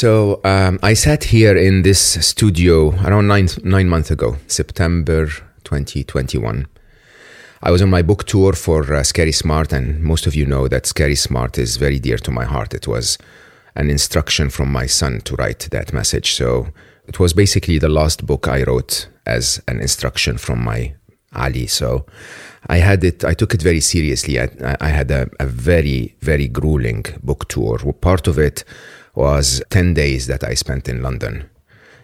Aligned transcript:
So 0.00 0.40
um, 0.44 0.78
I 0.80 0.94
sat 0.94 1.24
here 1.24 1.56
in 1.56 1.82
this 1.82 2.00
studio 2.24 2.90
around 3.04 3.26
nine 3.26 3.48
nine 3.64 3.88
months 3.88 4.12
ago, 4.12 4.36
September 4.46 5.26
2021. 5.64 6.68
I 7.64 7.72
was 7.72 7.82
on 7.82 7.90
my 7.90 8.02
book 8.02 8.22
tour 8.22 8.52
for 8.52 8.94
uh, 8.94 9.02
Scary 9.02 9.32
Smart, 9.32 9.72
and 9.72 10.00
most 10.00 10.28
of 10.28 10.36
you 10.36 10.46
know 10.46 10.68
that 10.68 10.86
Scary 10.86 11.16
Smart 11.16 11.58
is 11.58 11.78
very 11.78 11.98
dear 11.98 12.16
to 12.18 12.30
my 12.30 12.44
heart. 12.44 12.74
It 12.74 12.86
was 12.86 13.18
an 13.74 13.90
instruction 13.90 14.50
from 14.50 14.70
my 14.70 14.86
son 14.86 15.20
to 15.22 15.34
write 15.34 15.68
that 15.72 15.92
message. 15.92 16.34
So 16.34 16.68
it 17.08 17.18
was 17.18 17.32
basically 17.32 17.80
the 17.80 17.88
last 17.88 18.24
book 18.24 18.46
I 18.46 18.62
wrote 18.62 19.08
as 19.26 19.60
an 19.66 19.80
instruction 19.80 20.38
from 20.38 20.62
my 20.62 20.94
Ali. 21.34 21.66
So 21.66 22.06
I 22.68 22.76
had 22.76 23.02
it, 23.02 23.24
I 23.24 23.34
took 23.34 23.52
it 23.52 23.62
very 23.62 23.80
seriously. 23.80 24.38
I, 24.38 24.48
I 24.80 24.90
had 24.90 25.10
a, 25.10 25.28
a 25.40 25.46
very, 25.46 26.14
very 26.20 26.46
grueling 26.46 27.04
book 27.20 27.48
tour. 27.48 27.78
Part 27.94 28.28
of 28.28 28.38
it 28.38 28.62
was 29.14 29.62
10 29.70 29.94
days 29.94 30.26
that 30.26 30.44
I 30.44 30.54
spent 30.54 30.88
in 30.88 31.02
London. 31.02 31.48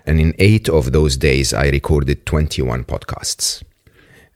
And 0.06 0.20
in 0.20 0.34
eight 0.39 0.69
of 0.69 0.92
those 0.92 1.17
days, 1.17 1.55
I 1.55 1.69
recorded 1.69 2.27
21 2.27 2.84
podcasts. 2.84 3.62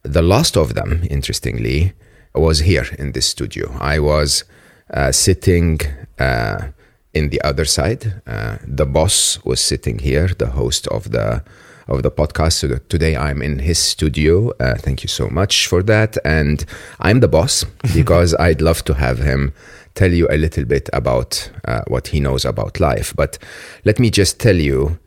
The 0.03 0.21
last 0.21 0.57
of 0.57 0.73
them, 0.73 1.05
interestingly, 1.09 1.93
was 2.33 2.59
here 2.59 2.87
in 2.97 3.11
this 3.11 3.27
studio. 3.27 3.75
I 3.79 3.99
was 3.99 4.43
uh, 4.91 5.11
sitting 5.11 5.79
uh, 6.17 6.69
in 7.13 7.29
the 7.29 7.41
other 7.41 7.65
side. 7.65 8.21
Uh, 8.25 8.57
the 8.65 8.85
boss 8.85 9.43
was 9.43 9.59
sitting 9.59 9.99
here, 9.99 10.27
the 10.27 10.51
host 10.51 10.87
of 10.87 11.11
the 11.11 11.43
of 11.89 12.03
the 12.03 12.11
podcast. 12.11 12.53
So 12.53 12.77
today 12.87 13.17
I'm 13.17 13.41
in 13.41 13.59
his 13.59 13.79
studio. 13.79 14.51
Uh, 14.59 14.75
thank 14.75 15.03
you 15.03 15.09
so 15.09 15.27
much 15.27 15.67
for 15.67 15.81
that. 15.83 16.17
And 16.23 16.63
I'm 16.99 17.19
the 17.19 17.27
boss 17.27 17.65
because 17.93 18.35
I'd 18.35 18.61
love 18.61 18.85
to 18.85 18.93
have 18.93 19.19
him 19.19 19.53
tell 19.95 20.11
you 20.11 20.27
a 20.29 20.37
little 20.37 20.65
bit 20.65 20.89
about 20.93 21.51
uh, 21.65 21.81
what 21.87 22.07
he 22.07 22.19
knows 22.19 22.45
about 22.45 22.79
life. 22.79 23.13
But 23.15 23.37
let 23.85 23.99
me 23.99 24.09
just 24.09 24.39
tell 24.39 24.55
you, 24.55 24.99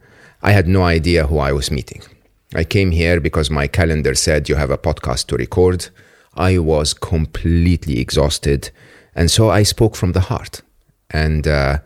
I 0.42 0.52
had 0.52 0.68
no 0.68 0.82
idea 0.82 1.26
who 1.26 1.38
I 1.38 1.52
was 1.52 1.70
meeting. 1.70 2.02
I 2.54 2.64
came 2.64 2.90
here 2.90 3.20
because 3.20 3.50
my 3.50 3.66
calendar 3.66 4.14
said 4.14 4.48
you 4.48 4.56
have 4.56 4.70
a 4.70 4.78
podcast 4.78 5.26
to 5.28 5.36
record. 5.36 5.88
I 6.34 6.58
was 6.58 6.94
completely 6.94 7.98
exhausted. 7.98 8.70
And 9.14 9.30
so 9.30 9.50
I 9.50 9.62
spoke 9.62 9.96
from 9.96 10.12
the 10.12 10.20
heart. 10.20 10.62
And 11.10 11.46
uh, 11.46 11.78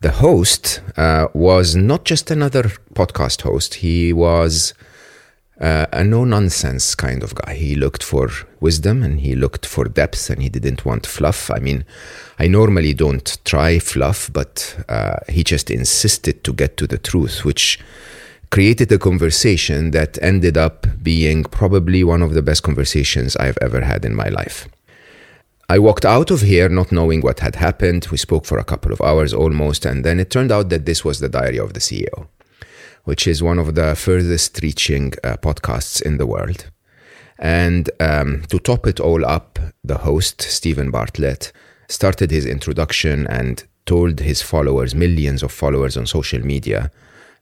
the 0.00 0.10
host 0.10 0.82
uh, 0.96 1.28
was 1.34 1.76
not 1.76 2.04
just 2.04 2.30
another 2.30 2.64
podcast 2.94 3.42
host, 3.42 3.74
he 3.74 4.12
was 4.12 4.74
uh, 5.60 5.86
a 5.92 6.02
no 6.02 6.24
nonsense 6.24 6.94
kind 6.94 7.22
of 7.22 7.34
guy. 7.34 7.54
He 7.54 7.74
looked 7.74 8.02
for 8.02 8.30
wisdom 8.60 9.02
and 9.02 9.20
he 9.20 9.34
looked 9.34 9.66
for 9.66 9.84
depth 9.84 10.30
and 10.30 10.42
he 10.42 10.48
didn't 10.48 10.84
want 10.84 11.06
fluff. 11.06 11.50
I 11.50 11.58
mean, 11.58 11.84
I 12.38 12.48
normally 12.48 12.94
don't 12.94 13.38
try 13.44 13.78
fluff, 13.78 14.30
but 14.32 14.76
uh, 14.88 15.16
he 15.28 15.44
just 15.44 15.70
insisted 15.70 16.44
to 16.44 16.52
get 16.52 16.76
to 16.78 16.86
the 16.86 16.98
truth, 16.98 17.44
which 17.44 17.78
created 18.50 18.90
a 18.90 18.98
conversation 18.98 19.92
that 19.92 20.18
ended 20.22 20.56
up 20.56 20.86
being 21.02 21.44
probably 21.44 22.02
one 22.02 22.22
of 22.22 22.34
the 22.34 22.42
best 22.42 22.62
conversations 22.62 23.36
I've 23.36 23.58
ever 23.60 23.82
had 23.82 24.04
in 24.04 24.14
my 24.14 24.28
life. 24.28 24.68
I 25.68 25.78
walked 25.78 26.04
out 26.04 26.32
of 26.32 26.40
here 26.40 26.68
not 26.68 26.90
knowing 26.90 27.20
what 27.20 27.38
had 27.38 27.54
happened. 27.54 28.08
We 28.10 28.16
spoke 28.16 28.44
for 28.44 28.58
a 28.58 28.64
couple 28.64 28.92
of 28.92 29.00
hours 29.00 29.32
almost, 29.32 29.86
and 29.86 30.04
then 30.04 30.18
it 30.18 30.28
turned 30.28 30.50
out 30.50 30.68
that 30.70 30.84
this 30.84 31.04
was 31.04 31.20
the 31.20 31.28
diary 31.28 31.60
of 31.60 31.74
the 31.74 31.80
CEO, 31.80 32.26
which 33.04 33.26
is 33.26 33.42
one 33.42 33.58
of 33.58 33.74
the 33.74 33.94
furthest 33.94 34.60
reaching 34.62 35.12
uh, 35.24 35.36
podcasts 35.36 36.00
in 36.02 36.18
the 36.18 36.26
world. 36.26 36.70
And 37.38 37.90
um, 38.00 38.42
to 38.50 38.58
top 38.58 38.86
it 38.86 39.00
all 39.00 39.24
up, 39.24 39.58
the 39.82 39.98
host, 39.98 40.42
Steven 40.42 40.90
Bartlett, 40.90 41.52
started 41.88 42.30
his 42.30 42.46
introduction 42.46 43.26
and 43.26 43.64
told 43.86 44.20
his 44.20 44.42
followers, 44.42 44.94
millions 44.94 45.42
of 45.42 45.50
followers 45.50 45.96
on 45.96 46.06
social 46.06 46.44
media, 46.44 46.90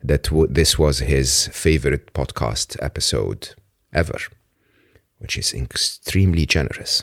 that 0.03 0.25
w- 0.25 0.47
this 0.49 0.79
was 0.79 1.01
his 1.01 1.49
favorite 1.49 2.15
podcast 2.15 2.77
episode 2.81 3.55
ever, 3.93 4.19
which 5.19 5.37
is 5.37 5.53
extremely 5.53 6.47
generous. 6.47 7.03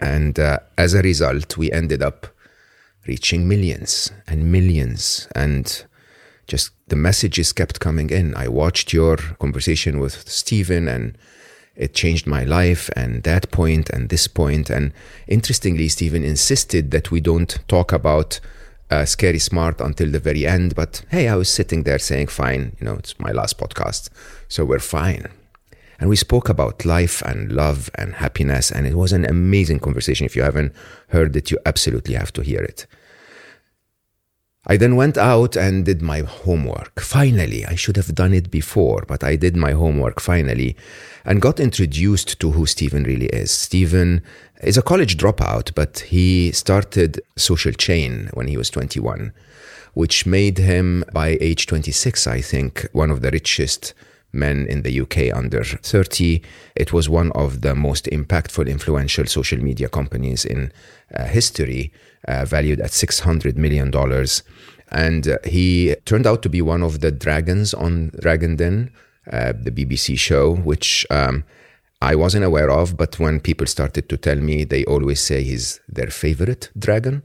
And 0.00 0.38
uh, 0.38 0.58
as 0.76 0.94
a 0.94 1.02
result, 1.02 1.56
we 1.56 1.70
ended 1.70 2.02
up 2.02 2.26
reaching 3.06 3.46
millions 3.46 4.10
and 4.26 4.50
millions. 4.50 5.28
And 5.36 5.84
just 6.46 6.72
the 6.90 6.96
messages 6.96 7.52
kept 7.52 7.80
coming 7.80 8.10
in. 8.10 8.36
I 8.36 8.48
watched 8.48 8.92
your 8.92 9.16
conversation 9.38 9.98
with 9.98 10.28
Steven 10.28 10.88
and 10.88 11.16
it 11.76 11.94
changed 11.94 12.26
my 12.26 12.44
life 12.44 12.90
and 12.94 13.22
that 13.22 13.50
point 13.50 13.88
and 13.88 14.08
this 14.08 14.26
point. 14.28 14.68
And 14.68 14.92
interestingly, 15.26 15.88
Steven 15.88 16.24
insisted 16.24 16.90
that 16.90 17.10
we 17.10 17.20
don't 17.20 17.58
talk 17.68 17.92
about 17.92 18.40
uh, 18.90 19.04
Scary 19.04 19.38
Smart 19.38 19.80
until 19.80 20.10
the 20.10 20.18
very 20.18 20.46
end. 20.46 20.74
But 20.74 21.02
hey, 21.10 21.28
I 21.28 21.36
was 21.36 21.48
sitting 21.48 21.84
there 21.84 21.98
saying, 21.98 22.26
fine, 22.26 22.76
you 22.78 22.84
know, 22.84 22.94
it's 22.94 23.18
my 23.18 23.30
last 23.30 23.56
podcast. 23.56 24.10
So 24.48 24.64
we're 24.64 24.80
fine. 24.80 25.28
And 26.00 26.10
we 26.10 26.16
spoke 26.16 26.48
about 26.48 26.84
life 26.84 27.22
and 27.22 27.52
love 27.52 27.88
and 27.94 28.14
happiness. 28.14 28.72
And 28.72 28.86
it 28.86 28.94
was 28.94 29.12
an 29.12 29.24
amazing 29.26 29.78
conversation. 29.80 30.26
If 30.26 30.34
you 30.34 30.42
haven't 30.42 30.74
heard 31.08 31.36
it, 31.36 31.50
you 31.50 31.58
absolutely 31.64 32.14
have 32.14 32.32
to 32.32 32.42
hear 32.42 32.62
it. 32.62 32.86
I 34.66 34.76
then 34.76 34.94
went 34.94 35.16
out 35.16 35.56
and 35.56 35.86
did 35.86 36.02
my 36.02 36.20
homework. 36.20 37.00
Finally, 37.00 37.64
I 37.64 37.74
should 37.76 37.96
have 37.96 38.14
done 38.14 38.34
it 38.34 38.50
before, 38.50 39.04
but 39.08 39.24
I 39.24 39.36
did 39.36 39.56
my 39.56 39.72
homework 39.72 40.20
finally 40.20 40.76
and 41.24 41.40
got 41.40 41.58
introduced 41.58 42.38
to 42.40 42.52
who 42.52 42.66
Steven 42.66 43.04
really 43.04 43.26
is. 43.26 43.50
Steven 43.50 44.22
is 44.62 44.76
a 44.76 44.82
college 44.82 45.16
dropout, 45.16 45.74
but 45.74 46.00
he 46.00 46.52
started 46.52 47.22
Social 47.36 47.72
Chain 47.72 48.28
when 48.34 48.48
he 48.48 48.58
was 48.58 48.68
21, 48.68 49.32
which 49.94 50.26
made 50.26 50.58
him, 50.58 51.04
by 51.12 51.38
age 51.40 51.66
26, 51.66 52.26
I 52.26 52.42
think, 52.42 52.86
one 52.92 53.10
of 53.10 53.22
the 53.22 53.30
richest 53.30 53.94
men 54.32 54.66
in 54.66 54.82
the 54.82 55.00
UK 55.00 55.34
under 55.34 55.64
30. 55.64 56.42
It 56.76 56.92
was 56.92 57.08
one 57.08 57.32
of 57.32 57.62
the 57.62 57.74
most 57.74 58.04
impactful, 58.06 58.68
influential 58.68 59.24
social 59.26 59.58
media 59.58 59.88
companies 59.88 60.44
in 60.44 60.70
uh, 61.14 61.24
history, 61.24 61.92
uh, 62.26 62.44
valued 62.44 62.80
at 62.80 62.90
$600 62.90 63.56
million. 63.56 63.92
And 64.92 65.28
uh, 65.28 65.38
he 65.44 65.94
turned 66.04 66.26
out 66.26 66.42
to 66.42 66.48
be 66.48 66.62
one 66.62 66.82
of 66.82 67.00
the 67.00 67.10
dragons 67.10 67.72
on 67.74 68.10
Dragon 68.20 68.56
Den, 68.56 68.90
uh, 69.30 69.52
the 69.56 69.70
BBC 69.70 70.18
show, 70.18 70.54
which 70.54 71.06
um, 71.10 71.44
I 72.02 72.14
wasn't 72.14 72.44
aware 72.44 72.70
of. 72.70 72.96
But 72.96 73.18
when 73.18 73.40
people 73.40 73.66
started 73.66 74.08
to 74.08 74.16
tell 74.16 74.36
me, 74.36 74.64
they 74.64 74.84
always 74.84 75.20
say 75.20 75.42
he's 75.42 75.80
their 75.88 76.08
favorite 76.08 76.70
dragon. 76.78 77.22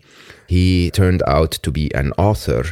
He 0.48 0.92
turned 0.92 1.24
out 1.28 1.52
to 1.52 1.72
be 1.72 1.94
an 1.96 2.12
author 2.18 2.64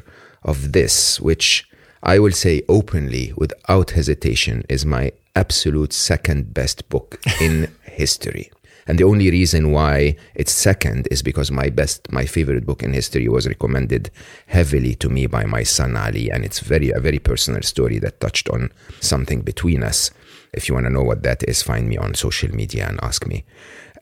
of 0.44 0.74
this, 0.74 1.20
which 1.20 1.68
I 2.04 2.20
will 2.20 2.34
say 2.34 2.64
openly, 2.68 3.34
without 3.36 3.92
hesitation, 3.92 4.64
is 4.70 4.86
my 4.86 5.14
absolute 5.36 5.94
second 5.94 6.54
best 6.54 6.88
book 6.90 7.20
in 7.42 7.74
history. 7.84 8.52
And 8.88 9.00
the 9.00 9.04
only 9.06 9.32
reason 9.32 9.72
why 9.72 10.16
it's 10.36 10.52
second 10.52 11.08
is 11.10 11.22
because 11.22 11.52
my 11.52 11.70
best, 11.70 12.12
my 12.12 12.26
favorite 12.26 12.66
book 12.66 12.84
in 12.84 12.94
history 12.94 13.30
was 13.30 13.48
recommended 13.48 14.12
heavily 14.48 14.96
to 14.96 15.10
me 15.10 15.28
by 15.28 15.46
my 15.46 15.64
son 15.64 15.96
Ali. 15.96 16.30
And 16.30 16.44
it's 16.44 16.60
very, 16.60 16.92
a 16.92 17.00
very 17.00 17.20
personal 17.20 17.62
story 17.62 18.00
that 18.00 18.20
touched 18.20 18.50
on 18.50 18.72
something 19.00 19.42
between 19.42 19.84
us. 19.84 20.12
If 20.54 20.68
you 20.68 20.76
want 20.76 20.86
to 20.86 20.94
know 20.94 21.04
what 21.04 21.24
that 21.24 21.44
is, 21.48 21.64
find 21.64 21.88
me 21.88 21.98
on 21.98 22.14
social 22.14 22.54
media 22.54 22.88
and 22.88 23.00
ask 23.02 23.26
me. 23.26 23.46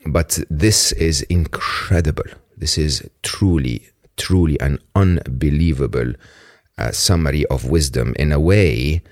But 0.06 0.38
this 0.50 0.92
is 0.92 1.22
incredible. 1.22 2.24
This 2.56 2.76
is 2.76 3.08
truly, 3.22 3.88
truly 4.16 4.58
an 4.60 4.78
unbelievable 4.94 6.14
uh, 6.78 6.90
summary 6.90 7.46
of 7.46 7.66
wisdom 7.66 8.14
in 8.18 8.32
a 8.32 8.40
way 8.40 9.02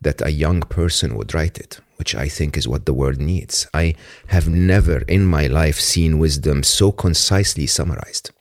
that 0.00 0.20
a 0.24 0.30
young 0.30 0.60
person 0.60 1.16
would 1.16 1.34
write 1.34 1.58
it, 1.58 1.80
which 2.02 2.16
I 2.16 2.28
think 2.28 2.56
is 2.56 2.66
what 2.66 2.84
the 2.84 2.98
world 3.00 3.20
needs. 3.20 3.68
I 3.72 3.94
have 4.26 4.48
never 4.48 5.02
in 5.06 5.24
my 5.24 5.46
life 5.46 5.78
seen 5.78 6.18
wisdom 6.18 6.64
so 6.64 6.90
concisely 6.90 7.68
summarized 7.68 8.32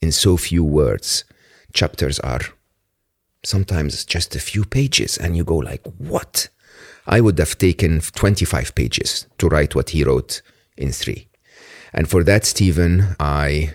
in 0.00 0.10
so 0.10 0.38
few 0.38 0.64
words. 0.64 1.24
Chapters 1.74 2.18
are 2.20 2.40
sometimes 3.42 4.06
just 4.06 4.34
a 4.34 4.46
few 4.50 4.64
pages, 4.64 5.18
and 5.18 5.36
you 5.36 5.44
go 5.44 5.58
like, 5.70 5.84
"What?" 5.98 6.48
I 7.06 7.20
would 7.20 7.38
have 7.38 7.58
taken 7.58 8.00
25 8.00 8.74
pages 8.74 9.26
to 9.36 9.48
write 9.48 9.74
what 9.74 9.90
he 9.90 10.02
wrote 10.02 10.40
in 10.78 10.90
three. 10.90 11.28
And 11.92 12.08
for 12.08 12.24
that, 12.24 12.46
Steven, 12.46 13.16
I 13.20 13.74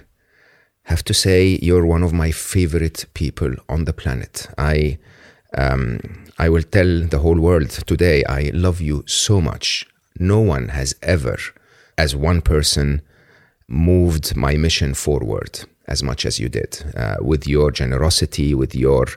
have 0.92 1.04
to 1.04 1.14
say 1.14 1.60
you're 1.62 1.86
one 1.86 2.06
of 2.06 2.14
my 2.24 2.32
favorite 2.32 3.06
people 3.14 3.54
on 3.74 3.86
the 3.86 3.94
planet. 3.94 4.48
I 4.58 4.98
um, 5.58 6.00
I 6.38 6.50
will 6.50 6.64
tell 6.64 7.02
the 7.08 7.20
whole 7.20 7.40
world 7.40 7.70
today 7.70 8.24
I 8.26 8.52
love 8.54 8.82
you 8.82 9.04
so 9.08 9.42
much. 9.42 9.88
No 10.18 10.40
one 10.40 10.70
has 10.70 10.96
ever, 11.02 11.38
as 11.98 12.16
one 12.16 12.42
person, 12.42 13.02
moved 13.68 14.36
my 14.36 14.56
mission 14.56 14.94
forward 14.94 15.62
as 15.88 16.04
much 16.04 16.26
as 16.26 16.40
you 16.40 16.50
did 16.50 16.84
uh, 16.96 17.16
with 17.20 17.48
your 17.48 17.72
generosity, 17.72 18.54
with 18.54 18.76
your 18.76 19.08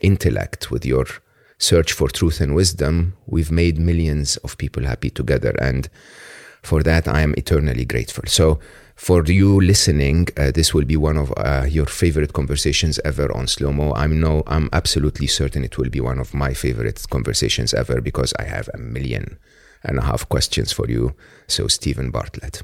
intellect, 0.00 0.70
with 0.70 0.84
your 0.84 1.06
search 1.58 1.92
for 1.92 2.08
truth 2.08 2.40
and 2.40 2.54
wisdom. 2.54 3.14
We've 3.26 3.50
made 3.50 3.78
millions 3.78 4.36
of 4.38 4.56
people 4.56 4.84
happy 4.84 5.10
together, 5.10 5.54
and 5.60 5.88
for 6.62 6.82
that 6.82 7.06
I 7.06 7.20
am 7.20 7.34
eternally 7.36 7.84
grateful. 7.84 8.24
So 8.26 8.58
for 9.00 9.24
you 9.24 9.62
listening, 9.62 10.28
uh, 10.36 10.50
this 10.50 10.74
will 10.74 10.84
be 10.84 10.94
one 10.94 11.16
of 11.16 11.32
uh, 11.38 11.64
your 11.66 11.86
favorite 11.86 12.34
conversations 12.34 13.00
ever 13.02 13.34
on 13.34 13.46
Slo 13.46 13.72
Mo. 13.72 13.94
I'm 13.94 14.20
no, 14.20 14.42
I'm 14.46 14.68
absolutely 14.74 15.26
certain 15.26 15.64
it 15.64 15.78
will 15.78 15.88
be 15.88 16.02
one 16.02 16.18
of 16.18 16.34
my 16.34 16.52
favorite 16.52 17.02
conversations 17.08 17.72
ever 17.72 18.02
because 18.02 18.34
I 18.38 18.42
have 18.42 18.68
a 18.74 18.76
million 18.76 19.38
and 19.82 19.98
a 19.98 20.02
half 20.02 20.28
questions 20.28 20.70
for 20.70 20.86
you. 20.86 21.14
So, 21.46 21.66
Steven 21.66 22.10
Bartlett, 22.10 22.60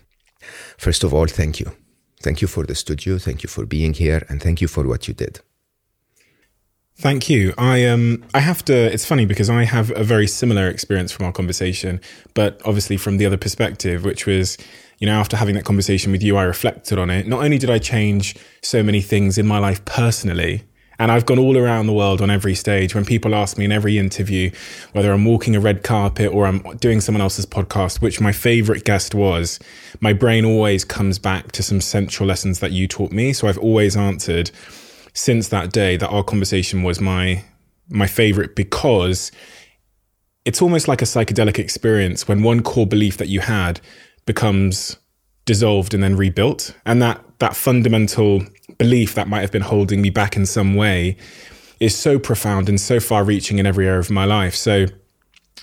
first 0.76 1.04
of 1.04 1.14
all, 1.14 1.26
thank 1.26 1.58
you. 1.58 1.72
Thank 2.20 2.42
you 2.42 2.48
for 2.48 2.66
the 2.66 2.74
studio. 2.74 3.16
Thank 3.16 3.42
you 3.42 3.48
for 3.48 3.64
being 3.64 3.94
here, 3.94 4.26
and 4.28 4.42
thank 4.42 4.60
you 4.60 4.68
for 4.68 4.86
what 4.86 5.08
you 5.08 5.14
did. 5.14 5.40
Thank 6.98 7.30
you. 7.30 7.54
I 7.56 7.86
um 7.86 8.24
I 8.34 8.40
have 8.40 8.62
to 8.66 8.74
it's 8.74 9.06
funny 9.06 9.24
because 9.24 9.48
I 9.48 9.64
have 9.64 9.90
a 9.96 10.04
very 10.04 10.26
similar 10.26 10.68
experience 10.68 11.12
from 11.12 11.24
our 11.24 11.32
conversation, 11.32 12.00
but 12.34 12.60
obviously 12.64 12.98
from 12.98 13.16
the 13.16 13.24
other 13.24 13.38
perspective, 13.38 14.04
which 14.04 14.26
was 14.26 14.58
you 14.98 15.06
know, 15.06 15.18
after 15.18 15.36
having 15.36 15.54
that 15.54 15.64
conversation 15.64 16.12
with 16.12 16.22
you, 16.22 16.36
I 16.36 16.44
reflected 16.44 16.98
on 16.98 17.10
it. 17.10 17.26
Not 17.26 17.44
only 17.44 17.58
did 17.58 17.70
I 17.70 17.78
change 17.78 18.36
so 18.62 18.82
many 18.82 19.00
things 19.00 19.36
in 19.36 19.46
my 19.46 19.58
life 19.58 19.84
personally, 19.84 20.64
and 20.98 21.12
I've 21.12 21.26
gone 21.26 21.38
all 21.38 21.58
around 21.58 21.86
the 21.86 21.92
world 21.92 22.22
on 22.22 22.30
every 22.30 22.54
stage. 22.54 22.94
When 22.94 23.04
people 23.04 23.34
ask 23.34 23.58
me 23.58 23.66
in 23.66 23.72
every 23.72 23.98
interview, 23.98 24.50
whether 24.92 25.12
I'm 25.12 25.24
walking 25.24 25.54
a 25.54 25.60
red 25.60 25.82
carpet 25.82 26.32
or 26.32 26.46
I'm 26.46 26.60
doing 26.78 27.00
someone 27.00 27.20
else's 27.20 27.44
podcast, 27.44 28.00
which 28.00 28.20
my 28.20 28.32
favorite 28.32 28.84
guest 28.84 29.14
was, 29.14 29.58
my 30.00 30.14
brain 30.14 30.44
always 30.44 30.84
comes 30.84 31.18
back 31.18 31.52
to 31.52 31.62
some 31.62 31.80
central 31.80 32.26
lessons 32.26 32.60
that 32.60 32.72
you 32.72 32.88
taught 32.88 33.12
me. 33.12 33.34
So 33.34 33.46
I've 33.48 33.58
always 33.58 33.96
answered 33.96 34.50
since 35.12 35.48
that 35.48 35.72
day 35.72 35.96
that 35.96 36.08
our 36.08 36.24
conversation 36.24 36.82
was 36.82 37.00
my 37.00 37.44
my 37.88 38.06
favorite 38.06 38.56
because 38.56 39.30
it's 40.44 40.60
almost 40.60 40.88
like 40.88 41.02
a 41.02 41.04
psychedelic 41.04 41.58
experience 41.58 42.26
when 42.26 42.42
one 42.42 42.62
core 42.62 42.86
belief 42.86 43.16
that 43.18 43.28
you 43.28 43.40
had 43.40 43.80
becomes 44.26 44.96
dissolved 45.44 45.94
and 45.94 46.02
then 46.02 46.16
rebuilt. 46.16 46.74
And 46.84 47.00
that 47.00 47.24
that 47.38 47.56
fundamental 47.56 48.42
belief 48.78 49.14
that 49.14 49.28
might 49.28 49.40
have 49.40 49.52
been 49.52 49.62
holding 49.62 50.02
me 50.02 50.10
back 50.10 50.36
in 50.36 50.44
some 50.44 50.74
way 50.74 51.16
is 51.80 51.94
so 51.94 52.18
profound 52.18 52.68
and 52.68 52.80
so 52.80 53.00
far 53.00 53.24
reaching 53.24 53.58
in 53.58 53.66
every 53.66 53.86
area 53.86 53.98
of 53.98 54.10
my 54.10 54.24
life. 54.24 54.54
So 54.54 54.86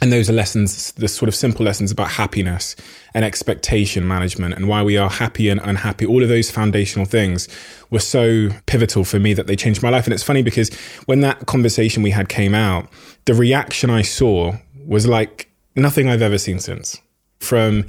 and 0.01 0.11
those 0.11 0.29
are 0.29 0.33
lessons, 0.33 0.91
the 0.93 1.07
sort 1.07 1.29
of 1.29 1.35
simple 1.35 1.63
lessons 1.65 1.91
about 1.91 2.09
happiness 2.09 2.75
and 3.13 3.23
expectation 3.23 4.07
management 4.07 4.55
and 4.55 4.67
why 4.67 4.81
we 4.81 4.97
are 4.97 5.09
happy 5.09 5.49
and 5.49 5.61
unhappy. 5.63 6.05
All 6.05 6.23
of 6.23 6.29
those 6.29 6.49
foundational 6.49 7.05
things 7.05 7.47
were 7.89 7.99
so 7.99 8.49
pivotal 8.65 9.05
for 9.05 9.19
me 9.19 9.33
that 9.33 9.47
they 9.47 9.55
changed 9.55 9.83
my 9.83 9.89
life. 9.89 10.05
And 10.05 10.13
it's 10.13 10.23
funny 10.23 10.41
because 10.41 10.73
when 11.05 11.21
that 11.21 11.45
conversation 11.45 12.01
we 12.03 12.09
had 12.09 12.27
came 12.27 12.55
out, 12.55 12.89
the 13.25 13.33
reaction 13.33 13.89
I 13.89 14.01
saw 14.01 14.57
was 14.85 15.07
like 15.07 15.49
nothing 15.75 16.09
I've 16.09 16.23
ever 16.23 16.37
seen 16.37 16.59
since. 16.59 16.99
From 17.39 17.85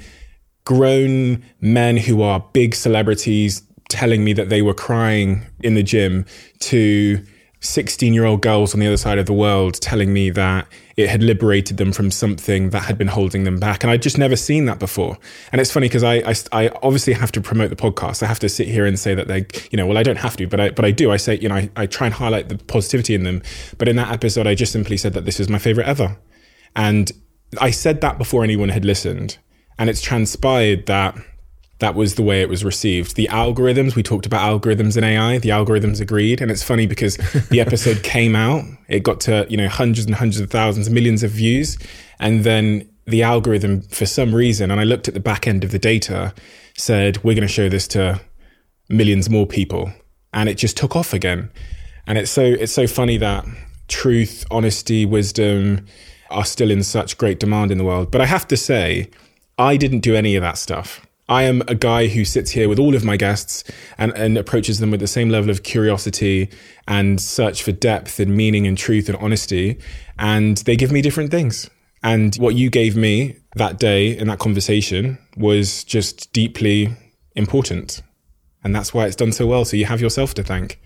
grown 0.65 1.43
men 1.61 1.97
who 1.97 2.21
are 2.21 2.43
big 2.53 2.75
celebrities 2.75 3.63
telling 3.89 4.23
me 4.23 4.33
that 4.33 4.49
they 4.49 4.61
were 4.61 4.73
crying 4.73 5.45
in 5.61 5.75
the 5.75 5.83
gym 5.83 6.25
to 6.59 7.23
16 7.61 8.13
year 8.13 8.25
old 8.25 8.41
girls 8.41 8.73
on 8.73 8.79
the 8.79 8.87
other 8.87 8.97
side 8.97 9.17
of 9.17 9.25
the 9.25 9.33
world 9.33 9.75
telling 9.81 10.13
me 10.13 10.29
that 10.29 10.67
it 10.97 11.09
had 11.09 11.21
liberated 11.21 11.77
them 11.77 11.91
from 11.91 12.09
something 12.09 12.69
that 12.69 12.83
had 12.83 12.97
been 12.97 13.07
holding 13.07 13.43
them 13.43 13.59
back. 13.59 13.83
And 13.83 13.91
I'd 13.91 14.01
just 14.01 14.17
never 14.17 14.35
seen 14.35 14.65
that 14.65 14.79
before. 14.79 15.17
And 15.51 15.59
it's 15.59 15.71
funny 15.71 15.87
because 15.87 16.03
I, 16.03 16.15
I, 16.15 16.35
I, 16.51 16.69
obviously 16.83 17.13
have 17.13 17.31
to 17.33 17.41
promote 17.41 17.69
the 17.69 17.75
podcast. 17.75 18.23
I 18.23 18.27
have 18.27 18.39
to 18.39 18.49
sit 18.49 18.67
here 18.67 18.85
and 18.85 18.97
say 18.97 19.13
that 19.13 19.27
they, 19.27 19.45
you 19.71 19.77
know, 19.77 19.85
well, 19.87 19.97
I 19.97 20.03
don't 20.03 20.17
have 20.17 20.37
to, 20.37 20.47
but 20.47 20.59
I, 20.59 20.69
but 20.69 20.85
I 20.85 20.91
do. 20.91 21.11
I 21.11 21.17
say, 21.17 21.37
you 21.37 21.49
know, 21.49 21.55
I, 21.55 21.69
I 21.75 21.85
try 21.85 22.07
and 22.07 22.13
highlight 22.13 22.49
the 22.49 22.57
positivity 22.57 23.13
in 23.13 23.23
them. 23.23 23.41
But 23.77 23.87
in 23.87 23.97
that 23.97 24.11
episode, 24.11 24.47
I 24.47 24.55
just 24.55 24.71
simply 24.71 24.97
said 24.97 25.13
that 25.13 25.25
this 25.25 25.39
is 25.39 25.49
my 25.49 25.59
favorite 25.59 25.87
ever. 25.87 26.17
And 26.75 27.11
I 27.59 27.71
said 27.71 28.01
that 28.01 28.17
before 28.17 28.43
anyone 28.43 28.69
had 28.69 28.85
listened. 28.85 29.37
And 29.77 29.89
it's 29.89 30.01
transpired 30.01 30.85
that 30.85 31.15
that 31.79 31.95
was 31.95 32.15
the 32.15 32.23
way 32.23 32.41
it 32.41 32.47
was 32.47 32.63
received. 32.63 33.15
The 33.15 33.27
algorithms, 33.31 33.95
we 33.95 34.03
talked 34.03 34.25
about 34.25 34.41
algorithms 34.41 34.95
in 34.95 35.03
AI, 35.03 35.39
the 35.39 35.49
algorithms 35.49 35.99
agreed. 35.99 36.41
And 36.41 36.49
it's 36.49 36.63
funny 36.63 36.87
because 36.87 37.17
the 37.49 37.59
episode 37.65 38.01
came 38.01 38.35
out, 38.35 38.63
it 38.87 39.03
got 39.03 39.19
to, 39.21 39.45
you 39.49 39.57
know, 39.57 39.67
hundreds 39.67 40.05
and 40.05 40.15
hundreds 40.15 40.39
of 40.39 40.49
thousands, 40.49 40.89
millions 40.89 41.21
of 41.21 41.31
views. 41.31 41.77
And 42.19 42.43
then 42.43 42.89
the 43.05 43.23
algorithm, 43.23 43.81
for 43.81 44.05
some 44.05 44.33
reason, 44.33 44.71
and 44.71 44.79
I 44.79 44.85
looked 44.85 45.07
at 45.09 45.13
the 45.13 45.19
back 45.19 45.47
end 45.47 45.63
of 45.65 45.71
the 45.71 45.79
data, 45.79 46.33
said, 46.77 47.23
we're 47.23 47.35
going 47.35 47.47
to 47.47 47.53
show 47.53 47.67
this 47.67 47.87
to 47.89 48.21
millions 48.87 49.29
more 49.29 49.45
people. 49.45 49.91
And 50.33 50.47
it 50.47 50.55
just 50.55 50.77
took 50.77 50.95
off 50.95 51.13
again. 51.13 51.51
And 52.07 52.17
it's 52.17 52.31
so, 52.31 52.43
it's 52.43 52.73
so 52.73 52.87
funny 52.87 53.17
that 53.17 53.45
truth, 53.89 54.45
honesty, 54.49 55.05
wisdom 55.05 55.85
are 56.29 56.45
still 56.45 56.71
in 56.71 56.83
such 56.83 57.17
great 57.17 57.39
demand 57.39 57.71
in 57.71 57.77
the 57.77 57.83
world. 57.83 58.11
But 58.11 58.21
I 58.21 58.25
have 58.25 58.47
to 58.47 58.57
say, 58.57 59.09
I 59.57 59.77
didn't 59.77 59.99
do 59.99 60.15
any 60.15 60.35
of 60.35 60.41
that 60.41 60.57
stuff. 60.57 61.05
I 61.27 61.43
am 61.43 61.63
a 61.67 61.73
guy 61.73 62.07
who 62.07 62.23
sits 62.23 62.51
here 62.51 62.69
with 62.69 62.77
all 62.77 62.93
of 62.93 63.03
my 63.03 63.17
guests 63.17 63.63
and, 63.97 64.15
and 64.15 64.37
approaches 64.37 64.79
them 64.79 64.91
with 64.91 64.99
the 64.99 65.07
same 65.07 65.29
level 65.29 65.49
of 65.49 65.63
curiosity 65.63 66.51
and 66.87 67.19
search 67.19 67.63
for 67.63 67.71
depth 67.71 68.19
and 68.19 68.35
meaning 68.35 68.67
and 68.67 68.77
truth 68.77 69.09
and 69.09 69.17
honesty. 69.17 69.79
And 70.19 70.57
they 70.57 70.75
give 70.75 70.91
me 70.91 71.01
different 71.01 71.31
things. 71.31 71.69
And 72.03 72.35
what 72.35 72.53
you 72.53 72.69
gave 72.69 72.95
me 72.95 73.37
that 73.55 73.79
day 73.79 74.15
in 74.15 74.27
that 74.27 74.37
conversation 74.37 75.17
was 75.35 75.83
just 75.83 76.31
deeply 76.31 76.95
important. 77.35 78.03
And 78.63 78.75
that's 78.75 78.93
why 78.93 79.07
it's 79.07 79.15
done 79.15 79.31
so 79.31 79.47
well. 79.47 79.65
So 79.65 79.77
you 79.77 79.85
have 79.85 80.01
yourself 80.01 80.35
to 80.35 80.43
thank. 80.43 80.79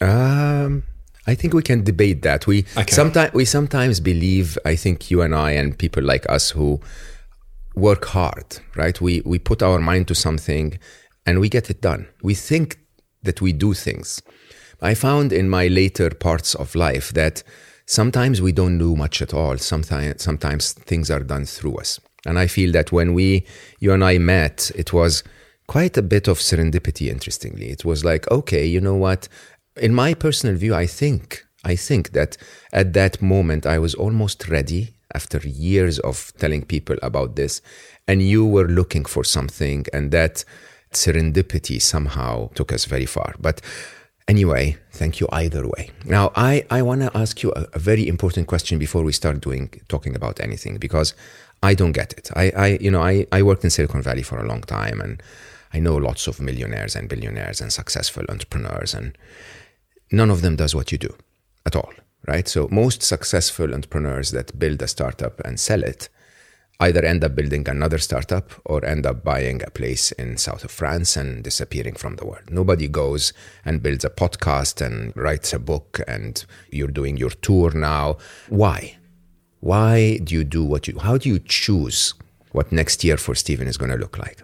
Um, 0.00 0.84
I 1.26 1.34
think 1.34 1.54
we 1.54 1.62
can 1.62 1.82
debate 1.82 2.22
that. 2.22 2.46
We 2.46 2.60
okay. 2.76 2.92
sometimes 2.92 3.32
we 3.32 3.44
sometimes 3.44 3.98
believe. 3.98 4.56
I 4.64 4.76
think 4.76 5.10
you 5.10 5.22
and 5.22 5.34
I 5.34 5.52
and 5.52 5.76
people 5.76 6.04
like 6.04 6.28
us 6.28 6.50
who 6.50 6.80
work 7.76 8.06
hard, 8.06 8.58
right? 8.74 9.00
We 9.00 9.22
we 9.24 9.38
put 9.38 9.62
our 9.62 9.78
mind 9.78 10.08
to 10.08 10.14
something 10.14 10.78
and 11.26 11.38
we 11.40 11.48
get 11.48 11.70
it 11.70 11.80
done. 11.82 12.08
We 12.22 12.34
think 12.34 12.78
that 13.22 13.40
we 13.40 13.52
do 13.52 13.74
things. 13.74 14.22
I 14.80 14.94
found 14.94 15.32
in 15.32 15.48
my 15.48 15.68
later 15.68 16.10
parts 16.10 16.54
of 16.54 16.74
life 16.74 17.12
that 17.12 17.42
sometimes 17.86 18.42
we 18.42 18.52
don't 18.52 18.78
do 18.78 18.96
much 18.96 19.22
at 19.22 19.34
all. 19.34 19.58
Sometimes 19.58 20.22
sometimes 20.22 20.72
things 20.72 21.10
are 21.10 21.22
done 21.22 21.44
through 21.44 21.76
us. 21.76 22.00
And 22.26 22.38
I 22.38 22.46
feel 22.46 22.72
that 22.72 22.92
when 22.92 23.14
we 23.14 23.46
you 23.78 23.92
and 23.92 24.04
I 24.04 24.18
met, 24.18 24.70
it 24.74 24.92
was 24.92 25.22
quite 25.68 25.96
a 25.96 26.02
bit 26.02 26.28
of 26.28 26.38
serendipity 26.38 27.08
interestingly. 27.08 27.70
It 27.70 27.84
was 27.84 28.04
like, 28.04 28.30
okay, 28.30 28.64
you 28.66 28.80
know 28.80 28.96
what? 28.96 29.28
In 29.76 29.94
my 29.94 30.14
personal 30.14 30.56
view, 30.56 30.74
I 30.74 30.86
think 30.86 31.44
I 31.64 31.76
think 31.76 32.12
that 32.12 32.36
at 32.72 32.92
that 32.92 33.20
moment 33.20 33.66
I 33.66 33.78
was 33.78 33.94
almost 33.94 34.48
ready 34.48 34.95
after 35.18 35.38
years 35.68 35.98
of 36.00 36.16
telling 36.38 36.62
people 36.74 36.96
about 37.02 37.30
this, 37.40 37.62
and 38.06 38.18
you 38.22 38.42
were 38.44 38.68
looking 38.68 39.04
for 39.04 39.24
something, 39.24 39.80
and 39.92 40.12
that 40.12 40.44
serendipity 40.92 41.80
somehow 41.80 42.48
took 42.58 42.70
us 42.72 42.84
very 42.84 43.06
far. 43.06 43.34
But 43.38 43.60
anyway, 44.28 44.76
thank 44.92 45.20
you 45.20 45.26
either 45.32 45.64
way. 45.74 45.90
Now, 46.04 46.24
I, 46.36 46.64
I 46.70 46.82
want 46.82 47.00
to 47.02 47.16
ask 47.16 47.42
you 47.42 47.50
a, 47.56 47.66
a, 47.72 47.78
very 47.78 48.06
important 48.06 48.46
question 48.46 48.78
before 48.78 49.02
we 49.02 49.12
start 49.12 49.40
doing 49.40 49.64
talking 49.88 50.14
about 50.14 50.40
anything 50.40 50.78
because 50.78 51.14
I 51.62 51.74
don't 51.74 51.92
get 51.92 52.12
it. 52.18 52.30
I, 52.42 52.44
I 52.64 52.66
you 52.80 52.90
know, 52.90 53.02
I, 53.02 53.26
I 53.32 53.42
worked 53.42 53.64
in 53.64 53.70
Silicon 53.70 54.02
Valley 54.02 54.22
for 54.22 54.38
a 54.38 54.46
long 54.46 54.62
time, 54.62 55.00
and 55.00 55.22
I 55.72 55.78
know 55.80 55.96
lots 55.96 56.26
of 56.26 56.40
millionaires 56.40 56.94
and 56.96 57.08
billionaires 57.08 57.60
and 57.60 57.72
successful 57.72 58.24
entrepreneurs, 58.28 58.94
and 58.94 59.16
none 60.12 60.30
of 60.30 60.42
them 60.42 60.56
does 60.56 60.74
what 60.74 60.92
you 60.92 60.98
do 60.98 61.12
at 61.64 61.74
all 61.74 61.92
right? 62.26 62.46
So 62.48 62.68
most 62.70 63.02
successful 63.02 63.72
entrepreneurs 63.74 64.30
that 64.32 64.58
build 64.58 64.82
a 64.82 64.88
startup 64.88 65.40
and 65.40 65.58
sell 65.58 65.82
it 65.82 66.08
either 66.80 67.04
end 67.04 67.24
up 67.24 67.34
building 67.34 67.66
another 67.68 67.98
startup 67.98 68.50
or 68.64 68.84
end 68.84 69.06
up 69.06 69.24
buying 69.24 69.62
a 69.62 69.70
place 69.70 70.12
in 70.12 70.36
south 70.36 70.64
of 70.64 70.70
France 70.70 71.16
and 71.16 71.42
disappearing 71.42 71.94
from 71.94 72.16
the 72.16 72.26
world. 72.26 72.50
Nobody 72.50 72.88
goes 72.88 73.32
and 73.64 73.82
builds 73.82 74.04
a 74.04 74.10
podcast 74.10 74.84
and 74.84 75.16
writes 75.16 75.52
a 75.52 75.58
book 75.58 76.00
and 76.06 76.44
you're 76.70 76.88
doing 76.88 77.16
your 77.16 77.30
tour 77.30 77.72
now. 77.72 78.18
Why? 78.48 78.98
Why 79.60 80.18
do 80.18 80.34
you 80.34 80.44
do 80.44 80.64
what 80.64 80.86
you 80.86 80.98
how 80.98 81.16
do 81.16 81.28
you 81.28 81.38
choose 81.38 82.14
what 82.52 82.72
next 82.72 83.02
year 83.04 83.16
for 83.16 83.34
Steven 83.34 83.68
is 83.68 83.78
going 83.78 83.90
to 83.90 83.96
look 83.96 84.18
like? 84.18 84.42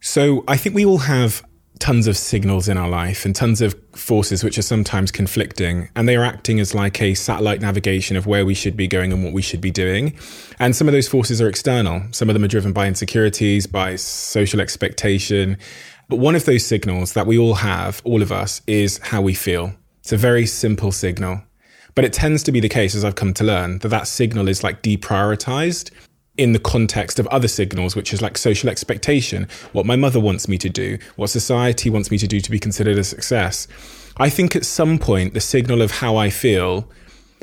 So 0.00 0.44
I 0.48 0.56
think 0.56 0.74
we 0.74 0.84
all 0.84 0.98
have 0.98 1.44
tons 1.78 2.06
of 2.06 2.16
signals 2.16 2.68
in 2.68 2.78
our 2.78 2.88
life 2.88 3.24
and 3.24 3.34
tons 3.34 3.60
of 3.60 3.74
forces 3.92 4.44
which 4.44 4.56
are 4.56 4.62
sometimes 4.62 5.10
conflicting 5.10 5.88
and 5.96 6.08
they 6.08 6.16
are 6.16 6.24
acting 6.24 6.60
as 6.60 6.74
like 6.74 7.02
a 7.02 7.14
satellite 7.14 7.60
navigation 7.60 8.16
of 8.16 8.26
where 8.26 8.46
we 8.46 8.54
should 8.54 8.76
be 8.76 8.86
going 8.86 9.12
and 9.12 9.24
what 9.24 9.32
we 9.32 9.42
should 9.42 9.60
be 9.60 9.70
doing 9.70 10.16
and 10.60 10.76
some 10.76 10.88
of 10.88 10.92
those 10.92 11.08
forces 11.08 11.40
are 11.40 11.48
external 11.48 12.02
some 12.12 12.30
of 12.30 12.34
them 12.34 12.44
are 12.44 12.48
driven 12.48 12.72
by 12.72 12.86
insecurities 12.86 13.66
by 13.66 13.96
social 13.96 14.60
expectation 14.60 15.58
But 16.08 16.16
one 16.16 16.34
of 16.34 16.44
those 16.44 16.66
signals 16.66 17.14
that 17.14 17.26
we 17.26 17.38
all 17.38 17.54
have, 17.54 18.02
all 18.04 18.22
of 18.22 18.30
us, 18.30 18.60
is 18.66 18.98
how 18.98 19.22
we 19.22 19.34
feel. 19.34 19.74
It's 20.00 20.12
a 20.12 20.16
very 20.16 20.46
simple 20.46 20.92
signal. 20.92 21.42
But 21.94 22.04
it 22.04 22.12
tends 22.12 22.42
to 22.42 22.52
be 22.52 22.60
the 22.60 22.68
case, 22.68 22.94
as 22.94 23.04
I've 23.04 23.14
come 23.14 23.32
to 23.34 23.44
learn, 23.44 23.78
that 23.78 23.88
that 23.88 24.08
signal 24.08 24.48
is 24.48 24.64
like 24.64 24.82
deprioritized 24.82 25.90
in 26.36 26.52
the 26.52 26.58
context 26.58 27.18
of 27.18 27.26
other 27.28 27.48
signals, 27.48 27.94
which 27.94 28.12
is 28.12 28.20
like 28.20 28.36
social 28.36 28.68
expectation, 28.68 29.46
what 29.72 29.86
my 29.86 29.96
mother 29.96 30.18
wants 30.18 30.48
me 30.48 30.58
to 30.58 30.68
do, 30.68 30.98
what 31.16 31.30
society 31.30 31.88
wants 31.90 32.10
me 32.10 32.18
to 32.18 32.26
do 32.26 32.40
to 32.40 32.50
be 32.50 32.58
considered 32.58 32.98
a 32.98 33.04
success. 33.04 33.68
I 34.16 34.28
think 34.30 34.56
at 34.56 34.64
some 34.64 34.98
point, 34.98 35.34
the 35.34 35.40
signal 35.40 35.82
of 35.82 35.90
how 35.90 36.16
I 36.16 36.30
feel, 36.30 36.90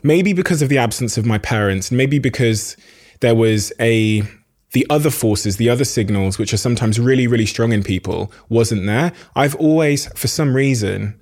maybe 0.03 0.33
because 0.33 0.61
of 0.61 0.69
the 0.69 0.77
absence 0.77 1.17
of 1.17 1.25
my 1.25 1.37
parents, 1.37 1.91
maybe 1.91 2.19
because 2.19 2.75
there 3.21 3.35
was 3.35 3.71
a 3.79 4.23
the 4.71 4.87
other 4.89 5.09
forces, 5.09 5.57
the 5.57 5.69
other 5.69 5.83
signals, 5.83 6.37
which 6.37 6.53
are 6.53 6.57
sometimes 6.57 6.97
really, 6.97 7.27
really 7.27 7.45
strong 7.45 7.73
in 7.73 7.83
people, 7.83 8.31
wasn't 8.47 8.85
there. 8.85 9.11
I've 9.35 9.55
always, 9.55 10.07
for 10.17 10.29
some 10.29 10.55
reason, 10.55 11.19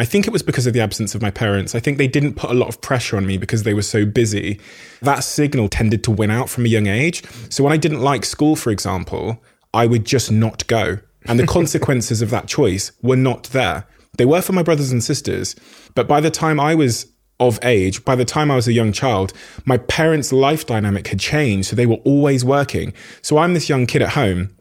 I 0.00 0.06
think 0.06 0.26
it 0.26 0.30
was 0.30 0.42
because 0.42 0.66
of 0.66 0.72
the 0.72 0.80
absence 0.80 1.14
of 1.14 1.20
my 1.20 1.30
parents. 1.30 1.74
I 1.74 1.78
think 1.78 1.98
they 1.98 2.08
didn't 2.08 2.32
put 2.32 2.50
a 2.50 2.54
lot 2.54 2.70
of 2.70 2.80
pressure 2.80 3.18
on 3.18 3.26
me 3.26 3.36
because 3.36 3.64
they 3.64 3.74
were 3.74 3.82
so 3.82 4.06
busy. 4.06 4.58
That 5.02 5.22
signal 5.22 5.68
tended 5.68 6.02
to 6.04 6.10
win 6.10 6.30
out 6.30 6.48
from 6.48 6.64
a 6.64 6.68
young 6.68 6.86
age. 6.86 7.22
So 7.50 7.62
when 7.62 7.74
I 7.74 7.76
didn't 7.76 8.00
like 8.00 8.24
school, 8.24 8.56
for 8.56 8.70
example, 8.70 9.42
I 9.74 9.84
would 9.84 10.06
just 10.06 10.32
not 10.32 10.66
go. 10.68 11.00
And 11.26 11.38
the 11.38 11.46
consequences 11.58 12.22
of 12.22 12.30
that 12.30 12.48
choice 12.48 12.92
were 13.02 13.14
not 13.14 13.44
there. 13.52 13.86
They 14.16 14.24
were 14.24 14.40
for 14.40 14.54
my 14.54 14.62
brothers 14.62 14.90
and 14.90 15.04
sisters. 15.04 15.54
But 15.94 16.08
by 16.08 16.22
the 16.22 16.30
time 16.30 16.58
I 16.58 16.74
was 16.74 17.06
of 17.38 17.58
age, 17.62 18.02
by 18.02 18.16
the 18.16 18.24
time 18.24 18.50
I 18.50 18.56
was 18.56 18.68
a 18.68 18.72
young 18.72 18.92
child, 18.92 19.34
my 19.66 19.76
parents' 19.76 20.32
life 20.32 20.64
dynamic 20.64 21.08
had 21.08 21.20
changed. 21.20 21.68
So 21.68 21.76
they 21.76 21.84
were 21.84 22.00
always 22.06 22.42
working. 22.42 22.94
So 23.20 23.36
I'm 23.36 23.52
this 23.52 23.68
young 23.68 23.84
kid 23.84 24.00
at 24.00 24.12
home 24.12 24.56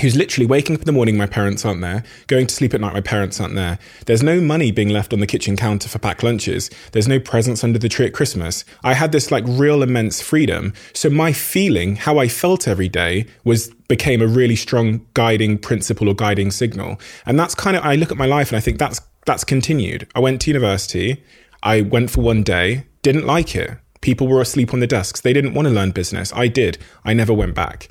who's 0.00 0.16
literally 0.16 0.46
waking 0.46 0.74
up 0.74 0.80
in 0.80 0.86
the 0.86 0.92
morning, 0.92 1.18
my 1.18 1.26
parents 1.26 1.66
aren't 1.66 1.82
there, 1.82 2.02
going 2.26 2.46
to 2.46 2.54
sleep 2.54 2.72
at 2.72 2.80
night, 2.80 2.94
my 2.94 3.00
parents 3.02 3.38
aren't 3.38 3.54
there. 3.54 3.78
There's 4.06 4.22
no 4.22 4.40
money 4.40 4.72
being 4.72 4.88
left 4.88 5.12
on 5.12 5.20
the 5.20 5.26
kitchen 5.26 5.54
counter 5.54 5.86
for 5.86 5.98
packed 5.98 6.22
lunches. 6.22 6.70
There's 6.92 7.08
no 7.08 7.20
presents 7.20 7.62
under 7.62 7.78
the 7.78 7.90
tree 7.90 8.06
at 8.06 8.14
Christmas. 8.14 8.64
I 8.82 8.94
had 8.94 9.12
this 9.12 9.30
like 9.30 9.44
real 9.46 9.82
immense 9.82 10.22
freedom. 10.22 10.72
So 10.94 11.10
my 11.10 11.34
feeling, 11.34 11.96
how 11.96 12.18
I 12.18 12.28
felt 12.28 12.66
every 12.66 12.88
day 12.88 13.26
was 13.44 13.68
became 13.88 14.22
a 14.22 14.26
really 14.26 14.56
strong 14.56 15.06
guiding 15.12 15.58
principle 15.58 16.08
or 16.08 16.14
guiding 16.14 16.50
signal. 16.50 16.98
And 17.26 17.38
that's 17.38 17.54
kind 17.54 17.76
of, 17.76 17.84
I 17.84 17.94
look 17.94 18.10
at 18.10 18.16
my 18.16 18.24
life 18.24 18.48
and 18.48 18.56
I 18.56 18.60
think 18.60 18.78
that's, 18.78 19.02
that's 19.26 19.44
continued. 19.44 20.08
I 20.14 20.20
went 20.20 20.40
to 20.42 20.50
university. 20.50 21.22
I 21.62 21.82
went 21.82 22.10
for 22.10 22.22
one 22.22 22.42
day, 22.42 22.86
didn't 23.02 23.26
like 23.26 23.54
it. 23.54 23.76
People 24.00 24.26
were 24.26 24.40
asleep 24.40 24.72
on 24.72 24.80
the 24.80 24.86
desks. 24.86 25.20
They 25.20 25.34
didn't 25.34 25.52
want 25.52 25.68
to 25.68 25.74
learn 25.74 25.90
business. 25.90 26.32
I 26.32 26.48
did. 26.48 26.78
I 27.04 27.12
never 27.12 27.34
went 27.34 27.54
back 27.54 27.88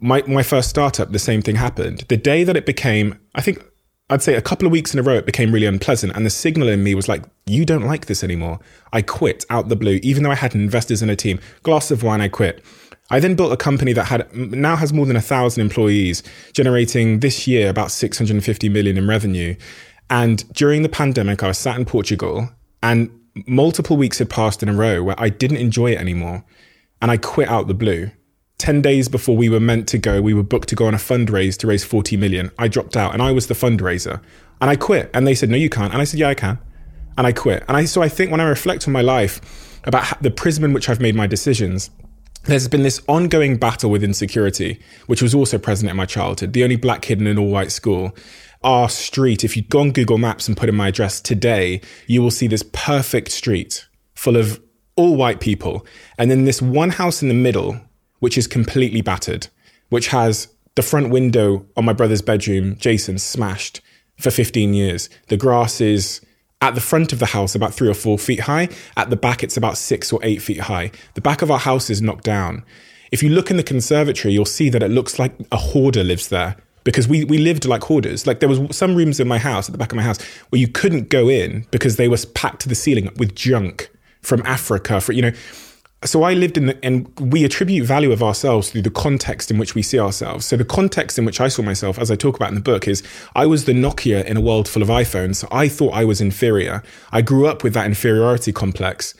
my, 0.00 0.22
my 0.26 0.42
first 0.42 0.70
startup, 0.70 1.12
the 1.12 1.18
same 1.18 1.42
thing 1.42 1.56
happened. 1.56 2.04
The 2.08 2.16
day 2.16 2.44
that 2.44 2.56
it 2.56 2.66
became, 2.66 3.18
I 3.34 3.40
think 3.40 3.62
I'd 4.10 4.22
say 4.22 4.34
a 4.34 4.42
couple 4.42 4.66
of 4.66 4.72
weeks 4.72 4.94
in 4.94 5.00
a 5.00 5.02
row, 5.02 5.14
it 5.14 5.26
became 5.26 5.52
really 5.52 5.66
unpleasant. 5.66 6.16
And 6.16 6.24
the 6.24 6.30
signal 6.30 6.68
in 6.68 6.82
me 6.82 6.94
was 6.94 7.08
like, 7.08 7.24
you 7.46 7.64
don't 7.64 7.84
like 7.84 8.06
this 8.06 8.24
anymore. 8.24 8.58
I 8.92 9.02
quit 9.02 9.44
out 9.50 9.68
the 9.68 9.76
blue, 9.76 10.00
even 10.02 10.22
though 10.22 10.30
I 10.30 10.36
had 10.36 10.54
investors 10.54 11.02
in 11.02 11.10
a 11.10 11.16
team. 11.16 11.40
Glass 11.62 11.90
of 11.90 12.02
wine, 12.02 12.20
I 12.20 12.28
quit. 12.28 12.64
I 13.10 13.20
then 13.20 13.34
built 13.34 13.52
a 13.52 13.56
company 13.56 13.92
that 13.94 14.04
had 14.04 14.34
now 14.34 14.76
has 14.76 14.92
more 14.92 15.06
than 15.06 15.16
a 15.16 15.20
thousand 15.20 15.62
employees, 15.62 16.22
generating 16.52 17.20
this 17.20 17.46
year 17.46 17.68
about 17.68 17.90
650 17.90 18.68
million 18.68 18.98
in 18.98 19.06
revenue. 19.06 19.56
And 20.10 20.50
during 20.52 20.82
the 20.82 20.88
pandemic, 20.88 21.42
I 21.42 21.48
was 21.48 21.58
sat 21.58 21.76
in 21.76 21.84
Portugal 21.84 22.50
and 22.82 23.10
multiple 23.46 23.96
weeks 23.96 24.18
had 24.18 24.30
passed 24.30 24.62
in 24.62 24.68
a 24.68 24.74
row 24.74 25.02
where 25.02 25.20
I 25.20 25.28
didn't 25.28 25.58
enjoy 25.58 25.92
it 25.92 25.98
anymore. 25.98 26.44
And 27.00 27.10
I 27.10 27.16
quit 27.16 27.48
out 27.48 27.66
the 27.66 27.74
blue. 27.74 28.10
10 28.58 28.82
days 28.82 29.08
before 29.08 29.36
we 29.36 29.48
were 29.48 29.60
meant 29.60 29.88
to 29.88 29.98
go, 29.98 30.20
we 30.20 30.34
were 30.34 30.42
booked 30.42 30.68
to 30.68 30.74
go 30.74 30.86
on 30.86 30.94
a 30.94 30.98
fundraise 30.98 31.56
to 31.58 31.66
raise 31.66 31.84
40 31.84 32.16
million. 32.16 32.50
I 32.58 32.68
dropped 32.68 32.96
out 32.96 33.12
and 33.12 33.22
I 33.22 33.32
was 33.32 33.46
the 33.46 33.54
fundraiser 33.54 34.20
and 34.60 34.68
I 34.68 34.76
quit. 34.76 35.10
And 35.14 35.26
they 35.26 35.34
said, 35.34 35.48
no, 35.48 35.56
you 35.56 35.70
can't. 35.70 35.92
And 35.92 36.02
I 36.02 36.04
said, 36.04 36.18
yeah, 36.20 36.28
I 36.28 36.34
can. 36.34 36.58
And 37.16 37.26
I 37.26 37.32
quit. 37.32 37.64
And 37.68 37.76
I, 37.76 37.84
so 37.84 38.02
I 38.02 38.08
think 38.08 38.30
when 38.30 38.40
I 38.40 38.44
reflect 38.44 38.86
on 38.86 38.92
my 38.92 39.00
life 39.00 39.80
about 39.84 40.22
the 40.22 40.30
prism 40.30 40.64
in 40.64 40.72
which 40.72 40.88
I've 40.88 41.00
made 41.00 41.14
my 41.14 41.26
decisions, 41.26 41.90
there's 42.44 42.68
been 42.68 42.82
this 42.82 43.00
ongoing 43.06 43.56
battle 43.56 43.90
with 43.90 44.02
insecurity, 44.02 44.80
which 45.06 45.22
was 45.22 45.34
also 45.34 45.58
present 45.58 45.90
in 45.90 45.96
my 45.96 46.06
childhood. 46.06 46.52
The 46.52 46.64
only 46.64 46.76
black 46.76 47.02
kid 47.02 47.20
in 47.20 47.26
an 47.26 47.38
all 47.38 47.50
white 47.50 47.72
school. 47.72 48.16
Our 48.64 48.88
street, 48.88 49.44
if 49.44 49.56
you 49.56 49.62
go 49.62 49.80
on 49.80 49.92
Google 49.92 50.18
Maps 50.18 50.48
and 50.48 50.56
put 50.56 50.68
in 50.68 50.74
my 50.74 50.88
address 50.88 51.20
today, 51.20 51.80
you 52.08 52.22
will 52.22 52.32
see 52.32 52.48
this 52.48 52.64
perfect 52.72 53.30
street 53.30 53.86
full 54.14 54.36
of 54.36 54.60
all 54.96 55.14
white 55.14 55.38
people. 55.38 55.86
And 56.18 56.28
then 56.28 56.44
this 56.44 56.60
one 56.60 56.90
house 56.90 57.22
in 57.22 57.28
the 57.28 57.34
middle 57.34 57.80
which 58.20 58.38
is 58.38 58.46
completely 58.46 59.00
battered, 59.00 59.48
which 59.88 60.08
has 60.08 60.48
the 60.74 60.82
front 60.82 61.10
window 61.10 61.66
on 61.76 61.84
my 61.84 61.92
brother's 61.92 62.22
bedroom, 62.22 62.76
Jason, 62.76 63.18
smashed 63.18 63.80
for 64.18 64.30
15 64.30 64.74
years. 64.74 65.08
The 65.28 65.36
grass 65.36 65.80
is 65.80 66.20
at 66.60 66.74
the 66.74 66.80
front 66.80 67.12
of 67.12 67.18
the 67.18 67.26
house 67.26 67.54
about 67.54 67.74
three 67.74 67.88
or 67.88 67.94
four 67.94 68.18
feet 68.18 68.40
high. 68.40 68.68
At 68.96 69.10
the 69.10 69.16
back, 69.16 69.42
it's 69.42 69.56
about 69.56 69.78
six 69.78 70.12
or 70.12 70.20
eight 70.22 70.42
feet 70.42 70.60
high. 70.60 70.90
The 71.14 71.20
back 71.20 71.42
of 71.42 71.50
our 71.50 71.58
house 71.58 71.90
is 71.90 72.02
knocked 72.02 72.24
down. 72.24 72.64
If 73.10 73.22
you 73.22 73.30
look 73.30 73.50
in 73.50 73.56
the 73.56 73.62
conservatory, 73.62 74.34
you'll 74.34 74.44
see 74.44 74.68
that 74.70 74.82
it 74.82 74.90
looks 74.90 75.18
like 75.18 75.34
a 75.50 75.56
hoarder 75.56 76.04
lives 76.04 76.28
there 76.28 76.56
because 76.84 77.08
we, 77.08 77.24
we 77.24 77.38
lived 77.38 77.64
like 77.64 77.82
hoarders. 77.84 78.26
Like 78.26 78.40
there 78.40 78.48
was 78.48 78.76
some 78.76 78.94
rooms 78.94 79.20
in 79.20 79.28
my 79.28 79.38
house, 79.38 79.68
at 79.68 79.72
the 79.72 79.78
back 79.78 79.92
of 79.92 79.96
my 79.96 80.02
house, 80.02 80.20
where 80.50 80.60
you 80.60 80.68
couldn't 80.68 81.08
go 81.08 81.28
in 81.28 81.66
because 81.70 81.96
they 81.96 82.08
were 82.08 82.18
packed 82.34 82.60
to 82.62 82.68
the 82.68 82.74
ceiling 82.74 83.10
with 83.16 83.34
junk 83.34 83.90
from 84.22 84.42
Africa. 84.44 85.00
For 85.00 85.12
you 85.12 85.22
know, 85.22 85.32
so 86.04 86.22
I 86.22 86.34
lived 86.34 86.56
in 86.56 86.66
the, 86.66 86.84
and 86.84 87.08
we 87.18 87.44
attribute 87.44 87.84
value 87.84 88.12
of 88.12 88.22
ourselves 88.22 88.70
through 88.70 88.82
the 88.82 88.90
context 88.90 89.50
in 89.50 89.58
which 89.58 89.74
we 89.74 89.82
see 89.82 89.98
ourselves. 89.98 90.46
So 90.46 90.56
the 90.56 90.64
context 90.64 91.18
in 91.18 91.24
which 91.24 91.40
I 91.40 91.48
saw 91.48 91.62
myself, 91.62 91.98
as 91.98 92.10
I 92.10 92.14
talk 92.14 92.36
about 92.36 92.50
in 92.50 92.54
the 92.54 92.60
book, 92.60 92.86
is 92.86 93.02
I 93.34 93.46
was 93.46 93.64
the 93.64 93.72
Nokia 93.72 94.24
in 94.24 94.36
a 94.36 94.40
world 94.40 94.68
full 94.68 94.82
of 94.82 94.88
iPhones. 94.88 95.36
So 95.36 95.48
I 95.50 95.68
thought 95.68 95.94
I 95.94 96.04
was 96.04 96.20
inferior. 96.20 96.84
I 97.10 97.22
grew 97.22 97.48
up 97.48 97.64
with 97.64 97.74
that 97.74 97.86
inferiority 97.86 98.52
complex. 98.52 99.14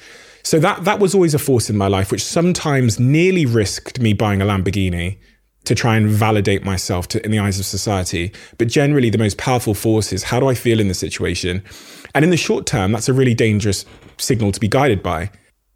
So 0.45 0.61
that 0.61 0.85
that 0.85 1.01
was 1.01 1.15
always 1.15 1.35
a 1.35 1.39
force 1.39 1.69
in 1.69 1.77
my 1.77 1.89
life, 1.89 2.13
which 2.13 2.25
sometimes 2.25 3.01
nearly 3.01 3.45
risked 3.45 3.99
me 4.01 4.13
buying 4.13 4.41
a 4.41 4.45
Lamborghini 4.47 5.19
to 5.65 5.75
try 5.75 5.97
and 5.97 6.09
validate 6.09 6.65
myself 6.65 7.09
to, 7.09 7.25
in 7.25 7.33
the 7.33 7.41
eyes 7.41 7.59
of 7.59 7.67
society. 7.67 8.33
But 8.57 8.69
generally, 8.69 9.11
the 9.11 9.19
most 9.19 9.37
powerful 9.37 9.75
force 9.75 10.13
is 10.13 10.23
how 10.23 10.39
do 10.39 10.49
I 10.49 10.55
feel 10.55 10.79
in 10.79 10.87
the 10.87 10.95
situation? 10.95 11.63
And 12.15 12.25
in 12.25 12.31
the 12.31 12.37
short 12.37 12.67
term, 12.67 12.93
that's 12.93 13.09
a 13.09 13.13
really 13.13 13.35
dangerous 13.35 13.85
signal 14.17 14.53
to 14.53 14.61
be 14.61 14.69
guided 14.69 15.03
by. 15.03 15.31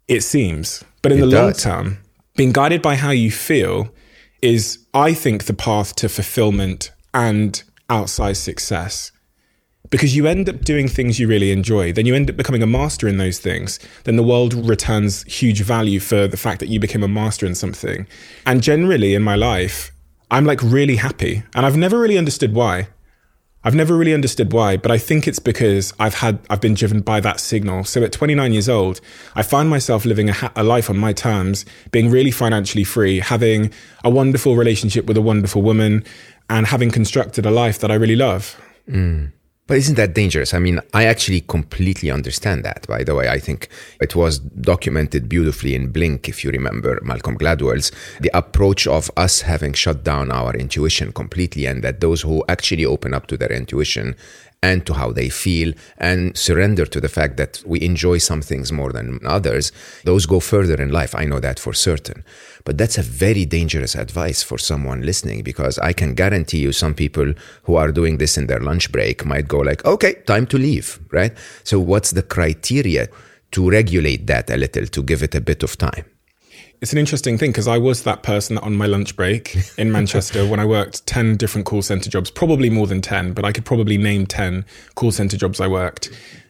It 0.07 0.21
seems. 0.21 0.83
But 1.01 1.11
in 1.11 1.19
it 1.19 1.21
the 1.21 1.31
does. 1.31 1.33
long 1.33 1.53
term, 1.53 1.97
being 2.35 2.51
guided 2.51 2.81
by 2.81 2.95
how 2.95 3.11
you 3.11 3.31
feel 3.31 3.93
is, 4.41 4.79
I 4.93 5.13
think, 5.13 5.45
the 5.45 5.53
path 5.53 5.95
to 5.97 6.09
fulfillment 6.09 6.91
and 7.13 7.61
outsized 7.89 8.37
success. 8.37 9.11
Because 9.89 10.15
you 10.15 10.25
end 10.25 10.49
up 10.49 10.61
doing 10.61 10.87
things 10.87 11.19
you 11.19 11.27
really 11.27 11.51
enjoy, 11.51 11.93
then 11.93 12.05
you 12.05 12.15
end 12.15 12.29
up 12.29 12.35
becoming 12.35 12.63
a 12.63 12.67
master 12.67 13.07
in 13.07 13.17
those 13.17 13.37
things. 13.37 13.79
Then 14.05 14.15
the 14.15 14.23
world 14.23 14.53
returns 14.53 15.23
huge 15.23 15.61
value 15.61 15.99
for 15.99 16.27
the 16.27 16.37
fact 16.37 16.59
that 16.61 16.69
you 16.69 16.79
became 16.79 17.03
a 17.03 17.07
master 17.07 17.45
in 17.45 17.53
something. 17.53 18.07
And 18.45 18.63
generally 18.63 19.13
in 19.13 19.21
my 19.21 19.35
life, 19.35 19.91
I'm 20.31 20.45
like 20.45 20.61
really 20.63 20.95
happy. 20.95 21.43
And 21.53 21.65
I've 21.65 21.77
never 21.77 21.99
really 21.99 22.17
understood 22.17 22.53
why. 22.53 22.87
I've 23.63 23.75
never 23.75 23.95
really 23.95 24.13
understood 24.13 24.51
why, 24.51 24.75
but 24.75 24.91
I 24.91 24.97
think 24.97 25.27
it's 25.27 25.39
because 25.39 25.93
I've 25.97 26.15
had 26.15 26.39
I've 26.49 26.59
been 26.59 26.73
driven 26.73 26.99
by 27.01 27.19
that 27.21 27.39
signal. 27.39 27.85
So 27.85 28.03
at 28.03 28.11
29 28.11 28.51
years 28.51 28.67
old, 28.67 28.99
I 29.35 29.43
find 29.43 29.69
myself 29.69 30.03
living 30.03 30.29
a, 30.29 30.33
ha- 30.33 30.51
a, 30.55 30.63
life 30.63 30.89
on 30.89 30.97
my 30.97 31.13
terms, 31.13 31.65
being 31.91 32.11
really 32.11 32.31
financially 32.31 32.83
free, 32.83 33.19
having 33.19 33.71
a 34.03 34.09
wonderful 34.09 34.57
relationship 34.57 35.05
with 35.05 35.15
a 35.15 35.21
wonderful 35.21 35.61
woman, 35.61 36.03
and 36.49 36.67
having 36.67 36.91
constructed 36.91 37.45
a 37.45 37.51
life 37.51 37.79
that 37.79 37.89
I 37.89 37.95
really 37.95 38.17
love. 38.17 38.59
Mm. 38.89 39.31
But 39.65 39.77
isn't 39.77 39.95
that 39.95 40.13
dangerous? 40.13 40.53
I 40.53 40.59
mean, 40.59 40.81
I 40.93 41.05
actually 41.05 41.39
completely 41.39 42.11
understand 42.11 42.65
that, 42.65 42.85
by 42.85 43.05
the 43.05 43.15
way. 43.15 43.29
I 43.29 43.39
think 43.39 43.69
it 44.01 44.13
was 44.13 44.39
documented 44.39 45.29
beautifully 45.29 45.73
in 45.73 45.89
Blink, 45.89 46.27
if 46.27 46.43
you 46.43 46.51
remember 46.51 46.99
Malcolm 47.01 47.37
Gladwell's, 47.37 47.91
the 48.19 48.31
approach 48.37 48.87
of 48.87 49.09
us 49.15 49.41
having 49.41 49.71
shut 49.71 50.03
down 50.03 50.31
our 50.31 50.53
intuition 50.53 51.13
completely, 51.13 51.65
and 51.65 51.81
that 51.81 52.01
those 52.01 52.23
who 52.23 52.43
actually 52.49 52.85
open 52.85 53.13
up 53.13 53.27
to 53.27 53.37
their 53.37 53.51
intuition 53.53 54.15
and 54.63 54.85
to 54.85 54.93
how 54.93 55.11
they 55.11 55.27
feel 55.27 55.73
and 55.97 56.35
surrender 56.37 56.85
to 56.85 57.01
the 57.01 57.09
fact 57.09 57.35
that 57.35 57.61
we 57.65 57.81
enjoy 57.81 58.17
some 58.17 58.41
things 58.41 58.71
more 58.71 58.93
than 58.93 59.19
others, 59.25 59.73
those 60.05 60.25
go 60.25 60.39
further 60.39 60.81
in 60.81 60.89
life. 60.89 61.13
I 61.13 61.25
know 61.25 61.41
that 61.41 61.59
for 61.59 61.73
certain. 61.73 62.23
But 62.63 62.77
that's 62.77 62.97
a 62.97 63.03
very 63.03 63.45
dangerous 63.45 63.93
advice 63.93 64.41
for 64.41 64.57
someone 64.57 65.01
listening 65.01 65.43
because 65.43 65.77
I 65.79 65.91
can 65.91 66.15
guarantee 66.15 66.59
you 66.59 66.71
some 66.71 66.93
people 66.95 67.33
who 67.63 67.75
are 67.75 67.91
doing 67.91 68.19
this 68.19 68.37
in 68.37 68.47
their 68.47 68.61
lunch 68.61 68.89
break 68.89 69.25
might 69.25 69.49
go 69.49 69.59
like, 69.59 69.83
okay, 69.83 70.13
time 70.25 70.47
to 70.47 70.57
leave, 70.57 70.97
right? 71.11 71.33
So 71.65 71.77
what's 71.81 72.11
the 72.11 72.23
criteria 72.23 73.09
to 73.51 73.69
regulate 73.69 74.27
that 74.27 74.49
a 74.49 74.55
little, 74.55 74.85
to 74.85 75.03
give 75.03 75.21
it 75.23 75.35
a 75.35 75.41
bit 75.41 75.61
of 75.63 75.77
time? 75.77 76.05
It's 76.83 76.91
an 76.91 76.99
interesting 76.99 77.37
thing 77.37 77.51
because 77.51 77.69
I 77.69 77.77
was 77.77 78.03
that 78.03 78.23
person 78.23 78.57
on 78.57 78.75
my 78.75 78.87
lunch 78.87 79.15
break 79.15 79.55
in 79.77 79.89
Manchester 79.93 80.45
when 80.45 80.59
I 80.59 80.65
worked 80.65 81.07
10 81.07 81.37
different 81.37 81.65
call 81.65 81.81
center 81.81 82.09
jobs, 82.09 82.29
probably 82.29 82.69
more 82.69 82.87
than 82.87 82.99
10, 82.99 83.31
but 83.31 83.45
I 83.45 83.53
could 83.53 83.63
probably 83.63 83.97
name 83.97 84.25
10 84.25 84.65
call 84.95 85.13
center 85.13 85.37
jobs 85.37 85.61
I 85.61 85.67
worked, 85.67 86.09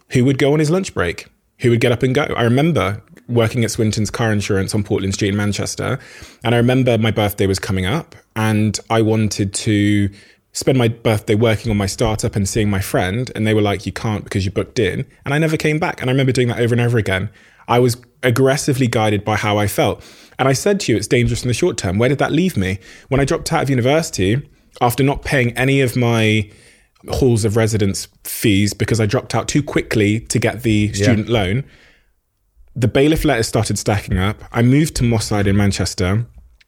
who 0.09 0.25
would 0.25 0.39
go 0.39 0.51
on 0.51 0.57
his 0.57 0.71
lunch 0.71 0.95
break, 0.95 1.27
who 1.59 1.69
would 1.69 1.81
get 1.81 1.91
up 1.91 2.01
and 2.01 2.15
go. 2.15 2.23
I 2.23 2.41
remember 2.41 3.03
working 3.27 3.63
at 3.63 3.69
Swinton's 3.69 4.09
car 4.09 4.31
insurance 4.31 4.73
on 4.73 4.83
Portland 4.83 5.13
Street 5.13 5.29
in 5.29 5.37
Manchester. 5.37 5.99
And 6.43 6.55
I 6.55 6.57
remember 6.57 6.97
my 6.97 7.11
birthday 7.11 7.45
was 7.45 7.59
coming 7.59 7.85
up 7.85 8.15
and 8.35 8.79
I 8.89 9.03
wanted 9.03 9.53
to 9.53 10.09
spend 10.53 10.79
my 10.79 10.87
birthday 10.87 11.35
working 11.35 11.69
on 11.69 11.77
my 11.77 11.85
startup 11.85 12.35
and 12.35 12.49
seeing 12.49 12.71
my 12.71 12.81
friend. 12.81 13.31
And 13.35 13.45
they 13.45 13.53
were 13.53 13.61
like, 13.61 13.85
you 13.85 13.91
can't 13.91 14.23
because 14.23 14.45
you 14.45 14.51
booked 14.51 14.79
in. 14.79 15.05
And 15.25 15.33
I 15.35 15.37
never 15.37 15.57
came 15.57 15.77
back. 15.77 16.01
And 16.01 16.09
I 16.09 16.13
remember 16.13 16.31
doing 16.31 16.47
that 16.47 16.57
over 16.57 16.73
and 16.73 16.81
over 16.81 16.97
again. 16.97 17.29
I 17.67 17.77
was 17.79 17.97
aggressively 18.23 18.87
guided 18.87 19.23
by 19.23 19.35
how 19.35 19.57
I 19.57 19.67
felt. 19.67 20.03
And 20.39 20.47
I 20.47 20.53
said 20.53 20.79
to 20.81 20.91
you, 20.91 20.97
it's 20.97 21.07
dangerous 21.07 21.43
in 21.43 21.47
the 21.47 21.53
short 21.53 21.77
term. 21.77 21.97
Where 21.97 22.09
did 22.09 22.19
that 22.19 22.31
leave 22.31 22.57
me? 22.57 22.79
When 23.09 23.19
I 23.19 23.25
dropped 23.25 23.51
out 23.53 23.63
of 23.63 23.69
university, 23.69 24.41
after 24.81 25.03
not 25.03 25.23
paying 25.23 25.55
any 25.57 25.81
of 25.81 25.95
my 25.95 26.49
halls 27.09 27.45
of 27.45 27.55
residence 27.55 28.07
fees 28.23 28.73
because 28.73 28.99
I 28.99 29.05
dropped 29.05 29.35
out 29.35 29.47
too 29.47 29.61
quickly 29.61 30.21
to 30.21 30.39
get 30.39 30.63
the 30.63 30.93
student 30.93 31.27
yeah. 31.27 31.33
loan, 31.33 31.63
the 32.75 32.87
bailiff 32.87 33.23
letters 33.25 33.47
started 33.47 33.77
stacking 33.77 34.17
up. 34.17 34.41
I 34.51 34.61
moved 34.61 34.95
to 34.95 35.03
Moss 35.03 35.27
Side 35.27 35.47
in 35.47 35.55
Manchester. 35.55 36.25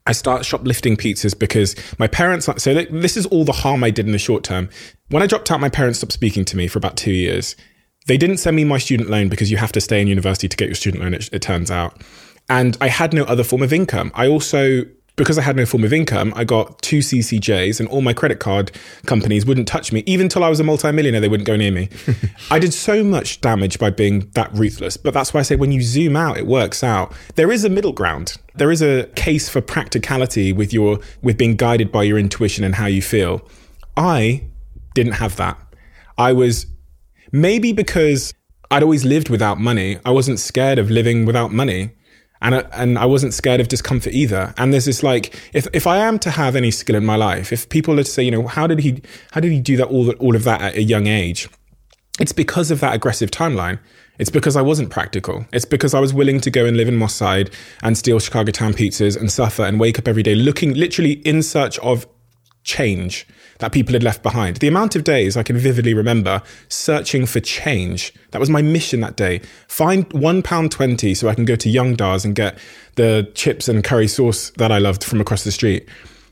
I 0.07 0.11
start 0.11 0.45
shoplifting 0.45 0.97
pizzas 0.97 1.37
because 1.37 1.75
my 1.97 2.07
parents. 2.07 2.47
So 2.57 2.73
this 2.73 3.17
is 3.17 3.25
all 3.27 3.43
the 3.43 3.51
harm 3.51 3.83
I 3.83 3.89
did 3.89 4.05
in 4.05 4.11
the 4.11 4.19
short 4.19 4.43
term. 4.43 4.69
When 5.09 5.23
I 5.23 5.27
dropped 5.27 5.49
out, 5.49 5.59
my 5.59 5.69
parents 5.69 5.99
stopped 5.99 6.13
speaking 6.13 6.45
to 6.45 6.57
me 6.57 6.67
for 6.67 6.77
about 6.77 6.95
two 6.95 7.11
years. 7.11 7.55
They 8.07 8.17
didn't 8.17 8.37
send 8.37 8.55
me 8.55 8.65
my 8.65 8.77
student 8.77 9.09
loan 9.09 9.29
because 9.29 9.49
you 9.49 9.57
have 9.57 9.71
to 9.71 9.81
stay 9.81 9.99
in 9.99 10.07
university 10.07 10.47
to 10.47 10.55
get 10.55 10.67
your 10.67 10.75
student 10.75 11.01
loan. 11.01 11.15
It, 11.15 11.29
it 11.33 11.41
turns 11.41 11.71
out, 11.71 12.03
and 12.49 12.77
I 12.79 12.87
had 12.87 13.13
no 13.13 13.23
other 13.23 13.43
form 13.43 13.61
of 13.61 13.73
income. 13.73 14.11
I 14.15 14.27
also 14.27 14.83
because 15.15 15.37
I 15.37 15.41
had 15.41 15.55
no 15.55 15.65
form 15.65 15.83
of 15.83 15.93
income, 15.93 16.33
I 16.35 16.43
got 16.43 16.81
two 16.81 16.99
CCJs 16.99 17.79
and 17.79 17.87
all 17.87 18.01
my 18.01 18.13
credit 18.13 18.39
card 18.39 18.71
companies 19.05 19.45
wouldn't 19.45 19.67
touch 19.67 19.93
me. 19.93 20.03
Even 20.05 20.27
till 20.27 20.43
I 20.43 20.49
was 20.49 20.59
a 20.59 20.63
multimillionaire, 20.63 21.21
they 21.21 21.29
wouldn't 21.29 21.47
go 21.47 21.55
near 21.55 21.71
me. 21.71 21.89
I 22.51 22.59
did 22.59 22.73
so 22.73 23.03
much 23.03 23.39
damage 23.41 23.79
by 23.79 23.89
being 23.89 24.29
that 24.33 24.53
ruthless. 24.53 24.97
But 24.97 25.13
that's 25.13 25.33
why 25.33 25.39
I 25.39 25.43
say 25.43 25.55
when 25.55 25.71
you 25.71 25.81
zoom 25.81 26.15
out, 26.17 26.37
it 26.37 26.45
works 26.45 26.83
out. 26.83 27.13
There 27.35 27.51
is 27.51 27.63
a 27.63 27.69
middle 27.69 27.93
ground. 27.93 28.35
There 28.55 28.71
is 28.71 28.81
a 28.81 29.05
case 29.15 29.47
for 29.47 29.61
practicality 29.61 30.51
with 30.51 30.73
your 30.73 30.99
with 31.21 31.37
being 31.37 31.55
guided 31.55 31.91
by 31.91 32.03
your 32.03 32.17
intuition 32.17 32.63
and 32.63 32.75
how 32.75 32.87
you 32.87 33.01
feel. 33.01 33.47
I 33.95 34.43
didn't 34.95 35.13
have 35.13 35.37
that. 35.37 35.57
I 36.17 36.33
was 36.33 36.65
maybe 37.31 37.71
because 37.71 38.33
I'd 38.69 38.83
always 38.83 39.05
lived 39.05 39.29
without 39.29 39.59
money. 39.59 39.97
I 40.03 40.11
wasn't 40.11 40.39
scared 40.39 40.77
of 40.77 40.89
living 40.89 41.25
without 41.25 41.53
money 41.53 41.91
and 42.45 42.53
I, 42.53 42.59
and 42.73 42.99
I 42.99 43.05
wasn't 43.05 43.33
scared 43.33 43.59
of 43.59 43.69
discomfort 43.69 44.13
either. 44.13 44.53
And 44.57 44.71
there's 44.71 44.85
this 44.85 45.01
like, 45.01 45.35
if 45.53 45.67
if 45.73 45.87
I 45.87 45.97
am 45.97 46.19
to 46.19 46.29
have 46.29 46.55
any 46.55 46.69
skill 46.69 46.95
in 46.95 47.03
my 47.03 47.15
life, 47.15 47.51
if 47.51 47.67
people 47.69 47.99
are 47.99 48.03
to 48.03 48.09
say, 48.09 48.21
you 48.21 48.29
know, 48.29 48.45
how 48.45 48.67
did 48.67 48.79
he 48.79 49.01
how 49.31 49.41
did 49.41 49.51
he 49.51 49.59
do 49.59 49.75
that 49.77 49.87
all 49.87 50.05
that 50.05 50.19
all 50.19 50.35
of 50.35 50.43
that 50.43 50.61
at 50.61 50.75
a 50.75 50.83
young 50.83 51.07
age? 51.07 51.49
It's 52.19 52.31
because 52.31 52.69
of 52.69 52.81
that 52.81 52.93
aggressive 52.93 53.31
timeline. 53.31 53.79
It's 54.19 54.29
because 54.29 54.55
I 54.55 54.61
wasn't 54.61 54.91
practical. 54.91 55.45
It's 55.51 55.65
because 55.65 55.93
I 55.95 55.99
was 55.99 56.13
willing 56.13 56.39
to 56.41 56.51
go 56.51 56.65
and 56.65 56.77
live 56.77 56.87
in 56.87 56.95
Moss 56.95 57.15
Side 57.15 57.49
and 57.81 57.97
steal 57.97 58.19
Chicago 58.19 58.51
Town 58.51 58.73
pizzas 58.73 59.19
and 59.19 59.31
suffer 59.31 59.63
and 59.63 59.79
wake 59.79 59.97
up 59.97 60.07
every 60.07 60.23
day 60.23 60.35
looking 60.35 60.75
literally 60.75 61.13
in 61.25 61.41
search 61.41 61.79
of 61.79 62.07
change 62.63 63.27
that 63.59 63.71
people 63.71 63.93
had 63.93 64.03
left 64.03 64.23
behind. 64.23 64.57
The 64.57 64.67
amount 64.67 64.95
of 64.95 65.03
days 65.03 65.37
I 65.37 65.43
can 65.43 65.57
vividly 65.57 65.93
remember 65.93 66.41
searching 66.67 67.25
for 67.25 67.39
change. 67.39 68.13
That 68.31 68.39
was 68.39 68.49
my 68.49 68.61
mission 68.61 68.99
that 69.01 69.15
day. 69.15 69.41
Find 69.67 70.11
one 70.13 70.41
pound 70.41 70.71
twenty 70.71 71.13
so 71.13 71.29
I 71.29 71.35
can 71.35 71.45
go 71.45 71.55
to 71.55 71.69
Young 71.69 71.95
Dars 71.95 72.25
and 72.25 72.35
get 72.35 72.57
the 72.95 73.31
chips 73.33 73.67
and 73.67 73.83
curry 73.83 74.07
sauce 74.07 74.49
that 74.51 74.71
I 74.71 74.77
loved 74.79 75.03
from 75.03 75.21
across 75.21 75.43
the 75.43 75.51
street. 75.51 75.87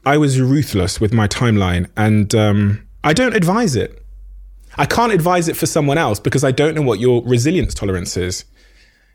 I 0.06 0.18
was 0.18 0.40
ruthless 0.40 1.00
with 1.00 1.14
my 1.14 1.28
timeline, 1.28 1.90
and 1.96 2.36
um, 2.36 2.86
I 3.04 3.14
don't 3.14 3.36
advise 3.36 3.76
it. 3.76 4.04
I 4.76 4.86
can't 4.86 5.14
advise 5.14 5.48
it 5.48 5.56
for 5.56 5.66
someone 5.66 5.98
else 5.98 6.20
because 6.20 6.44
I 6.44 6.52
don't 6.52 6.76
know 6.76 6.82
what 6.82 7.00
your 7.00 7.24
resilience 7.24 7.74
tolerance 7.74 8.18
is. 8.18 8.44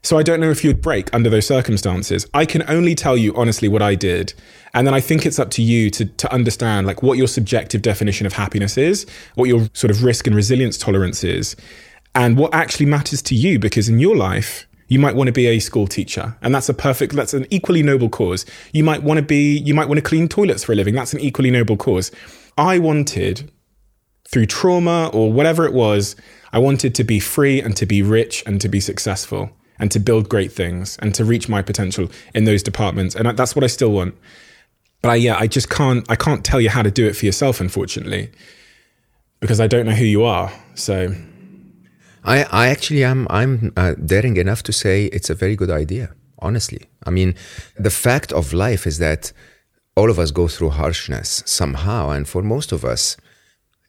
So 0.03 0.17
I 0.17 0.23
don't 0.23 0.41
know 0.41 0.51
if 0.51 0.63
you'd 0.63 0.81
break 0.81 1.13
under 1.13 1.29
those 1.29 1.47
circumstances. 1.47 2.27
I 2.33 2.45
can 2.45 2.69
only 2.69 2.95
tell 2.95 3.17
you 3.17 3.35
honestly 3.35 3.69
what 3.69 3.83
I 3.83 3.95
did. 3.95 4.33
And 4.75 4.87
then 4.87 4.95
I 4.95 5.01
think 5.01 5.27
it's 5.27 5.39
up 5.39 5.51
to 5.51 5.63
you 5.63 5.91
to, 5.91 6.05
to 6.05 6.33
understand 6.33 6.87
like 6.87 7.03
what 7.03 7.19
your 7.19 7.27
subjective 7.27 7.83
definition 7.83 8.27
of 8.27 8.33
happiness 8.33 8.79
is, 8.79 9.07
what 9.35 9.49
your 9.49 9.69
sort 9.73 9.91
of 9.91 10.05
risk 10.05 10.27
and 10.27 10.37
resilience 10.37 10.79
tolerance 10.79 11.25
is, 11.25 11.57
and 12.15 12.37
what 12.37 12.55
actually 12.55 12.87
matters 12.87 13.23
to 13.23 13.35
you. 13.35 13.59
Because 13.59 13.89
in 13.89 13.99
your 13.99 14.17
life, 14.17 14.67
you 14.89 14.99
might 14.99 15.15
want 15.15 15.29
to 15.29 15.33
be 15.33 15.47
a 15.47 15.59
school 15.59 15.87
teacher 15.87 16.37
and 16.43 16.55
that's 16.55 16.69
a 16.69 16.75
perfect 16.75 17.15
that's 17.15 17.35
an 17.35 17.47
equally 17.51 17.83
noble 17.83 18.09
cause 18.09 18.45
you 18.73 18.83
might 18.83 19.03
want 19.03 19.19
to 19.19 19.23
be 19.23 19.59
you 19.59 19.75
might 19.75 19.87
want 19.87 19.99
to 19.99 20.03
clean 20.03 20.29
toilets 20.29 20.65
for 20.65 20.73
a 20.73 20.75
living 20.75 20.95
that's 20.95 21.13
an 21.13 21.21
equally 21.21 21.51
noble 21.51 21.77
cause 21.77 22.11
i 22.57 22.79
wanted 22.79 23.51
through 24.27 24.47
trauma 24.47 25.11
or 25.13 25.31
whatever 25.31 25.67
it 25.67 25.73
was 25.73 26.17
i 26.53 26.59
wanted 26.59 26.95
to 26.95 27.05
be 27.05 27.21
free 27.21 27.61
and 27.61 27.77
to 27.77 27.87
be 27.87 28.03
rich 28.03 28.43
and 28.47 28.61
to 28.61 28.69
be 28.69 28.81
successful 28.81 29.51
and 29.79 29.91
to 29.91 29.99
build 29.99 30.29
great 30.29 30.53
things 30.53 30.97
and 31.01 31.15
to 31.15 31.25
reach 31.25 31.49
my 31.49 31.63
potential 31.63 32.11
in 32.35 32.45
those 32.45 32.63
departments. 32.63 33.15
And 33.15 33.37
that's 33.37 33.55
what 33.55 33.65
I 33.65 33.69
still 33.69 33.93
want. 33.93 34.15
But 35.03 35.11
I, 35.11 35.15
yeah, 35.17 35.37
I 35.39 35.47
just 35.47 35.71
can't, 35.71 36.05
I 36.11 36.17
can't 36.17 36.45
tell 36.45 36.61
you 36.61 36.71
how 36.71 36.83
to 36.83 36.91
do 36.91 37.07
it 37.07 37.15
for 37.17 37.27
yourself, 37.27 37.61
unfortunately, 37.61 38.31
because 39.41 39.61
I 39.61 39.67
don't 39.67 39.87
know 39.87 39.93
who 39.93 40.05
you 40.05 40.25
are. 40.25 40.53
So. 40.75 41.15
I, 42.25 42.43
I 42.51 42.69
actually 42.69 43.05
am, 43.05 43.27
I'm 43.31 43.73
uh, 43.77 43.95
daring 43.95 44.37
enough 44.37 44.63
to 44.65 44.73
say 44.73 45.05
it's 45.07 45.31
a 45.31 45.35
very 45.35 45.55
good 45.55 45.71
idea, 45.71 46.15
honestly. 46.41 46.83
I 47.07 47.11
mean, 47.11 47.37
the 47.77 47.91
fact 47.91 48.33
of 48.33 48.53
life 48.53 48.87
is 48.87 48.99
that 48.99 49.33
all 49.97 50.11
of 50.11 50.19
us 50.19 50.31
go 50.33 50.49
through 50.49 50.71
harshness 50.71 51.43
somehow. 51.47 52.11
And 52.11 52.29
for 52.29 52.43
most 52.43 52.73
of 52.73 52.85
us, 52.85 53.17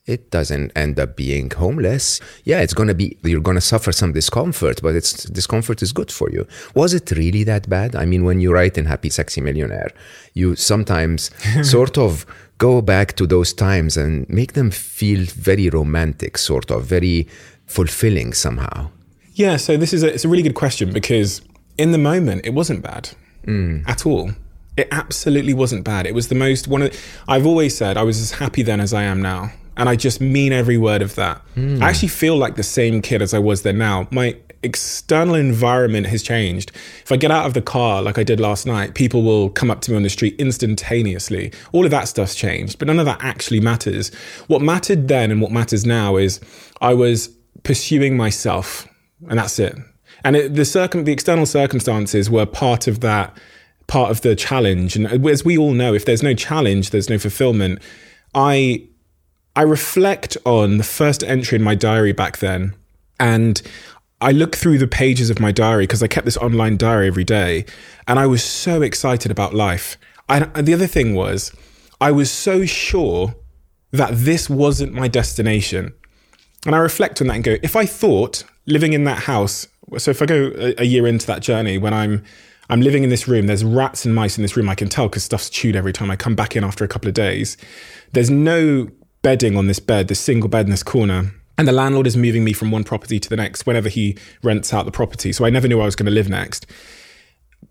it 0.09 0.31
doesn't 0.31 0.71
end 0.75 0.99
up 0.99 1.15
being 1.15 1.51
homeless. 1.51 2.19
Yeah, 2.43 2.61
it's 2.61 2.73
going 2.73 2.87
to 2.87 2.95
be, 2.95 3.15
you're 3.23 3.41
going 3.41 3.55
to 3.55 3.61
suffer 3.61 3.91
some 3.91 4.11
discomfort, 4.11 4.81
but 4.81 4.95
it's 4.95 5.23
discomfort 5.25 5.83
is 5.83 5.91
good 5.91 6.11
for 6.11 6.29
you. 6.31 6.47
Was 6.73 6.95
it 6.95 7.11
really 7.11 7.43
that 7.43 7.69
bad? 7.69 7.95
I 7.95 8.05
mean, 8.05 8.25
when 8.25 8.39
you 8.39 8.51
write 8.51 8.77
in 8.77 8.85
Happy 8.85 9.09
Sexy 9.09 9.39
Millionaire, 9.39 9.91
you 10.33 10.55
sometimes 10.55 11.29
sort 11.69 11.97
of 11.97 12.25
go 12.57 12.81
back 12.81 13.15
to 13.17 13.27
those 13.27 13.53
times 13.53 13.97
and 13.97 14.27
make 14.29 14.53
them 14.53 14.71
feel 14.71 15.25
very 15.25 15.69
romantic, 15.69 16.37
sort 16.37 16.71
of 16.71 16.85
very 16.85 17.27
fulfilling 17.67 18.33
somehow. 18.33 18.89
Yeah, 19.33 19.57
so 19.57 19.77
this 19.77 19.93
is 19.93 20.03
a, 20.03 20.11
it's 20.11 20.25
a 20.25 20.27
really 20.27 20.43
good 20.43 20.55
question 20.55 20.91
because 20.91 21.41
in 21.77 21.91
the 21.91 21.97
moment, 21.99 22.45
it 22.45 22.53
wasn't 22.53 22.81
bad 22.81 23.11
mm. 23.45 23.87
at 23.87 24.05
all. 24.05 24.31
It 24.75 24.87
absolutely 24.91 25.53
wasn't 25.53 25.83
bad. 25.83 26.07
It 26.07 26.15
was 26.15 26.29
the 26.29 26.35
most 26.35 26.67
one 26.67 26.81
of. 26.81 27.21
I've 27.27 27.45
always 27.45 27.77
said 27.77 27.95
I 27.95 28.03
was 28.03 28.19
as 28.19 28.31
happy 28.31 28.63
then 28.63 28.79
as 28.79 28.93
I 28.93 29.03
am 29.03 29.21
now. 29.21 29.51
And 29.79 29.87
I 29.87 29.95
just 29.95 30.19
mean 30.19 30.51
every 30.51 30.77
word 30.77 31.01
of 31.01 31.15
that. 31.15 31.41
Mm. 31.55 31.81
I 31.81 31.89
actually 31.89 32.09
feel 32.09 32.35
like 32.37 32.55
the 32.55 32.63
same 32.63 33.01
kid 33.01 33.21
as 33.21 33.33
I 33.33 33.39
was 33.39 33.61
then 33.61 33.77
now. 33.77 34.07
My 34.11 34.35
external 34.61 35.35
environment 35.35 36.07
has 36.07 36.21
changed. 36.21 36.71
If 37.01 37.11
I 37.11 37.15
get 37.15 37.31
out 37.31 37.45
of 37.45 37.53
the 37.53 37.61
car 37.61 38.01
like 38.01 38.17
I 38.17 38.23
did 38.23 38.41
last 38.41 38.67
night, 38.67 38.93
people 38.93 39.23
will 39.23 39.49
come 39.49 39.71
up 39.71 39.79
to 39.81 39.91
me 39.91 39.97
on 39.97 40.03
the 40.03 40.09
street 40.09 40.35
instantaneously. 40.37 41.53
All 41.71 41.85
of 41.85 41.91
that 41.91 42.09
stuff's 42.09 42.35
changed, 42.35 42.77
but 42.77 42.87
none 42.87 42.99
of 42.99 43.05
that 43.05 43.19
actually 43.21 43.61
matters. 43.61 44.13
What 44.47 44.61
mattered 44.61 45.07
then 45.07 45.31
and 45.31 45.41
what 45.41 45.51
matters 45.51 45.85
now 45.85 46.17
is 46.17 46.41
I 46.81 46.93
was 46.93 47.29
pursuing 47.63 48.17
myself, 48.17 48.87
and 49.29 49.39
that's 49.39 49.59
it. 49.59 49.77
And 50.25 50.35
it, 50.35 50.55
the 50.55 50.65
circum, 50.65 51.05
the 51.05 51.13
external 51.13 51.45
circumstances 51.45 52.29
were 52.29 52.45
part 52.45 52.87
of 52.87 52.99
that, 52.99 53.37
part 53.87 54.11
of 54.11 54.21
the 54.21 54.35
challenge. 54.35 54.97
And 54.97 55.07
as 55.25 55.45
we 55.45 55.57
all 55.57 55.71
know, 55.71 55.93
if 55.93 56.03
there's 56.03 56.23
no 56.23 56.33
challenge, 56.33 56.89
there's 56.89 57.09
no 57.09 57.17
fulfillment. 57.17 57.81
I 58.35 58.89
I 59.59 59.63
reflect 59.63 60.37
on 60.45 60.77
the 60.77 60.85
first 60.85 61.21
entry 61.21 61.57
in 61.57 61.63
my 61.65 61.75
diary 61.75 62.13
back 62.13 62.37
then, 62.37 62.75
and 63.19 63.61
I 64.21 64.31
look 64.31 64.55
through 64.55 64.77
the 64.77 64.87
pages 64.87 65.29
of 65.29 65.41
my 65.41 65.51
diary 65.51 65.83
because 65.83 66.01
I 66.01 66.07
kept 66.07 66.23
this 66.23 66.37
online 66.37 66.77
diary 66.77 67.07
every 67.07 67.25
day, 67.25 67.65
and 68.07 68.17
I 68.17 68.25
was 68.25 68.41
so 68.41 68.81
excited 68.81 69.31
about 69.31 69.53
life. 69.53 69.97
I, 70.29 70.45
the 70.61 70.73
other 70.73 70.87
thing 70.87 71.13
was, 71.13 71.51
I 71.99 72.09
was 72.09 72.31
so 72.31 72.63
sure 72.63 73.35
that 73.91 74.11
this 74.13 74.49
wasn't 74.49 74.93
my 74.93 75.09
destination. 75.09 75.93
And 76.65 76.73
I 76.73 76.77
reflect 76.77 77.19
on 77.19 77.27
that 77.27 77.35
and 77.35 77.43
go, 77.43 77.57
if 77.61 77.75
I 77.75 77.85
thought 77.85 78.45
living 78.65 78.93
in 78.93 79.03
that 79.03 79.23
house, 79.23 79.67
so 79.97 80.09
if 80.09 80.21
I 80.21 80.25
go 80.25 80.53
a, 80.55 80.75
a 80.77 80.85
year 80.85 81.05
into 81.05 81.27
that 81.27 81.41
journey 81.41 81.77
when 81.77 81.93
I'm 81.93 82.23
I'm 82.69 82.81
living 82.81 83.03
in 83.03 83.09
this 83.09 83.27
room. 83.27 83.47
There's 83.47 83.63
rats 83.63 84.05
and 84.05 84.13
mice 84.13 84.37
in 84.37 84.43
this 84.43 84.55
room. 84.55 84.69
I 84.69 84.75
can 84.75 84.89
tell 84.89 85.09
because 85.09 85.23
stuff's 85.23 85.49
chewed 85.49 85.75
every 85.75 85.91
time 85.91 86.11
I 86.11 86.15
come 86.15 86.35
back 86.35 86.55
in 86.55 86.63
after 86.63 86.85
a 86.85 86.87
couple 86.87 87.07
of 87.07 87.15
days. 87.15 87.57
There's 88.13 88.29
no 88.29 88.89
bedding 89.21 89.57
on 89.57 89.67
this 89.67 89.79
bed, 89.79 90.07
this 90.07 90.19
single 90.19 90.49
bed 90.49 90.65
in 90.65 90.71
this 90.71 90.83
corner. 90.83 91.33
And 91.57 91.67
the 91.67 91.73
landlord 91.73 92.07
is 92.07 92.15
moving 92.15 92.43
me 92.43 92.53
from 92.53 92.71
one 92.71 92.83
property 92.85 93.19
to 93.19 93.29
the 93.29 93.35
next 93.35 93.65
whenever 93.65 93.89
he 93.89 94.17
rents 94.43 94.73
out 94.73 94.85
the 94.85 94.91
property. 94.91 95.33
So 95.33 95.45
I 95.45 95.49
never 95.49 95.67
knew 95.67 95.81
I 95.81 95.85
was 95.85 95.95
going 95.95 96.05
to 96.05 96.11
live 96.11 96.29
next. 96.29 96.65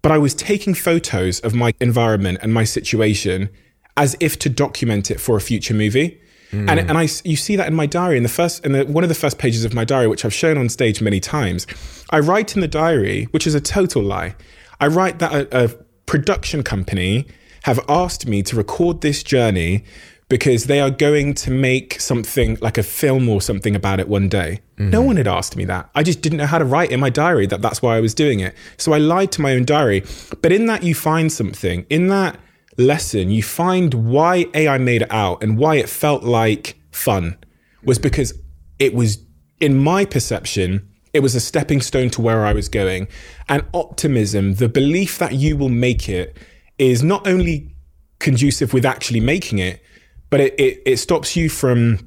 But 0.02 0.12
I 0.12 0.18
was 0.18 0.34
taking 0.34 0.74
photos 0.74 1.40
of 1.40 1.54
my 1.54 1.72
environment 1.80 2.38
and 2.42 2.52
my 2.52 2.64
situation 2.64 3.48
as 3.96 4.16
if 4.20 4.38
to 4.40 4.48
document 4.48 5.10
it 5.10 5.20
for 5.20 5.36
a 5.36 5.40
future 5.40 5.74
movie. 5.74 6.20
Mm. 6.52 6.68
And, 6.68 6.80
and 6.80 6.98
I, 6.98 7.08
you 7.24 7.36
see 7.36 7.56
that 7.56 7.66
in 7.66 7.74
my 7.74 7.86
diary, 7.86 8.16
in 8.16 8.22
the 8.22 8.28
first, 8.28 8.64
in 8.64 8.72
the, 8.72 8.84
one 8.84 9.04
of 9.04 9.08
the 9.08 9.14
first 9.14 9.38
pages 9.38 9.64
of 9.64 9.74
my 9.74 9.84
diary, 9.84 10.06
which 10.06 10.24
I've 10.24 10.34
shown 10.34 10.56
on 10.56 10.68
stage 10.68 11.00
many 11.00 11.20
times. 11.20 11.66
I 12.10 12.20
write 12.20 12.54
in 12.54 12.60
the 12.60 12.68
diary, 12.68 13.24
which 13.32 13.46
is 13.46 13.54
a 13.54 13.60
total 13.60 14.02
lie. 14.02 14.36
I 14.80 14.86
write 14.86 15.18
that 15.18 15.32
a, 15.32 15.64
a 15.64 15.68
production 16.06 16.62
company 16.62 17.26
have 17.64 17.80
asked 17.88 18.26
me 18.26 18.42
to 18.44 18.56
record 18.56 19.00
this 19.00 19.22
journey 19.22 19.84
because 20.28 20.66
they 20.66 20.80
are 20.80 20.90
going 20.90 21.32
to 21.32 21.50
make 21.50 22.00
something 22.00 22.58
like 22.60 22.76
a 22.76 22.82
film 22.82 23.28
or 23.28 23.40
something 23.40 23.74
about 23.74 23.98
it 23.98 24.08
one 24.08 24.28
day. 24.28 24.60
Mm-hmm. 24.76 24.90
No 24.90 25.00
one 25.00 25.16
had 25.16 25.26
asked 25.26 25.56
me 25.56 25.64
that. 25.64 25.88
I 25.94 26.02
just 26.02 26.20
didn't 26.20 26.38
know 26.38 26.46
how 26.46 26.58
to 26.58 26.64
write 26.64 26.90
in 26.90 27.00
my 27.00 27.08
diary 27.08 27.46
that 27.46 27.62
that's 27.62 27.80
why 27.80 27.96
I 27.96 28.00
was 28.00 28.12
doing 28.14 28.40
it. 28.40 28.54
So 28.76 28.92
I 28.92 28.98
lied 28.98 29.32
to 29.32 29.40
my 29.40 29.54
own 29.54 29.64
diary. 29.64 30.04
But 30.42 30.52
in 30.52 30.66
that, 30.66 30.82
you 30.82 30.94
find 30.94 31.32
something. 31.32 31.86
In 31.88 32.08
that 32.08 32.38
lesson, 32.76 33.30
you 33.30 33.42
find 33.42 33.94
why 33.94 34.46
AI 34.52 34.76
made 34.76 35.02
it 35.02 35.10
out 35.10 35.42
and 35.42 35.56
why 35.56 35.76
it 35.76 35.88
felt 35.88 36.22
like 36.24 36.78
fun 36.90 37.38
was 37.82 37.98
because 37.98 38.34
it 38.78 38.92
was, 38.92 39.24
in 39.60 39.78
my 39.78 40.04
perception, 40.04 40.86
it 41.14 41.20
was 41.20 41.34
a 41.34 41.40
stepping 41.40 41.80
stone 41.80 42.10
to 42.10 42.20
where 42.20 42.44
I 42.44 42.52
was 42.52 42.68
going. 42.68 43.08
And 43.48 43.64
optimism, 43.72 44.54
the 44.56 44.68
belief 44.68 45.16
that 45.18 45.32
you 45.32 45.56
will 45.56 45.70
make 45.70 46.08
it, 46.08 46.36
is 46.78 47.02
not 47.02 47.26
only 47.26 47.74
conducive 48.20 48.72
with 48.72 48.84
actually 48.84 49.20
making 49.20 49.58
it, 49.58 49.82
but 50.30 50.40
it, 50.40 50.54
it, 50.58 50.82
it 50.84 50.96
stops 50.98 51.36
you 51.36 51.48
from 51.48 51.98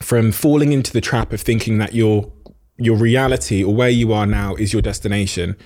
from 0.00 0.30
falling 0.30 0.72
into 0.72 0.92
the 0.92 1.00
trap 1.00 1.32
of 1.32 1.40
thinking 1.40 1.78
that 1.78 1.92
your 1.92 2.32
your 2.76 2.96
reality 2.96 3.62
or 3.64 3.74
where 3.74 3.88
you 3.88 4.12
are 4.12 4.26
now 4.26 4.54
is 4.54 4.72
your 4.72 4.82
destination. 4.82 5.56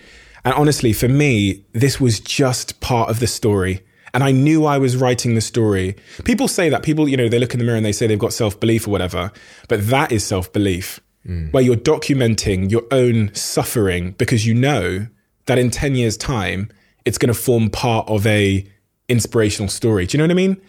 And 0.44 0.54
honestly, 0.54 0.92
for 0.92 1.08
me, 1.08 1.64
this 1.72 2.00
was 2.00 2.18
just 2.18 2.80
part 2.80 3.10
of 3.10 3.20
the 3.20 3.26
story. 3.26 3.84
And 4.14 4.24
I 4.24 4.32
knew 4.32 4.64
I 4.64 4.78
was 4.78 4.96
writing 4.96 5.34
the 5.34 5.40
story. 5.40 5.96
People 6.24 6.48
say 6.48 6.68
that 6.68 6.82
people, 6.82 7.08
you 7.08 7.16
know, 7.16 7.28
they 7.28 7.38
look 7.38 7.54
in 7.54 7.58
the 7.58 7.64
mirror 7.64 7.76
and 7.76 7.86
they 7.86 7.92
say 7.92 8.06
they've 8.06 8.18
got 8.18 8.32
self 8.32 8.58
belief 8.58 8.86
or 8.86 8.90
whatever, 8.90 9.32
but 9.68 9.86
that 9.88 10.12
is 10.12 10.24
self 10.24 10.52
belief, 10.52 11.00
mm. 11.26 11.52
where 11.52 11.62
you're 11.62 11.76
documenting 11.76 12.70
your 12.70 12.84
own 12.90 13.34
suffering 13.34 14.12
because 14.12 14.46
you 14.46 14.54
know 14.54 15.06
that 15.46 15.58
in 15.58 15.70
10 15.70 15.94
years' 15.94 16.16
time, 16.16 16.70
it's 17.04 17.18
going 17.18 17.32
to 17.32 17.38
form 17.38 17.70
part 17.70 18.08
of 18.08 18.26
a 18.26 18.66
inspirational 19.08 19.68
story. 19.68 20.06
Do 20.06 20.16
you 20.16 20.18
know 20.18 20.24
what 20.24 20.30
I 20.30 20.46
mean? 20.46 20.60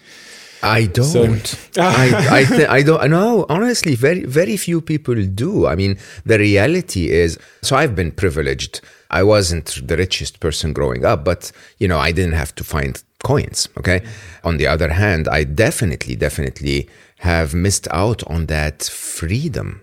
I 0.63 0.85
don't. 0.85 1.45
So, 1.45 1.81
I 1.81 2.39
I, 2.39 2.43
th- 2.45 2.69
I 2.69 2.81
don't. 2.81 3.09
No, 3.09 3.45
honestly, 3.49 3.95
very 3.95 4.25
very 4.25 4.57
few 4.57 4.81
people 4.81 5.15
do. 5.25 5.67
I 5.67 5.75
mean, 5.75 5.97
the 6.25 6.39
reality 6.39 7.09
is. 7.09 7.37
So 7.61 7.75
I've 7.75 7.95
been 7.95 8.11
privileged. 8.11 8.81
I 9.11 9.23
wasn't 9.23 9.87
the 9.87 9.95
richest 9.97 10.39
person 10.39 10.73
growing 10.73 11.05
up, 11.05 11.23
but 11.23 11.51
you 11.77 11.87
know, 11.87 11.99
I 11.99 12.11
didn't 12.11 12.33
have 12.33 12.55
to 12.55 12.63
find 12.63 13.01
coins. 13.23 13.69
Okay. 13.77 14.03
On 14.43 14.57
the 14.57 14.67
other 14.67 14.89
hand, 14.89 15.27
I 15.27 15.43
definitely, 15.43 16.15
definitely 16.15 16.89
have 17.19 17.53
missed 17.53 17.87
out 17.91 18.23
on 18.27 18.47
that 18.47 18.83
freedom 18.83 19.81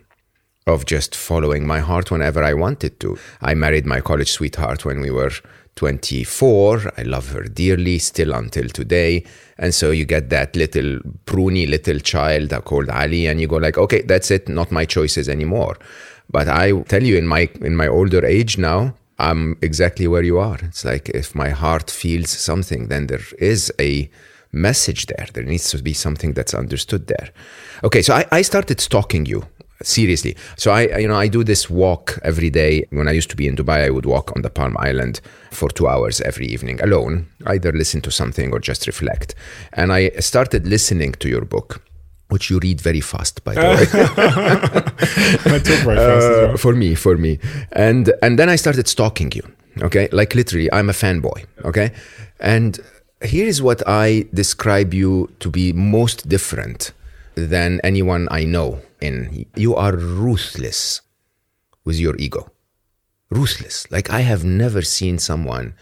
of 0.66 0.84
just 0.84 1.14
following 1.14 1.66
my 1.66 1.80
heart 1.80 2.10
whenever 2.10 2.42
I 2.44 2.54
wanted 2.54 3.00
to. 3.00 3.18
I 3.40 3.54
married 3.54 3.86
my 3.86 4.00
college 4.00 4.30
sweetheart 4.30 4.84
when 4.84 5.00
we 5.00 5.10
were 5.10 5.32
24. 5.80 6.92
I 6.98 7.02
love 7.04 7.30
her 7.30 7.44
dearly 7.44 7.98
still 7.98 8.34
until 8.34 8.68
today. 8.68 9.24
And 9.56 9.74
so 9.74 9.90
you 9.90 10.04
get 10.04 10.28
that 10.28 10.54
little 10.54 10.98
pruny 11.24 11.66
little 11.66 11.98
child 12.00 12.52
called 12.66 12.90
Ali, 12.90 13.26
and 13.26 13.40
you 13.40 13.48
go 13.48 13.56
like, 13.56 13.78
okay, 13.78 14.02
that's 14.02 14.30
it, 14.30 14.46
not 14.46 14.70
my 14.70 14.84
choices 14.84 15.26
anymore. 15.26 15.78
But 16.28 16.48
I 16.48 16.72
tell 16.82 17.02
you, 17.02 17.16
in 17.16 17.26
my 17.26 17.48
in 17.62 17.76
my 17.76 17.88
older 17.88 18.26
age 18.26 18.58
now, 18.58 18.94
I'm 19.18 19.56
exactly 19.62 20.06
where 20.06 20.22
you 20.22 20.38
are. 20.38 20.58
It's 20.62 20.84
like 20.84 21.08
if 21.08 21.34
my 21.34 21.48
heart 21.48 21.90
feels 21.90 22.28
something, 22.28 22.88
then 22.88 23.06
there 23.06 23.26
is 23.38 23.72
a 23.80 24.10
message 24.52 25.06
there. 25.06 25.28
There 25.32 25.44
needs 25.44 25.70
to 25.70 25.82
be 25.82 25.94
something 25.94 26.34
that's 26.34 26.52
understood 26.52 27.06
there. 27.06 27.30
Okay, 27.84 28.02
so 28.02 28.12
I, 28.14 28.26
I 28.30 28.42
started 28.42 28.80
stalking 28.80 29.24
you 29.24 29.46
seriously. 29.82 30.36
So 30.56 30.70
I, 30.70 30.98
you 30.98 31.08
know, 31.08 31.16
I 31.16 31.28
do 31.28 31.44
this 31.44 31.70
walk 31.70 32.18
every 32.22 32.50
day. 32.50 32.86
When 32.90 33.08
I 33.08 33.12
used 33.12 33.30
to 33.30 33.36
be 33.36 33.46
in 33.46 33.56
Dubai, 33.56 33.84
I 33.86 33.90
would 33.90 34.06
walk 34.06 34.32
on 34.36 34.42
the 34.42 34.50
Palm 34.50 34.76
Island 34.78 35.20
for 35.50 35.68
two 35.68 35.88
hours 35.88 36.20
every 36.20 36.46
evening 36.46 36.80
alone, 36.80 37.26
either 37.46 37.72
listen 37.72 38.00
to 38.02 38.10
something 38.10 38.52
or 38.52 38.58
just 38.58 38.86
reflect. 38.86 39.34
And 39.72 39.92
I 39.92 40.10
started 40.20 40.66
listening 40.66 41.12
to 41.12 41.28
your 41.28 41.44
book. 41.44 41.82
Which 42.28 42.48
you 42.48 42.60
read 42.60 42.80
very 42.80 43.00
fast, 43.00 43.42
by 43.42 43.54
the 43.54 43.60
way. 43.60 43.86
Uh, 45.98 46.46
well. 46.46 46.56
For 46.56 46.76
me, 46.76 46.94
for 46.94 47.16
me, 47.16 47.40
and 47.72 48.12
and 48.22 48.38
then 48.38 48.48
I 48.48 48.54
started 48.54 48.86
stalking 48.86 49.32
you. 49.32 49.42
Okay, 49.82 50.08
like 50.12 50.36
literally, 50.36 50.72
I'm 50.72 50.88
a 50.88 50.92
fanboy. 50.92 51.46
Okay, 51.64 51.90
and 52.38 52.78
here 53.24 53.48
is 53.48 53.60
what 53.60 53.82
I 53.84 54.26
describe 54.32 54.94
you 54.94 55.28
to 55.40 55.50
be 55.50 55.72
most 55.72 56.28
different 56.28 56.92
than 57.34 57.80
anyone 57.82 58.28
I 58.30 58.44
know 58.44 58.78
in. 59.02 59.46
You 59.56 59.74
are 59.74 59.96
ruthless 59.96 61.00
with 61.84 61.98
your 61.98 62.16
ego. 62.16 62.50
Ruthless. 63.30 63.90
Like 63.90 64.10
I 64.10 64.20
have 64.20 64.44
never 64.44 64.82
seen 64.82 65.18
someone 65.18 65.74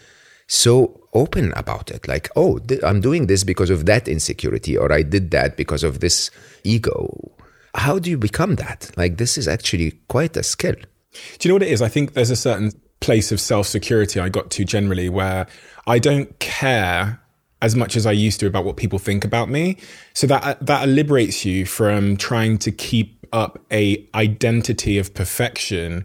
so 0.46 1.09
open 1.12 1.52
about 1.54 1.90
it. 1.90 2.09
Like, 2.09 2.28
oh, 2.37 2.59
th- 2.59 2.83
I'm 2.83 3.00
doing 3.00 3.26
this 3.26 3.44
because 3.44 3.70
of 3.70 3.87
that 3.87 4.09
insecurity, 4.09 4.76
or 4.76 4.92
I 4.92 5.02
did 5.02 5.31
that 5.31 5.57
because 5.57 5.85
of 5.85 6.00
this 6.00 6.31
ego. 6.64 7.33
How 7.74 7.98
do 7.98 8.11
you 8.11 8.18
become 8.18 8.57
that? 8.57 8.90
Like, 8.96 9.18
this 9.18 9.38
is 9.38 9.46
actually 9.46 9.92
quite 10.09 10.37
a 10.37 10.42
skill. 10.42 10.74
Do 10.74 11.48
you 11.48 11.48
know 11.48 11.54
what 11.54 11.62
it 11.62 11.72
is? 11.72 11.83
I 11.83 11.88
think 11.88 12.14
there's 12.14 12.31
a 12.31 12.37
certain 12.37 12.72
place 13.00 13.31
of 13.31 13.40
self 13.40 13.66
security 13.66 14.18
I 14.20 14.28
got 14.28 14.50
to 14.52 14.64
generally 14.64 15.09
where 15.09 15.46
I 15.87 15.98
don't 15.98 16.38
care 16.38 17.20
as 17.60 17.74
much 17.74 17.96
as 17.96 18.06
I 18.06 18.12
used 18.12 18.40
to 18.40 18.46
about 18.46 18.64
what 18.64 18.76
people 18.76 18.98
think 18.98 19.24
about 19.24 19.48
me. 19.48 19.76
So 20.14 20.26
that 20.28 20.64
that 20.64 20.88
liberates 20.88 21.44
you 21.44 21.66
from 21.66 22.16
trying 22.16 22.58
to 22.58 22.72
keep 22.72 23.26
up 23.32 23.60
a 23.70 24.06
identity 24.14 24.98
of 24.98 25.14
perfection 25.14 26.04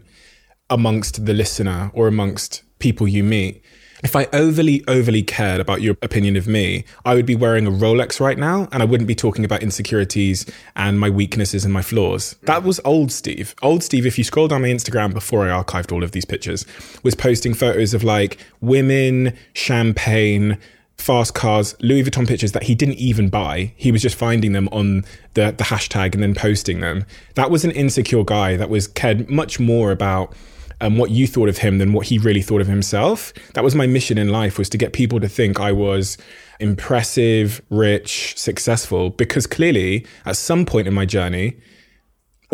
amongst 0.70 1.26
the 1.26 1.34
listener 1.34 1.90
or 1.94 2.08
amongst 2.08 2.62
people 2.78 3.06
you 3.06 3.22
meet. 3.22 3.62
If 4.02 4.14
I 4.14 4.26
overly, 4.34 4.84
overly 4.86 5.22
cared 5.22 5.62
about 5.62 5.80
your 5.80 5.96
opinion 6.02 6.36
of 6.36 6.46
me, 6.46 6.84
I 7.06 7.14
would 7.14 7.24
be 7.24 7.34
wearing 7.34 7.66
a 7.66 7.70
Rolex 7.70 8.20
right 8.20 8.36
now 8.36 8.68
and 8.70 8.82
I 8.82 8.84
wouldn't 8.84 9.08
be 9.08 9.14
talking 9.14 9.46
about 9.46 9.62
insecurities 9.62 10.44
and 10.76 11.00
my 11.00 11.08
weaknesses 11.08 11.64
and 11.64 11.72
my 11.72 11.80
flaws. 11.80 12.36
That 12.42 12.64
was 12.64 12.80
old 12.84 13.12
Steve. 13.12 13.54
Old 13.62 13.82
Steve, 13.82 14.04
if 14.04 14.18
you 14.18 14.24
scroll 14.24 14.46
down 14.46 14.60
my 14.60 14.68
Instagram 14.68 15.14
before 15.14 15.48
I 15.48 15.62
archived 15.62 15.90
all 15.90 16.04
of 16.04 16.12
these 16.12 16.26
pictures, 16.26 16.66
was 17.02 17.14
posting 17.14 17.54
photos 17.54 17.94
of 17.94 18.04
like 18.04 18.36
women, 18.60 19.34
champagne, 19.54 20.58
fast 20.98 21.34
cars, 21.34 21.74
Louis 21.80 22.02
Vuitton 22.02 22.26
pictures 22.26 22.52
that 22.52 22.64
he 22.64 22.74
didn't 22.74 22.96
even 22.96 23.28
buy. 23.28 23.72
He 23.76 23.92
was 23.92 24.02
just 24.02 24.16
finding 24.16 24.52
them 24.52 24.68
on 24.72 25.04
the, 25.34 25.54
the 25.56 25.64
hashtag 25.64 26.14
and 26.14 26.22
then 26.22 26.34
posting 26.34 26.80
them. 26.80 27.04
That 27.34 27.50
was 27.50 27.64
an 27.64 27.72
insecure 27.72 28.24
guy 28.24 28.56
that 28.56 28.70
was 28.70 28.86
cared 28.86 29.28
much 29.28 29.60
more 29.60 29.90
about 29.90 30.34
um, 30.80 30.96
what 30.96 31.10
you 31.10 31.26
thought 31.26 31.48
of 31.48 31.58
him 31.58 31.78
than 31.78 31.92
what 31.92 32.06
he 32.06 32.18
really 32.18 32.42
thought 32.42 32.60
of 32.60 32.66
himself. 32.66 33.32
That 33.54 33.64
was 33.64 33.74
my 33.74 33.86
mission 33.86 34.18
in 34.18 34.28
life 34.28 34.58
was 34.58 34.68
to 34.70 34.78
get 34.78 34.92
people 34.92 35.20
to 35.20 35.28
think 35.28 35.60
I 35.60 35.72
was 35.72 36.18
impressive, 36.60 37.60
rich, 37.70 38.34
successful, 38.36 39.10
because 39.10 39.46
clearly 39.46 40.06
at 40.24 40.36
some 40.36 40.64
point 40.64 40.88
in 40.88 40.94
my 40.94 41.04
journey, 41.04 41.56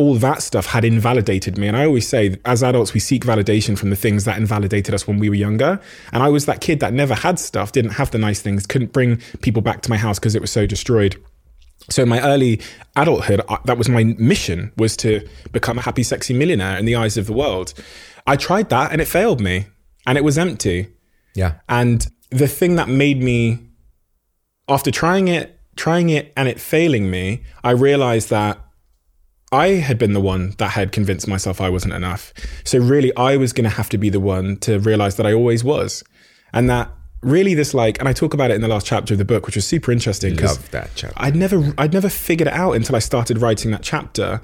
all 0.01 0.15
that 0.15 0.43
stuff 0.43 0.65
had 0.65 0.83
invalidated 0.83 1.59
me. 1.59 1.69
And 1.69 1.77
I 1.77 1.85
always 1.85 2.09
say, 2.09 2.39
as 2.47 2.63
adults, 2.63 2.95
we 2.95 3.01
seek 3.01 3.23
validation 3.23 3.79
from 3.79 3.91
the 3.91 3.97
things 3.97 4.25
that 4.25 4.39
invalidated 4.39 4.95
us 4.95 5.07
when 5.07 5.19
we 5.19 5.29
were 5.29 5.35
younger. 5.35 5.79
And 6.11 6.23
I 6.23 6.31
was 6.31 6.47
that 6.47 6.63
kid 6.63 6.81
that 6.81 6.95
never 6.95 7.15
had 7.15 7.39
stuff, 7.39 7.73
didn't 7.73 7.93
have 7.93 8.11
the 8.11 8.17
nice 8.17 8.41
things, 8.41 8.67
couldn't 8.67 8.95
bring 8.95 9.21
people 9.43 9.61
back 9.61 9.83
to 9.83 9.91
my 9.91 9.99
house 9.99 10.19
because 10.19 10.35
it 10.35 10.41
was 10.41 10.51
so 10.51 10.67
destroyed. 10.67 11.23
So 11.91 12.03
in 12.03 12.09
my 12.09 12.23
early 12.23 12.63
adulthood, 12.97 13.43
that 13.67 13.77
was 13.77 13.91
my 13.91 14.05
mission 14.05 14.73
was 14.79 14.97
to 14.99 15.29
become 15.53 15.77
a 15.77 15.83
happy, 15.83 16.03
sexy 16.03 16.33
millionaire 16.33 16.79
in 16.79 16.87
the 16.87 16.97
eyes 16.97 17.19
of 17.19 17.27
the 17.27 17.35
world. 17.35 17.75
I 18.27 18.37
tried 18.37 18.71
that 18.71 18.93
and 18.93 19.03
it 19.03 19.07
failed 19.07 19.43
me 19.43 19.67
and 20.07 20.17
it 20.17 20.25
was 20.25 20.39
empty. 20.39 20.89
Yeah. 21.35 21.57
And 21.69 22.07
the 22.31 22.49
thing 22.49 22.77
that 22.77 22.89
made 22.89 23.23
me, 23.23 23.59
after 24.67 24.91
trying 24.91 25.29
it, 25.29 25.61
trying 25.77 26.09
it 26.09 26.33
and 26.39 26.49
it 26.49 26.59
failing 26.59 27.11
me, 27.11 27.43
I 27.63 27.73
realized 27.73 28.31
that 28.31 28.59
I 29.53 29.69
had 29.69 29.99
been 29.99 30.13
the 30.13 30.21
one 30.21 30.55
that 30.59 30.71
had 30.71 30.93
convinced 30.93 31.27
myself 31.27 31.61
I 31.61 31.69
wasn't 31.69 31.95
enough. 31.95 32.33
So 32.65 32.79
really, 32.79 33.15
I 33.17 33.37
was 33.37 33.53
going 33.53 33.65
to 33.65 33.77
have 33.77 33.89
to 33.91 33.99
be 33.99 34.09
the 34.09 34.21
one 34.21 34.57
to 34.59 34.79
realize 34.79 35.17
that 35.17 35.27
I 35.27 35.33
always 35.33 35.65
was. 35.65 36.05
And 36.53 36.71
that 36.71 36.91
really 37.23 37.55
this 37.55 37.75
like, 37.75 37.99
and 37.99 38.09
I 38.09 38.13
talk 38.13 38.33
about 38.33 38.51
it 38.51 38.55
in 38.55 38.61
the 38.61 38.69
last 38.69 38.87
chapter 38.87 39.15
of 39.15 39.19
the 39.19 39.25
book, 39.25 39.47
which 39.47 39.57
was 39.57 39.67
super 39.67 39.91
interesting. 39.91 40.37
Love 40.37 40.71
that 40.71 40.91
chapter. 40.95 41.17
I'd 41.17 41.35
never, 41.35 41.75
I'd 41.79 41.93
never 41.93 42.09
figured 42.09 42.47
it 42.47 42.55
out 42.55 42.73
until 42.73 42.95
I 42.95 43.01
started 43.01 43.39
writing 43.39 43.73
that 43.73 43.83
chapter. 43.83 44.41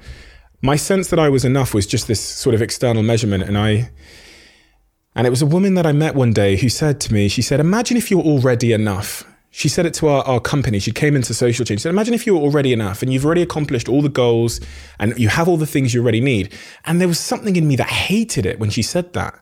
My 0.61 0.77
sense 0.77 1.09
that 1.11 1.19
I 1.21 1.29
was 1.29 1.45
enough 1.45 1.73
was 1.73 1.87
just 1.87 2.09
this 2.09 2.21
sort 2.21 2.55
of 2.55 2.63
external 2.63 3.03
measurement. 3.05 3.45
And 3.45 3.57
I, 3.57 3.91
and 5.15 5.27
it 5.27 5.31
was 5.31 5.41
a 5.41 5.47
woman 5.47 5.75
that 5.75 5.87
I 5.87 5.93
met 5.93 6.17
one 6.17 6.33
day 6.33 6.57
who 6.57 6.69
said 6.69 7.01
to 7.03 7.15
me, 7.15 7.29
she 7.29 7.43
said, 7.43 7.61
imagine 7.61 7.97
if 7.97 8.11
you're 8.11 8.21
already 8.21 8.73
enough 8.73 9.25
she 9.57 9.71
said 9.71 9.87
it 9.87 9.95
to 9.95 10.09
our, 10.09 10.23
our 10.25 10.39
company. 10.39 10.79
She 10.79 10.93
came 10.93 11.17
into 11.17 11.33
Social 11.33 11.65
Chain. 11.65 11.79
She 11.79 11.85
said, 11.85 11.89
imagine 11.89 12.13
if 12.13 12.27
you 12.27 12.35
were 12.35 12.43
already 12.43 12.75
enough 12.75 13.01
and 13.01 13.11
you've 13.11 13.25
already 13.25 13.41
accomplished 13.41 13.89
all 13.89 14.03
the 14.03 14.11
goals 14.11 14.61
and 14.99 15.19
you 15.19 15.29
have 15.29 15.49
all 15.49 15.57
the 15.57 15.67
things 15.67 15.95
you 15.95 16.03
already 16.03 16.21
need. 16.21 16.53
And 16.85 17.01
there 17.01 17.09
was 17.09 17.19
something 17.19 17.57
in 17.57 17.67
me 17.67 17.75
that 17.77 17.87
hated 17.89 18.45
it 18.45 18.59
when 18.61 18.69
she 18.69 18.83
said 18.83 19.15
that, 19.15 19.35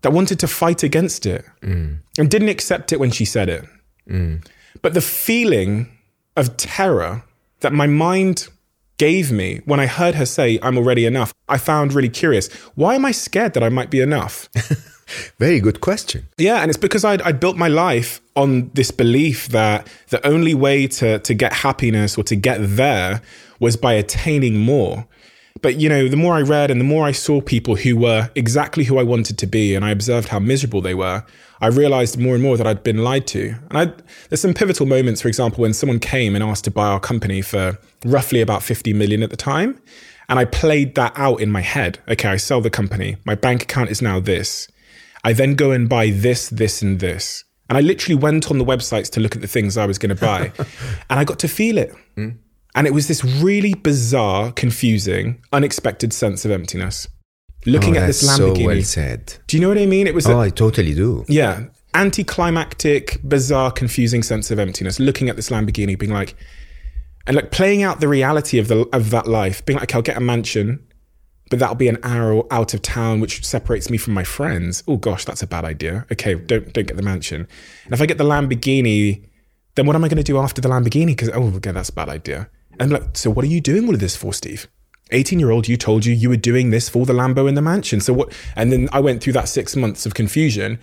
that 0.00 0.12
wanted 0.12 0.40
to 0.40 0.48
fight 0.48 0.82
against 0.82 1.26
it 1.26 1.44
mm. 1.60 1.96
and 2.18 2.28
didn't 2.28 2.48
accept 2.48 2.92
it 2.92 2.98
when 2.98 3.12
she 3.12 3.24
said 3.24 3.48
it. 3.48 3.64
Mm. 4.10 4.44
But 4.82 4.94
the 4.94 5.00
feeling 5.00 5.96
of 6.36 6.56
terror 6.56 7.22
that 7.60 7.72
my 7.72 7.86
mind 7.86 8.48
gave 8.98 9.30
me 9.30 9.60
when 9.64 9.78
I 9.78 9.86
heard 9.86 10.16
her 10.16 10.26
say, 10.26 10.58
I'm 10.60 10.76
already 10.76 11.06
enough, 11.06 11.32
I 11.48 11.58
found 11.58 11.92
really 11.92 12.08
curious. 12.08 12.52
Why 12.74 12.96
am 12.96 13.04
I 13.04 13.12
scared 13.12 13.54
that 13.54 13.62
I 13.62 13.68
might 13.68 13.90
be 13.90 14.00
enough? 14.00 14.48
Very 15.38 15.60
good 15.60 15.80
question. 15.80 16.28
Yeah, 16.38 16.62
and 16.62 16.70
it's 16.70 16.78
because 16.78 17.04
I'd, 17.04 17.22
I'd 17.22 17.40
built 17.40 17.56
my 17.56 17.68
life 17.68 18.20
on 18.36 18.70
this 18.74 18.90
belief 18.90 19.48
that 19.48 19.86
the 20.08 20.24
only 20.26 20.54
way 20.54 20.86
to, 20.86 21.18
to 21.18 21.34
get 21.34 21.52
happiness 21.52 22.16
or 22.16 22.24
to 22.24 22.36
get 22.36 22.58
there 22.60 23.20
was 23.60 23.76
by 23.76 23.92
attaining 23.92 24.58
more. 24.58 25.06
But 25.60 25.76
you 25.76 25.88
know, 25.88 26.08
the 26.08 26.16
more 26.16 26.34
I 26.34 26.42
read 26.42 26.70
and 26.70 26.80
the 26.80 26.84
more 26.84 27.06
I 27.06 27.12
saw 27.12 27.40
people 27.40 27.76
who 27.76 27.96
were 27.96 28.30
exactly 28.34 28.84
who 28.84 28.98
I 28.98 29.02
wanted 29.02 29.38
to 29.38 29.46
be, 29.46 29.74
and 29.74 29.84
I 29.84 29.90
observed 29.90 30.28
how 30.28 30.38
miserable 30.38 30.80
they 30.80 30.94
were, 30.94 31.24
I 31.60 31.68
realized 31.68 32.18
more 32.18 32.34
and 32.34 32.42
more 32.42 32.56
that 32.56 32.66
I'd 32.66 32.82
been 32.82 33.04
lied 33.04 33.26
to. 33.28 33.54
And 33.70 33.78
I, 33.78 33.92
there's 34.28 34.40
some 34.40 34.54
pivotal 34.54 34.86
moments, 34.86 35.20
for 35.20 35.28
example, 35.28 35.62
when 35.62 35.72
someone 35.72 36.00
came 36.00 36.34
and 36.34 36.42
asked 36.42 36.64
to 36.64 36.72
buy 36.72 36.88
our 36.88 36.98
company 36.98 37.40
for 37.40 37.78
roughly 38.04 38.40
about 38.40 38.64
50 38.64 38.92
million 38.94 39.22
at 39.22 39.30
the 39.30 39.36
time. 39.36 39.80
And 40.28 40.38
I 40.38 40.44
played 40.44 40.96
that 40.96 41.12
out 41.14 41.40
in 41.40 41.52
my 41.52 41.60
head. 41.60 42.00
Okay, 42.08 42.28
I 42.28 42.36
sell 42.36 42.60
the 42.60 42.70
company. 42.70 43.16
My 43.24 43.36
bank 43.36 43.62
account 43.62 43.90
is 43.90 44.02
now 44.02 44.18
this. 44.18 44.66
I 45.24 45.32
then 45.32 45.54
go 45.54 45.70
and 45.70 45.88
buy 45.88 46.10
this, 46.10 46.48
this, 46.48 46.82
and 46.82 47.00
this. 47.00 47.44
And 47.68 47.78
I 47.78 47.80
literally 47.80 48.16
went 48.16 48.50
on 48.50 48.58
the 48.58 48.64
websites 48.64 49.08
to 49.10 49.20
look 49.20 49.34
at 49.34 49.40
the 49.40 49.48
things 49.48 49.76
I 49.76 49.86
was 49.86 49.98
going 49.98 50.14
to 50.14 50.20
buy. 50.20 50.52
and 51.10 51.18
I 51.20 51.24
got 51.24 51.38
to 51.40 51.48
feel 51.48 51.78
it. 51.78 51.94
Mm. 52.16 52.38
And 52.74 52.86
it 52.86 52.92
was 52.92 53.08
this 53.08 53.24
really 53.24 53.74
bizarre, 53.74 54.52
confusing, 54.52 55.42
unexpected 55.52 56.12
sense 56.12 56.44
of 56.44 56.50
emptiness. 56.50 57.06
Looking 57.64 57.96
oh, 57.96 58.00
at 58.00 58.06
this 58.08 58.22
Lamborghini. 58.22 58.56
So 58.56 58.66
well 58.66 58.82
said. 58.82 59.34
Do 59.46 59.56
you 59.56 59.60
know 59.60 59.68
what 59.68 59.78
I 59.78 59.86
mean? 59.86 60.06
It 60.06 60.14
was. 60.14 60.26
Oh, 60.26 60.38
a, 60.38 60.44
I 60.44 60.50
totally 60.50 60.94
do. 60.94 61.24
Yeah, 61.28 61.66
anticlimactic, 61.94 63.20
bizarre, 63.22 63.70
confusing 63.70 64.22
sense 64.22 64.50
of 64.50 64.58
emptiness. 64.58 64.98
Looking 64.98 65.28
at 65.28 65.36
this 65.36 65.50
Lamborghini, 65.50 65.96
being 65.96 66.12
like, 66.12 66.34
and 67.26 67.36
like 67.36 67.52
playing 67.52 67.82
out 67.82 68.00
the 68.00 68.08
reality 68.08 68.58
of 68.58 68.68
the 68.68 68.88
of 68.92 69.10
that 69.10 69.28
life, 69.28 69.64
being 69.64 69.78
like, 69.78 69.90
okay, 69.90 69.96
I'll 69.96 70.02
get 70.02 70.16
a 70.16 70.20
mansion, 70.20 70.84
but 71.52 71.58
that'll 71.58 71.74
be 71.74 71.88
an 71.88 71.98
hour 72.02 72.46
out 72.50 72.72
of 72.72 72.80
town, 72.80 73.20
which 73.20 73.44
separates 73.44 73.90
me 73.90 73.98
from 73.98 74.14
my 74.14 74.24
friends. 74.24 74.82
Oh 74.88 74.96
gosh, 74.96 75.26
that's 75.26 75.42
a 75.42 75.46
bad 75.46 75.66
idea. 75.66 76.06
Okay, 76.10 76.34
don't 76.34 76.72
don't 76.72 76.86
get 76.86 76.96
the 76.96 77.02
mansion. 77.02 77.46
And 77.84 77.92
if 77.92 78.00
I 78.00 78.06
get 78.06 78.16
the 78.16 78.24
Lamborghini, 78.24 79.22
then 79.74 79.84
what 79.84 79.94
am 79.94 80.02
I 80.02 80.08
going 80.08 80.16
to 80.16 80.22
do 80.22 80.38
after 80.38 80.62
the 80.62 80.70
Lamborghini? 80.70 81.08
Because 81.08 81.28
oh, 81.28 81.52
okay, 81.56 81.70
that's 81.70 81.90
a 81.90 81.92
bad 81.92 82.08
idea. 82.08 82.48
And 82.80 82.90
like, 82.90 83.18
so 83.18 83.28
what 83.28 83.44
are 83.44 83.48
you 83.48 83.60
doing 83.60 83.86
all 83.86 83.92
of 83.92 84.00
this 84.00 84.16
for, 84.16 84.32
Steve? 84.32 84.66
18 85.10 85.38
year 85.38 85.50
old, 85.50 85.68
you 85.68 85.76
told 85.76 86.06
you 86.06 86.14
you 86.14 86.30
were 86.30 86.38
doing 86.38 86.70
this 86.70 86.88
for 86.88 87.04
the 87.04 87.12
Lambo 87.12 87.46
in 87.46 87.54
the 87.54 87.60
mansion. 87.60 88.00
So 88.00 88.14
what? 88.14 88.32
And 88.56 88.72
then 88.72 88.88
I 88.90 89.00
went 89.00 89.22
through 89.22 89.34
that 89.34 89.46
six 89.46 89.76
months 89.76 90.06
of 90.06 90.14
confusion, 90.14 90.78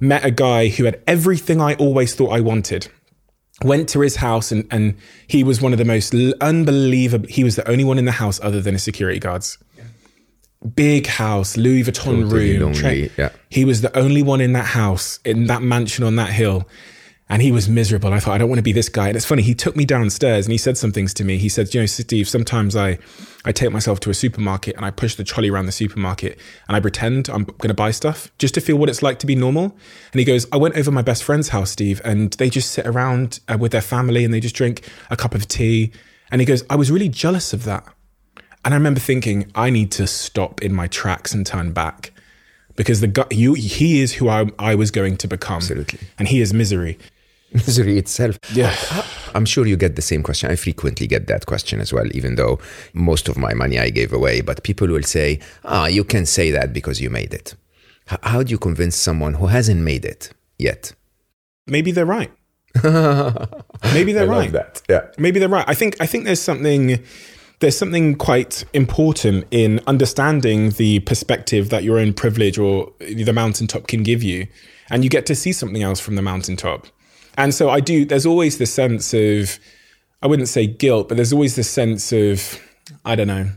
met 0.00 0.24
a 0.24 0.30
guy 0.30 0.68
who 0.68 0.84
had 0.84 1.02
everything 1.06 1.60
I 1.60 1.74
always 1.74 2.14
thought 2.14 2.30
I 2.30 2.40
wanted. 2.40 2.88
Went 3.62 3.90
to 3.90 4.00
his 4.00 4.16
house 4.16 4.50
and, 4.50 4.66
and 4.70 4.96
he 5.26 5.44
was 5.44 5.60
one 5.60 5.72
of 5.72 5.78
the 5.78 5.84
most 5.84 6.14
unbelievable. 6.40 7.28
He 7.28 7.44
was 7.44 7.56
the 7.56 7.70
only 7.70 7.84
one 7.84 7.98
in 7.98 8.06
the 8.06 8.12
house 8.12 8.40
other 8.42 8.62
than 8.62 8.72
his 8.72 8.82
security 8.82 9.18
guards. 9.18 9.58
Big 10.74 11.06
house, 11.06 11.56
Louis 11.56 11.84
Vuitton 11.84 12.22
totally 12.22 12.58
room. 12.58 12.72
Lonely, 12.72 13.10
yeah. 13.16 13.30
He 13.48 13.64
was 13.64 13.82
the 13.82 13.96
only 13.96 14.22
one 14.22 14.40
in 14.40 14.52
that 14.52 14.66
house, 14.66 15.20
in 15.24 15.46
that 15.46 15.62
mansion 15.62 16.04
on 16.04 16.16
that 16.16 16.30
hill 16.30 16.66
and 17.28 17.42
he 17.42 17.50
was 17.50 17.68
miserable. 17.68 18.12
I 18.12 18.20
thought, 18.20 18.34
I 18.34 18.38
don't 18.38 18.48
want 18.48 18.60
to 18.60 18.64
be 18.64 18.72
this 18.72 18.88
guy. 18.88 19.08
And 19.08 19.16
it's 19.16 19.26
funny, 19.26 19.42
he 19.42 19.54
took 19.54 19.74
me 19.74 19.84
downstairs 19.84 20.46
and 20.46 20.52
he 20.52 20.58
said 20.58 20.78
some 20.78 20.92
things 20.92 21.12
to 21.14 21.24
me. 21.24 21.38
He 21.38 21.48
said, 21.48 21.74
you 21.74 21.80
know, 21.80 21.86
Steve, 21.86 22.28
sometimes 22.28 22.76
I, 22.76 22.98
I 23.44 23.50
take 23.50 23.72
myself 23.72 23.98
to 24.00 24.10
a 24.10 24.14
supermarket 24.14 24.76
and 24.76 24.84
I 24.84 24.92
push 24.92 25.16
the 25.16 25.24
trolley 25.24 25.50
around 25.50 25.66
the 25.66 25.72
supermarket 25.72 26.38
and 26.68 26.76
I 26.76 26.80
pretend 26.80 27.28
I'm 27.28 27.44
going 27.44 27.68
to 27.68 27.74
buy 27.74 27.90
stuff 27.90 28.30
just 28.38 28.54
to 28.54 28.60
feel 28.60 28.76
what 28.76 28.88
it's 28.88 29.02
like 29.02 29.18
to 29.20 29.26
be 29.26 29.34
normal. 29.34 29.76
And 30.12 30.20
he 30.20 30.24
goes, 30.24 30.46
I 30.52 30.56
went 30.56 30.76
over 30.76 30.92
my 30.92 31.02
best 31.02 31.24
friend's 31.24 31.48
house, 31.48 31.72
Steve, 31.72 32.00
and 32.04 32.32
they 32.34 32.48
just 32.48 32.70
sit 32.70 32.86
around 32.86 33.40
uh, 33.48 33.56
with 33.58 33.72
their 33.72 33.80
family 33.80 34.24
and 34.24 34.32
they 34.32 34.40
just 34.40 34.54
drink 34.54 34.88
a 35.10 35.16
cup 35.16 35.34
of 35.34 35.48
tea. 35.48 35.90
And 36.30 36.40
he 36.40 36.44
goes, 36.44 36.62
I 36.70 36.76
was 36.76 36.92
really 36.92 37.08
jealous 37.08 37.52
of 37.52 37.64
that. 37.64 37.84
And 38.66 38.74
I 38.74 38.78
remember 38.78 38.98
thinking, 38.98 39.48
I 39.54 39.70
need 39.70 39.92
to 39.92 40.08
stop 40.08 40.60
in 40.60 40.74
my 40.74 40.88
tracks 40.88 41.32
and 41.32 41.46
turn 41.46 41.70
back 41.70 42.12
because 42.74 43.00
the 43.00 43.06
guy, 43.06 43.26
you, 43.30 43.54
he 43.54 44.00
is 44.00 44.14
who 44.14 44.28
I, 44.28 44.46
I 44.58 44.74
was 44.74 44.90
going 44.90 45.18
to 45.18 45.28
become. 45.28 45.58
Absolutely. 45.58 46.00
And 46.18 46.26
he 46.26 46.40
is 46.40 46.52
misery 46.52 46.98
misery 47.52 47.96
itself. 47.96 48.40
Yeah. 48.52 48.74
I'm 49.36 49.44
sure 49.44 49.66
you 49.66 49.76
get 49.76 49.94
the 49.94 50.02
same 50.02 50.24
question. 50.24 50.50
I 50.50 50.56
frequently 50.56 51.06
get 51.06 51.28
that 51.28 51.46
question 51.46 51.80
as 51.80 51.92
well, 51.92 52.08
even 52.12 52.34
though 52.34 52.58
most 52.92 53.28
of 53.28 53.36
my 53.36 53.54
money 53.54 53.78
I 53.78 53.90
gave 53.90 54.12
away. 54.12 54.40
But 54.40 54.64
people 54.64 54.88
will 54.88 55.04
say, 55.04 55.38
ah, 55.64 55.86
you 55.86 56.02
can 56.02 56.26
say 56.26 56.50
that 56.50 56.72
because 56.72 57.00
you 57.00 57.08
made 57.08 57.32
it. 57.32 57.54
H- 58.10 58.18
how 58.24 58.42
do 58.42 58.50
you 58.50 58.58
convince 58.58 58.96
someone 58.96 59.34
who 59.34 59.46
hasn't 59.46 59.80
made 59.80 60.04
it 60.04 60.30
yet? 60.58 60.92
Maybe 61.68 61.92
they're 61.92 62.04
right. 62.04 62.32
Maybe 62.82 64.12
they're 64.12 64.26
right. 64.26 64.50
That. 64.50 64.82
Yeah. 64.88 65.06
Maybe 65.18 65.38
they're 65.38 65.48
right. 65.48 65.64
I 65.68 65.74
think 65.74 65.96
I 66.00 66.06
think 66.06 66.24
there's 66.24 66.42
something 66.42 66.98
there's 67.60 67.76
something 67.76 68.14
quite 68.14 68.64
important 68.74 69.46
in 69.50 69.80
understanding 69.86 70.70
the 70.70 71.00
perspective 71.00 71.70
that 71.70 71.84
your 71.84 71.98
own 71.98 72.12
privilege 72.12 72.58
or 72.58 72.92
the 72.98 73.32
mountaintop 73.32 73.86
can 73.86 74.02
give 74.02 74.22
you. 74.22 74.46
And 74.90 75.02
you 75.02 75.10
get 75.10 75.26
to 75.26 75.34
see 75.34 75.52
something 75.52 75.82
else 75.82 75.98
from 75.98 76.16
the 76.16 76.22
mountaintop. 76.22 76.86
And 77.36 77.54
so 77.54 77.70
I 77.70 77.80
do, 77.80 78.04
there's 78.04 78.26
always 78.26 78.58
this 78.58 78.72
sense 78.72 79.12
of, 79.14 79.58
I 80.22 80.26
wouldn't 80.26 80.48
say 80.48 80.66
guilt, 80.66 81.08
but 81.08 81.16
there's 81.16 81.32
always 81.32 81.56
this 81.56 81.68
sense 81.68 82.12
of, 82.12 82.60
I 83.04 83.14
don't 83.14 83.26
know. 83.26 83.50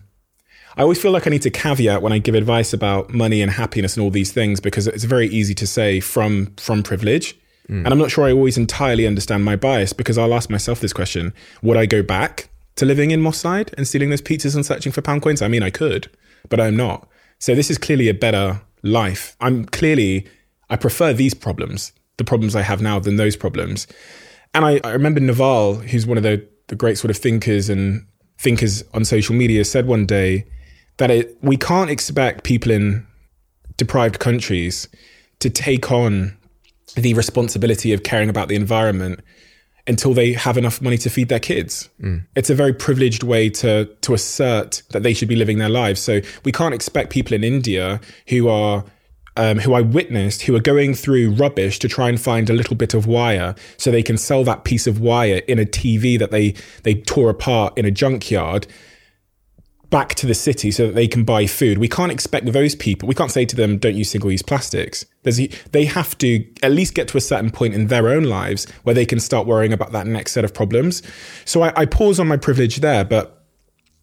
I 0.77 0.81
always 0.83 1.01
feel 1.01 1.11
like 1.11 1.27
I 1.27 1.29
need 1.29 1.41
to 1.41 1.49
caveat 1.49 2.01
when 2.01 2.13
I 2.13 2.19
give 2.19 2.35
advice 2.35 2.73
about 2.73 3.13
money 3.13 3.41
and 3.41 3.51
happiness 3.51 3.97
and 3.97 4.03
all 4.03 4.11
these 4.11 4.31
things 4.31 4.59
because 4.59 4.87
it's 4.87 5.03
very 5.03 5.27
easy 5.27 5.53
to 5.55 5.67
say 5.67 5.99
from 5.99 6.53
from 6.55 6.83
privilege. 6.83 7.37
Mm. 7.67 7.83
And 7.83 7.87
I'm 7.87 7.97
not 7.97 8.11
sure 8.11 8.25
I 8.25 8.31
always 8.31 8.57
entirely 8.57 9.05
understand 9.05 9.43
my 9.43 9.57
bias 9.57 9.91
because 9.91 10.17
I'll 10.17 10.33
ask 10.33 10.49
myself 10.49 10.79
this 10.79 10.93
question 10.93 11.33
Would 11.63 11.75
I 11.75 11.85
go 11.85 12.01
back 12.01 12.49
to 12.79 12.85
living 12.85 13.11
in 13.11 13.21
Moss 13.21 13.37
Side 13.37 13.73
and 13.77 13.87
stealing 13.87 14.09
those 14.09 14.21
pizzas 14.21 14.55
and 14.55 14.65
searching 14.65 14.91
for 14.91 15.01
pound 15.01 15.21
coins? 15.21 15.41
I 15.41 15.47
mean, 15.47 15.63
I 15.63 15.69
could, 15.69 16.09
but 16.49 16.59
I'm 16.59 16.75
not. 16.75 17.07
So 17.37 17.55
this 17.55 17.69
is 17.69 17.77
clearly 17.77 18.09
a 18.09 18.13
better 18.13 18.61
life. 18.83 19.35
I'm 19.39 19.65
clearly, 19.65 20.27
I 20.69 20.75
prefer 20.75 21.13
these 21.13 21.33
problems 21.33 21.93
the 22.19 22.23
problems 22.23 22.55
I 22.55 22.61
have 22.61 22.81
now 22.81 22.99
than 22.99 23.15
those 23.15 23.35
problems. 23.35 23.87
And 24.53 24.63
I, 24.63 24.79
I 24.83 24.91
remember 24.91 25.19
Naval, 25.19 25.75
who's 25.75 26.05
one 26.05 26.17
of 26.17 26.23
the, 26.23 26.45
the 26.67 26.75
great 26.75 26.99
sort 26.99 27.09
of 27.09 27.17
thinkers 27.17 27.69
and 27.69 28.05
thinkers 28.37 28.83
on 28.93 29.03
social 29.05 29.33
media, 29.33 29.65
said 29.65 29.87
one 29.87 30.05
day 30.05 30.45
that 30.97 31.09
it, 31.09 31.37
we 31.41 31.57
can't 31.57 31.89
expect 31.89 32.43
people 32.43 32.71
in 32.71 33.07
deprived 33.77 34.19
countries 34.19 34.87
to 35.39 35.49
take 35.49 35.91
on 35.91 36.37
the 36.95 37.13
responsibility 37.13 37.93
of 37.93 38.03
caring 38.03 38.29
about 38.29 38.49
the 38.49 38.55
environment 38.55 39.21
until 39.89 40.13
they 40.13 40.33
have 40.33 40.55
enough 40.55 40.81
money 40.81 40.97
to 40.99 41.09
feed 41.09 41.29
their 41.29 41.39
kids. 41.39 41.89
Mm. 42.01 42.25
It's 42.35 42.51
a 42.51 42.55
very 42.55 42.73
privileged 42.73 43.23
way 43.23 43.49
to 43.49 43.85
to 43.85 44.13
assert 44.13 44.83
that 44.91 45.03
they 45.03 45.13
should 45.13 45.27
be 45.27 45.35
living 45.35 45.57
their 45.57 45.69
lives. 45.69 45.99
So 45.99 46.21
we 46.45 46.51
can't 46.51 46.73
expect 46.73 47.09
people 47.09 47.33
in 47.33 47.43
India 47.43 47.99
who 48.27 48.47
are 48.47 48.85
um, 49.35 49.57
who 49.57 49.73
I 49.73 49.81
witnessed 49.81 50.43
who 50.43 50.55
are 50.55 50.61
going 50.61 50.93
through 50.93 51.31
rubbish 51.31 51.79
to 51.79 51.87
try 51.87 52.07
and 52.09 52.21
find 52.21 52.49
a 52.49 52.53
little 52.53 52.75
bit 52.75 52.93
of 52.93 53.07
wire 53.07 53.55
so 53.77 53.89
they 53.89 54.03
can 54.03 54.17
sell 54.17 54.43
that 54.43 54.63
piece 54.63 54.85
of 54.85 54.99
wire 54.99 55.41
in 55.47 55.59
a 55.59 55.65
TV 55.65 56.19
that 56.19 56.31
they 56.31 56.53
they 56.83 56.95
tore 56.95 57.29
apart 57.29 57.77
in 57.77 57.85
a 57.85 57.91
junkyard 57.91 58.67
back 59.89 60.13
to 60.15 60.27
the 60.27 60.35
city 60.35 60.71
so 60.71 60.87
that 60.87 60.95
they 60.95 61.07
can 61.07 61.23
buy 61.23 61.47
food. 61.47 61.77
We 61.77 61.87
can't 61.87 62.11
expect 62.11 62.51
those 62.51 62.75
people. 62.75 63.07
We 63.07 63.15
can't 63.15 63.31
say 63.31 63.45
to 63.45 63.55
them, 63.55 63.77
"Don't 63.77 63.95
use 63.95 64.09
single-use 64.11 64.41
plastics." 64.41 65.05
There's, 65.23 65.39
they 65.71 65.85
have 65.85 66.17
to 66.19 66.45
at 66.63 66.71
least 66.71 66.93
get 66.93 67.07
to 67.09 67.17
a 67.17 67.21
certain 67.21 67.51
point 67.51 67.73
in 67.73 67.87
their 67.87 68.09
own 68.09 68.23
lives 68.23 68.65
where 68.83 68.95
they 68.95 69.05
can 69.05 69.19
start 69.19 69.47
worrying 69.47 69.73
about 69.73 69.91
that 69.91 70.07
next 70.07 70.33
set 70.33 70.45
of 70.45 70.53
problems. 70.53 71.01
So 71.45 71.63
I, 71.63 71.73
I 71.75 71.85
pause 71.85 72.19
on 72.19 72.27
my 72.27 72.37
privilege 72.37 72.77
there, 72.77 73.03
but 73.03 73.45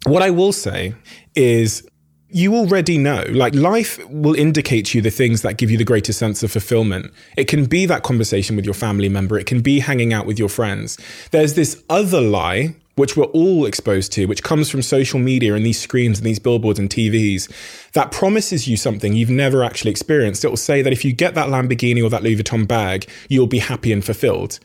what 0.05 0.23
I 0.23 0.31
will 0.31 0.53
say 0.53 0.95
is 1.35 1.89
you 2.29 2.55
already 2.55 2.99
know 2.99 3.25
like 3.31 3.55
life 3.55 4.05
will 4.09 4.35
indicate 4.35 4.87
to 4.87 4.99
you 4.99 5.03
the 5.03 5.11
things 5.11 5.43
that 5.43 5.57
give 5.57 5.71
you 5.71 5.79
the 5.79 5.85
greatest 5.85 6.19
sense 6.19 6.43
of 6.43 6.51
fulfillment 6.51 7.13
it 7.37 7.45
can 7.45 7.67
be 7.67 7.87
that 7.87 8.03
conversation 8.03 8.57
with 8.57 8.65
your 8.65 8.75
family 8.75 9.09
member 9.09 9.39
it 9.39 9.47
can 9.47 9.61
be 9.61 9.79
hanging 9.79 10.13
out 10.13 10.27
with 10.27 10.39
your 10.39 10.49
friends 10.49 10.99
there's 11.31 11.55
this 11.55 11.83
other 11.89 12.21
lie 12.21 12.75
which 12.97 13.17
we're 13.17 13.25
all 13.25 13.65
exposed 13.67 14.13
to 14.13 14.27
which 14.27 14.43
comes 14.43 14.69
from 14.69 14.83
social 14.83 15.19
media 15.19 15.55
and 15.55 15.65
these 15.65 15.81
screens 15.81 16.19
and 16.19 16.27
these 16.27 16.39
billboards 16.39 16.79
and 16.79 16.91
TVs 16.91 17.49
that 17.93 18.11
promises 18.11 18.67
you 18.67 18.77
something 18.77 19.15
you've 19.15 19.31
never 19.31 19.63
actually 19.63 19.91
experienced 19.91 20.45
it 20.45 20.49
will 20.49 20.57
say 20.57 20.83
that 20.83 20.93
if 20.93 21.05
you 21.05 21.13
get 21.13 21.35
that 21.35 21.49
Lamborghini 21.49 22.05
or 22.05 22.11
that 22.11 22.23
Louis 22.23 22.37
Vuitton 22.37 22.67
bag 22.67 23.09
you'll 23.29 23.47
be 23.47 23.61
happy 23.61 23.93
and 23.93 24.05
fulfilled 24.05 24.59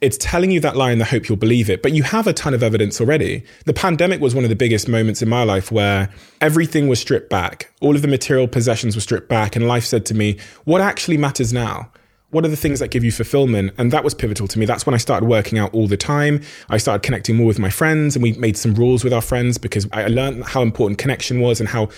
it's 0.00 0.16
telling 0.18 0.50
you 0.50 0.60
that 0.60 0.76
lie 0.76 0.92
in 0.92 0.98
the 0.98 1.04
hope 1.04 1.28
you'll 1.28 1.36
believe 1.36 1.68
it. 1.68 1.82
But 1.82 1.92
you 1.92 2.02
have 2.04 2.26
a 2.26 2.32
ton 2.32 2.54
of 2.54 2.62
evidence 2.62 3.00
already. 3.00 3.44
The 3.66 3.74
pandemic 3.74 4.20
was 4.20 4.34
one 4.34 4.44
of 4.44 4.50
the 4.50 4.56
biggest 4.56 4.88
moments 4.88 5.20
in 5.20 5.28
my 5.28 5.44
life 5.44 5.70
where 5.70 6.08
everything 6.40 6.88
was 6.88 7.00
stripped 7.00 7.28
back. 7.28 7.70
All 7.80 7.94
of 7.94 8.02
the 8.02 8.08
material 8.08 8.48
possessions 8.48 8.94
were 8.94 9.02
stripped 9.02 9.28
back. 9.28 9.56
And 9.56 9.68
life 9.68 9.84
said 9.84 10.06
to 10.06 10.14
me, 10.14 10.38
what 10.64 10.80
actually 10.80 11.18
matters 11.18 11.52
now? 11.52 11.90
What 12.30 12.44
are 12.44 12.48
the 12.48 12.56
things 12.56 12.78
that 12.78 12.88
give 12.88 13.02
you 13.02 13.10
fulfillment? 13.10 13.72
And 13.76 13.90
that 13.92 14.04
was 14.04 14.14
pivotal 14.14 14.46
to 14.48 14.58
me. 14.58 14.66
That's 14.66 14.86
when 14.86 14.94
I 14.94 14.98
started 14.98 15.28
working 15.28 15.58
out 15.58 15.74
all 15.74 15.88
the 15.88 15.96
time. 15.96 16.42
I 16.68 16.78
started 16.78 17.02
connecting 17.02 17.36
more 17.36 17.46
with 17.46 17.58
my 17.58 17.70
friends 17.70 18.14
and 18.14 18.22
we 18.22 18.32
made 18.32 18.56
some 18.56 18.74
rules 18.74 19.02
with 19.02 19.12
our 19.12 19.20
friends 19.20 19.58
because 19.58 19.88
I 19.92 20.06
learned 20.06 20.44
how 20.44 20.62
important 20.62 20.98
connection 20.98 21.40
was 21.40 21.58
and 21.60 21.68
how 21.68 21.88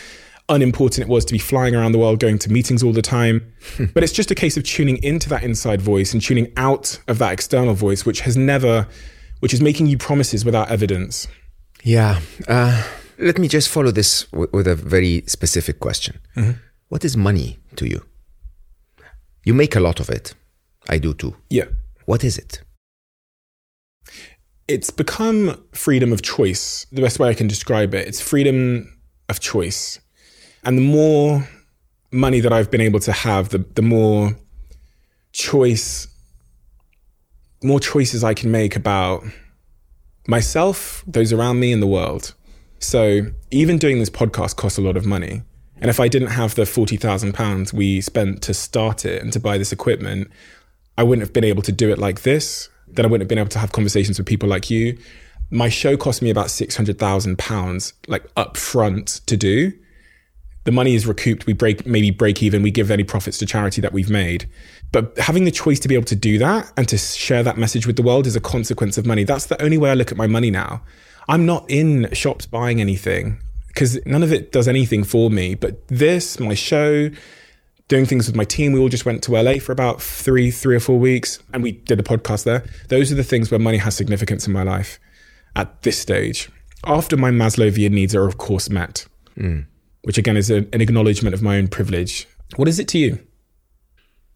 unimportant 0.48 1.06
it 1.06 1.10
was 1.10 1.24
to 1.26 1.32
be 1.32 1.38
flying 1.38 1.74
around 1.74 1.92
the 1.92 1.98
world, 1.98 2.18
going 2.18 2.38
to 2.38 2.52
meetings 2.52 2.82
all 2.82 2.92
the 2.92 3.02
time. 3.02 3.52
but 3.94 4.02
it's 4.02 4.12
just 4.12 4.30
a 4.30 4.34
case 4.34 4.56
of 4.56 4.64
tuning 4.64 5.02
into 5.02 5.28
that 5.28 5.42
inside 5.42 5.80
voice 5.80 6.12
and 6.12 6.22
tuning 6.22 6.52
out 6.56 6.98
of 7.08 7.18
that 7.18 7.32
external 7.32 7.74
voice, 7.74 8.06
which 8.06 8.20
has 8.20 8.36
never, 8.36 8.86
which 9.40 9.52
is 9.52 9.60
making 9.60 9.86
you 9.86 9.98
promises 9.98 10.44
without 10.44 10.70
evidence. 10.70 11.28
Yeah. 11.82 12.20
Uh, 12.48 12.82
let 13.18 13.38
me 13.38 13.48
just 13.48 13.68
follow 13.68 13.90
this 13.90 14.24
w- 14.26 14.50
with 14.52 14.66
a 14.66 14.74
very 14.74 15.24
specific 15.26 15.80
question. 15.80 16.20
Mm-hmm. 16.36 16.52
What 16.88 17.04
is 17.04 17.16
money 17.16 17.58
to 17.76 17.88
you? 17.88 18.04
You 19.44 19.54
make 19.54 19.74
a 19.76 19.80
lot 19.80 20.00
of 20.00 20.08
it. 20.08 20.34
I 20.88 20.98
do 20.98 21.14
too. 21.14 21.36
Yeah. 21.50 21.66
What 22.06 22.24
is 22.24 22.38
it? 22.38 22.62
It's 24.68 24.90
become 24.90 25.64
freedom 25.72 26.12
of 26.12 26.22
choice. 26.22 26.86
The 26.92 27.02
best 27.02 27.18
way 27.18 27.28
I 27.28 27.34
can 27.34 27.48
describe 27.48 27.94
it. 27.94 28.06
It's 28.06 28.20
freedom 28.20 28.98
of 29.28 29.40
choice. 29.40 30.00
And 30.64 30.78
the 30.78 30.82
more 30.82 31.48
money 32.12 32.40
that 32.40 32.52
I've 32.52 32.70
been 32.70 32.80
able 32.80 33.00
to 33.00 33.12
have, 33.12 33.48
the, 33.48 33.58
the 33.74 33.82
more 33.82 34.36
choice, 35.32 36.06
more 37.62 37.80
choices 37.80 38.22
I 38.22 38.34
can 38.34 38.50
make 38.50 38.76
about 38.76 39.24
myself, 40.28 41.02
those 41.06 41.32
around 41.32 41.58
me, 41.58 41.72
and 41.72 41.82
the 41.82 41.86
world. 41.86 42.34
So 42.78 43.22
even 43.50 43.78
doing 43.78 43.98
this 43.98 44.10
podcast 44.10 44.56
costs 44.56 44.78
a 44.78 44.82
lot 44.82 44.96
of 44.96 45.06
money. 45.06 45.42
And 45.82 45.90
if 45.90 45.98
I 45.98 46.06
didn't 46.06 46.28
have 46.28 46.54
the 46.54 46.62
£40,000 46.62 47.72
we 47.72 48.00
spent 48.00 48.40
to 48.42 48.54
start 48.54 49.04
it 49.04 49.20
and 49.20 49.32
to 49.32 49.40
buy 49.40 49.58
this 49.58 49.72
equipment, 49.72 50.30
I 50.96 51.02
wouldn't 51.02 51.26
have 51.26 51.32
been 51.32 51.42
able 51.42 51.62
to 51.62 51.72
do 51.72 51.90
it 51.90 51.98
like 51.98 52.22
this. 52.22 52.68
Then 52.86 53.04
I 53.04 53.08
wouldn't 53.08 53.22
have 53.22 53.28
been 53.28 53.40
able 53.40 53.48
to 53.48 53.58
have 53.58 53.72
conversations 53.72 54.16
with 54.16 54.28
people 54.28 54.48
like 54.48 54.70
you. 54.70 54.96
My 55.50 55.68
show 55.68 55.96
cost 55.96 56.22
me 56.22 56.30
about 56.30 56.46
£600,000 56.46 57.92
like 58.06 58.24
up 58.36 58.56
front 58.56 59.08
to 59.26 59.36
do. 59.36 59.72
The 60.62 60.70
money 60.70 60.94
is 60.94 61.04
recouped. 61.04 61.46
We 61.46 61.52
break, 61.52 61.84
maybe 61.84 62.12
break 62.12 62.44
even. 62.44 62.62
We 62.62 62.70
give 62.70 62.92
any 62.92 63.02
profits 63.02 63.38
to 63.38 63.46
charity 63.46 63.80
that 63.80 63.92
we've 63.92 64.08
made. 64.08 64.48
But 64.92 65.18
having 65.18 65.46
the 65.46 65.50
choice 65.50 65.80
to 65.80 65.88
be 65.88 65.96
able 65.96 66.04
to 66.04 66.14
do 66.14 66.38
that 66.38 66.72
and 66.76 66.88
to 66.90 66.96
share 66.96 67.42
that 67.42 67.58
message 67.58 67.88
with 67.88 67.96
the 67.96 68.02
world 68.02 68.28
is 68.28 68.36
a 68.36 68.40
consequence 68.40 68.98
of 68.98 69.04
money. 69.04 69.24
That's 69.24 69.46
the 69.46 69.60
only 69.60 69.78
way 69.78 69.90
I 69.90 69.94
look 69.94 70.12
at 70.12 70.16
my 70.16 70.28
money 70.28 70.52
now. 70.52 70.82
I'm 71.28 71.44
not 71.44 71.68
in 71.68 72.08
shops 72.12 72.46
buying 72.46 72.80
anything 72.80 73.40
because 73.72 73.98
none 74.04 74.22
of 74.22 74.32
it 74.32 74.52
does 74.52 74.68
anything 74.68 75.04
for 75.04 75.30
me. 75.30 75.54
But 75.54 75.86
this, 75.88 76.38
my 76.38 76.54
show, 76.54 77.10
doing 77.88 78.06
things 78.06 78.26
with 78.26 78.36
my 78.36 78.44
team. 78.44 78.72
We 78.72 78.80
all 78.80 78.88
just 78.88 79.04
went 79.04 79.22
to 79.24 79.32
LA 79.32 79.54
for 79.54 79.72
about 79.72 80.00
three, 80.00 80.50
three 80.50 80.76
or 80.76 80.80
four 80.80 80.98
weeks, 80.98 81.42
and 81.52 81.62
we 81.62 81.72
did 81.72 82.00
a 82.00 82.02
podcast 82.02 82.44
there. 82.44 82.64
Those 82.88 83.12
are 83.12 83.14
the 83.14 83.24
things 83.24 83.50
where 83.50 83.60
money 83.60 83.78
has 83.78 83.94
significance 83.94 84.46
in 84.46 84.52
my 84.52 84.62
life 84.62 84.98
at 85.56 85.82
this 85.82 85.98
stage. 85.98 86.50
After 86.84 87.16
my 87.16 87.30
Maslowian 87.30 87.92
needs 87.92 88.14
are, 88.14 88.26
of 88.26 88.38
course, 88.38 88.68
met, 88.68 89.06
mm. 89.36 89.66
which 90.02 90.18
again 90.18 90.36
is 90.36 90.50
a, 90.50 90.66
an 90.72 90.80
acknowledgement 90.80 91.34
of 91.34 91.42
my 91.42 91.58
own 91.58 91.68
privilege. 91.68 92.26
What 92.56 92.66
is 92.66 92.78
it 92.78 92.88
to 92.88 92.98
you? 92.98 93.18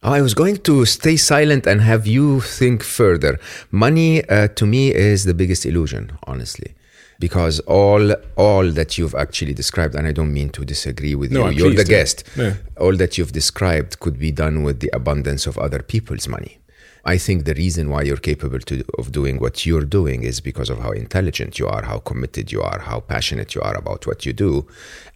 I 0.02 0.20
was 0.20 0.34
going 0.34 0.58
to 0.58 0.84
stay 0.84 1.16
silent 1.16 1.66
and 1.66 1.80
have 1.80 2.06
you 2.06 2.40
think 2.42 2.82
further. 2.82 3.40
Money, 3.70 4.24
uh, 4.28 4.48
to 4.48 4.66
me, 4.66 4.94
is 4.94 5.24
the 5.24 5.34
biggest 5.34 5.66
illusion, 5.66 6.16
honestly 6.26 6.75
because 7.18 7.60
all 7.60 8.12
all 8.36 8.70
that 8.70 8.98
you've 8.98 9.14
actually 9.14 9.54
described 9.54 9.94
and 9.94 10.06
i 10.06 10.12
don't 10.12 10.32
mean 10.32 10.50
to 10.50 10.64
disagree 10.64 11.14
with 11.14 11.30
no, 11.30 11.48
you 11.48 11.64
you're 11.64 11.74
the 11.74 11.84
guest 11.84 12.24
yeah. 12.36 12.54
all 12.78 12.96
that 12.96 13.16
you've 13.16 13.32
described 13.32 13.98
could 14.00 14.18
be 14.18 14.30
done 14.30 14.62
with 14.62 14.80
the 14.80 14.90
abundance 14.92 15.46
of 15.46 15.58
other 15.58 15.80
people's 15.82 16.28
money. 16.28 16.58
I 17.04 17.18
think 17.18 17.44
the 17.44 17.54
reason 17.54 17.88
why 17.88 18.02
you're 18.02 18.16
capable 18.16 18.58
to, 18.58 18.84
of 18.98 19.12
doing 19.12 19.38
what 19.38 19.64
you're 19.64 19.84
doing 19.84 20.24
is 20.24 20.40
because 20.40 20.68
of 20.68 20.80
how 20.80 20.90
intelligent 20.90 21.58
you 21.58 21.68
are 21.68 21.84
how 21.84 21.98
committed 21.98 22.50
you 22.50 22.62
are 22.62 22.80
how 22.80 23.00
passionate 23.00 23.54
you 23.54 23.62
are 23.62 23.76
about 23.76 24.06
what 24.06 24.26
you 24.26 24.32
do. 24.32 24.66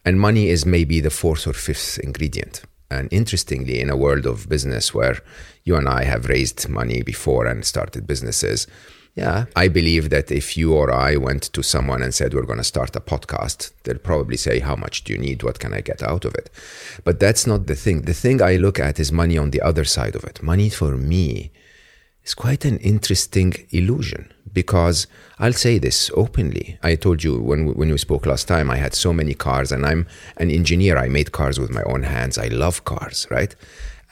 And 0.05 0.21
money 0.21 0.49
is 0.49 0.65
maybe 0.65 1.01
the 1.01 1.11
fourth 1.11 1.47
or 1.49 1.53
fifth 1.53 1.99
ingredient. 1.99 2.63
And 2.93 3.13
interestingly 3.13 3.81
in 3.81 3.91
a 3.91 3.97
world 3.97 4.25
of 4.25 4.49
business 4.49 4.95
where 4.95 5.19
you 5.65 5.77
and 5.77 5.89
i 5.89 6.05
have 6.05 6.29
raised 6.29 6.69
money 6.69 7.03
before 7.03 7.47
and 7.47 7.65
started 7.65 8.07
businesses 8.07 8.67
yeah, 9.15 9.47
I 9.57 9.69
believe 9.69 10.11
that 10.11 10.31
if 10.31 10.57
you 10.57 10.73
or 10.73 10.93
I 10.93 11.17
went 11.17 11.43
to 11.43 11.63
someone 11.63 12.03
and 12.03 12.15
said, 12.15 12.33
We're 12.33 12.47
going 12.47 12.59
to 12.59 12.65
start 12.65 12.95
a 12.95 13.01
podcast, 13.01 13.73
they'll 13.83 13.99
probably 13.99 14.37
say, 14.37 14.61
How 14.61 14.77
much 14.77 15.05
do 15.05 15.13
you 15.13 15.19
need? 15.19 15.43
What 15.43 15.59
can 15.59 15.75
I 15.75 15.81
get 15.81 16.03
out 16.03 16.25
of 16.25 16.35
it? 16.35 16.49
But 17.05 17.19
that's 17.19 17.47
not 17.47 17.67
the 17.67 17.75
thing. 17.75 18.03
The 18.03 18.15
thing 18.15 18.41
I 18.41 18.57
look 18.57 18.79
at 18.79 19.01
is 19.01 19.11
money 19.11 19.37
on 19.37 19.51
the 19.51 19.63
other 19.63 19.85
side 19.85 20.15
of 20.15 20.25
it. 20.25 20.43
Money 20.43 20.71
for 20.71 20.97
me 20.97 21.51
is 22.25 22.35
quite 22.35 22.65
an 22.65 22.79
interesting 22.79 23.55
illusion 23.71 24.33
because 24.53 25.07
I'll 25.39 25.53
say 25.53 25.79
this 25.79 26.11
openly. 26.15 26.79
I 26.83 26.95
told 26.95 27.25
you 27.25 27.41
when, 27.41 27.75
when 27.75 27.91
we 27.91 27.99
spoke 27.99 28.27
last 28.27 28.47
time, 28.47 28.71
I 28.71 28.77
had 28.77 28.95
so 28.95 29.13
many 29.13 29.35
cars 29.35 29.73
and 29.73 29.85
I'm 29.87 30.07
an 30.37 30.51
engineer. 30.51 30.97
I 30.97 31.09
made 31.09 31.33
cars 31.33 31.59
with 31.59 31.71
my 31.71 31.83
own 31.85 32.05
hands. 32.05 32.39
I 32.39 32.49
love 32.49 32.85
cars, 32.85 33.27
right? 33.31 33.55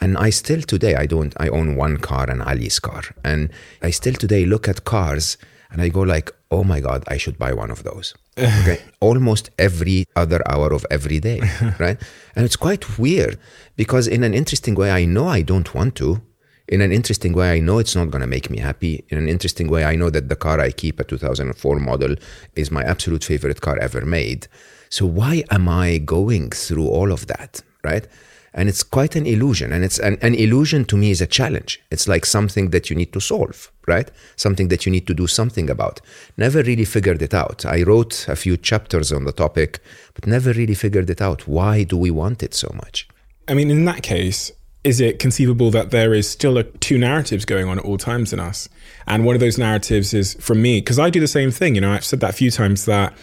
And 0.00 0.16
I 0.16 0.30
still 0.30 0.62
today, 0.62 0.94
I 0.94 1.06
don't, 1.06 1.34
I 1.38 1.48
own 1.48 1.76
one 1.76 1.96
car, 1.96 2.30
an 2.30 2.40
Ali's 2.42 2.78
car. 2.78 3.02
And 3.24 3.50
I 3.82 3.90
still 3.90 4.14
today 4.14 4.44
look 4.44 4.68
at 4.68 4.84
cars 4.84 5.37
and 5.70 5.82
I 5.82 5.88
go 5.88 6.00
like, 6.00 6.32
oh 6.50 6.64
my 6.64 6.80
God, 6.80 7.04
I 7.08 7.16
should 7.16 7.38
buy 7.38 7.52
one 7.52 7.70
of 7.70 7.82
those. 7.82 8.14
okay. 8.38 8.80
Almost 9.00 9.50
every 9.58 10.06
other 10.16 10.40
hour 10.48 10.72
of 10.72 10.87
every 10.90 11.20
day. 11.20 11.40
right. 11.78 12.00
And 12.37 12.44
it's 12.44 12.56
quite 12.56 12.98
weird 12.98 13.38
because 13.76 14.06
in 14.06 14.22
an 14.22 14.34
interesting 14.34 14.74
way, 14.74 14.90
I 14.90 15.04
know 15.04 15.26
I 15.26 15.42
don't 15.42 15.74
want 15.74 15.94
to. 15.96 16.22
In 16.68 16.82
an 16.82 16.92
interesting 16.92 17.32
way, 17.32 17.52
I 17.52 17.61
know 17.61 17.78
it's 17.78 17.96
not 17.96 18.11
going 18.11 18.20
to 18.20 18.26
make 18.26 18.50
me 18.50 18.58
happy. 18.58 19.04
In 19.08 19.16
an 19.16 19.28
interesting 19.28 19.68
way, 19.68 19.84
I 19.84 19.96
know 19.96 20.11
that 20.11 20.28
the 20.28 20.37
car 20.37 20.61
I 20.61 20.70
keep, 20.70 21.00
a 21.00 21.04
2004 21.04 21.80
model, 21.80 22.14
is 22.56 22.70
my 22.70 22.82
absolute 22.82 23.24
favorite 23.24 23.62
car 23.62 23.78
ever 23.78 24.04
made. 24.04 24.48
So 24.90 25.06
why 25.06 25.44
am 25.50 25.66
I 25.68 25.96
going 25.98 26.50
through 26.50 26.87
all 26.87 27.11
of 27.11 27.26
that? 27.28 27.62
Right. 27.82 28.06
And 28.54 28.68
it's 28.68 28.82
quite 28.82 29.14
an 29.14 29.26
illusion. 29.26 29.72
And 29.72 29.84
it's 29.84 29.98
an, 29.98 30.18
an 30.22 30.34
illusion 30.34 30.84
to 30.87 30.96
me 30.96 31.11
is 31.11 31.20
a 31.20 31.26
challenge. 31.26 31.80
It's 31.90 32.08
like 32.08 32.24
something 32.24 32.70
that 32.70 32.90
you 32.90 32.96
need 32.96 33.12
to 33.12 33.20
solve, 33.20 33.70
right? 33.87 34.11
Something 34.37 34.68
that 34.68 34.87
you 34.87 34.92
need 34.92 35.06
to 35.06 35.14
do 35.14 35.26
something 35.26 35.70
about. 35.70 36.00
Never 36.37 36.62
really 36.62 36.84
figured 36.84 37.22
it 37.22 37.34
out. 37.34 37.64
I 37.66 37.82
wrote 37.82 38.26
a 38.28 38.37
few 38.37 38.56
chapters 38.56 39.12
on 39.12 39.24
the 39.24 39.32
topic, 39.32 39.80
but 40.14 40.26
never 40.26 40.52
really 40.52 40.74
figured 40.74 41.11
it 41.11 41.20
out. 41.20 41.46
Why 41.46 41.84
do 41.84 41.96
we 41.96 42.11
want 42.11 42.42
it 42.42 42.54
so 42.54 42.70
much? 42.74 43.06
I 43.46 43.54
mean, 43.54 43.70
in 43.70 43.84
that 43.84 44.02
case, 44.02 44.52
is 44.84 45.00
it 45.00 45.18
conceivable 45.18 45.70
that 45.72 45.90
there 45.90 46.14
is 46.14 46.28
still 46.28 46.56
a, 46.56 46.62
two 46.62 46.98
narratives 46.98 47.44
going 47.44 47.68
on 47.68 47.78
at 47.78 47.84
all 47.84 47.98
times 47.98 48.32
in 48.32 48.40
us? 48.40 48.68
And 49.06 49.24
one 49.24 49.34
of 49.34 49.40
those 49.40 49.58
narratives 49.58 50.14
is 50.14 50.34
from 50.34 50.62
me, 50.62 50.80
because 50.80 50.98
I 50.98 51.11
do 51.11 51.20
the 51.20 51.26
same 51.26 51.50
thing. 51.50 51.74
You 51.74 51.80
know, 51.80 51.92
I've 51.92 52.04
said 52.04 52.20
that 52.20 52.30
a 52.30 52.34
few 52.34 52.50
times 52.50 52.84
that 52.87 53.14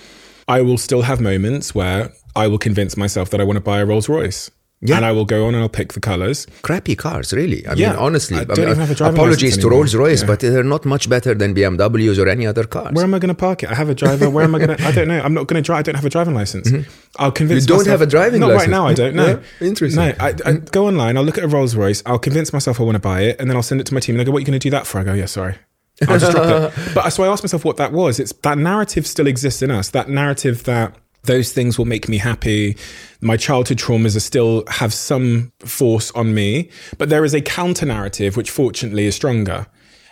I 0.48 0.62
will 0.62 0.78
still 0.78 1.04
have 1.04 1.20
moments 1.22 1.74
where 1.74 2.12
I 2.36 2.48
will 2.48 2.58
convince 2.58 2.98
myself 2.98 3.30
that 3.32 3.42
I 3.42 3.44
want 3.44 3.58
to 3.58 3.62
buy 3.62 3.80
a 3.80 3.86
Rolls 3.86 4.10
Royce. 4.10 4.52
Yeah. 4.82 4.98
And 4.98 5.06
I 5.06 5.14
will 5.14 5.26
go 5.26 5.48
on 5.48 5.56
and 5.56 5.64
I'll 5.64 5.70
pick 5.70 5.94
the 5.94 6.00
colors. 6.00 6.46
Crappy 6.62 6.96
cars, 6.96 7.34
really. 7.34 7.66
I 7.66 7.74
yeah. 7.74 7.92
mean, 7.92 8.00
honestly. 8.00 8.38
I 8.38 8.44
don't 8.44 8.58
I 8.58 8.62
mean, 8.62 8.70
even 8.70 8.80
have 8.80 8.92
a 8.92 8.96
driving 8.96 9.18
apologies 9.18 9.58
to 9.58 9.70
Rolls 9.70 9.96
Royce, 9.96 10.22
yeah. 10.22 10.28
but 10.28 10.42
they're 10.42 10.64
not 10.64 10.86
much 10.86 11.10
better 11.10 11.34
than 11.34 11.56
BMWs 11.56 12.24
or 12.24 12.28
any 12.28 12.46
other 12.46 12.66
cars. 12.66 12.94
Where 12.94 13.04
am 13.04 13.14
I 13.14 13.20
going 13.20 13.30
to 13.30 13.36
park 13.36 13.64
it? 13.64 13.72
I 13.72 13.76
have 13.76 13.90
a 13.90 13.96
driver. 13.96 14.30
Where 14.30 14.44
am 14.44 14.54
I 14.54 14.60
going 14.60 14.78
to? 14.78 14.84
I 14.86 14.92
don't 14.92 15.08
know. 15.08 15.20
I'm 15.22 15.34
not 15.34 15.48
going 15.48 15.62
to 15.62 15.66
drive. 15.66 15.80
I 15.80 15.82
don't 15.84 15.96
have 15.96 16.06
a 16.06 16.10
driving 16.10 16.36
license. 16.36 16.70
Mm-hmm. 16.70 16.90
I'll 17.18 17.32
convince. 17.32 17.64
You 17.64 17.68
don't 17.68 17.78
myself, 17.80 18.00
have 18.00 18.08
a 18.08 18.12
driving 18.12 18.42
not 18.42 18.50
license. 18.52 18.68
right 18.68 18.78
now. 18.78 18.88
I 18.88 18.94
don't 18.94 19.16
know. 19.16 19.42
Yeah. 19.62 19.68
Interesting. 19.68 20.04
No, 20.04 20.14
I, 20.20 20.36
I 20.46 20.54
go 20.54 20.88
online. 20.88 21.18
I'll 21.18 21.24
look 21.24 21.38
at 21.38 21.46
a 21.46 21.48
Rolls 21.48 21.76
Royce. 21.76 22.04
I'll 22.06 22.20
convince 22.20 22.52
myself 22.52 22.80
I 22.80 22.84
want 22.84 22.96
to 22.96 23.00
buy 23.00 23.22
it, 23.22 23.40
and 23.40 23.50
then 23.50 23.56
I'll 23.56 23.64
send 23.64 23.82
it 23.82 23.88
to 23.88 23.94
my 23.94 24.02
team. 24.02 24.16
And 24.16 24.20
they 24.20 24.26
go, 24.26 24.32
"What 24.32 24.40
are 24.40 24.42
you 24.42 24.46
going 24.46 24.60
to 24.60 24.64
do 24.64 24.72
that 24.72 24.86
for?" 24.86 25.00
I 25.00 25.04
go, 25.04 25.14
"Yeah, 25.14 25.26
sorry." 25.26 25.56
I'll 26.08 26.20
just 26.20 26.32
drop 26.34 26.74
it. 26.74 26.80
But 26.94 27.10
so 27.12 27.24
I 27.24 27.28
asked 27.28 27.44
myself 27.44 27.64
what 27.64 27.78
that 27.78 27.94
was. 27.94 28.20
It's 28.20 28.34
that 28.34 28.58
narrative 28.58 29.08
still 29.08 29.28
exists 29.28 29.62
in 29.62 29.72
us. 29.72 29.90
That 29.92 30.10
narrative 30.10 30.66
that 30.66 30.96
those 31.26 31.52
things 31.52 31.78
will 31.78 31.86
make 31.86 32.08
me 32.08 32.18
happy. 32.18 32.78
My 33.22 33.38
childhood 33.38 33.78
traumas 33.78 34.16
are 34.16 34.22
still 34.22 34.64
have 34.68 34.94
some 34.94 35.52
force 35.60 36.12
on 36.12 36.34
me, 36.34 36.70
but 36.98 37.10
there 37.10 37.26
is 37.26 37.34
a 37.34 37.42
counter 37.42 37.86
narrative 37.86 38.38
which 38.38 38.52
fortunately 38.52 39.06
is 39.06 39.16
stronger. 39.16 39.68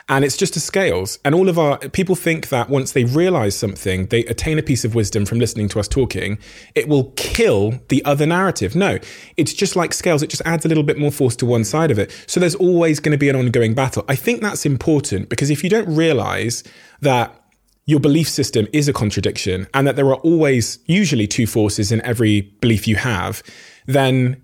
And 0.10 0.26
it's 0.26 0.36
just 0.36 0.58
a 0.58 0.60
scales. 0.60 1.18
And 1.24 1.34
all 1.34 1.48
of 1.48 1.58
our 1.58 1.78
people 1.78 2.16
think 2.16 2.50
that 2.50 2.70
once 2.70 2.92
they 2.92 3.06
realize 3.06 3.56
something, 3.56 4.08
they 4.08 4.26
attain 4.26 4.60
a 4.60 4.64
piece 4.64 4.84
of 4.84 4.96
wisdom 4.96 5.26
from 5.26 5.40
listening 5.40 5.70
to 5.70 5.80
us 5.80 5.88
talking, 5.88 6.38
it 6.76 6.90
will 6.90 7.14
kill 7.16 7.80
the 7.88 8.04
other 8.04 8.26
narrative. 8.26 8.76
No, 8.76 9.00
it's 9.38 9.54
just 9.54 9.76
like 9.78 9.94
scales. 9.94 10.22
It 10.22 10.30
just 10.30 10.42
adds 10.46 10.66
a 10.66 10.68
little 10.68 10.84
bit 10.84 10.98
more 10.98 11.12
force 11.12 11.38
to 11.38 11.46
one 11.46 11.64
side 11.64 11.90
of 11.90 12.00
it. 12.00 12.12
So 12.28 12.40
there's 12.40 12.56
always 12.56 13.00
going 13.00 13.14
to 13.14 13.18
be 13.18 13.30
an 13.30 13.36
ongoing 13.38 13.74
battle. 13.74 14.04
I 14.10 14.16
think 14.16 14.42
that's 14.42 14.66
important 14.66 15.30
because 15.30 15.50
if 15.50 15.64
you 15.64 15.70
don't 15.70 15.94
realize 15.94 16.64
that 17.00 17.43
your 17.86 18.00
belief 18.00 18.30
system 18.30 18.68
is 18.72 18.88
a 18.88 18.94
contradiction 18.94 19.68
and 19.74 19.86
that 19.88 19.96
there 19.96 20.08
are 20.08 20.18
always 20.18 20.80
usually 20.86 21.28
two 21.28 21.46
forces 21.46 21.92
in 21.92 22.02
every 22.02 22.42
belief 22.62 22.88
you 22.88 22.96
have, 22.96 23.44
then 23.86 24.42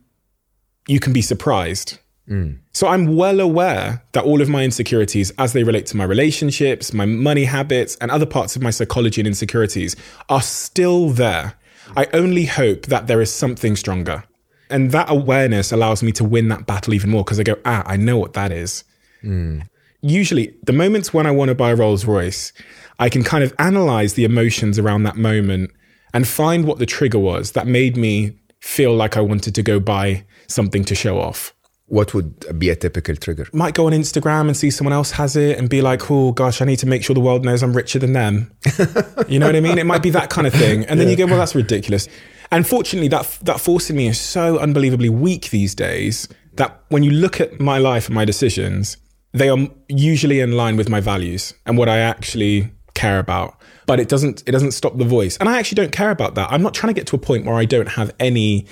you 0.87 0.99
can 0.99 1.13
be 1.13 1.21
surprised. 1.21 1.99
Mm. 2.29 2.59
So 2.73 2.87
I'm 2.87 3.15
well 3.15 3.39
aware 3.39 4.03
that 4.11 4.23
all 4.23 4.41
of 4.41 4.49
my 4.49 4.63
insecurities, 4.63 5.31
as 5.37 5.53
they 5.53 5.63
relate 5.63 5.85
to 5.87 5.97
my 5.97 6.03
relationships, 6.03 6.93
my 6.93 7.05
money 7.05 7.45
habits, 7.45 7.95
and 7.97 8.11
other 8.11 8.25
parts 8.25 8.55
of 8.55 8.61
my 8.61 8.69
psychology 8.69 9.21
and 9.21 9.27
insecurities, 9.27 9.95
are 10.27 10.41
still 10.41 11.09
there. 11.09 11.55
I 11.97 12.07
only 12.13 12.45
hope 12.45 12.87
that 12.87 13.07
there 13.07 13.21
is 13.21 13.33
something 13.33 13.75
stronger. 13.75 14.23
And 14.69 14.91
that 14.91 15.09
awareness 15.09 15.71
allows 15.71 16.03
me 16.03 16.11
to 16.13 16.23
win 16.23 16.49
that 16.49 16.67
battle 16.67 16.93
even 16.93 17.09
more 17.09 17.23
because 17.23 17.39
I 17.39 17.43
go, 17.43 17.55
ah, 17.65 17.83
I 17.85 17.97
know 17.97 18.19
what 18.19 18.33
that 18.33 18.51
is. 18.51 18.83
Mm. 19.23 19.67
Usually, 20.01 20.55
the 20.63 20.73
moments 20.73 21.13
when 21.13 21.25
I 21.25 21.31
want 21.31 21.49
to 21.49 21.55
buy 21.55 21.71
a 21.71 21.75
Rolls 21.75 22.05
Royce, 22.05 22.53
I 22.99 23.09
can 23.09 23.23
kind 23.23 23.43
of 23.43 23.53
analyze 23.57 24.13
the 24.13 24.25
emotions 24.25 24.77
around 24.77 25.03
that 25.03 25.15
moment 25.15 25.71
and 26.13 26.27
find 26.27 26.65
what 26.65 26.79
the 26.79 26.85
trigger 26.85 27.19
was 27.19 27.53
that 27.53 27.65
made 27.65 27.95
me 27.95 28.37
feel 28.59 28.93
like 28.93 29.15
I 29.15 29.21
wanted 29.21 29.55
to 29.55 29.63
go 29.63 29.79
buy 29.79 30.25
something 30.47 30.83
to 30.85 30.95
show 30.95 31.19
off. 31.19 31.53
What 31.85 32.13
would 32.13 32.59
be 32.59 32.69
a 32.69 32.75
typical 32.75 33.15
trigger? 33.15 33.47
Might 33.51 33.73
go 33.73 33.87
on 33.87 33.93
Instagram 33.93 34.41
and 34.41 34.55
see 34.55 34.69
someone 34.69 34.93
else 34.93 35.11
has 35.11 35.35
it 35.35 35.57
and 35.57 35.69
be 35.69 35.81
like, 35.81 36.11
oh 36.11 36.33
gosh, 36.33 36.61
I 36.61 36.65
need 36.65 36.77
to 36.79 36.85
make 36.85 37.03
sure 37.03 37.15
the 37.15 37.19
world 37.19 37.43
knows 37.43 37.63
I'm 37.63 37.75
richer 37.75 37.97
than 37.97 38.13
them. 38.13 38.51
you 39.27 39.39
know 39.39 39.47
what 39.47 39.55
I 39.55 39.61
mean? 39.61 39.79
It 39.79 39.87
might 39.87 40.03
be 40.03 40.11
that 40.11 40.29
kind 40.29 40.45
of 40.45 40.53
thing. 40.53 40.85
And 40.85 40.99
then 40.99 41.07
yeah. 41.07 41.11
you 41.11 41.17
go, 41.17 41.25
well, 41.25 41.39
that's 41.39 41.55
ridiculous. 41.55 42.07
And 42.51 42.67
fortunately, 42.67 43.07
that, 43.07 43.39
that 43.43 43.59
force 43.59 43.89
in 43.89 43.95
me 43.95 44.07
is 44.07 44.19
so 44.19 44.59
unbelievably 44.59 45.09
weak 45.09 45.49
these 45.49 45.73
days 45.73 46.27
that 46.53 46.83
when 46.89 47.01
you 47.01 47.11
look 47.11 47.39
at 47.39 47.59
my 47.59 47.79
life 47.79 48.07
and 48.07 48.15
my 48.15 48.25
decisions, 48.25 48.97
they 49.31 49.49
are 49.49 49.57
usually 49.87 50.41
in 50.41 50.51
line 50.51 50.75
with 50.75 50.89
my 50.89 50.99
values 50.99 51.53
and 51.65 51.77
what 51.77 51.89
I 51.89 51.99
actually 51.99 52.71
care 53.03 53.19
about. 53.25 53.51
but 53.89 53.99
it 53.99 54.09
doesn't 54.13 54.37
it 54.47 54.53
doesn't 54.55 54.73
stop 54.81 54.93
the 55.03 55.09
voice. 55.17 55.35
And 55.39 55.47
I 55.49 55.57
actually 55.59 55.79
don't 55.81 55.95
care 56.01 56.11
about 56.17 56.31
that. 56.35 56.47
I'm 56.53 56.63
not 56.67 56.73
trying 56.79 56.93
to 56.93 56.99
get 56.99 57.07
to 57.11 57.15
a 57.15 57.19
point 57.29 57.41
where 57.45 57.57
I 57.63 57.65
don't 57.75 57.91
have 57.99 58.09
any 58.19 58.65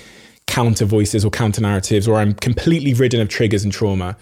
counter 0.46 0.86
voices 0.86 1.24
or 1.24 1.30
counter 1.30 1.60
narratives, 1.60 2.06
or 2.08 2.14
I'm 2.22 2.34
completely 2.34 2.92
ridden 3.02 3.20
of 3.20 3.28
triggers 3.28 3.64
and 3.64 3.72
trauma. 3.72 4.16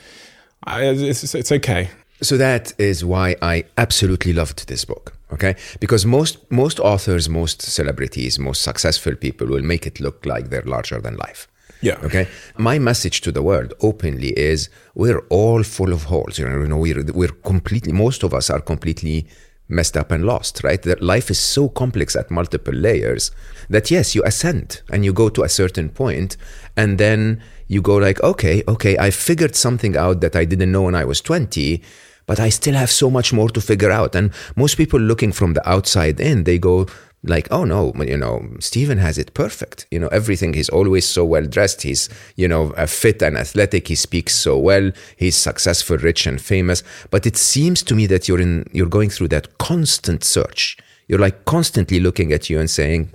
I, 0.64 0.84
it's, 1.10 1.34
it's 1.34 1.52
okay. 1.52 1.82
So 2.22 2.36
that 2.38 2.72
is 2.78 3.04
why 3.04 3.36
I 3.42 3.64
absolutely 3.76 4.32
loved 4.32 4.68
this 4.68 4.84
book. 4.86 5.12
Okay, 5.34 5.54
because 5.80 6.06
most 6.06 6.38
most 6.50 6.78
authors, 6.80 7.28
most 7.28 7.58
celebrities, 7.62 8.38
most 8.38 8.62
successful 8.62 9.14
people 9.16 9.46
will 9.48 9.66
make 9.72 9.84
it 9.90 10.00
look 10.00 10.24
like 10.24 10.44
they're 10.50 10.70
larger 10.76 11.00
than 11.00 11.16
life. 11.16 11.46
Yeah. 11.82 11.98
Okay. 12.04 12.26
My 12.56 12.78
message 12.78 13.20
to 13.20 13.30
the 13.32 13.42
world 13.42 13.74
openly 13.80 14.30
is 14.52 14.70
we're 14.94 15.22
all 15.28 15.62
full 15.62 15.92
of 15.92 16.04
holes. 16.04 16.38
You 16.38 16.48
know, 16.48 16.60
you 16.62 16.68
know 16.68 16.78
we're 16.78 17.04
we're 17.20 17.36
completely. 17.44 17.92
Most 17.92 18.22
of 18.22 18.32
us 18.32 18.50
are 18.50 18.62
completely 18.62 19.26
messed 19.68 19.96
up 19.96 20.10
and 20.10 20.24
lost. 20.24 20.62
Right. 20.62 20.80
That 20.82 21.02
life 21.02 21.30
is 21.30 21.38
so 21.38 21.68
complex 21.68 22.16
at 22.16 22.30
multiple 22.30 22.74
layers 22.74 23.30
that 23.68 23.90
yes, 23.90 24.14
you 24.14 24.22
ascend 24.24 24.82
and 24.90 25.04
you 25.04 25.12
go 25.12 25.28
to 25.28 25.42
a 25.42 25.48
certain 25.48 25.88
point, 25.88 26.36
and 26.76 26.98
then 26.98 27.42
you 27.66 27.82
go 27.82 27.96
like, 27.96 28.22
okay, 28.22 28.62
okay, 28.68 28.96
I 28.98 29.10
figured 29.10 29.56
something 29.56 29.96
out 29.96 30.20
that 30.20 30.36
I 30.36 30.44
didn't 30.44 30.72
know 30.72 30.82
when 30.82 30.94
I 30.94 31.04
was 31.04 31.20
twenty 31.20 31.82
but 32.26 32.40
I 32.40 32.48
still 32.48 32.74
have 32.74 32.90
so 32.90 33.08
much 33.08 33.32
more 33.32 33.48
to 33.50 33.60
figure 33.60 33.92
out. 33.92 34.16
And 34.16 34.32
most 34.56 34.76
people 34.76 34.98
looking 34.98 35.30
from 35.30 35.54
the 35.54 35.68
outside 35.68 36.18
in, 36.18 36.42
they 36.42 36.58
go 36.58 36.86
like, 37.28 37.48
oh 37.50 37.64
no, 37.64 37.92
you 37.96 38.16
know, 38.16 38.46
Steven 38.60 38.98
has 38.98 39.18
it 39.18 39.34
perfect. 39.34 39.86
You 39.90 39.98
know, 39.98 40.08
everything. 40.08 40.54
He's 40.54 40.68
always 40.68 41.06
so 41.06 41.24
well 41.24 41.46
dressed. 41.46 41.82
He's, 41.82 42.08
you 42.36 42.48
know, 42.48 42.70
fit 42.86 43.22
and 43.22 43.36
athletic. 43.36 43.88
He 43.88 43.94
speaks 43.94 44.34
so 44.34 44.58
well. 44.58 44.92
He's 45.16 45.36
successful, 45.36 45.98
rich 45.98 46.26
and 46.26 46.40
famous. 46.40 46.82
But 47.10 47.26
it 47.26 47.36
seems 47.36 47.82
to 47.84 47.94
me 47.94 48.06
that 48.06 48.28
you're 48.28 48.40
in, 48.40 48.68
you're 48.72 48.86
going 48.88 49.10
through 49.10 49.28
that 49.28 49.58
constant 49.58 50.24
search. 50.24 50.76
You're 51.08 51.20
like 51.20 51.44
constantly 51.44 52.00
looking 52.00 52.32
at 52.32 52.50
you 52.50 52.58
and 52.58 52.68
saying, 52.68 53.10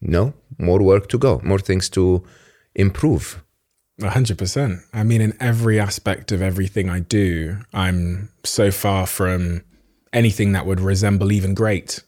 no, 0.00 0.34
more 0.58 0.80
work 0.82 1.08
to 1.08 1.18
go, 1.18 1.40
more 1.42 1.58
things 1.58 1.88
to 1.90 2.24
improve. 2.74 3.42
A 4.00 4.10
hundred 4.10 4.38
percent. 4.38 4.80
I 4.92 5.02
mean, 5.02 5.20
in 5.20 5.36
every 5.40 5.80
aspect 5.80 6.30
of 6.30 6.40
everything 6.40 6.88
I 6.88 7.00
do, 7.00 7.58
I'm 7.74 8.28
so 8.44 8.70
far 8.70 9.06
from 9.06 9.64
anything 10.12 10.52
that 10.52 10.66
would 10.66 10.78
resemble 10.78 11.32
even 11.32 11.54
great. 11.54 12.04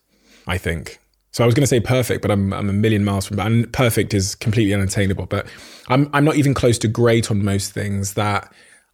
I 0.46 0.56
think. 0.56 0.99
So 1.32 1.44
I 1.44 1.46
was 1.46 1.54
going 1.54 1.62
to 1.62 1.68
say 1.68 1.80
perfect, 1.80 2.22
but 2.22 2.30
I'm 2.30 2.52
I'm 2.52 2.68
a 2.68 2.72
million 2.72 3.04
miles 3.04 3.26
from 3.26 3.36
that. 3.36 3.46
And 3.46 3.72
perfect 3.72 4.14
is 4.14 4.34
completely 4.34 4.74
unattainable. 4.74 5.26
But 5.26 5.46
I'm 5.88 6.10
I'm 6.12 6.24
not 6.24 6.36
even 6.36 6.54
close 6.54 6.78
to 6.78 6.88
great 6.88 7.30
on 7.30 7.44
most 7.44 7.72
things 7.72 8.14
that 8.14 8.52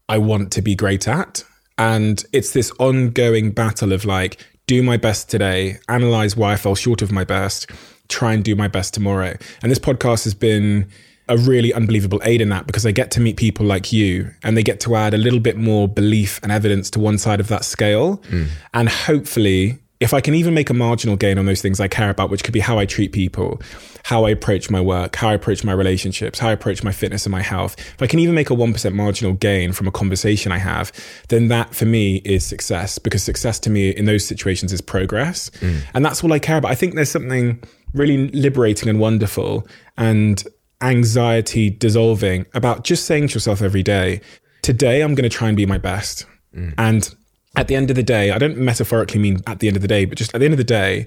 I 0.08 0.18
want 0.18 0.52
to 0.52 0.62
be 0.62 0.74
great 0.74 1.08
at. 1.08 1.44
And 1.78 2.24
it's 2.32 2.52
this 2.52 2.70
ongoing 2.78 3.50
battle 3.52 3.92
of 3.92 4.04
like, 4.04 4.44
do 4.66 4.82
my 4.82 4.96
best 4.96 5.30
today, 5.30 5.78
analyze 5.88 6.36
why 6.36 6.52
I 6.52 6.56
fell 6.56 6.74
short 6.74 7.02
of 7.02 7.12
my 7.12 7.24
best, 7.24 7.70
try 8.08 8.32
and 8.32 8.42
do 8.42 8.56
my 8.56 8.68
best 8.68 8.94
tomorrow. 8.94 9.36
And 9.62 9.70
this 9.70 9.78
podcast 9.78 10.24
has 10.24 10.34
been 10.34 10.88
a 11.28 11.36
really 11.36 11.74
unbelievable 11.74 12.20
aid 12.24 12.40
in 12.40 12.48
that 12.50 12.66
because 12.66 12.86
I 12.86 12.92
get 12.92 13.10
to 13.12 13.20
meet 13.20 13.36
people 13.36 13.66
like 13.66 13.92
you 13.92 14.30
and 14.42 14.56
they 14.56 14.62
get 14.62 14.78
to 14.80 14.94
add 14.94 15.12
a 15.12 15.18
little 15.18 15.40
bit 15.40 15.56
more 15.56 15.88
belief 15.88 16.38
and 16.42 16.52
evidence 16.52 16.88
to 16.90 17.00
one 17.00 17.18
side 17.18 17.40
of 17.40 17.48
that 17.48 17.64
scale. 17.64 18.18
Mm. 18.28 18.48
And 18.72 18.88
hopefully, 18.88 19.78
if 19.98 20.12
I 20.12 20.20
can 20.20 20.34
even 20.34 20.52
make 20.52 20.68
a 20.68 20.74
marginal 20.74 21.16
gain 21.16 21.38
on 21.38 21.46
those 21.46 21.62
things 21.62 21.80
I 21.80 21.88
care 21.88 22.10
about, 22.10 22.28
which 22.28 22.44
could 22.44 22.52
be 22.52 22.60
how 22.60 22.78
I 22.78 22.84
treat 22.84 23.12
people, 23.12 23.60
how 24.04 24.24
I 24.24 24.30
approach 24.30 24.68
my 24.68 24.80
work, 24.80 25.16
how 25.16 25.28
I 25.28 25.34
approach 25.34 25.64
my 25.64 25.72
relationships, 25.72 26.38
how 26.38 26.48
I 26.48 26.52
approach 26.52 26.84
my 26.84 26.92
fitness 26.92 27.24
and 27.24 27.32
my 27.32 27.40
health, 27.40 27.78
if 27.78 28.02
I 28.02 28.06
can 28.06 28.18
even 28.18 28.34
make 28.34 28.50
a 28.50 28.54
1% 28.54 28.92
marginal 28.94 29.32
gain 29.32 29.72
from 29.72 29.86
a 29.86 29.90
conversation 29.90 30.52
I 30.52 30.58
have, 30.58 30.92
then 31.28 31.48
that 31.48 31.74
for 31.74 31.86
me 31.86 32.16
is 32.24 32.44
success 32.44 32.98
because 32.98 33.22
success 33.22 33.58
to 33.60 33.70
me 33.70 33.90
in 33.90 34.04
those 34.04 34.26
situations 34.26 34.72
is 34.72 34.80
progress. 34.80 35.50
Mm. 35.60 35.80
And 35.94 36.04
that's 36.04 36.22
all 36.22 36.32
I 36.32 36.38
care 36.38 36.58
about. 36.58 36.70
I 36.70 36.74
think 36.74 36.94
there's 36.94 37.10
something 37.10 37.62
really 37.94 38.28
liberating 38.28 38.90
and 38.90 39.00
wonderful 39.00 39.66
and 39.96 40.44
anxiety 40.82 41.70
dissolving 41.70 42.44
about 42.52 42.84
just 42.84 43.06
saying 43.06 43.28
to 43.28 43.34
yourself 43.34 43.62
every 43.62 43.82
day, 43.82 44.20
today 44.60 45.00
I'm 45.00 45.14
going 45.14 45.28
to 45.28 45.34
try 45.34 45.48
and 45.48 45.56
be 45.56 45.64
my 45.64 45.78
best. 45.78 46.26
Mm. 46.54 46.74
And 46.76 47.14
at 47.56 47.68
the 47.68 47.74
end 47.74 47.90
of 47.90 47.96
the 47.96 48.02
day, 48.02 48.30
I 48.30 48.38
don't 48.38 48.58
metaphorically 48.58 49.18
mean 49.18 49.40
at 49.46 49.58
the 49.58 49.68
end 49.68 49.76
of 49.76 49.82
the 49.82 49.88
day, 49.88 50.04
but 50.04 50.18
just 50.18 50.34
at 50.34 50.38
the 50.38 50.44
end 50.44 50.54
of 50.54 50.58
the 50.58 50.64
day, 50.64 51.06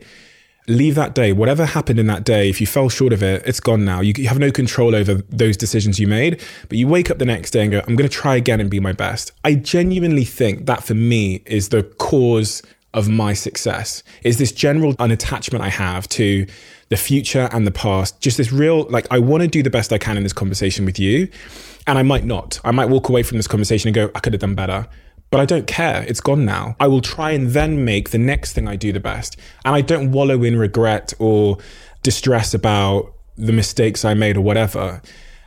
leave 0.67 0.95
that 0.95 1.15
day, 1.15 1.31
whatever 1.31 1.65
happened 1.65 1.99
in 1.99 2.07
that 2.07 2.23
day, 2.23 2.49
if 2.49 2.59
you 2.59 2.67
fell 2.67 2.89
short 2.89 3.13
of 3.13 3.23
it, 3.23 3.43
it's 3.45 3.59
gone 3.59 3.85
now. 3.85 4.01
You, 4.01 4.13
you 4.17 4.27
have 4.27 4.39
no 4.39 4.51
control 4.51 4.95
over 4.95 5.15
those 5.29 5.57
decisions 5.57 5.99
you 5.99 6.07
made, 6.07 6.41
but 6.67 6.77
you 6.77 6.87
wake 6.87 7.09
up 7.09 7.17
the 7.17 7.25
next 7.25 7.51
day 7.51 7.61
and 7.61 7.71
go, 7.71 7.79
I'm 7.87 7.95
going 7.95 8.09
to 8.09 8.15
try 8.15 8.35
again 8.35 8.59
and 8.59 8.69
be 8.69 8.79
my 8.79 8.93
best. 8.93 9.31
I 9.43 9.55
genuinely 9.55 10.25
think 10.25 10.65
that 10.65 10.83
for 10.83 10.93
me 10.93 11.41
is 11.45 11.69
the 11.69 11.83
cause 11.83 12.61
of 12.93 13.07
my 13.07 13.33
success 13.33 14.01
is 14.23 14.39
this 14.39 14.51
general 14.51 14.95
unattachment 14.95 15.61
I 15.61 15.69
have 15.69 16.09
to 16.09 16.47
the 16.89 16.97
future 16.97 17.47
and 17.51 17.67
the 17.67 17.71
past. 17.71 18.19
Just 18.19 18.37
this 18.37 18.51
real, 18.51 18.85
like, 18.89 19.05
I 19.11 19.19
want 19.19 19.41
to 19.41 19.47
do 19.47 19.61
the 19.61 19.69
best 19.69 19.93
I 19.93 19.99
can 19.99 20.17
in 20.17 20.23
this 20.23 20.33
conversation 20.33 20.85
with 20.85 20.97
you. 20.97 21.29
And 21.85 21.97
I 21.97 22.03
might 22.03 22.25
not. 22.25 22.59
I 22.63 22.71
might 22.71 22.89
walk 22.89 23.09
away 23.09 23.23
from 23.23 23.37
this 23.37 23.47
conversation 23.47 23.87
and 23.87 23.95
go, 23.95 24.11
I 24.15 24.19
could 24.19 24.33
have 24.33 24.41
done 24.41 24.55
better. 24.55 24.87
But 25.31 25.39
I 25.39 25.45
don't 25.45 25.67
care. 25.67 26.03
It's 26.07 26.21
gone 26.21 26.43
now. 26.43 26.75
I 26.79 26.87
will 26.87 27.01
try 27.01 27.31
and 27.31 27.49
then 27.49 27.85
make 27.85 28.09
the 28.09 28.17
next 28.17 28.53
thing 28.53 28.67
I 28.67 28.75
do 28.75 28.91
the 28.91 28.99
best. 28.99 29.37
And 29.63 29.75
I 29.75 29.81
don't 29.81 30.11
wallow 30.11 30.43
in 30.43 30.57
regret 30.57 31.13
or 31.19 31.57
distress 32.01 32.53
about 32.53 33.13
the 33.37 33.53
mistakes 33.53 34.03
I 34.03 34.15
made 34.15 34.37
or 34.37 34.41
whatever. 34.41 35.01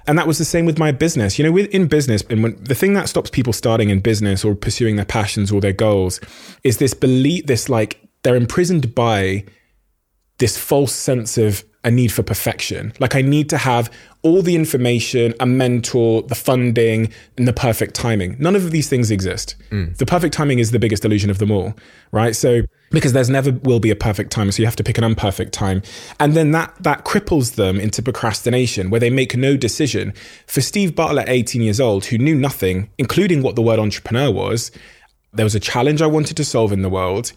And 0.06 0.18
that 0.18 0.26
was 0.26 0.38
the 0.38 0.44
same 0.44 0.66
with 0.66 0.78
my 0.78 0.92
business. 0.92 1.38
You 1.38 1.50
know, 1.50 1.58
in 1.58 1.86
business, 1.86 2.22
and 2.28 2.42
when 2.42 2.62
the 2.62 2.74
thing 2.74 2.94
that 2.94 3.08
stops 3.08 3.30
people 3.30 3.52
starting 3.52 3.90
in 3.90 4.00
business 4.00 4.44
or 4.44 4.54
pursuing 4.54 4.96
their 4.96 5.04
passions 5.04 5.52
or 5.52 5.60
their 5.60 5.72
goals 5.72 6.20
is 6.64 6.78
this 6.78 6.94
belief, 6.94 7.46
this 7.46 7.68
like 7.68 8.00
they're 8.22 8.36
imprisoned 8.36 8.94
by 8.94 9.44
this 10.38 10.56
false 10.56 10.92
sense 10.92 11.38
of 11.38 11.64
a 11.84 11.90
need 11.90 12.12
for 12.12 12.22
perfection. 12.22 12.92
Like 13.00 13.14
I 13.14 13.22
need 13.22 13.48
to 13.50 13.58
have 13.58 13.90
all 14.22 14.40
the 14.40 14.54
information, 14.54 15.34
a 15.40 15.46
mentor, 15.46 16.22
the 16.22 16.36
funding, 16.36 17.12
and 17.36 17.48
the 17.48 17.52
perfect 17.52 17.94
timing. 17.94 18.36
None 18.38 18.54
of 18.54 18.70
these 18.70 18.88
things 18.88 19.10
exist. 19.10 19.56
Mm. 19.70 19.96
The 19.96 20.06
perfect 20.06 20.32
timing 20.32 20.60
is 20.60 20.70
the 20.70 20.78
biggest 20.78 21.04
illusion 21.04 21.28
of 21.28 21.38
them 21.38 21.50
all, 21.50 21.74
right? 22.12 22.36
So 22.36 22.62
because 22.90 23.12
there's 23.12 23.30
never 23.30 23.50
will 23.50 23.80
be 23.80 23.90
a 23.90 23.96
perfect 23.96 24.30
time, 24.30 24.52
so 24.52 24.62
you 24.62 24.66
have 24.66 24.76
to 24.76 24.84
pick 24.84 24.96
an 24.96 25.02
imperfect 25.02 25.52
time, 25.52 25.82
and 26.20 26.34
then 26.34 26.52
that 26.52 26.74
that 26.80 27.04
cripples 27.04 27.56
them 27.56 27.80
into 27.80 28.02
procrastination, 28.02 28.90
where 28.90 29.00
they 29.00 29.10
make 29.10 29.36
no 29.36 29.56
decision. 29.56 30.12
For 30.46 30.60
Steve 30.60 30.94
Bartlett, 30.94 31.28
18 31.28 31.62
years 31.62 31.80
old, 31.80 32.04
who 32.04 32.18
knew 32.18 32.34
nothing, 32.34 32.90
including 32.98 33.42
what 33.42 33.56
the 33.56 33.62
word 33.62 33.80
entrepreneur 33.80 34.30
was, 34.30 34.70
there 35.32 35.46
was 35.46 35.54
a 35.54 35.60
challenge 35.60 36.00
I 36.00 36.06
wanted 36.06 36.36
to 36.36 36.44
solve 36.44 36.70
in 36.70 36.82
the 36.82 36.90
world, 36.90 37.32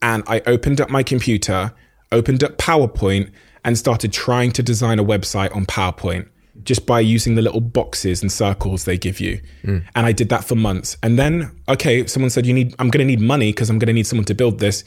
and 0.00 0.22
I 0.26 0.40
opened 0.46 0.80
up 0.80 0.88
my 0.88 1.02
computer 1.02 1.72
opened 2.12 2.42
up 2.42 2.58
PowerPoint 2.58 3.30
and 3.64 3.76
started 3.76 4.12
trying 4.12 4.52
to 4.52 4.62
design 4.62 4.98
a 4.98 5.04
website 5.04 5.54
on 5.54 5.66
PowerPoint 5.66 6.28
just 6.62 6.86
by 6.86 7.00
using 7.00 7.34
the 7.34 7.42
little 7.42 7.60
boxes 7.60 8.22
and 8.22 8.30
circles 8.30 8.84
they 8.84 8.98
give 8.98 9.20
you. 9.20 9.40
Mm. 9.62 9.84
And 9.94 10.06
I 10.06 10.12
did 10.12 10.28
that 10.28 10.44
for 10.44 10.54
months. 10.54 10.96
And 11.02 11.18
then, 11.18 11.50
okay, 11.68 12.06
someone 12.06 12.30
said, 12.30 12.46
You 12.46 12.54
need, 12.54 12.74
I'm 12.78 12.90
going 12.90 13.06
to 13.06 13.10
need 13.10 13.20
money 13.20 13.52
because 13.52 13.70
I'm 13.70 13.78
going 13.78 13.88
to 13.88 13.92
need 13.92 14.06
someone 14.06 14.26
to 14.26 14.34
build 14.34 14.58
this. 14.58 14.84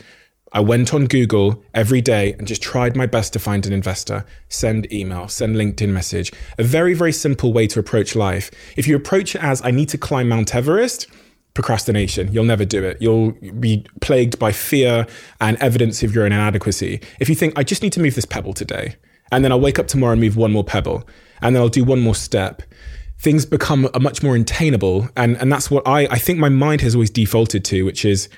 I 0.55 0.59
went 0.59 0.93
on 0.93 1.05
Google 1.05 1.63
every 1.73 1.99
day 1.99 2.33
and 2.33 2.47
just 2.47 2.61
tried 2.61 2.95
my 2.95 3.07
best 3.07 3.33
to 3.33 3.39
find 3.39 3.65
an 3.65 3.73
investor, 3.73 4.23
send 4.49 4.91
email, 4.93 5.27
send 5.27 5.55
LinkedIn 5.55 5.89
message. 5.89 6.31
A 6.59 6.63
very, 6.63 6.93
very 6.93 7.11
simple 7.11 7.51
way 7.51 7.65
to 7.67 7.79
approach 7.79 8.15
life. 8.15 8.51
If 8.77 8.87
you 8.87 8.95
approach 8.95 9.33
it 9.33 9.43
as, 9.43 9.63
I 9.63 9.71
need 9.71 9.89
to 9.89 9.97
climb 9.97 10.29
Mount 10.29 10.53
Everest, 10.53 11.07
procrastination. 11.53 12.31
You'll 12.31 12.43
never 12.45 12.65
do 12.65 12.83
it. 12.83 12.97
You'll 13.01 13.31
be 13.59 13.85
plagued 14.01 14.39
by 14.39 14.51
fear 14.51 15.05
and 15.39 15.57
evidence 15.57 16.03
of 16.03 16.13
your 16.13 16.25
own 16.25 16.31
inadequacy. 16.31 17.01
If 17.19 17.29
you 17.29 17.35
think, 17.35 17.57
I 17.57 17.63
just 17.63 17.83
need 17.83 17.93
to 17.93 17.99
move 17.99 18.15
this 18.15 18.25
pebble 18.25 18.53
today, 18.53 18.95
and 19.31 19.43
then 19.43 19.51
I'll 19.51 19.59
wake 19.61 19.79
up 19.79 19.87
tomorrow 19.87 20.13
and 20.13 20.21
move 20.21 20.35
one 20.37 20.51
more 20.51 20.63
pebble, 20.63 21.07
and 21.41 21.55
then 21.55 21.61
I'll 21.61 21.69
do 21.69 21.83
one 21.83 21.99
more 21.99 22.15
step, 22.15 22.61
things 23.19 23.45
become 23.45 23.89
a 23.93 23.99
much 23.99 24.23
more 24.23 24.35
attainable. 24.35 25.09
And, 25.15 25.37
and 25.37 25.51
that's 25.51 25.71
what 25.71 25.87
I, 25.87 26.01
I 26.07 26.17
think 26.17 26.39
my 26.39 26.49
mind 26.49 26.81
has 26.81 26.95
always 26.95 27.09
defaulted 27.09 27.63
to, 27.65 27.83
which 27.83 28.03
is 28.05 28.29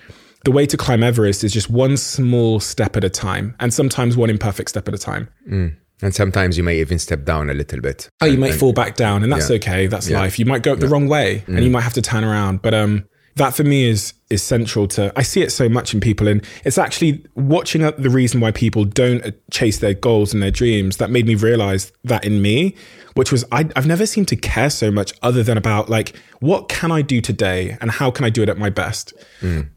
the 0.43 0.51
way 0.51 0.65
to 0.67 0.77
climb 0.77 1.01
Everest 1.01 1.43
is 1.43 1.51
just 1.51 1.69
one 1.69 1.97
small 1.97 2.59
step 2.59 2.95
at 2.95 3.03
a 3.03 3.09
time, 3.09 3.55
and 3.59 3.73
sometimes 3.73 4.15
one 4.15 4.29
imperfect 4.29 4.69
step 4.69 4.87
at 4.87 4.93
a 4.93 4.97
time. 4.97 5.29
Mm. 5.49 5.75
And 6.05 6.13
sometimes 6.13 6.55
you 6.55 6.63
may 6.63 6.79
even 6.79 6.99
step 6.99 7.25
down 7.25 7.49
a 7.49 7.55
little 7.55 7.81
bit. 7.81 8.09
Oh, 8.21 8.27
you 8.27 8.37
might 8.37 8.51
and, 8.51 8.59
fall 8.59 8.73
back 8.73 8.95
down, 8.95 9.23
and 9.23 9.33
that's 9.33 9.49
yeah. 9.49 9.55
okay. 9.55 9.87
That's 9.87 10.07
yeah. 10.07 10.19
life. 10.19 10.37
You 10.37 10.45
might 10.45 10.61
go 10.61 10.73
yeah. 10.73 10.79
the 10.79 10.87
wrong 10.87 11.07
way, 11.07 11.43
mm. 11.47 11.55
and 11.55 11.63
you 11.63 11.71
might 11.71 11.81
have 11.81 11.93
to 11.93 12.01
turn 12.03 12.23
around. 12.23 12.61
But 12.61 12.75
um, 12.75 13.05
that 13.37 13.55
for 13.55 13.63
me 13.63 13.89
is 13.89 14.13
is 14.29 14.43
central 14.43 14.87
to. 14.89 15.11
I 15.15 15.23
see 15.23 15.41
it 15.41 15.51
so 15.51 15.67
much 15.67 15.95
in 15.95 15.99
people, 15.99 16.27
and 16.27 16.45
it's 16.63 16.77
actually 16.77 17.25
watching 17.33 17.81
the 17.81 18.09
reason 18.11 18.39
why 18.39 18.51
people 18.51 18.85
don't 18.85 19.33
chase 19.49 19.79
their 19.79 19.95
goals 19.95 20.31
and 20.31 20.43
their 20.43 20.51
dreams 20.51 20.97
that 20.97 21.09
made 21.09 21.25
me 21.25 21.33
realize 21.33 21.91
that 22.03 22.23
in 22.23 22.39
me, 22.39 22.75
which 23.15 23.31
was 23.31 23.43
I, 23.51 23.67
I've 23.75 23.87
never 23.87 24.05
seemed 24.05 24.27
to 24.27 24.35
care 24.35 24.69
so 24.69 24.91
much 24.91 25.11
other 25.23 25.41
than 25.41 25.57
about 25.57 25.89
like 25.89 26.15
what 26.39 26.69
can 26.69 26.91
I 26.91 27.01
do 27.01 27.19
today 27.19 27.79
and 27.81 27.89
how 27.89 28.11
can 28.11 28.25
I 28.25 28.29
do 28.29 28.43
it 28.43 28.49
at 28.49 28.59
my 28.59 28.69
best. 28.69 29.11
Mm. 29.41 29.69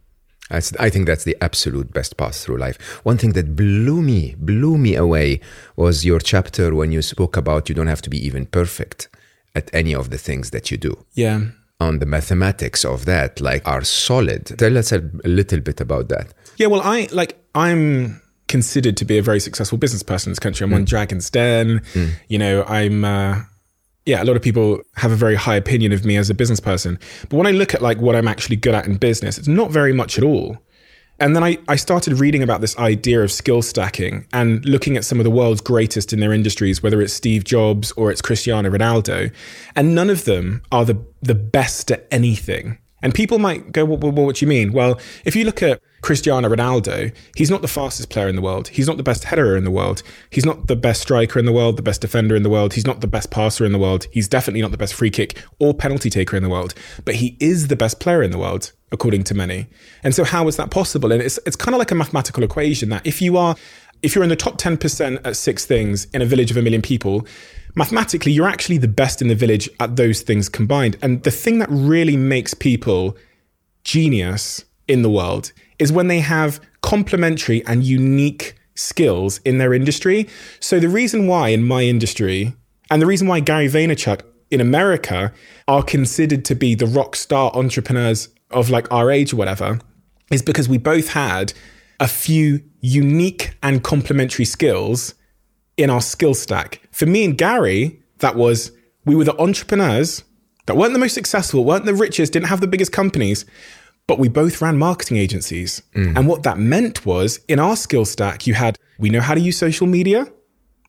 I 0.50 0.60
think 0.90 1.06
that's 1.06 1.24
the 1.24 1.36
absolute 1.40 1.92
best 1.92 2.16
path 2.16 2.36
through 2.36 2.58
life. 2.58 2.80
One 3.04 3.18
thing 3.18 3.32
that 3.32 3.54
blew 3.54 4.00
me, 4.00 4.34
blew 4.38 4.78
me 4.78 4.94
away 4.94 5.40
was 5.76 6.04
your 6.04 6.20
chapter 6.20 6.74
when 6.74 6.90
you 6.90 7.02
spoke 7.02 7.36
about 7.36 7.68
you 7.68 7.74
don't 7.74 7.86
have 7.86 8.02
to 8.02 8.10
be 8.10 8.24
even 8.26 8.46
perfect 8.46 9.08
at 9.54 9.68
any 9.74 9.94
of 9.94 10.10
the 10.10 10.18
things 10.18 10.50
that 10.50 10.70
you 10.70 10.76
do. 10.76 11.04
Yeah. 11.14 11.40
On 11.80 11.98
the 11.98 12.06
mathematics 12.06 12.84
of 12.84 13.04
that, 13.04 13.40
like, 13.40 13.66
are 13.68 13.84
solid. 13.84 14.46
Tell 14.58 14.76
us 14.78 14.90
a 14.90 14.98
little 15.24 15.60
bit 15.60 15.80
about 15.80 16.08
that. 16.08 16.32
Yeah, 16.56 16.66
well, 16.68 16.80
I 16.82 17.08
like, 17.12 17.38
I'm 17.54 18.20
considered 18.48 18.96
to 18.96 19.04
be 19.04 19.18
a 19.18 19.22
very 19.22 19.40
successful 19.40 19.78
business 19.78 20.02
person 20.02 20.30
in 20.30 20.32
this 20.32 20.38
country. 20.38 20.64
I'm 20.64 20.72
on 20.72 20.86
Dragon's 20.86 21.30
Den. 21.30 21.82
You 22.28 22.38
know, 22.38 22.64
I'm. 22.64 23.04
Uh, 23.04 23.42
yeah, 24.08 24.22
a 24.22 24.24
lot 24.24 24.36
of 24.36 24.42
people 24.42 24.80
have 24.96 25.12
a 25.12 25.16
very 25.16 25.34
high 25.34 25.54
opinion 25.54 25.92
of 25.92 26.02
me 26.02 26.16
as 26.16 26.30
a 26.30 26.34
business 26.34 26.60
person. 26.60 26.98
But 27.28 27.36
when 27.36 27.46
I 27.46 27.50
look 27.50 27.74
at 27.74 27.82
like 27.82 27.98
what 27.98 28.16
I'm 28.16 28.26
actually 28.26 28.56
good 28.56 28.74
at 28.74 28.86
in 28.86 28.96
business, 28.96 29.36
it's 29.36 29.46
not 29.46 29.70
very 29.70 29.92
much 29.92 30.16
at 30.16 30.24
all. 30.24 30.56
And 31.20 31.36
then 31.36 31.44
I, 31.44 31.58
I 31.68 31.76
started 31.76 32.18
reading 32.18 32.42
about 32.42 32.62
this 32.62 32.78
idea 32.78 33.22
of 33.22 33.30
skill 33.30 33.60
stacking 33.60 34.26
and 34.32 34.64
looking 34.64 34.96
at 34.96 35.04
some 35.04 35.20
of 35.20 35.24
the 35.24 35.30
world's 35.30 35.60
greatest 35.60 36.14
in 36.14 36.20
their 36.20 36.32
industries, 36.32 36.82
whether 36.82 37.02
it's 37.02 37.12
Steve 37.12 37.44
Jobs 37.44 37.92
or 37.92 38.10
it's 38.10 38.22
Cristiano 38.22 38.70
Ronaldo. 38.70 39.30
And 39.76 39.94
none 39.94 40.08
of 40.08 40.24
them 40.24 40.62
are 40.72 40.86
the, 40.86 41.04
the 41.20 41.34
best 41.34 41.90
at 41.92 42.06
anything. 42.10 42.78
And 43.02 43.14
people 43.14 43.38
might 43.38 43.72
go, 43.72 43.84
well, 43.84 43.98
well, 43.98 44.12
what 44.12 44.36
do 44.36 44.44
you 44.44 44.48
mean? 44.48 44.72
Well, 44.72 44.98
if 45.24 45.36
you 45.36 45.44
look 45.44 45.62
at 45.62 45.80
Cristiano 46.00 46.48
Ronaldo, 46.48 47.14
he's 47.36 47.50
not 47.50 47.62
the 47.62 47.68
fastest 47.68 48.10
player 48.10 48.28
in 48.28 48.36
the 48.36 48.42
world. 48.42 48.68
He's 48.68 48.86
not 48.86 48.96
the 48.96 49.02
best 49.02 49.24
header 49.24 49.56
in 49.56 49.64
the 49.64 49.70
world. 49.70 50.02
He's 50.30 50.44
not 50.44 50.66
the 50.66 50.76
best 50.76 51.02
striker 51.02 51.38
in 51.38 51.44
the 51.44 51.52
world, 51.52 51.76
the 51.76 51.82
best 51.82 52.00
defender 52.00 52.34
in 52.36 52.42
the 52.42 52.50
world. 52.50 52.74
He's 52.74 52.86
not 52.86 53.00
the 53.00 53.06
best 53.06 53.30
passer 53.30 53.64
in 53.64 53.72
the 53.72 53.78
world. 53.78 54.06
He's 54.12 54.28
definitely 54.28 54.62
not 54.62 54.70
the 54.70 54.78
best 54.78 54.94
free 54.94 55.10
kick 55.10 55.42
or 55.58 55.74
penalty 55.74 56.10
taker 56.10 56.36
in 56.36 56.42
the 56.42 56.48
world. 56.48 56.74
But 57.04 57.16
he 57.16 57.36
is 57.40 57.68
the 57.68 57.76
best 57.76 58.00
player 58.00 58.22
in 58.22 58.30
the 58.30 58.38
world, 58.38 58.72
according 58.92 59.24
to 59.24 59.34
many. 59.34 59.66
And 60.02 60.14
so 60.14 60.24
how 60.24 60.48
is 60.48 60.56
that 60.56 60.70
possible? 60.70 61.12
And 61.12 61.22
it's 61.22 61.38
it's 61.46 61.56
kind 61.56 61.74
of 61.74 61.78
like 61.78 61.90
a 61.90 61.96
mathematical 61.96 62.42
equation 62.42 62.88
that 62.90 63.06
if 63.06 63.20
you 63.22 63.36
are 63.36 63.56
if 64.02 64.14
you're 64.14 64.22
in 64.22 64.30
the 64.30 64.36
top 64.36 64.58
10% 64.58 65.26
at 65.26 65.36
six 65.36 65.66
things 65.66 66.06
in 66.14 66.22
a 66.22 66.26
village 66.26 66.50
of 66.50 66.56
a 66.56 66.62
million 66.62 66.82
people, 66.82 67.26
mathematically, 67.78 68.32
you're 68.32 68.48
actually 68.48 68.78
the 68.78 68.88
best 68.88 69.22
in 69.22 69.28
the 69.28 69.34
village 69.34 69.70
at 69.80 69.96
those 69.96 70.20
things 70.20 70.48
combined. 70.48 70.98
And 71.00 71.22
the 71.22 71.30
thing 71.30 71.60
that 71.60 71.68
really 71.70 72.16
makes 72.16 72.52
people 72.52 73.16
genius 73.84 74.64
in 74.88 75.02
the 75.02 75.08
world 75.08 75.52
is 75.78 75.92
when 75.92 76.08
they 76.08 76.20
have 76.20 76.60
complementary 76.82 77.64
and 77.66 77.84
unique 77.84 78.56
skills 78.74 79.38
in 79.44 79.58
their 79.58 79.72
industry. 79.72 80.28
So 80.60 80.80
the 80.80 80.88
reason 80.88 81.26
why 81.26 81.50
in 81.50 81.66
my 81.66 81.82
industry, 81.82 82.52
and 82.90 83.00
the 83.00 83.06
reason 83.06 83.28
why 83.28 83.40
Gary 83.40 83.68
Vaynerchuk 83.68 84.22
in 84.50 84.60
America 84.60 85.32
are 85.68 85.82
considered 85.82 86.44
to 86.46 86.54
be 86.54 86.74
the 86.74 86.86
rock 86.86 87.14
star 87.14 87.52
entrepreneurs 87.54 88.28
of 88.50 88.70
like 88.70 88.90
our 88.90 89.10
age 89.10 89.32
or 89.32 89.36
whatever, 89.36 89.78
is 90.32 90.42
because 90.42 90.68
we 90.68 90.78
both 90.78 91.10
had 91.10 91.52
a 92.00 92.08
few 92.08 92.62
unique 92.80 93.56
and 93.62 93.84
complementary 93.84 94.44
skills 94.44 95.14
in 95.78 95.88
our 95.88 96.02
skill 96.02 96.34
stack. 96.34 96.86
For 96.90 97.06
me 97.06 97.24
and 97.24 97.38
Gary, 97.38 98.02
that 98.18 98.36
was 98.36 98.72
we 99.06 99.14
were 99.14 99.24
the 99.24 99.40
entrepreneurs 99.40 100.24
that 100.66 100.76
weren't 100.76 100.92
the 100.92 100.98
most 100.98 101.14
successful, 101.14 101.64
weren't 101.64 101.86
the 101.86 101.94
richest, 101.94 102.34
didn't 102.34 102.48
have 102.48 102.60
the 102.60 102.66
biggest 102.66 102.92
companies, 102.92 103.46
but 104.06 104.18
we 104.18 104.28
both 104.28 104.60
ran 104.60 104.76
marketing 104.76 105.16
agencies. 105.16 105.82
Mm. 105.94 106.16
And 106.16 106.28
what 106.28 106.42
that 106.42 106.58
meant 106.58 107.06
was 107.06 107.40
in 107.48 107.58
our 107.58 107.76
skill 107.76 108.04
stack, 108.04 108.46
you 108.46 108.52
had 108.52 108.78
we 108.98 109.08
know 109.08 109.20
how 109.20 109.34
to 109.34 109.40
use 109.40 109.56
social 109.56 109.86
media 109.86 110.30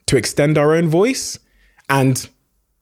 to 0.08 0.18
extend 0.18 0.58
our 0.58 0.74
own 0.74 0.90
voice. 0.90 1.40
And 1.88 2.28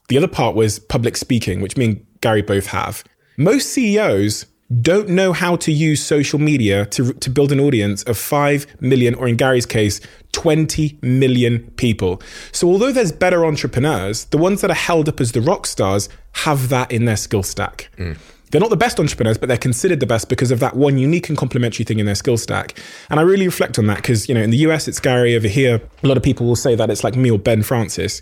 the 0.07 0.17
other 0.17 0.27
part 0.27 0.55
was 0.55 0.79
public 0.79 1.17
speaking, 1.17 1.61
which 1.61 1.77
me 1.77 1.85
and 1.85 2.05
Gary 2.21 2.41
both 2.41 2.67
have. 2.67 3.03
Most 3.37 3.69
CEOs 3.69 4.45
don't 4.81 5.09
know 5.09 5.31
how 5.31 5.55
to 5.57 5.71
use 5.71 6.03
social 6.03 6.39
media 6.39 6.85
to, 6.87 7.13
to 7.13 7.29
build 7.29 7.51
an 7.51 7.59
audience 7.59 8.03
of 8.03 8.17
5 8.17 8.81
million, 8.81 9.15
or 9.15 9.27
in 9.27 9.37
Gary's 9.37 9.65
case, 9.65 10.01
20 10.33 10.99
million 11.01 11.71
people. 11.77 12.21
So, 12.51 12.67
although 12.67 12.91
there's 12.91 13.11
better 13.11 13.45
entrepreneurs, 13.45 14.25
the 14.25 14.37
ones 14.37 14.61
that 14.61 14.69
are 14.69 14.75
held 14.75 15.07
up 15.07 15.21
as 15.21 15.31
the 15.31 15.41
rock 15.41 15.65
stars 15.65 16.09
have 16.33 16.69
that 16.69 16.91
in 16.91 17.05
their 17.05 17.15
skill 17.15 17.43
stack. 17.43 17.89
Mm. 17.97 18.17
They're 18.51 18.61
not 18.61 18.69
the 18.69 18.77
best 18.77 18.99
entrepreneurs, 18.99 19.37
but 19.37 19.49
they're 19.49 19.57
considered 19.57 19.99
the 19.99 20.05
best 20.05 20.29
because 20.29 20.51
of 20.51 20.59
that 20.59 20.75
one 20.75 20.97
unique 20.97 21.27
and 21.27 21.37
complementary 21.37 21.83
thing 21.83 21.99
in 21.99 22.05
their 22.05 22.15
skill 22.15 22.37
stack. 22.37 22.79
And 23.09 23.19
I 23.19 23.23
really 23.23 23.45
reflect 23.45 23.77
on 23.77 23.87
that 23.87 23.97
because, 23.97 24.29
you 24.29 24.35
know, 24.35 24.41
in 24.41 24.51
the 24.51 24.57
US, 24.57 24.87
it's 24.87 24.99
Gary. 25.01 25.35
Over 25.35 25.49
here, 25.49 25.81
a 26.03 26.07
lot 26.07 26.15
of 26.15 26.23
people 26.23 26.45
will 26.45 26.55
say 26.55 26.73
that 26.75 26.89
it's 26.89 27.03
like 27.03 27.15
me 27.15 27.29
or 27.29 27.39
Ben 27.39 27.61
Francis. 27.61 28.21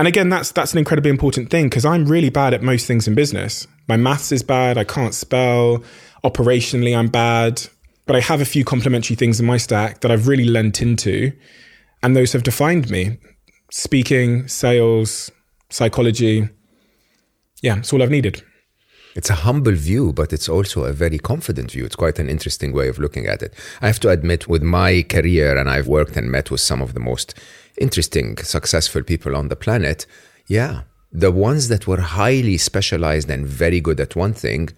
And 0.00 0.08
again, 0.08 0.30
that's 0.30 0.50
that's 0.52 0.72
an 0.72 0.78
incredibly 0.78 1.10
important 1.10 1.50
thing 1.50 1.66
because 1.66 1.84
I'm 1.84 2.06
really 2.06 2.30
bad 2.30 2.54
at 2.54 2.62
most 2.62 2.86
things 2.86 3.06
in 3.06 3.14
business. 3.14 3.66
My 3.86 3.98
maths 3.98 4.32
is 4.32 4.42
bad. 4.42 4.78
I 4.78 4.84
can't 4.84 5.12
spell. 5.12 5.84
Operationally, 6.24 6.96
I'm 6.96 7.08
bad. 7.08 7.60
But 8.06 8.16
I 8.16 8.20
have 8.20 8.40
a 8.40 8.46
few 8.46 8.64
complementary 8.64 9.14
things 9.14 9.40
in 9.40 9.44
my 9.44 9.58
stack 9.58 10.00
that 10.00 10.10
I've 10.10 10.26
really 10.26 10.46
lent 10.46 10.80
into, 10.80 11.32
and 12.02 12.16
those 12.16 12.32
have 12.32 12.44
defined 12.44 12.88
me. 12.88 13.18
Speaking, 13.70 14.48
sales, 14.48 15.30
psychology. 15.68 16.48
Yeah, 17.60 17.76
it's 17.76 17.92
all 17.92 18.02
I've 18.02 18.10
needed. 18.10 18.42
It's 19.14 19.28
a 19.28 19.34
humble 19.34 19.72
view, 19.72 20.14
but 20.14 20.32
it's 20.32 20.48
also 20.48 20.84
a 20.84 20.94
very 20.94 21.18
confident 21.18 21.72
view. 21.72 21.84
It's 21.84 21.96
quite 21.96 22.18
an 22.18 22.30
interesting 22.30 22.72
way 22.72 22.88
of 22.88 22.98
looking 22.98 23.26
at 23.26 23.42
it. 23.42 23.52
I 23.82 23.88
have 23.88 24.00
to 24.00 24.08
admit, 24.08 24.48
with 24.48 24.62
my 24.62 25.02
career, 25.02 25.58
and 25.58 25.68
I've 25.68 25.88
worked 25.88 26.16
and 26.16 26.30
met 26.30 26.50
with 26.50 26.62
some 26.62 26.80
of 26.80 26.94
the 26.94 27.00
most 27.00 27.34
interesting, 27.78 28.36
successful 28.38 29.02
people 29.02 29.36
on 29.36 29.48
the 29.48 29.56
planet, 29.56 30.06
yeah, 30.46 30.82
the 31.12 31.32
ones 31.32 31.68
that 31.68 31.86
were 31.86 32.00
highly 32.00 32.56
specialized 32.56 33.30
and 33.30 33.46
very 33.46 33.80
good 33.80 34.00
at 34.00 34.16
one 34.16 34.32
thing 34.32 34.70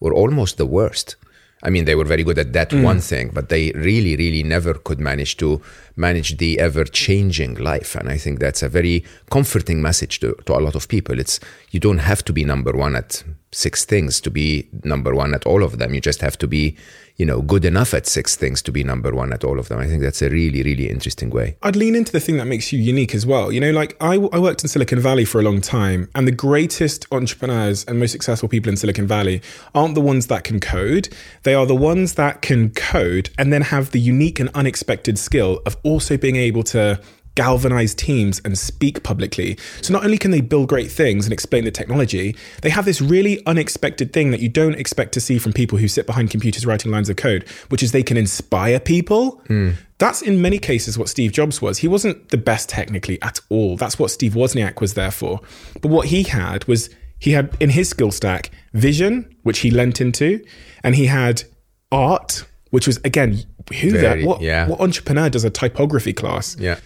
were 0.00 0.14
almost 0.14 0.56
the 0.56 0.66
worst. 0.66 1.16
I 1.62 1.70
mean, 1.70 1.86
they 1.86 1.94
were 1.94 2.04
very 2.04 2.22
good 2.22 2.38
at 2.38 2.52
that 2.52 2.70
mm. 2.70 2.84
one 2.84 3.00
thing, 3.00 3.30
but 3.32 3.48
they 3.48 3.72
really, 3.72 4.16
really 4.16 4.42
never 4.42 4.74
could 4.74 5.00
manage 5.00 5.36
to 5.38 5.60
manage 5.98 6.36
the 6.38 6.58
ever 6.58 6.84
changing 6.84 7.54
life. 7.56 7.94
And 7.94 8.08
I 8.08 8.16
think 8.16 8.38
that's 8.38 8.62
a 8.62 8.68
very 8.68 9.04
comforting 9.30 9.82
message 9.82 10.20
to, 10.20 10.34
to 10.46 10.56
a 10.56 10.60
lot 10.60 10.74
of 10.74 10.88
people. 10.88 11.18
It's 11.18 11.40
you 11.70 11.80
don't 11.80 11.98
have 11.98 12.24
to 12.24 12.32
be 12.32 12.44
number 12.44 12.72
one 12.72 12.96
at 12.96 13.22
six 13.52 13.84
things 13.84 14.20
to 14.20 14.30
be 14.30 14.68
number 14.84 15.14
one 15.14 15.34
at 15.34 15.46
all 15.46 15.62
of 15.62 15.78
them. 15.78 15.94
You 15.94 16.00
just 16.00 16.20
have 16.20 16.36
to 16.38 16.46
be, 16.46 16.76
you 17.16 17.24
know, 17.24 17.40
good 17.40 17.64
enough 17.64 17.94
at 17.94 18.06
six 18.06 18.36
things 18.36 18.60
to 18.62 18.72
be 18.72 18.84
number 18.84 19.14
one 19.14 19.32
at 19.32 19.42
all 19.42 19.58
of 19.58 19.68
them. 19.68 19.78
I 19.78 19.86
think 19.86 20.02
that's 20.02 20.20
a 20.20 20.28
really, 20.28 20.62
really 20.62 20.88
interesting 20.88 21.30
way. 21.30 21.56
I'd 21.62 21.76
lean 21.76 21.94
into 21.94 22.12
the 22.12 22.20
thing 22.20 22.36
that 22.36 22.44
makes 22.44 22.72
you 22.72 22.78
unique 22.78 23.14
as 23.14 23.24
well. 23.24 23.50
You 23.50 23.60
know, 23.60 23.70
like 23.70 23.96
I, 24.00 24.14
I 24.14 24.38
worked 24.38 24.62
in 24.62 24.68
Silicon 24.68 25.00
Valley 25.00 25.24
for 25.24 25.40
a 25.40 25.42
long 25.42 25.60
time, 25.60 26.10
and 26.14 26.26
the 26.26 26.32
greatest 26.32 27.06
entrepreneurs 27.10 27.84
and 27.86 27.98
most 27.98 28.12
successful 28.12 28.48
people 28.48 28.68
in 28.70 28.76
Silicon 28.76 29.06
Valley 29.06 29.40
aren't 29.74 29.94
the 29.94 30.00
ones 30.02 30.26
that 30.26 30.44
can 30.44 30.60
code. 30.60 31.08
They 31.42 31.54
are 31.54 31.66
the 31.66 31.74
ones 31.74 32.14
that 32.14 32.42
can 32.42 32.70
code 32.70 33.30
and 33.38 33.52
then 33.52 33.62
have 33.62 33.92
the 33.92 34.00
unique 34.00 34.38
and 34.40 34.50
unexpected 34.54 35.18
skill 35.18 35.62
of 35.64 35.76
also 35.88 36.16
being 36.16 36.36
able 36.36 36.62
to 36.62 37.00
galvanize 37.38 37.94
teams 37.94 38.40
and 38.44 38.58
speak 38.58 39.04
publicly. 39.04 39.56
So 39.80 39.92
not 39.92 40.04
only 40.04 40.18
can 40.18 40.32
they 40.32 40.40
build 40.40 40.68
great 40.68 40.90
things 40.90 41.24
and 41.24 41.32
explain 41.32 41.64
the 41.64 41.70
technology, 41.70 42.34
they 42.62 42.70
have 42.70 42.84
this 42.84 43.00
really 43.00 43.46
unexpected 43.46 44.12
thing 44.12 44.32
that 44.32 44.40
you 44.40 44.48
don't 44.48 44.74
expect 44.74 45.12
to 45.12 45.20
see 45.20 45.38
from 45.38 45.52
people 45.52 45.78
who 45.78 45.86
sit 45.86 46.04
behind 46.04 46.30
computers 46.30 46.66
writing 46.66 46.90
lines 46.90 47.08
of 47.08 47.14
code, 47.14 47.48
which 47.68 47.80
is 47.80 47.92
they 47.92 48.02
can 48.02 48.16
inspire 48.16 48.80
people. 48.80 49.40
Hmm. 49.46 49.70
That's 49.98 50.20
in 50.20 50.42
many 50.42 50.58
cases 50.58 50.98
what 50.98 51.08
Steve 51.08 51.30
Jobs 51.30 51.62
was. 51.62 51.78
He 51.78 51.86
wasn't 51.86 52.30
the 52.30 52.38
best 52.38 52.68
technically 52.68 53.22
at 53.22 53.38
all. 53.50 53.76
That's 53.76 54.00
what 54.00 54.10
Steve 54.10 54.32
Wozniak 54.32 54.80
was 54.80 54.94
there 54.94 55.12
for. 55.12 55.40
But 55.80 55.92
what 55.92 56.08
he 56.08 56.24
had 56.24 56.64
was 56.66 56.90
he 57.20 57.32
had 57.32 57.56
in 57.60 57.70
his 57.70 57.88
skill 57.88 58.10
stack 58.10 58.50
vision, 58.74 59.32
which 59.44 59.60
he 59.60 59.70
lent 59.70 60.00
into, 60.00 60.44
and 60.82 60.96
he 60.96 61.06
had 61.06 61.44
art, 61.92 62.44
which 62.70 62.88
was 62.88 62.98
again 63.04 63.44
who 63.72 63.92
that 63.92 64.22
what, 64.22 64.40
yeah. 64.40 64.68
what 64.68 64.80
entrepreneur 64.80 65.28
does 65.28 65.44
a 65.44 65.50
typography 65.50 66.12
class? 66.12 66.56
Yeah. 66.58 66.78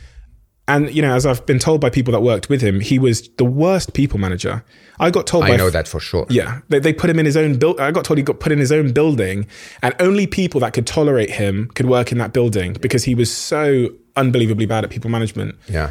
And 0.69 0.95
you 0.95 1.03
know, 1.03 1.15
as 1.15 1.27
I've 1.27 1.45
been 1.45 1.59
told 1.59 1.81
by 1.81 1.91
people 1.91 2.13
that 2.13 2.21
worked 2.21 2.49
with 2.49 2.61
him, 2.63 2.81
he 2.81 2.99
was 2.99 3.29
the 3.37 3.45
worst 3.45 3.95
people 3.95 4.19
manager. 4.19 4.65
I 5.01 5.11
got 5.11 5.27
told 5.27 5.45
I 5.45 5.51
by 5.51 5.57
know 5.57 5.71
that 5.71 5.89
for 5.89 5.99
sure. 5.99 6.27
yeah, 6.31 6.61
they, 6.69 6.79
they 6.79 6.93
put 6.93 7.11
him 7.11 7.19
in 7.19 7.27
his 7.27 7.37
own 7.37 7.59
build. 7.59 7.81
I 7.81 7.91
got 7.91 8.05
told 8.05 8.19
he 8.19 8.23
got 8.23 8.39
put 8.39 8.53
in 8.53 8.59
his 8.59 8.71
own 8.71 8.93
building, 8.93 9.47
and 9.83 9.95
only 9.99 10.27
people 10.27 10.61
that 10.61 10.73
could 10.73 10.87
tolerate 10.87 11.31
him 11.31 11.69
could 11.75 11.87
work 11.87 12.13
in 12.13 12.19
that 12.19 12.33
building 12.33 12.75
because 12.75 13.05
he 13.05 13.15
was 13.15 13.31
so 13.33 13.89
unbelievably 14.17 14.67
bad 14.67 14.85
at 14.85 14.91
people 14.91 15.11
management. 15.11 15.57
Yeah. 15.69 15.91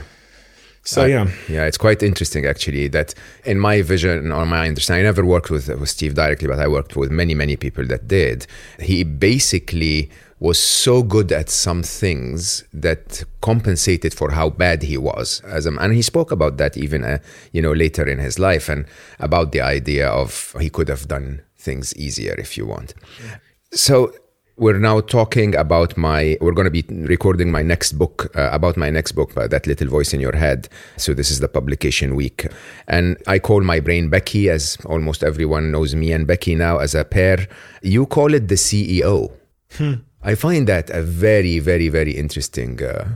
So 0.84 1.06
yeah, 1.06 1.30
Yeah, 1.48 1.66
it's 1.66 1.78
quite 1.78 2.02
interesting 2.02 2.46
actually 2.46 2.88
that 2.88 3.14
in 3.46 3.60
my 3.60 3.84
vision 3.84 4.32
or 4.32 4.46
my 4.48 4.68
understanding, 4.68 5.06
I 5.06 5.10
never 5.10 5.24
worked 5.24 5.52
with, 5.52 5.68
with 5.68 5.89
Steve 5.89 6.16
directly, 6.16 6.48
but 6.48 6.60
I 6.60 6.68
worked 6.68 6.96
with 6.96 7.12
many, 7.12 7.36
many 7.36 7.56
people 7.56 7.86
that 7.86 8.08
did. 8.08 8.48
He 8.80 9.04
basically 9.04 10.10
was 10.42 10.58
so 10.58 11.04
good 11.04 11.32
at 11.32 11.52
some 11.52 11.84
things 11.84 12.66
that 12.74 13.24
compensated 13.42 14.12
for 14.12 14.32
how 14.32 14.50
bad 14.50 14.82
he 14.82 14.98
was 14.98 15.39
as 15.42 15.68
a, 15.68 15.72
and 15.80 15.94
he 15.94 16.02
spoke 16.02 16.32
about 16.32 16.58
that 16.58 16.76
even 16.76 17.04
uh, 17.04 17.20
you 17.54 17.62
know 17.62 17.72
later 17.72 18.10
in 18.10 18.18
his 18.18 18.39
life 18.39 18.68
and 18.68 18.86
about 19.20 19.52
the 19.52 19.62
idea 19.62 20.10
of 20.10 20.56
he 20.60 20.68
could 20.68 20.89
have 20.89 21.08
done 21.08 21.42
things 21.58 21.96
easier 21.96 22.34
if 22.39 22.58
you 22.58 22.66
want. 22.66 22.96
So 23.72 24.12
we're 24.58 24.80
now 24.80 25.00
talking 25.00 25.56
about 25.56 25.96
my 25.96 26.36
we're 26.42 26.54
going 26.54 26.72
to 26.74 26.82
be 26.82 26.86
recording 27.06 27.52
my 27.52 27.62
next 27.62 27.92
book 27.94 28.36
uh, 28.36 28.50
about 28.52 28.78
my 28.78 28.89
next 28.89 29.12
book 29.12 29.38
uh, 29.38 29.48
that 29.48 29.68
little 29.68 29.89
voice 29.89 30.12
in 30.12 30.20
your 30.20 30.36
head. 30.36 30.68
So 30.98 31.14
this 31.14 31.30
is 31.30 31.39
the 31.39 31.50
publication 31.50 32.16
week. 32.16 32.48
And 32.88 33.18
i 33.28 33.38
call 33.38 33.62
my 33.62 33.80
brain 33.80 34.10
becky 34.10 34.50
as 34.50 34.76
almost 34.86 35.24
everyone 35.24 35.72
knows 35.72 35.94
me 35.94 36.12
and 36.12 36.26
becky 36.26 36.56
now 36.56 36.80
as 36.80 36.96
a 36.96 37.06
pair. 37.06 37.48
You 37.84 38.08
call 38.08 38.34
it 38.34 38.48
the 38.48 38.56
ceo 38.56 39.32
i 40.24 40.36
find 40.36 40.67
that 40.67 40.89
a 40.89 41.01
very 41.01 41.59
very 41.59 41.89
very 41.89 42.11
interesting 42.11 42.82
uh, 42.84 43.07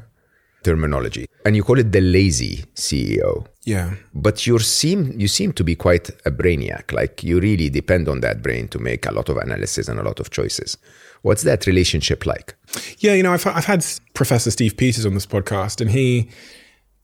terminology 0.64 1.28
and 1.46 1.56
you 1.56 1.64
call 1.64 1.78
it 1.78 1.92
the 1.92 2.02
lazy 2.02 2.64
ceo 2.76 3.46
yeah. 3.66 3.94
but 4.16 4.48
you 4.48 4.58
seem 4.58 5.14
you 5.20 5.28
seem 5.28 5.54
to 5.54 5.64
be 5.64 5.76
quite 5.76 6.10
a 6.26 6.32
brainiac 6.32 6.92
like 6.92 7.24
you 7.24 7.40
really 7.40 7.70
depend 7.70 8.08
on 8.08 8.22
that 8.22 8.42
brain 8.42 8.68
to 8.68 8.80
make 8.80 9.06
a 9.06 9.12
lot 9.12 9.30
of 9.30 9.38
analysis 9.38 9.88
and 9.88 10.00
a 10.00 10.04
lot 10.04 10.20
of 10.20 10.32
choices 10.32 10.78
What's 11.26 11.42
that 11.42 11.66
relationship 11.66 12.28
like? 12.28 12.54
Yeah, 13.00 13.14
you 13.14 13.24
know, 13.24 13.34
I've, 13.34 13.48
I've 13.48 13.66
had 13.66 13.84
Professor 14.14 14.52
Steve 14.52 14.78
Peters 14.78 15.08
on 15.08 15.16
this 15.16 15.26
podcast, 15.26 15.82
and 15.82 15.90
he 15.90 16.30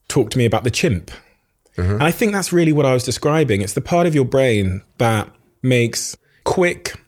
talked 0.09 0.33
to 0.33 0.37
me 0.37 0.45
about 0.45 0.63
the 0.63 0.69
chimp. 0.69 1.09
Uh-huh. 1.75 1.93
And 1.93 2.03
I 2.03 2.11
think 2.11 2.31
that's 2.31 2.53
really 2.53 2.71
what 2.71 2.85
I 2.85 2.93
was 2.93 3.03
describing. 3.03 3.61
It's 3.61 3.73
the 3.73 3.81
part 3.81 4.05
of 4.05 4.13
your 4.13 4.25
brain 4.25 4.83
that 4.99 5.27
makes 5.63 6.15
quick 6.43 7.00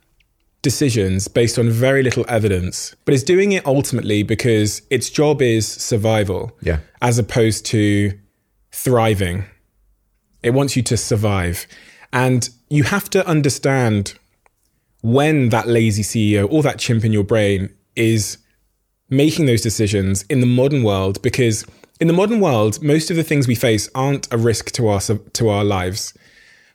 decisions 0.64 1.28
based 1.28 1.60
on 1.60 1.70
very 1.70 2.02
little 2.02 2.26
evidence, 2.28 2.96
but 3.06 3.14
is 3.14 3.24
doing 3.24 3.52
it 3.52 3.64
ultimately 3.68 4.24
because 4.24 4.82
its 4.90 5.12
job 5.12 5.42
is 5.44 5.68
survival, 5.68 6.58
yeah. 6.62 6.80
as 7.04 7.20
opposed 7.20 7.68
to 7.68 8.18
thriving. 8.72 9.46
It 10.42 10.52
wants 10.52 10.76
you 10.76 10.82
to 10.84 10.98
survive. 10.98 11.68
And 12.12 12.50
you 12.70 12.84
have 12.84 13.10
to 13.12 13.26
understand 13.28 14.18
when 15.02 15.50
that 15.50 15.68
lazy 15.68 16.02
CEO 16.02 16.52
or 16.52 16.64
that 16.64 16.80
chimp 16.80 17.06
in 17.06 17.14
your 17.14 17.24
brain 17.24 17.70
is 17.96 18.38
making 19.10 19.46
those 19.46 19.62
decisions 19.62 20.24
in 20.24 20.40
the 20.40 20.48
modern 20.48 20.82
world 20.82 21.22
because 21.22 21.66
in 22.00 22.08
the 22.08 22.14
modern 22.14 22.40
world 22.40 22.82
most 22.82 23.12
of 23.12 23.18
the 23.18 23.24
things 23.24 23.48
we 23.48 23.54
face 23.54 23.90
aren't 23.94 24.32
a 24.34 24.38
risk 24.38 24.72
to 24.72 24.88
our 24.88 25.00
to 25.00 25.50
our 25.50 25.64
lives 25.64 26.14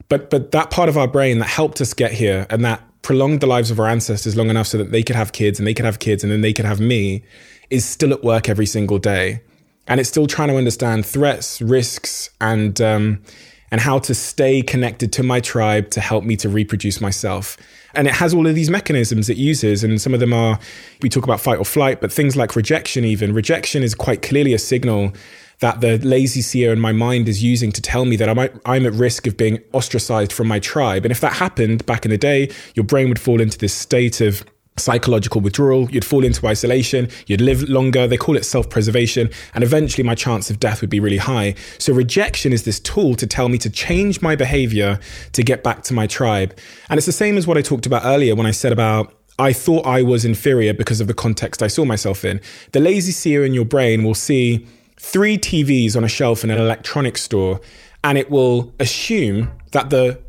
but 0.08 0.30
but 0.30 0.52
that 0.52 0.70
part 0.70 0.88
of 0.88 0.96
our 0.96 1.08
brain 1.08 1.38
that 1.38 1.48
helped 1.48 1.80
us 1.80 1.94
get 1.94 2.12
here 2.12 2.46
and 2.48 2.64
that 2.64 2.80
prolonged 3.08 3.40
the 3.40 3.46
lives 3.46 3.70
of 3.70 3.80
our 3.80 3.86
ancestors 3.86 4.36
long 4.36 4.50
enough 4.50 4.66
so 4.66 4.76
that 4.76 4.92
they 4.92 5.02
could 5.02 5.16
have 5.16 5.32
kids 5.32 5.58
and 5.58 5.66
they 5.66 5.72
could 5.72 5.86
have 5.86 5.98
kids 5.98 6.22
and 6.22 6.30
then 6.30 6.42
they 6.42 6.52
could 6.52 6.66
have 6.66 6.78
me 6.78 7.22
is 7.70 7.82
still 7.82 8.12
at 8.12 8.22
work 8.22 8.50
every 8.50 8.66
single 8.66 8.98
day. 8.98 9.40
And 9.86 9.98
it's 9.98 10.10
still 10.10 10.26
trying 10.26 10.48
to 10.48 10.58
understand 10.58 11.06
threats, 11.06 11.62
risks, 11.62 12.28
and 12.38 12.78
um, 12.82 13.22
and 13.70 13.80
how 13.80 13.98
to 14.00 14.14
stay 14.14 14.60
connected 14.60 15.10
to 15.14 15.22
my 15.22 15.40
tribe 15.40 15.88
to 15.92 16.02
help 16.02 16.22
me 16.22 16.36
to 16.36 16.50
reproduce 16.50 17.00
myself. 17.00 17.56
And 17.94 18.06
it 18.06 18.12
has 18.12 18.34
all 18.34 18.46
of 18.46 18.54
these 18.54 18.68
mechanisms 18.68 19.30
it 19.30 19.38
uses, 19.38 19.82
and 19.82 19.98
some 19.98 20.12
of 20.12 20.20
them 20.20 20.34
are 20.34 20.58
we 21.00 21.08
talk 21.08 21.24
about 21.24 21.40
fight 21.40 21.58
or 21.58 21.64
flight, 21.64 22.02
but 22.02 22.12
things 22.12 22.36
like 22.36 22.54
rejection, 22.56 23.06
even 23.06 23.32
rejection 23.32 23.82
is 23.82 23.94
quite 23.94 24.20
clearly 24.20 24.52
a 24.52 24.58
signal 24.58 25.14
that 25.60 25.80
the 25.80 25.98
lazy 25.98 26.40
CEO 26.40 26.72
in 26.72 26.80
my 26.80 26.92
mind 26.92 27.28
is 27.28 27.42
using 27.42 27.72
to 27.72 27.82
tell 27.82 28.04
me 28.04 28.16
that 28.16 28.28
I'm, 28.28 28.60
I'm 28.64 28.86
at 28.86 28.92
risk 28.92 29.26
of 29.26 29.36
being 29.36 29.58
ostracized 29.72 30.32
from 30.32 30.46
my 30.46 30.60
tribe. 30.60 31.04
And 31.04 31.12
if 31.12 31.20
that 31.20 31.34
happened 31.34 31.84
back 31.86 32.04
in 32.04 32.10
the 32.10 32.18
day, 32.18 32.50
your 32.74 32.84
brain 32.84 33.08
would 33.08 33.20
fall 33.20 33.40
into 33.40 33.58
this 33.58 33.74
state 33.74 34.20
of 34.20 34.44
psychological 34.78 35.40
withdrawal, 35.40 35.90
you'd 35.90 36.04
fall 36.04 36.24
into 36.24 36.46
isolation, 36.46 37.08
you'd 37.26 37.40
live 37.40 37.68
longer. 37.68 38.06
They 38.06 38.16
call 38.16 38.36
it 38.36 38.44
self 38.44 38.70
preservation. 38.70 39.30
And 39.54 39.64
eventually, 39.64 40.04
my 40.04 40.14
chance 40.14 40.50
of 40.50 40.60
death 40.60 40.80
would 40.80 40.90
be 40.90 41.00
really 41.00 41.18
high. 41.18 41.54
So, 41.78 41.92
rejection 41.92 42.52
is 42.52 42.64
this 42.64 42.80
tool 42.80 43.14
to 43.16 43.26
tell 43.26 43.48
me 43.48 43.58
to 43.58 43.70
change 43.70 44.22
my 44.22 44.36
behavior 44.36 45.00
to 45.32 45.42
get 45.42 45.62
back 45.62 45.82
to 45.84 45.94
my 45.94 46.06
tribe. 46.06 46.56
And 46.88 46.98
it's 46.98 47.06
the 47.06 47.12
same 47.12 47.36
as 47.36 47.46
what 47.46 47.58
I 47.58 47.62
talked 47.62 47.86
about 47.86 48.04
earlier 48.04 48.34
when 48.34 48.46
I 48.46 48.52
said 48.52 48.72
about. 48.72 49.14
I 49.40 49.52
thought 49.52 49.86
I 49.86 50.02
was 50.02 50.24
inferior 50.24 50.74
because 50.74 51.00
of 51.00 51.06
the 51.06 51.14
context 51.14 51.62
I 51.62 51.68
saw 51.68 51.84
myself 51.84 52.24
in. 52.24 52.40
The 52.72 52.80
lazy 52.80 53.12
CEO 53.12 53.46
in 53.46 53.54
your 53.54 53.64
brain 53.64 54.02
will 54.02 54.16
see 54.16 54.66
three 54.98 55.38
TVs 55.38 55.96
on 55.96 56.04
a 56.04 56.08
shelf 56.08 56.44
in 56.44 56.50
an 56.50 56.58
electronics 56.58 57.22
store, 57.22 57.60
and 58.04 58.18
it 58.18 58.30
will 58.30 58.72
assume 58.78 59.50
that 59.72 59.90
the 59.90 60.20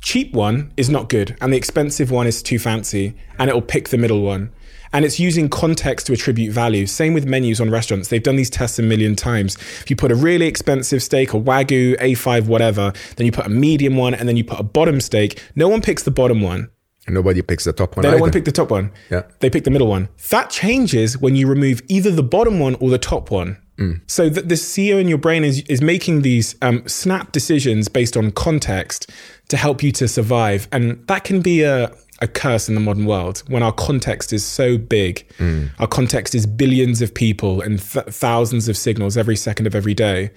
cheap 0.00 0.32
one 0.32 0.72
is 0.76 0.88
not 0.88 1.08
good 1.08 1.36
and 1.40 1.52
the 1.52 1.56
expensive 1.56 2.10
one 2.10 2.26
is 2.26 2.42
too 2.42 2.58
fancy, 2.58 3.16
and 3.38 3.50
it 3.50 3.54
will 3.54 3.62
pick 3.62 3.88
the 3.88 3.98
middle 3.98 4.22
one. 4.22 4.52
And 4.92 5.04
it's 5.04 5.18
using 5.18 5.48
context 5.48 6.06
to 6.06 6.12
attribute 6.12 6.52
value. 6.52 6.86
Same 6.86 7.12
with 7.12 7.26
menus 7.26 7.60
on 7.60 7.70
restaurants. 7.70 8.08
They've 8.08 8.22
done 8.22 8.36
these 8.36 8.48
tests 8.48 8.78
a 8.78 8.82
million 8.82 9.16
times. 9.16 9.56
If 9.56 9.90
you 9.90 9.96
put 9.96 10.12
a 10.12 10.14
really 10.14 10.46
expensive 10.46 11.02
steak, 11.02 11.34
a 11.34 11.40
Wagyu, 11.40 11.98
A5, 11.98 12.46
whatever, 12.46 12.92
then 13.16 13.26
you 13.26 13.32
put 13.32 13.46
a 13.46 13.50
medium 13.50 13.96
one, 13.96 14.14
and 14.14 14.28
then 14.28 14.36
you 14.36 14.44
put 14.44 14.60
a 14.60 14.62
bottom 14.62 15.00
steak, 15.00 15.42
no 15.54 15.68
one 15.68 15.82
picks 15.82 16.04
the 16.04 16.12
bottom 16.12 16.40
one. 16.40 16.70
Nobody 17.08 17.42
picks 17.42 17.64
the 17.64 17.72
top 17.72 17.96
one. 17.96 18.02
They 18.02 18.10
don't 18.10 18.20
want 18.20 18.32
to 18.32 18.36
pick 18.36 18.44
the 18.44 18.52
top 18.52 18.70
one. 18.70 18.92
Yeah. 19.10 19.22
They 19.40 19.50
pick 19.50 19.64
the 19.64 19.70
middle 19.70 19.88
one. 19.88 20.08
That 20.30 20.50
changes 20.50 21.18
when 21.18 21.36
you 21.36 21.46
remove 21.46 21.82
either 21.88 22.10
the 22.10 22.22
bottom 22.22 22.58
one 22.58 22.76
or 22.76 22.90
the 22.90 22.98
top 22.98 23.30
one. 23.30 23.58
Mm. 23.78 24.00
So 24.06 24.28
that 24.30 24.48
the 24.48 24.54
CEO 24.54 25.00
in 25.00 25.08
your 25.08 25.18
brain 25.18 25.44
is 25.44 25.60
is 25.62 25.82
making 25.82 26.22
these 26.22 26.56
um, 26.62 26.86
snap 26.88 27.32
decisions 27.32 27.88
based 27.88 28.16
on 28.16 28.30
context 28.30 29.10
to 29.48 29.56
help 29.56 29.82
you 29.82 29.92
to 29.92 30.08
survive, 30.08 30.66
and 30.72 31.06
that 31.08 31.24
can 31.24 31.42
be 31.42 31.62
a 31.62 31.94
a 32.20 32.26
curse 32.26 32.68
in 32.68 32.74
the 32.74 32.80
modern 32.80 33.04
world 33.04 33.42
when 33.48 33.62
our 33.62 33.72
context 33.72 34.32
is 34.32 34.44
so 34.44 34.78
big. 34.78 35.26
Mm. 35.38 35.70
Our 35.78 35.86
context 35.86 36.34
is 36.34 36.46
billions 36.46 37.02
of 37.02 37.12
people 37.12 37.60
and 37.60 37.78
th- 37.78 38.06
thousands 38.06 38.68
of 38.68 38.76
signals 38.76 39.16
every 39.16 39.36
second 39.36 39.66
of 39.66 39.74
every 39.74 39.94
day. 39.94 40.30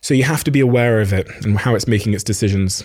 So 0.00 0.14
you 0.14 0.24
have 0.24 0.44
to 0.44 0.50
be 0.50 0.60
aware 0.60 1.00
of 1.00 1.12
it 1.12 1.28
and 1.44 1.58
how 1.58 1.74
it's 1.74 1.86
making 1.86 2.14
its 2.14 2.24
decisions. 2.24 2.84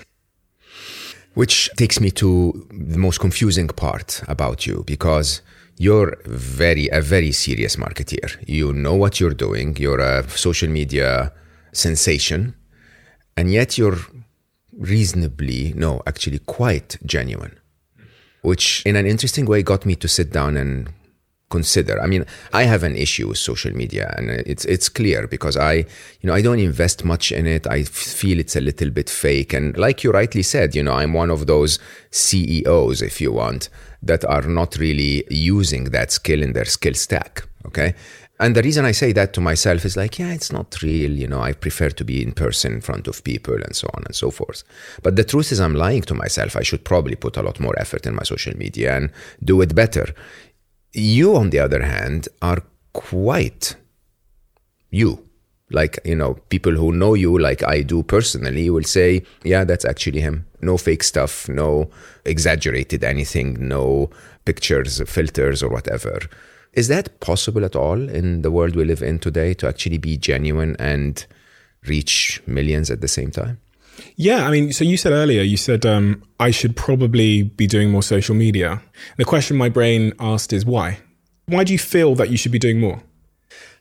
Which 1.33 1.69
takes 1.77 1.99
me 1.99 2.11
to 2.11 2.67
the 2.71 2.97
most 2.97 3.19
confusing 3.19 3.67
part 3.69 4.21
about 4.27 4.67
you 4.67 4.83
because 4.85 5.41
you're 5.81 6.15
very 6.25 6.87
a 6.89 7.01
very 7.01 7.31
serious 7.31 7.75
marketeer. 7.75 8.29
You 8.47 8.71
know 8.71 8.93
what 8.93 9.19
you're 9.19 9.37
doing. 9.47 9.75
You're 9.77 9.99
a 9.99 10.29
social 10.29 10.69
media 10.69 11.33
sensation, 11.73 12.53
and 13.35 13.51
yet 13.51 13.77
you're 13.79 13.99
reasonably 14.77 15.73
no, 15.75 16.01
actually 16.05 16.39
quite 16.39 16.97
genuine, 17.03 17.55
which 18.43 18.83
in 18.85 18.95
an 18.95 19.07
interesting 19.07 19.45
way 19.45 19.63
got 19.63 19.85
me 19.85 19.95
to 19.95 20.07
sit 20.07 20.31
down 20.31 20.55
and 20.55 20.89
consider. 21.51 22.01
I 22.01 22.07
mean, 22.07 22.25
I 22.53 22.63
have 22.63 22.83
an 22.83 22.95
issue 22.95 23.27
with 23.27 23.37
social 23.37 23.73
media, 23.75 24.13
and 24.17 24.31
it's 24.31 24.65
it's 24.65 24.89
clear 24.89 25.27
because 25.27 25.57
I, 25.57 25.73
you 26.21 26.25
know, 26.27 26.33
I 26.33 26.41
don't 26.41 26.59
invest 26.59 27.05
much 27.05 27.31
in 27.31 27.45
it. 27.45 27.67
I 27.67 27.83
feel 27.83 28.39
it's 28.39 28.55
a 28.55 28.61
little 28.61 28.89
bit 28.89 29.09
fake, 29.09 29.53
and 29.53 29.77
like 29.77 30.03
you 30.03 30.11
rightly 30.11 30.43
said, 30.43 30.75
you 30.75 30.83
know, 30.83 30.93
I'm 30.93 31.13
one 31.13 31.29
of 31.29 31.45
those 31.45 31.77
CEOs, 32.09 33.01
if 33.01 33.21
you 33.21 33.31
want, 33.31 33.69
that 34.01 34.25
are 34.25 34.47
not 34.47 34.77
really 34.77 35.23
using 35.29 35.85
that 35.91 36.11
skill 36.11 36.41
in 36.41 36.53
their 36.53 36.65
skill 36.65 36.95
stack. 36.95 37.43
Okay. 37.67 37.93
And 38.41 38.55
the 38.55 38.63
reason 38.63 38.85
I 38.85 38.91
say 38.91 39.11
that 39.11 39.33
to 39.33 39.41
myself 39.41 39.85
is 39.85 39.95
like, 39.95 40.17
yeah, 40.17 40.33
it's 40.33 40.51
not 40.51 40.81
real. 40.81 41.11
You 41.11 41.27
know, 41.27 41.41
I 41.41 41.53
prefer 41.53 41.89
to 41.91 42.03
be 42.03 42.23
in 42.23 42.31
person 42.31 42.73
in 42.73 42.81
front 42.81 43.07
of 43.07 43.23
people 43.23 43.53
and 43.53 43.75
so 43.75 43.87
on 43.93 44.01
and 44.03 44.15
so 44.15 44.31
forth. 44.31 44.63
But 45.03 45.15
the 45.15 45.23
truth 45.23 45.51
is, 45.51 45.61
I'm 45.61 45.75
lying 45.75 46.01
to 46.03 46.15
myself. 46.15 46.55
I 46.55 46.63
should 46.63 46.83
probably 46.83 47.15
put 47.15 47.37
a 47.37 47.43
lot 47.43 47.59
more 47.59 47.77
effort 47.77 48.07
in 48.07 48.15
my 48.15 48.23
social 48.23 48.57
media 48.57 48.97
and 48.97 49.11
do 49.43 49.61
it 49.61 49.75
better. 49.75 50.15
You, 50.93 51.35
on 51.35 51.51
the 51.51 51.59
other 51.59 51.83
hand, 51.83 52.27
are 52.41 52.63
quite 52.93 53.75
you. 54.89 55.27
Like, 55.69 55.99
you 56.03 56.15
know, 56.15 56.33
people 56.49 56.73
who 56.73 56.91
know 56.91 57.13
you 57.13 57.37
like 57.39 57.63
I 57.63 57.81
do 57.81 58.03
personally 58.03 58.69
will 58.69 58.83
say, 58.83 59.23
yeah, 59.43 59.63
that's 59.63 59.85
actually 59.85 60.19
him. 60.19 60.45
No 60.61 60.77
fake 60.77 61.03
stuff, 61.03 61.47
no 61.47 61.89
exaggerated 62.25 63.05
anything, 63.05 63.67
no 63.69 64.09
pictures, 64.43 65.01
filters, 65.09 65.63
or 65.63 65.69
whatever. 65.69 66.19
Is 66.73 66.89
that 66.89 67.19
possible 67.21 67.63
at 67.63 67.75
all 67.75 68.09
in 68.09 68.41
the 68.41 68.51
world 68.51 68.75
we 68.75 68.83
live 68.83 69.01
in 69.01 69.19
today 69.19 69.53
to 69.55 69.67
actually 69.67 69.97
be 69.97 70.17
genuine 70.17 70.75
and 70.77 71.25
reach 71.87 72.41
millions 72.45 72.91
at 72.91 72.99
the 72.99 73.07
same 73.07 73.31
time? 73.31 73.59
Yeah, 74.15 74.47
I 74.47 74.51
mean, 74.51 74.71
so 74.71 74.83
you 74.83 74.97
said 74.97 75.13
earlier, 75.13 75.41
you 75.41 75.57
said 75.57 75.85
um, 75.85 76.23
I 76.39 76.51
should 76.51 76.75
probably 76.75 77.43
be 77.43 77.67
doing 77.67 77.91
more 77.91 78.03
social 78.03 78.35
media. 78.35 78.81
The 79.17 79.25
question 79.25 79.57
my 79.57 79.69
brain 79.69 80.13
asked 80.19 80.53
is 80.53 80.65
why? 80.65 80.99
Why 81.47 81.63
do 81.63 81.73
you 81.73 81.79
feel 81.79 82.15
that 82.15 82.29
you 82.29 82.37
should 82.37 82.51
be 82.51 82.59
doing 82.59 82.79
more? 82.79 83.01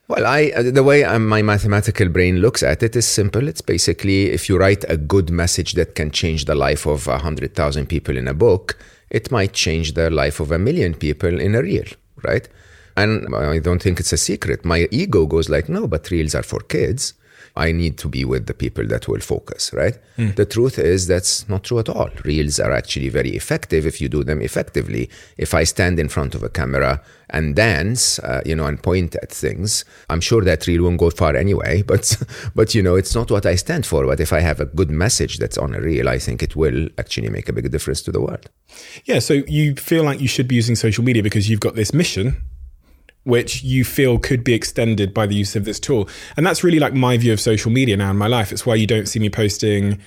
Well, 0.09 0.27
I 0.27 0.51
uh, 0.57 0.71
the 0.73 0.83
way 0.83 1.05
um, 1.05 1.29
my 1.29 1.41
mathematical 1.41 2.09
brain 2.09 2.39
looks 2.39 2.65
at 2.65 2.83
it 2.83 2.97
is 2.97 3.07
simple. 3.07 3.47
It's 3.47 3.61
basically 3.61 4.31
if 4.31 4.49
you 4.49 4.59
write 4.59 4.85
a 4.89 4.97
good 4.97 5.31
message 5.31 5.75
that 5.75 5.95
can 5.95 6.11
change 6.11 6.47
the 6.47 6.57
life 6.57 6.85
of 6.85 7.05
hundred 7.07 7.55
thousand 7.55 7.87
people 7.87 8.17
in 8.17 8.27
a 8.27 8.35
book, 8.35 8.77
it 9.11 9.31
might 9.31 9.53
change 9.53 9.95
the 9.95 10.11
life 10.11 10.41
of 10.41 10.51
a 10.51 10.59
million 10.59 10.95
people 10.95 11.39
in 11.39 11.55
a 11.55 11.63
reel, 11.63 11.87
right? 12.25 12.49
And 12.97 13.33
I 13.35 13.61
don't 13.61 13.81
think 13.81 14.01
it's 14.01 14.13
a 14.13 14.17
secret. 14.17 14.65
My 14.65 14.89
ego 14.91 15.27
goes 15.27 15.49
like, 15.49 15.69
no, 15.69 15.87
but 15.87 16.11
reels 16.11 16.35
are 16.35 16.43
for 16.43 16.59
kids. 16.59 17.15
I 17.57 17.73
need 17.73 17.99
to 17.99 18.09
be 18.09 18.25
with 18.25 18.47
the 18.47 18.55
people 18.55 18.87
that 18.87 19.09
will 19.09 19.21
focus, 19.21 19.73
right? 19.73 19.99
Mm. 20.17 20.37
The 20.37 20.47
truth 20.47 20.79
is 20.79 21.07
that's 21.07 21.49
not 21.49 21.65
true 21.65 21.79
at 21.81 21.89
all. 21.89 22.11
Reels 22.25 22.61
are 22.61 22.73
actually 22.73 23.09
very 23.09 23.31
effective 23.31 23.87
if 23.87 24.01
you 24.01 24.09
do 24.09 24.23
them 24.23 24.41
effectively. 24.41 25.11
If 25.37 25.55
I 25.55 25.65
stand 25.65 25.99
in 25.99 26.09
front 26.09 26.35
of 26.35 26.43
a 26.43 26.49
camera 26.49 27.03
and 27.31 27.57
dance, 27.57 28.19
uh, 28.21 28.43
you 28.45 28.55
know, 28.55 28.67
and 28.67 28.83
point 28.83 29.17
at 29.17 29.31
things, 29.31 29.85
I'm 30.09 30.21
sure 30.21 30.43
that 30.43 30.67
reel 30.67 30.85
won't 30.85 30.99
go 30.99 31.11
far 31.11 31.37
anyway. 31.37 31.83
But, 31.91 32.23
but 32.55 32.73
you 32.73 32.83
know, 32.83 32.95
it's 32.95 33.17
not 33.17 33.33
what 33.33 33.45
I 33.47 33.57
stand 33.57 33.85
for. 33.85 34.07
But 34.07 34.21
if 34.21 34.33
I 34.33 34.41
have 34.41 34.61
a 34.61 34.67
good 34.67 34.91
message 34.91 35.39
that's 35.39 35.59
on 35.59 35.75
a 35.75 35.81
reel, 35.81 36.09
I 36.09 36.19
think 36.19 36.41
it 36.43 36.55
will 36.55 36.89
actually 36.99 37.31
make 37.31 37.49
a 37.49 37.53
big 37.53 37.69
difference 37.71 38.01
to 38.03 38.13
the 38.13 38.21
world. 38.21 38.49
Yeah. 39.07 39.19
So 39.19 39.43
you 39.49 39.75
feel 39.75 40.05
like 40.05 40.21
you 40.21 40.29
should 40.29 40.47
be 40.47 40.55
using 40.55 40.77
social 40.77 41.03
media 41.03 41.23
because 41.23 41.51
you've 41.51 41.61
got 41.61 41.75
this 41.75 41.93
mission 41.93 42.37
which 43.25 43.63
you 43.63 43.85
feel 43.85 44.19
could 44.19 44.43
be 44.43 44.55
extended 44.55 45.13
by 45.13 45.27
the 45.27 45.35
use 45.35 45.55
of 45.55 45.65
this 45.65 45.79
tool. 45.79 46.09
And 46.37 46.47
that's 46.47 46.65
really 46.65 46.79
like 46.79 46.95
my 46.95 47.19
view 47.19 47.33
of 47.33 47.41
social 47.41 47.71
media 47.71 47.97
now 47.97 48.11
in 48.11 48.17
my 48.17 48.27
life. 48.27 48.53
It's 48.53 48.65
why 48.65 48.77
you 48.77 48.87
don't 48.87 49.07
see 49.07 49.19
me 49.19 49.29
posting 49.29 50.01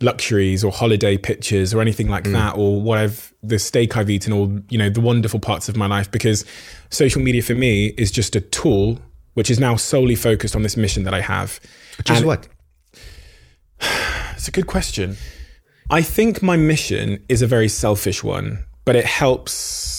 luxuries 0.00 0.64
or 0.64 0.72
holiday 0.72 1.16
pictures 1.16 1.72
or 1.72 1.80
anything 1.80 2.08
like 2.08 2.24
mm. 2.24 2.32
that 2.32 2.56
or 2.56 2.80
what 2.80 2.98
I've 2.98 3.32
the 3.42 3.58
steak 3.58 3.96
I've 3.96 4.10
eaten 4.10 4.32
or 4.32 4.60
you 4.68 4.76
know 4.76 4.90
the 4.90 5.00
wonderful 5.00 5.38
parts 5.38 5.68
of 5.68 5.76
my 5.76 5.86
life 5.86 6.10
because 6.10 6.44
social 6.90 7.22
media 7.22 7.42
for 7.42 7.54
me 7.54 7.86
is 7.96 8.10
just 8.10 8.34
a 8.34 8.40
tool 8.40 8.98
which 9.34 9.50
is 9.50 9.60
now 9.60 9.76
solely 9.76 10.16
focused 10.16 10.56
on 10.56 10.62
this 10.62 10.76
mission 10.76 11.04
that 11.04 11.14
I 11.14 11.20
have. 11.20 11.60
Which 11.98 12.10
is 12.10 12.24
what? 12.24 12.48
It's 14.34 14.48
a 14.48 14.50
good 14.50 14.66
question. 14.66 15.16
I 15.90 16.02
think 16.02 16.42
my 16.42 16.56
mission 16.56 17.24
is 17.28 17.40
a 17.40 17.46
very 17.46 17.68
selfish 17.68 18.22
one, 18.22 18.64
but 18.84 18.94
it 18.94 19.06
helps 19.06 19.93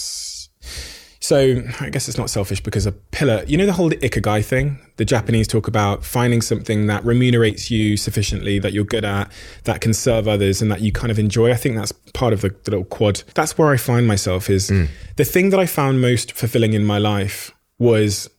So 1.26 1.60
I 1.80 1.90
guess 1.90 2.06
it's 2.06 2.18
not 2.18 2.30
selfish 2.30 2.62
because 2.62 2.86
a 2.86 2.92
pillar, 2.92 3.42
you 3.48 3.56
know, 3.56 3.66
the 3.66 3.72
whole 3.72 3.90
ikigai 3.90 4.44
thing. 4.44 4.78
The 4.96 5.04
Japanese 5.04 5.48
talk 5.48 5.66
about 5.66 6.04
finding 6.04 6.40
something 6.40 6.86
that 6.86 7.02
remunerates 7.02 7.68
you 7.68 7.96
sufficiently, 7.96 8.60
that 8.60 8.72
you're 8.72 8.84
good 8.84 9.04
at, 9.04 9.32
that 9.64 9.80
can 9.80 9.92
serve 9.92 10.28
others, 10.28 10.62
and 10.62 10.70
that 10.70 10.82
you 10.82 10.92
kind 10.92 11.10
of 11.10 11.18
enjoy. 11.18 11.50
I 11.50 11.56
think 11.56 11.74
that's 11.74 11.90
part 12.14 12.32
of 12.32 12.42
the, 12.42 12.50
the 12.50 12.70
little 12.70 12.84
quad. 12.84 13.24
That's 13.34 13.58
where 13.58 13.72
I 13.72 13.76
find 13.76 14.06
myself. 14.06 14.48
Is 14.48 14.70
mm. 14.70 14.88
the 15.16 15.24
thing 15.24 15.50
that 15.50 15.58
I 15.58 15.66
found 15.66 16.00
most 16.00 16.30
fulfilling 16.30 16.74
in 16.74 16.84
my 16.84 16.98
life 16.98 17.50
was 17.80 18.30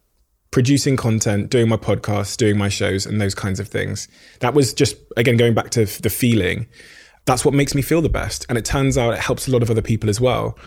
producing 0.51 0.95
content, 0.95 1.49
doing 1.49 1.67
my 1.67 1.75
podcasts, 1.75 2.37
doing 2.37 2.57
my 2.57 2.69
shows, 2.69 3.05
and 3.05 3.19
those 3.19 3.35
kinds 3.35 3.59
of 3.59 3.67
things. 3.67 4.07
That 4.39 4.53
was 4.53 4.73
just 4.73 4.95
again 5.17 5.35
going 5.35 5.55
back 5.55 5.71
to 5.71 5.83
the 5.83 6.09
feeling. 6.09 6.67
That's 7.25 7.43
what 7.43 7.53
makes 7.53 7.75
me 7.75 7.81
feel 7.81 8.01
the 8.01 8.07
best, 8.07 8.45
and 8.47 8.57
it 8.57 8.63
turns 8.63 8.97
out 8.97 9.13
it 9.13 9.19
helps 9.19 9.45
a 9.45 9.51
lot 9.51 9.61
of 9.61 9.69
other 9.69 9.81
people 9.81 10.09
as 10.09 10.21
well. 10.21 10.57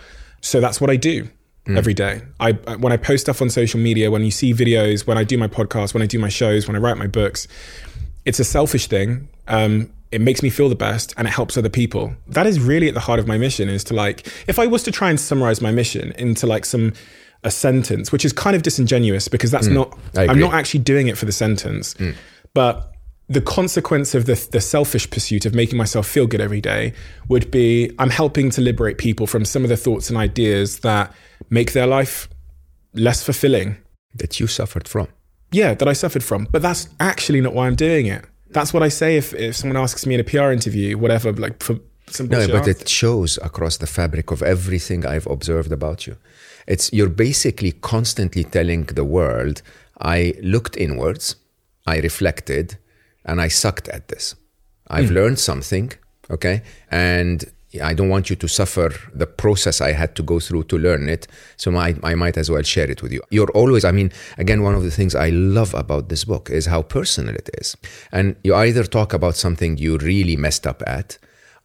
So 0.42 0.60
that's 0.60 0.82
what 0.82 0.90
I 0.90 0.96
do 0.96 1.30
Mm. 1.70 1.78
every 1.78 1.94
day. 1.94 2.22
I 2.40 2.52
when 2.52 2.92
I 2.92 2.96
post 2.96 3.22
stuff 3.22 3.40
on 3.40 3.50
social 3.50 3.78
media, 3.78 4.10
when 4.10 4.24
you 4.24 4.30
see 4.30 4.52
videos, 4.52 5.06
when 5.06 5.16
I 5.16 5.24
do 5.24 5.38
my 5.38 5.48
podcast, 5.48 5.94
when 5.94 6.02
I 6.02 6.06
do 6.06 6.18
my 6.18 6.28
shows, 6.28 6.66
when 6.66 6.76
I 6.76 6.80
write 6.80 6.96
my 6.96 7.06
books, 7.06 7.46
it's 8.24 8.40
a 8.40 8.44
selfish 8.44 8.86
thing. 8.86 9.28
Um, 9.46 9.92
it 10.10 10.20
makes 10.20 10.42
me 10.42 10.50
feel 10.50 10.68
the 10.68 10.74
best 10.74 11.14
and 11.16 11.28
it 11.28 11.30
helps 11.30 11.56
other 11.56 11.68
people. 11.68 12.14
That 12.26 12.46
is 12.46 12.58
really 12.58 12.88
at 12.88 12.94
the 12.94 13.00
heart 13.00 13.20
of 13.20 13.28
my 13.28 13.38
mission 13.38 13.68
is 13.68 13.84
to 13.84 13.94
like 13.94 14.26
if 14.48 14.58
I 14.58 14.66
was 14.66 14.82
to 14.84 14.90
try 14.90 15.10
and 15.10 15.20
summarize 15.20 15.60
my 15.60 15.70
mission 15.70 16.12
into 16.12 16.46
like 16.46 16.64
some 16.64 16.92
a 17.44 17.50
sentence, 17.50 18.12
which 18.12 18.24
is 18.24 18.32
kind 18.32 18.56
of 18.56 18.62
disingenuous 18.62 19.28
because 19.28 19.50
that's 19.50 19.68
mm. 19.68 19.74
not 19.74 19.98
I 20.16 20.26
I'm 20.26 20.40
not 20.40 20.54
actually 20.54 20.80
doing 20.80 21.08
it 21.08 21.16
for 21.16 21.26
the 21.26 21.32
sentence. 21.32 21.94
Mm. 21.94 22.14
But 22.52 22.92
the 23.31 23.41
consequence 23.41 24.12
of 24.16 24.26
the, 24.26 24.35
the 24.51 24.61
selfish 24.61 25.09
pursuit 25.09 25.47
of 25.47 25.55
making 25.55 25.78
myself 25.78 26.07
feel 26.07 26.26
good 26.26 26.41
every 26.41 26.61
day 26.61 26.93
would 27.28 27.49
be 27.53 27.89
I'm 28.01 28.11
helping 28.11 28.51
to 28.51 28.61
liberate 28.61 28.99
people 28.99 29.28
from 29.28 29.45
some 29.45 29.62
of 29.62 29.68
the 29.68 29.76
thoughts 29.76 30.11
and 30.11 30.18
ideas 30.18 30.81
that 30.81 31.14
make 31.49 31.72
their 31.72 31.87
life 31.87 32.28
less 32.93 33.22
fulfilling. 33.22 33.76
That 34.16 34.41
you 34.41 34.49
suffered 34.49 34.89
from. 34.89 35.07
Yeah, 35.53 35.74
that 35.74 35.87
I 35.87 35.93
suffered 35.93 36.24
from. 36.24 36.49
But 36.51 36.62
that's 36.62 36.89
actually 36.99 37.41
not 37.41 37.55
why 37.55 37.68
I'm 37.68 37.76
doing 37.76 38.07
it. 38.07 38.24
That's 38.51 38.74
what 38.74 38.83
I 38.83 38.89
say 38.89 39.16
if, 39.16 39.33
if 39.35 39.55
someone 39.55 39.76
asks 39.76 40.05
me 40.07 40.14
in 40.14 40.20
a 40.20 40.24
PR 40.24 40.51
interview, 40.51 40.99
whatever, 40.99 41.33
like 41.33 41.62
for 41.62 41.78
some 42.09 42.26
No, 42.26 42.49
but 42.49 42.66
answer. 42.68 42.70
it 42.70 42.89
shows 42.89 43.39
across 43.43 43.76
the 43.76 43.87
fabric 43.87 44.33
of 44.33 44.43
everything 44.43 45.07
I've 45.07 45.28
observed 45.28 45.70
about 45.70 46.09
you. 46.09 46.16
It's 46.66 46.93
you're 46.93 47.09
basically 47.09 47.70
constantly 47.70 48.43
telling 48.43 48.87
the 48.87 49.05
world, 49.05 49.62
I 50.01 50.35
looked 50.43 50.76
inwards, 50.76 51.37
I 51.87 51.99
reflected, 51.99 52.76
and 53.24 53.40
I 53.40 53.48
sucked 53.48 53.88
at 53.88 54.08
this. 54.08 54.34
I've 54.88 55.08
hmm. 55.08 55.14
learned 55.14 55.38
something, 55.38 55.92
okay? 56.30 56.62
And 56.90 57.44
I 57.82 57.94
don't 57.94 58.08
want 58.08 58.30
you 58.30 58.36
to 58.36 58.48
suffer 58.48 58.92
the 59.14 59.26
process 59.26 59.80
I 59.80 59.92
had 59.92 60.16
to 60.16 60.24
go 60.24 60.40
through 60.40 60.64
to 60.64 60.78
learn 60.78 61.08
it. 61.08 61.28
So 61.56 61.74
I, 61.76 61.94
I 62.02 62.14
might 62.16 62.36
as 62.36 62.50
well 62.50 62.62
share 62.62 62.90
it 62.90 63.00
with 63.00 63.12
you. 63.12 63.22
You're 63.30 63.50
always, 63.52 63.84
I 63.84 63.92
mean, 63.92 64.10
again, 64.38 64.62
one 64.62 64.74
of 64.74 64.82
the 64.82 64.90
things 64.90 65.14
I 65.14 65.28
love 65.28 65.72
about 65.74 66.08
this 66.08 66.24
book 66.24 66.50
is 66.50 66.66
how 66.66 66.82
personal 66.82 67.34
it 67.34 67.48
is. 67.58 67.76
And 68.10 68.34
you 68.42 68.56
either 68.56 68.82
talk 68.82 69.12
about 69.12 69.36
something 69.36 69.78
you 69.78 69.98
really 69.98 70.36
messed 70.36 70.66
up 70.66 70.82
at, 70.86 71.18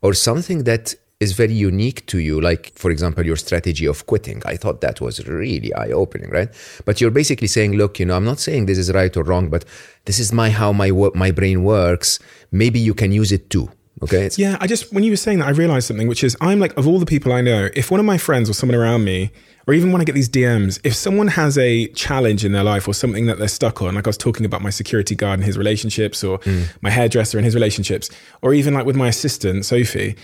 or 0.04 0.14
something 0.14 0.66
that 0.66 0.94
is 1.22 1.32
very 1.32 1.54
unique 1.54 2.06
to 2.08 2.20
you 2.20 2.42
like 2.42 2.74
for 2.76 2.92
example 2.92 3.26
your 3.26 3.38
strategy 3.38 3.86
of 3.86 4.06
quitting. 4.06 4.42
I 4.46 4.58
thought 4.58 4.82
that 4.82 5.00
was 5.00 5.26
really 5.28 5.74
eye 5.74 5.92
opening 5.92 6.30
right? 6.30 6.50
But 6.86 7.00
you're 7.00 7.12
basically 7.12 7.48
saying 7.48 7.74
look 7.74 8.00
you 8.00 8.06
know 8.06 8.16
i'm 8.16 8.26
not 8.26 8.40
saying 8.40 8.66
this 8.66 8.78
is 8.78 8.92
right 8.92 9.16
or 9.16 9.24
wrong 9.24 9.50
but 9.50 9.64
this 10.06 10.20
is 10.20 10.34
my 10.34 10.50
how 10.50 10.74
my 10.74 10.92
my 11.14 11.32
brain 11.32 11.64
works. 11.64 12.20
Maybe 12.52 12.80
you 12.80 12.94
can 12.94 13.12
use 13.12 13.32
it 13.32 13.50
too 13.50 13.70
okay? 14.04 14.26
It's, 14.26 14.38
Yeah, 14.38 14.58
I 14.60 14.68
just 14.68 14.94
when 14.94 15.04
you 15.04 15.12
were 15.12 15.18
saying 15.18 15.40
that, 15.40 15.48
I 15.48 15.52
realized 15.52 15.88
something, 15.88 16.08
which 16.08 16.24
is 16.24 16.36
I'm 16.42 16.60
like 16.60 16.76
of 16.78 16.88
all 16.88 17.00
the 17.00 17.06
people 17.06 17.34
I 17.34 17.42
know, 17.42 17.70
if 17.74 17.92
one 17.92 18.00
of 18.00 18.06
my 18.06 18.18
friends 18.18 18.50
or 18.50 18.54
someone 18.54 18.76
around 18.76 19.04
me, 19.04 19.32
or 19.68 19.74
even 19.74 19.92
when 19.92 20.02
I 20.02 20.06
get 20.06 20.16
these 20.16 20.30
DMs, 20.30 20.80
if 20.84 20.96
someone 20.96 21.28
has 21.30 21.58
a 21.58 21.88
challenge 21.90 22.46
in 22.46 22.52
their 22.52 22.64
life 22.64 22.88
or 22.88 22.94
something 22.94 23.26
that 23.26 23.40
they're 23.40 23.48
stuck 23.48 23.82
on, 23.82 23.96
like 23.96 24.06
I 24.06 24.10
was 24.10 24.18
talking 24.18 24.46
about 24.46 24.62
my 24.62 24.70
security 24.70 25.16
guard 25.16 25.40
and 25.40 25.46
his 25.46 25.58
relationships, 25.58 26.24
or 26.24 26.40
mm. 26.40 26.68
my 26.82 26.90
hairdresser 26.90 27.38
and 27.38 27.46
his 27.46 27.56
relationships, 27.56 28.10
or 28.42 28.54
even 28.54 28.74
like 28.74 28.86
with 28.86 28.96
my 28.96 29.08
assistant 29.08 29.66
Sophie, 29.66 30.16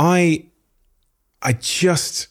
I, 0.00 0.46
I 1.42 1.52
just 1.52 2.28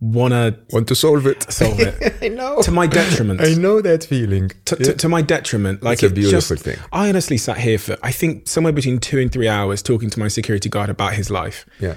want 0.00 0.32
to 0.32 0.58
want 0.70 0.88
to 0.88 0.94
solve 0.94 1.26
it. 1.26 1.50
solve 1.52 1.78
it. 1.80 2.18
I 2.22 2.28
know. 2.28 2.62
To 2.62 2.70
my 2.70 2.86
detriment. 2.86 3.40
I 3.40 3.54
know 3.54 3.80
that 3.80 4.04
feeling. 4.04 4.50
To, 4.66 4.76
to, 4.76 4.94
to 4.94 5.08
my 5.08 5.22
detriment. 5.22 5.82
Like 5.82 6.02
It's 6.02 6.12
a 6.12 6.14
beautiful 6.14 6.56
just- 6.56 6.64
thing. 6.64 6.78
I 6.92 7.08
honestly 7.08 7.36
sat 7.38 7.58
here 7.58 7.78
for 7.78 7.96
I 8.02 8.12
think 8.12 8.48
somewhere 8.48 8.72
between 8.72 8.98
two 8.98 9.18
and 9.18 9.30
three 9.32 9.48
hours 9.48 9.82
talking 9.82 10.10
to 10.10 10.18
my 10.18 10.28
security 10.28 10.68
guard 10.68 10.90
about 10.90 11.14
his 11.14 11.30
life. 11.30 11.66
yeah. 11.80 11.94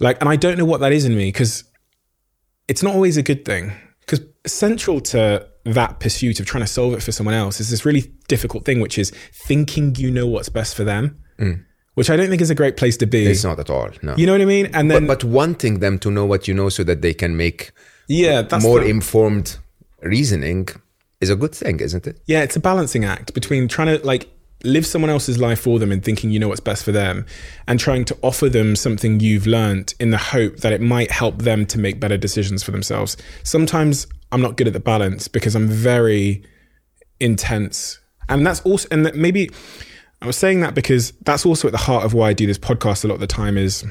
Like, 0.00 0.18
and 0.20 0.28
I 0.28 0.36
don't 0.36 0.58
know 0.58 0.64
what 0.64 0.80
that 0.80 0.92
is 0.92 1.04
in 1.04 1.16
me 1.16 1.28
because 1.28 1.64
it's 2.66 2.82
not 2.82 2.94
always 2.94 3.16
a 3.16 3.22
good 3.22 3.44
thing. 3.44 3.72
Because 4.00 4.20
central 4.46 5.00
to 5.00 5.46
that 5.64 6.00
pursuit 6.00 6.40
of 6.40 6.46
trying 6.46 6.64
to 6.64 6.66
solve 6.66 6.94
it 6.94 7.02
for 7.02 7.12
someone 7.12 7.34
else 7.34 7.60
is 7.60 7.70
this 7.70 7.84
really 7.84 8.12
difficult 8.26 8.64
thing, 8.64 8.80
which 8.80 8.98
is 8.98 9.12
thinking 9.32 9.94
you 9.96 10.10
know 10.10 10.26
what's 10.26 10.48
best 10.48 10.74
for 10.74 10.82
them, 10.84 11.22
mm. 11.38 11.64
Which 11.94 12.08
I 12.10 12.16
don't 12.16 12.28
think 12.28 12.40
is 12.42 12.50
a 12.50 12.54
great 12.54 12.76
place 12.76 12.96
to 12.98 13.06
be. 13.06 13.26
It's 13.26 13.44
not 13.44 13.58
at 13.58 13.70
all 13.70 13.90
no 14.02 14.14
you 14.16 14.26
know 14.26 14.32
what 14.32 14.40
I 14.40 14.46
mean? 14.46 14.66
And 14.72 14.90
then, 14.90 15.06
but, 15.06 15.20
but 15.20 15.28
wanting 15.28 15.80
them 15.80 15.98
to 16.00 16.10
know 16.10 16.24
what 16.24 16.48
you 16.48 16.54
know 16.54 16.68
so 16.68 16.84
that 16.84 17.02
they 17.02 17.14
can 17.14 17.36
make 17.36 17.72
yeah, 18.08 18.42
that's 18.42 18.64
more 18.64 18.80
the- 18.80 18.86
informed 18.88 19.58
reasoning 20.00 20.68
is 21.20 21.30
a 21.30 21.36
good 21.36 21.54
thing 21.54 21.80
isn't 21.80 22.06
it 22.06 22.20
Yeah, 22.26 22.42
it's 22.42 22.56
a 22.56 22.60
balancing 22.60 23.04
act 23.04 23.34
between 23.34 23.68
trying 23.68 23.98
to 23.98 24.04
like 24.04 24.28
live 24.64 24.86
someone 24.86 25.10
else's 25.10 25.38
life 25.38 25.60
for 25.60 25.78
them 25.80 25.90
and 25.90 26.04
thinking 26.04 26.30
you 26.30 26.38
know 26.38 26.48
what's 26.48 26.60
best 26.60 26.84
for 26.84 26.92
them 26.92 27.26
and 27.66 27.80
trying 27.80 28.04
to 28.04 28.16
offer 28.22 28.48
them 28.48 28.76
something 28.76 29.18
you've 29.20 29.46
learned 29.46 29.92
in 29.98 30.10
the 30.10 30.18
hope 30.18 30.58
that 30.58 30.72
it 30.72 30.80
might 30.80 31.10
help 31.10 31.42
them 31.42 31.66
to 31.66 31.78
make 31.78 31.98
better 31.98 32.16
decisions 32.16 32.62
for 32.62 32.70
themselves. 32.70 33.16
Sometimes 33.42 34.06
I'm 34.30 34.40
not 34.40 34.56
good 34.56 34.68
at 34.68 34.72
the 34.72 34.80
balance 34.80 35.26
because 35.26 35.56
I'm 35.56 35.68
very 35.68 36.44
intense. 37.20 37.98
And 38.28 38.46
that's 38.46 38.60
also 38.60 38.88
and 38.90 39.04
that 39.04 39.14
maybe 39.16 39.50
I 40.22 40.26
was 40.26 40.36
saying 40.36 40.60
that 40.60 40.74
because 40.74 41.10
that's 41.22 41.44
also 41.44 41.66
at 41.66 41.72
the 41.72 41.78
heart 41.78 42.04
of 42.04 42.14
why 42.14 42.28
I 42.28 42.32
do 42.32 42.46
this 42.46 42.58
podcast 42.58 43.04
a 43.04 43.08
lot 43.08 43.14
of 43.14 43.20
the 43.20 43.26
time 43.26 43.58
is 43.58 43.84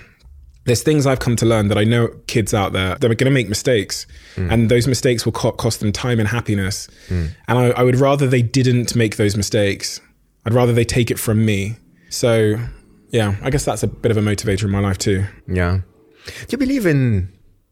there's 0.64 0.82
things 0.82 1.06
I've 1.06 1.20
come 1.20 1.36
to 1.36 1.46
learn 1.46 1.68
that 1.68 1.78
I 1.78 1.84
know 1.84 2.08
kids 2.28 2.54
out 2.54 2.72
there 2.72 2.96
that 2.96 3.04
are 3.12 3.16
going 3.16 3.30
to 3.30 3.32
make 3.32 3.50
mistakes, 3.50 4.08
mm. 4.36 4.50
and 4.50 4.70
those 4.72 4.88
mistakes 4.88 5.26
will 5.26 5.34
co- 5.34 5.52
cost 5.52 5.82
them 5.82 5.92
time 5.92 6.20
and 6.20 6.30
happiness. 6.30 6.88
Mm. 7.10 7.32
And 7.50 7.58
I, 7.58 7.70
I 7.72 7.84
would 7.84 7.98
rather 7.98 8.28
they 8.28 8.42
didn't 8.42 8.96
make 8.96 9.18
those 9.18 9.36
mistakes. 9.36 10.00
I'd 10.46 10.54
rather 10.54 10.72
they 10.72 10.86
take 10.86 11.12
it 11.12 11.20
from 11.20 11.46
me. 11.46 11.76
So, 12.10 12.58
yeah, 13.10 13.36
I 13.42 13.50
guess 13.50 13.66
that's 13.66 13.84
a 13.84 13.88
bit 13.88 14.12
of 14.12 14.18
a 14.18 14.22
motivator 14.22 14.64
in 14.64 14.70
my 14.70 14.80
life 14.80 14.98
too. 14.98 15.26
Yeah. 15.48 15.82
Do 16.26 16.48
you 16.50 16.58
believe 16.58 16.86
in 16.86 17.28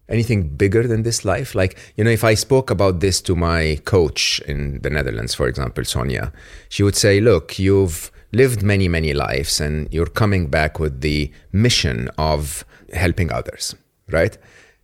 anything 0.09 0.49
bigger 0.49 0.85
than 0.85 1.03
this 1.03 1.23
life? 1.23 1.55
Like, 1.55 1.77
you 1.95 2.03
know, 2.03 2.11
if 2.11 2.25
I 2.25 2.33
spoke 2.33 2.69
about 2.69 2.99
this 2.99 3.21
to 3.21 3.35
my 3.35 3.79
coach 3.85 4.41
in 4.47 4.81
the 4.81 4.89
Netherlands, 4.89 5.33
for 5.33 5.47
example, 5.47 5.85
Sonia, 5.85 6.33
she 6.67 6.83
would 6.83 6.97
say, 6.97 7.21
look, 7.21 7.57
you've 7.57 8.11
lived 8.31 8.61
many, 8.61 8.87
many 8.87 9.13
lives 9.13 9.59
and 9.59 9.91
you're 9.93 10.05
coming 10.05 10.47
back 10.47 10.79
with 10.79 11.01
the 11.01 11.31
mission 11.51 12.09
of 12.17 12.63
helping 12.93 13.31
others, 13.31 13.75
right? 14.09 14.37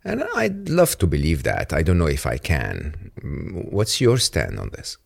And 0.04 0.24
I'd 0.36 0.68
love 0.68 0.98
to 0.98 1.06
believe 1.06 1.42
that. 1.42 1.72
I 1.72 1.82
don't 1.82 1.98
know 1.98 2.06
if 2.06 2.26
I 2.26 2.38
can. 2.38 3.10
What's 3.70 4.00
your 4.00 4.18
stand 4.18 4.58
on 4.58 4.70
this? 4.70 4.98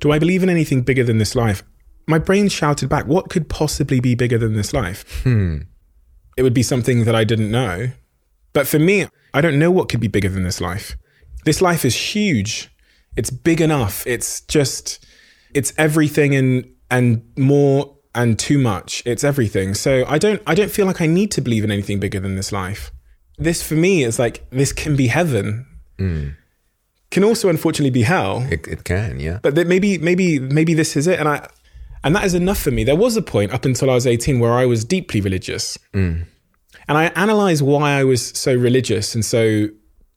Do 0.00 0.10
I 0.10 0.18
believe 0.18 0.42
in 0.42 0.48
anything 0.48 0.82
bigger 0.82 1.04
than 1.04 1.18
this 1.18 1.34
life? 1.34 1.62
My 2.06 2.18
brain 2.18 2.48
shouted 2.48 2.88
back, 2.88 3.06
what 3.06 3.30
could 3.30 3.48
possibly 3.48 4.00
be 4.00 4.14
bigger 4.14 4.38
than 4.38 4.54
this 4.54 4.72
life? 4.72 5.22
Hmm. 5.22 5.58
It 6.36 6.42
would 6.42 6.54
be 6.54 6.62
something 6.62 7.04
that 7.04 7.14
I 7.14 7.24
didn't 7.24 7.50
know. 7.50 7.90
But 8.52 8.66
for 8.66 8.78
me, 8.78 9.06
I 9.34 9.40
don't 9.40 9.58
know 9.58 9.70
what 9.70 9.88
could 9.88 10.00
be 10.00 10.08
bigger 10.08 10.28
than 10.28 10.42
this 10.42 10.60
life. 10.60 10.96
This 11.44 11.62
life 11.62 11.84
is 11.84 11.94
huge. 11.94 12.70
It's 13.16 13.30
big 13.30 13.60
enough. 13.60 14.06
It's 14.06 14.40
just, 14.42 15.04
it's 15.54 15.72
everything 15.76 16.34
and, 16.34 16.68
and 16.92 17.22
more 17.38 17.96
and 18.14 18.38
too 18.38 18.58
much. 18.58 19.02
It's 19.06 19.24
everything. 19.24 19.74
So 19.74 20.04
I 20.06 20.18
don't, 20.18 20.42
I 20.46 20.54
don't 20.54 20.70
feel 20.70 20.86
like 20.86 21.00
I 21.00 21.06
need 21.06 21.30
to 21.32 21.40
believe 21.40 21.64
in 21.64 21.70
anything 21.70 21.98
bigger 21.98 22.20
than 22.20 22.36
this 22.36 22.52
life. 22.52 22.92
This 23.38 23.66
for 23.66 23.74
me 23.74 24.04
is 24.04 24.18
like, 24.18 24.48
this 24.50 24.72
can 24.72 24.94
be 24.94 25.06
heaven. 25.06 25.66
Hmm. 25.98 26.28
Can 27.10 27.24
also 27.24 27.48
unfortunately 27.48 27.90
be 27.90 28.02
hell 28.02 28.46
It, 28.50 28.66
it 28.68 28.84
can, 28.84 29.18
yeah. 29.20 29.38
but 29.42 29.54
that 29.54 29.66
maybe 29.66 29.98
maybe 29.98 30.38
maybe 30.38 30.72
this 30.72 30.96
is 30.96 31.06
it 31.06 31.20
and 31.20 31.28
i 31.28 31.46
and 32.02 32.16
that 32.16 32.24
is 32.24 32.32
enough 32.32 32.58
for 32.58 32.70
me 32.70 32.84
there 32.84 32.96
was 32.96 33.18
a 33.18 33.22
point 33.22 33.52
up 33.52 33.66
until 33.66 33.90
i 33.90 33.94
was 33.94 34.06
18 34.06 34.40
where 34.40 34.54
i 34.54 34.64
was 34.64 34.82
deeply 34.82 35.20
religious 35.20 35.78
hmm. 35.92 36.22
and 36.88 36.96
i 36.96 37.04
analyzed 37.14 37.60
why 37.60 37.98
i 38.00 38.02
was 38.02 38.28
so 38.28 38.54
religious 38.54 39.14
and 39.14 39.26
so 39.26 39.68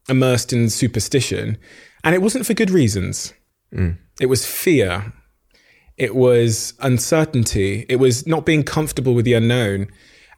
immersed 0.07 0.53
in 0.53 0.69
superstition 0.69 1.57
and 2.05 2.15
it 2.15 2.21
wasn't 2.21 2.45
for 2.45 2.53
good 2.53 2.69
reasons 2.69 3.33
hmm. 3.73 3.89
it 4.21 4.27
was 4.27 4.45
fear 4.45 5.11
it 5.97 6.15
was 6.15 6.73
uncertainty. 6.81 7.85
It 7.87 7.97
was 7.97 8.27
not 8.27 8.45
being 8.45 8.63
comfortable 8.63 9.13
with 9.13 9.25
the 9.25 9.33
unknown. 9.33 9.87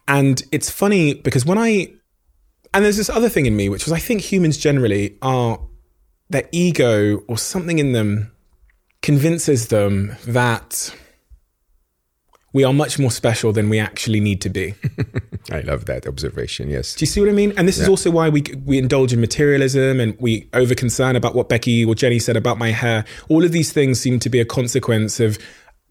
And 0.07 0.41
it's 0.51 0.69
funny 0.69 1.15
because 1.15 1.45
when 1.45 1.57
i 1.57 1.91
and 2.73 2.85
there's 2.85 2.97
this 2.97 3.09
other 3.09 3.29
thing 3.29 3.45
in 3.45 3.55
me 3.55 3.69
which 3.69 3.85
was 3.85 3.91
i 3.91 3.99
think 3.99 4.21
humans 4.21 4.57
generally 4.57 5.17
are 5.21 5.59
their 6.29 6.47
ego 6.51 7.17
or 7.27 7.37
something 7.37 7.79
in 7.79 7.91
them 7.91 8.31
convinces 9.01 9.67
them 9.67 10.15
that 10.25 10.93
we 12.57 12.63
are 12.63 12.73
much 12.73 12.97
more 12.97 13.11
special 13.11 13.53
than 13.53 13.69
we 13.69 13.77
actually 13.77 14.19
need 14.19 14.41
to 14.41 14.49
be. 14.49 14.73
I 15.51 15.59
love 15.61 15.85
that 15.85 16.07
observation. 16.07 16.71
Yes. 16.71 16.95
Do 16.95 17.03
you 17.03 17.07
see 17.07 17.19
what 17.21 17.29
I 17.29 17.33
mean? 17.33 17.53
And 17.55 17.67
this 17.67 17.77
is 17.77 17.87
also 17.87 18.09
why 18.09 18.29
we 18.29 18.41
we 18.65 18.79
indulge 18.79 19.13
in 19.13 19.21
materialism 19.21 19.99
and 19.99 20.17
we 20.19 20.49
over 20.53 20.73
concern 20.73 21.15
about 21.15 21.35
what 21.35 21.49
Becky 21.49 21.85
or 21.85 21.93
Jenny 21.93 22.17
said 22.17 22.35
about 22.35 22.57
my 22.57 22.71
hair. 22.71 23.05
All 23.29 23.45
of 23.45 23.51
these 23.51 23.71
things 23.71 23.99
seem 23.99 24.17
to 24.21 24.29
be 24.29 24.39
a 24.39 24.45
consequence 24.45 25.19
of 25.19 25.37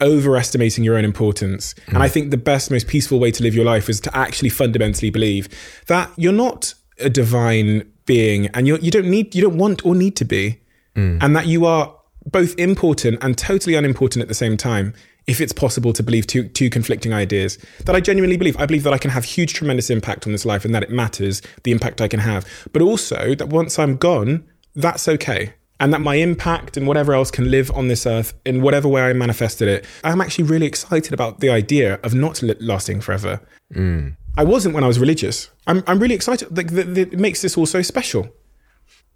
overestimating 0.00 0.82
your 0.82 0.96
own 0.96 1.04
importance. 1.04 1.72
Mm. 1.86 1.94
And 1.94 2.02
I 2.02 2.08
think 2.08 2.32
the 2.32 2.36
best, 2.36 2.68
most 2.72 2.88
peaceful 2.88 3.20
way 3.20 3.30
to 3.30 3.44
live 3.44 3.54
your 3.54 3.64
life 3.64 3.88
is 3.88 4.00
to 4.00 4.16
actually 4.16 4.48
fundamentally 4.48 5.10
believe 5.10 5.48
that 5.86 6.10
you're 6.16 6.32
not 6.32 6.74
a 6.98 7.08
divine 7.08 7.88
being 8.06 8.48
and 8.48 8.66
you're, 8.66 8.80
you 8.80 8.90
don't 8.90 9.08
need, 9.08 9.36
you 9.36 9.42
don't 9.42 9.56
want 9.56 9.86
or 9.86 9.94
need 9.94 10.16
to 10.16 10.24
be. 10.24 10.60
Mm. 10.96 11.22
And 11.22 11.36
that 11.36 11.46
you 11.46 11.64
are 11.64 11.94
both 12.24 12.58
important 12.58 13.22
and 13.22 13.38
totally 13.38 13.76
unimportant 13.76 14.20
at 14.20 14.28
the 14.28 14.34
same 14.34 14.56
time 14.56 14.94
if 15.26 15.40
it's 15.40 15.52
possible 15.52 15.92
to 15.92 16.02
believe 16.02 16.26
two, 16.26 16.48
two 16.48 16.70
conflicting 16.70 17.12
ideas 17.12 17.58
that 17.84 17.96
I 17.96 18.00
genuinely 18.00 18.36
believe. 18.36 18.56
I 18.58 18.66
believe 18.66 18.84
that 18.84 18.92
I 18.92 18.98
can 18.98 19.10
have 19.10 19.24
huge, 19.24 19.54
tremendous 19.54 19.90
impact 19.90 20.26
on 20.26 20.32
this 20.32 20.44
life 20.44 20.64
and 20.64 20.74
that 20.74 20.82
it 20.82 20.90
matters 20.90 21.42
the 21.64 21.72
impact 21.72 22.00
I 22.00 22.08
can 22.08 22.20
have. 22.20 22.46
But 22.72 22.82
also 22.82 23.34
that 23.34 23.48
once 23.48 23.78
I'm 23.78 23.96
gone, 23.96 24.44
that's 24.74 25.08
okay. 25.08 25.54
And 25.78 25.92
that 25.92 26.00
my 26.00 26.14
impact 26.14 26.76
and 26.76 26.86
whatever 26.86 27.12
else 27.12 27.30
can 27.30 27.50
live 27.50 27.70
on 27.72 27.88
this 27.88 28.06
earth 28.06 28.34
in 28.46 28.62
whatever 28.62 28.88
way 28.88 29.02
I 29.02 29.12
manifested 29.12 29.68
it. 29.68 29.84
I'm 30.04 30.20
actually 30.20 30.44
really 30.44 30.66
excited 30.66 31.12
about 31.12 31.40
the 31.40 31.50
idea 31.50 31.94
of 32.02 32.14
not 32.14 32.42
lasting 32.60 33.00
forever. 33.00 33.40
Mm. 33.74 34.16
I 34.38 34.44
wasn't 34.44 34.74
when 34.74 34.84
I 34.84 34.86
was 34.86 34.98
religious. 34.98 35.50
I'm, 35.66 35.82
I'm 35.86 35.98
really 35.98 36.14
excited. 36.14 36.56
Like, 36.56 36.68
the, 36.68 36.84
the, 36.84 37.00
it 37.02 37.18
makes 37.18 37.42
this 37.42 37.58
all 37.58 37.66
so 37.66 37.82
special 37.82 38.32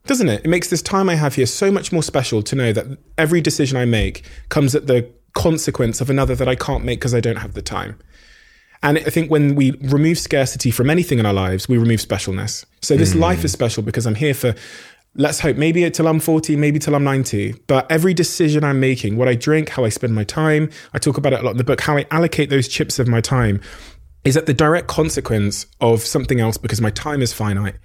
doesn't 0.07 0.29
it? 0.29 0.45
It 0.45 0.49
makes 0.49 0.71
this 0.71 0.83
time 0.83 1.09
I 1.09 1.15
have 1.15 1.35
here 1.35 1.47
so 1.47 1.71
much 1.71 1.93
more 1.93 2.03
special 2.03 2.43
to 2.43 2.57
know 2.57 2.73
that 2.73 2.87
every 3.19 3.41
decision 3.41 3.77
I 3.77 3.85
make 3.85 4.25
comes 4.49 4.75
at 4.75 4.87
the 4.87 5.09
consequence 5.35 6.01
of 6.01 6.11
another 6.11 6.35
that 6.35 6.49
I 6.49 6.55
can't 6.55 6.85
make 6.85 7.01
because 7.01 7.15
I 7.15 7.21
don't 7.21 7.37
have 7.37 7.55
the 7.55 7.63
time. 7.63 7.99
And 8.83 8.99
I 8.99 9.03
think 9.03 9.31
when 9.31 9.55
we 9.55 9.73
remove 9.83 10.19
scarcity 10.19 10.71
from 10.71 10.89
anything 10.89 11.19
in 11.19 11.27
our 11.27 11.33
lives, 11.33 11.69
we 11.69 11.77
remove 11.77 12.01
specialness. 12.01 12.65
So 12.81 12.97
this 12.97 13.15
mm. 13.15 13.21
life 13.21 13.45
is 13.45 13.53
special 13.53 13.83
because 13.83 14.07
I'm 14.07 14.15
here 14.15 14.33
for, 14.33 14.55
let's 15.15 15.41
hope, 15.41 15.59
maybe 15.59 15.89
till 15.91 16.09
I'm 16.09 16.19
40, 16.19 16.57
maybe 16.57 16.79
till 16.79 16.95
I'm 16.95 17.05
90. 17.05 17.57
But 17.67 17.91
every 17.91 18.15
decision 18.15 18.65
I'm 18.65 18.81
making, 18.81 19.19
what 19.19 19.29
I 19.29 19.35
drink, 19.35 19.69
how 19.69 19.85
I 19.85 19.91
spend 19.91 20.15
my 20.15 20.25
time, 20.25 20.71
I 20.95 20.99
talk 20.99 21.19
about 21.19 21.35
it 21.35 21.41
a 21.41 21.43
lot 21.43 21.53
in 21.53 21.57
the 21.59 21.65
book, 21.65 21.83
how 21.83 21.99
I 21.99 22.07
allocate 22.11 22.49
those 22.49 22.69
chips 22.69 22.99
of 22.99 23.07
my 23.07 23.21
time 23.21 23.61
is 24.25 24.37
at 24.37 24.47
the 24.47 24.55
direct 24.55 24.87
consequence 24.87 25.67
of 25.81 26.01
something 26.01 26.41
else 26.41 26.57
because 26.57 26.81
my 26.81 26.91
time 26.91 27.21
is 27.21 27.33
finite. 27.33 27.77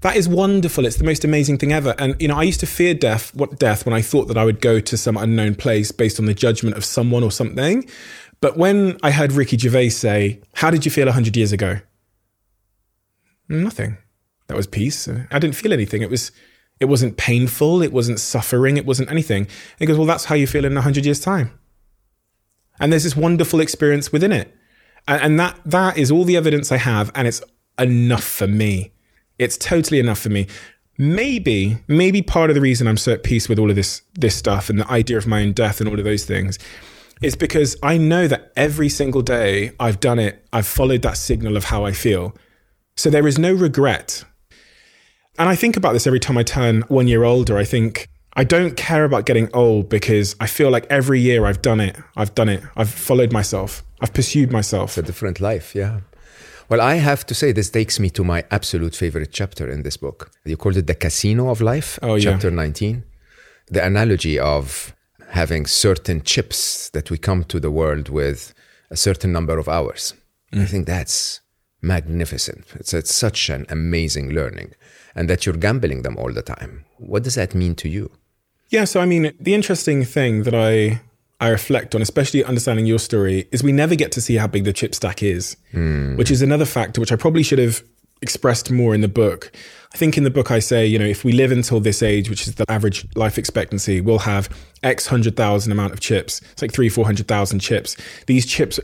That 0.00 0.16
is 0.16 0.28
wonderful. 0.28 0.86
It's 0.86 0.96
the 0.96 1.04
most 1.04 1.24
amazing 1.24 1.58
thing 1.58 1.72
ever. 1.72 1.94
And 1.98 2.20
you 2.20 2.28
know, 2.28 2.36
I 2.36 2.44
used 2.44 2.60
to 2.60 2.66
fear 2.66 2.94
death, 2.94 3.34
what 3.34 3.58
death 3.58 3.84
when 3.84 3.92
I 3.92 4.00
thought 4.00 4.28
that 4.28 4.38
I 4.38 4.44
would 4.44 4.60
go 4.60 4.80
to 4.80 4.96
some 4.96 5.16
unknown 5.16 5.54
place 5.56 5.92
based 5.92 6.18
on 6.18 6.26
the 6.26 6.34
judgment 6.34 6.76
of 6.76 6.84
someone 6.84 7.22
or 7.22 7.30
something. 7.30 7.88
But 8.40 8.56
when 8.56 8.98
I 9.02 9.10
heard 9.10 9.32
Ricky 9.32 9.58
Gervais 9.58 9.90
say, 9.90 10.40
"How 10.54 10.70
did 10.70 10.86
you 10.86 10.90
feel 10.90 11.06
100 11.06 11.36
years 11.36 11.52
ago?" 11.52 11.80
Nothing. 13.48 13.98
That 14.46 14.56
was 14.56 14.66
peace. 14.66 15.06
I 15.08 15.38
didn't 15.38 15.56
feel 15.56 15.72
anything. 15.72 16.02
It 16.02 16.10
was 16.10 16.32
it 16.78 16.86
wasn't 16.86 17.18
painful, 17.18 17.82
it 17.82 17.92
wasn't 17.92 18.20
suffering, 18.20 18.78
it 18.78 18.86
wasn't 18.86 19.10
anything. 19.10 19.42
And 19.42 19.80
he 19.80 19.86
goes, 19.86 19.98
"Well, 19.98 20.06
that's 20.06 20.24
how 20.24 20.34
you 20.34 20.46
feel 20.46 20.64
in 20.64 20.74
100 20.74 21.04
years 21.04 21.20
time." 21.20 21.50
And 22.78 22.90
there's 22.90 23.04
this 23.04 23.16
wonderful 23.16 23.60
experience 23.60 24.10
within 24.10 24.32
it. 24.32 24.54
And, 25.06 25.22
and 25.22 25.40
that 25.40 25.60
that 25.66 25.98
is 25.98 26.10
all 26.10 26.24
the 26.24 26.38
evidence 26.38 26.72
I 26.72 26.78
have 26.78 27.12
and 27.14 27.28
it's 27.28 27.42
enough 27.78 28.24
for 28.24 28.46
me. 28.46 28.92
It's 29.40 29.56
totally 29.56 29.98
enough 29.98 30.18
for 30.20 30.28
me. 30.28 30.46
Maybe, 30.98 31.78
maybe 31.88 32.20
part 32.20 32.50
of 32.50 32.54
the 32.54 32.60
reason 32.60 32.86
I'm 32.86 32.98
so 32.98 33.14
at 33.14 33.22
peace 33.22 33.48
with 33.48 33.58
all 33.58 33.70
of 33.70 33.76
this 33.76 34.02
this 34.14 34.36
stuff 34.36 34.68
and 34.68 34.78
the 34.78 34.90
idea 34.90 35.16
of 35.16 35.26
my 35.26 35.40
own 35.40 35.52
death 35.52 35.80
and 35.80 35.88
all 35.88 35.98
of 35.98 36.04
those 36.04 36.26
things 36.26 36.58
is 37.22 37.36
because 37.36 37.74
I 37.82 37.96
know 37.96 38.28
that 38.28 38.52
every 38.54 38.90
single 38.90 39.22
day 39.22 39.72
I've 39.80 39.98
done 39.98 40.18
it, 40.18 40.46
I've 40.52 40.66
followed 40.66 41.00
that 41.02 41.16
signal 41.16 41.56
of 41.56 41.64
how 41.64 41.86
I 41.86 41.92
feel. 41.92 42.36
So 42.96 43.08
there 43.08 43.26
is 43.26 43.38
no 43.38 43.52
regret. 43.52 44.24
And 45.38 45.48
I 45.48 45.56
think 45.56 45.74
about 45.74 45.94
this 45.94 46.06
every 46.06 46.20
time 46.20 46.36
I 46.36 46.42
turn 46.42 46.82
one 46.88 47.08
year 47.08 47.24
older. 47.24 47.56
I 47.56 47.64
think 47.64 48.08
I 48.34 48.44
don't 48.44 48.76
care 48.76 49.04
about 49.04 49.24
getting 49.24 49.48
old 49.54 49.88
because 49.88 50.36
I 50.38 50.46
feel 50.46 50.70
like 50.70 50.86
every 50.90 51.18
year 51.18 51.46
I've 51.46 51.62
done 51.62 51.80
it. 51.80 51.96
I've 52.14 52.34
done 52.34 52.50
it. 52.50 52.62
I've 52.76 52.90
followed 52.90 53.32
myself. 53.32 53.82
I've 54.02 54.12
pursued 54.12 54.52
myself. 54.52 54.90
It's 54.90 54.98
a 54.98 55.02
different 55.02 55.40
life, 55.40 55.74
yeah. 55.74 56.00
Well, 56.70 56.80
I 56.80 56.94
have 56.94 57.26
to 57.26 57.34
say, 57.34 57.50
this 57.50 57.68
takes 57.68 57.98
me 57.98 58.10
to 58.10 58.22
my 58.22 58.44
absolute 58.52 58.94
favorite 58.94 59.32
chapter 59.32 59.68
in 59.68 59.82
this 59.82 59.96
book. 59.96 60.30
You 60.44 60.56
called 60.56 60.76
it 60.76 60.86
the 60.86 60.94
casino 60.94 61.50
of 61.50 61.60
life, 61.60 61.98
oh, 62.00 62.16
chapter 62.16 62.48
yeah. 62.48 62.54
19. 62.54 63.04
The 63.66 63.84
analogy 63.84 64.38
of 64.38 64.94
having 65.30 65.66
certain 65.66 66.22
chips 66.22 66.88
that 66.90 67.10
we 67.10 67.18
come 67.18 67.42
to 67.44 67.58
the 67.58 67.72
world 67.72 68.08
with 68.08 68.54
a 68.88 68.96
certain 68.96 69.32
number 69.32 69.58
of 69.58 69.68
hours. 69.68 70.14
Mm. 70.52 70.62
I 70.62 70.66
think 70.66 70.86
that's 70.86 71.40
magnificent. 71.82 72.64
It's, 72.74 72.94
it's 72.94 73.12
such 73.12 73.50
an 73.50 73.66
amazing 73.68 74.30
learning, 74.30 74.74
and 75.16 75.28
that 75.28 75.46
you're 75.46 75.56
gambling 75.56 76.02
them 76.02 76.16
all 76.16 76.32
the 76.32 76.42
time. 76.42 76.84
What 76.98 77.24
does 77.24 77.34
that 77.34 77.52
mean 77.52 77.74
to 77.76 77.88
you? 77.88 78.12
Yeah, 78.68 78.84
so 78.84 79.00
I 79.00 79.06
mean, 79.06 79.32
the 79.40 79.54
interesting 79.54 80.04
thing 80.04 80.44
that 80.44 80.54
I 80.54 81.00
I 81.40 81.48
reflect 81.48 81.94
on, 81.94 82.02
especially 82.02 82.44
understanding 82.44 82.86
your 82.86 82.98
story, 82.98 83.48
is 83.50 83.62
we 83.62 83.72
never 83.72 83.94
get 83.94 84.12
to 84.12 84.20
see 84.20 84.36
how 84.36 84.46
big 84.46 84.64
the 84.64 84.72
chip 84.72 84.94
stack 84.94 85.22
is, 85.22 85.56
mm. 85.72 86.16
which 86.16 86.30
is 86.30 86.42
another 86.42 86.66
factor 86.66 87.00
which 87.00 87.12
I 87.12 87.16
probably 87.16 87.42
should 87.42 87.58
have 87.58 87.82
expressed 88.22 88.70
more 88.70 88.94
in 88.94 89.00
the 89.00 89.08
book. 89.08 89.50
I 89.94 89.96
think 89.96 90.18
in 90.18 90.24
the 90.24 90.30
book 90.30 90.50
I 90.50 90.58
say, 90.58 90.86
you 90.86 90.98
know, 90.98 91.06
if 91.06 91.24
we 91.24 91.32
live 91.32 91.50
until 91.50 91.80
this 91.80 92.02
age, 92.02 92.28
which 92.28 92.46
is 92.46 92.56
the 92.56 92.70
average 92.70 93.06
life 93.16 93.38
expectancy, 93.38 94.00
we'll 94.00 94.18
have 94.18 94.48
X 94.82 95.06
hundred 95.06 95.36
thousand 95.36 95.72
amount 95.72 95.94
of 95.94 96.00
chips. 96.00 96.40
It's 96.52 96.62
like 96.62 96.72
three, 96.72 96.90
four 96.90 97.06
hundred 97.06 97.26
thousand 97.26 97.60
chips. 97.60 97.96
These 98.26 98.46
chips 98.46 98.78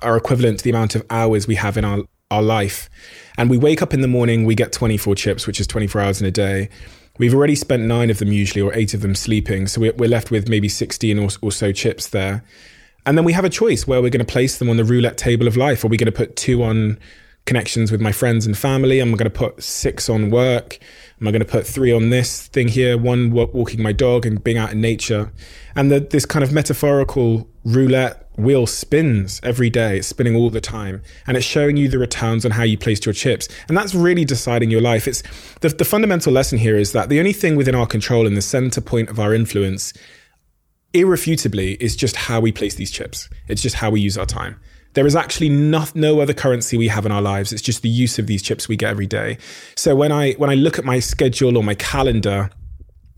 are 0.00 0.16
equivalent 0.16 0.58
to 0.58 0.64
the 0.64 0.70
amount 0.70 0.94
of 0.94 1.04
hours 1.10 1.46
we 1.46 1.56
have 1.56 1.76
in 1.76 1.84
our, 1.84 2.00
our 2.30 2.42
life. 2.42 2.88
And 3.36 3.50
we 3.50 3.58
wake 3.58 3.82
up 3.82 3.92
in 3.92 4.00
the 4.00 4.08
morning, 4.08 4.44
we 4.44 4.54
get 4.54 4.72
24 4.72 5.14
chips, 5.16 5.46
which 5.46 5.60
is 5.60 5.66
24 5.66 6.00
hours 6.00 6.20
in 6.20 6.26
a 6.26 6.30
day. 6.30 6.68
We've 7.18 7.34
already 7.34 7.56
spent 7.56 7.82
nine 7.82 8.10
of 8.10 8.18
them 8.18 8.32
usually, 8.32 8.62
or 8.62 8.72
eight 8.74 8.94
of 8.94 9.02
them 9.02 9.14
sleeping. 9.14 9.66
So 9.66 9.80
we're 9.80 10.08
left 10.08 10.30
with 10.30 10.48
maybe 10.48 10.68
16 10.68 11.18
or, 11.18 11.28
or 11.42 11.52
so 11.52 11.72
chips 11.72 12.08
there. 12.08 12.44
And 13.04 13.16
then 13.16 13.24
we 13.24 13.32
have 13.32 13.44
a 13.44 13.50
choice 13.50 13.86
where 13.86 14.00
we're 14.00 14.10
going 14.10 14.24
to 14.24 14.32
place 14.32 14.58
them 14.58 14.68
on 14.68 14.76
the 14.76 14.84
roulette 14.84 15.16
table 15.16 15.46
of 15.46 15.56
life. 15.56 15.84
Are 15.84 15.88
we 15.88 15.96
going 15.96 16.06
to 16.06 16.12
put 16.12 16.36
two 16.36 16.62
on 16.62 16.98
connections 17.46 17.90
with 17.90 18.00
my 18.00 18.12
friends 18.12 18.46
and 18.46 18.56
family? 18.56 19.00
Am 19.00 19.08
I 19.08 19.16
going 19.16 19.30
to 19.30 19.30
put 19.30 19.62
six 19.62 20.08
on 20.08 20.30
work? 20.30 20.78
Am 21.20 21.26
I 21.26 21.30
going 21.30 21.40
to 21.40 21.50
put 21.50 21.66
three 21.66 21.90
on 21.90 22.10
this 22.10 22.46
thing 22.48 22.68
here? 22.68 22.98
One 22.98 23.30
walking 23.30 23.82
my 23.82 23.92
dog 23.92 24.26
and 24.26 24.42
being 24.44 24.58
out 24.58 24.72
in 24.72 24.80
nature. 24.80 25.32
And 25.74 25.90
the, 25.90 26.00
this 26.00 26.26
kind 26.26 26.44
of 26.44 26.52
metaphorical 26.52 27.48
roulette 27.68 28.28
wheel 28.36 28.66
spins 28.66 29.40
every 29.42 29.68
day. 29.68 29.98
It's 29.98 30.08
spinning 30.08 30.36
all 30.36 30.50
the 30.50 30.60
time. 30.60 31.02
And 31.26 31.36
it's 31.36 31.44
showing 31.46 31.76
you 31.76 31.88
the 31.88 31.98
returns 31.98 32.44
on 32.44 32.52
how 32.52 32.62
you 32.62 32.78
placed 32.78 33.04
your 33.04 33.12
chips. 33.12 33.48
And 33.68 33.76
that's 33.76 33.94
really 33.94 34.24
deciding 34.24 34.70
your 34.70 34.80
life. 34.80 35.06
It's 35.06 35.22
the, 35.60 35.68
the 35.68 35.84
fundamental 35.84 36.32
lesson 36.32 36.58
here 36.58 36.76
is 36.76 36.92
that 36.92 37.08
the 37.08 37.18
only 37.18 37.32
thing 37.32 37.56
within 37.56 37.74
our 37.74 37.86
control 37.86 38.26
and 38.26 38.36
the 38.36 38.42
center 38.42 38.80
point 38.80 39.10
of 39.10 39.18
our 39.18 39.34
influence, 39.34 39.92
irrefutably, 40.94 41.74
is 41.74 41.96
just 41.96 42.16
how 42.16 42.40
we 42.40 42.52
place 42.52 42.76
these 42.76 42.90
chips. 42.90 43.28
It's 43.48 43.62
just 43.62 43.76
how 43.76 43.90
we 43.90 44.00
use 44.00 44.16
our 44.16 44.26
time. 44.26 44.60
There 44.94 45.06
is 45.06 45.14
actually 45.14 45.50
no, 45.50 45.84
no 45.94 46.20
other 46.20 46.32
currency 46.32 46.78
we 46.78 46.88
have 46.88 47.04
in 47.04 47.12
our 47.12 47.22
lives. 47.22 47.52
It's 47.52 47.62
just 47.62 47.82
the 47.82 47.88
use 47.88 48.18
of 48.18 48.26
these 48.26 48.42
chips 48.42 48.68
we 48.68 48.76
get 48.76 48.90
every 48.90 49.06
day. 49.06 49.38
So 49.76 49.94
when 49.94 50.10
I 50.10 50.32
when 50.32 50.48
I 50.48 50.54
look 50.54 50.78
at 50.78 50.84
my 50.84 50.98
schedule 50.98 51.58
or 51.58 51.62
my 51.62 51.74
calendar, 51.74 52.50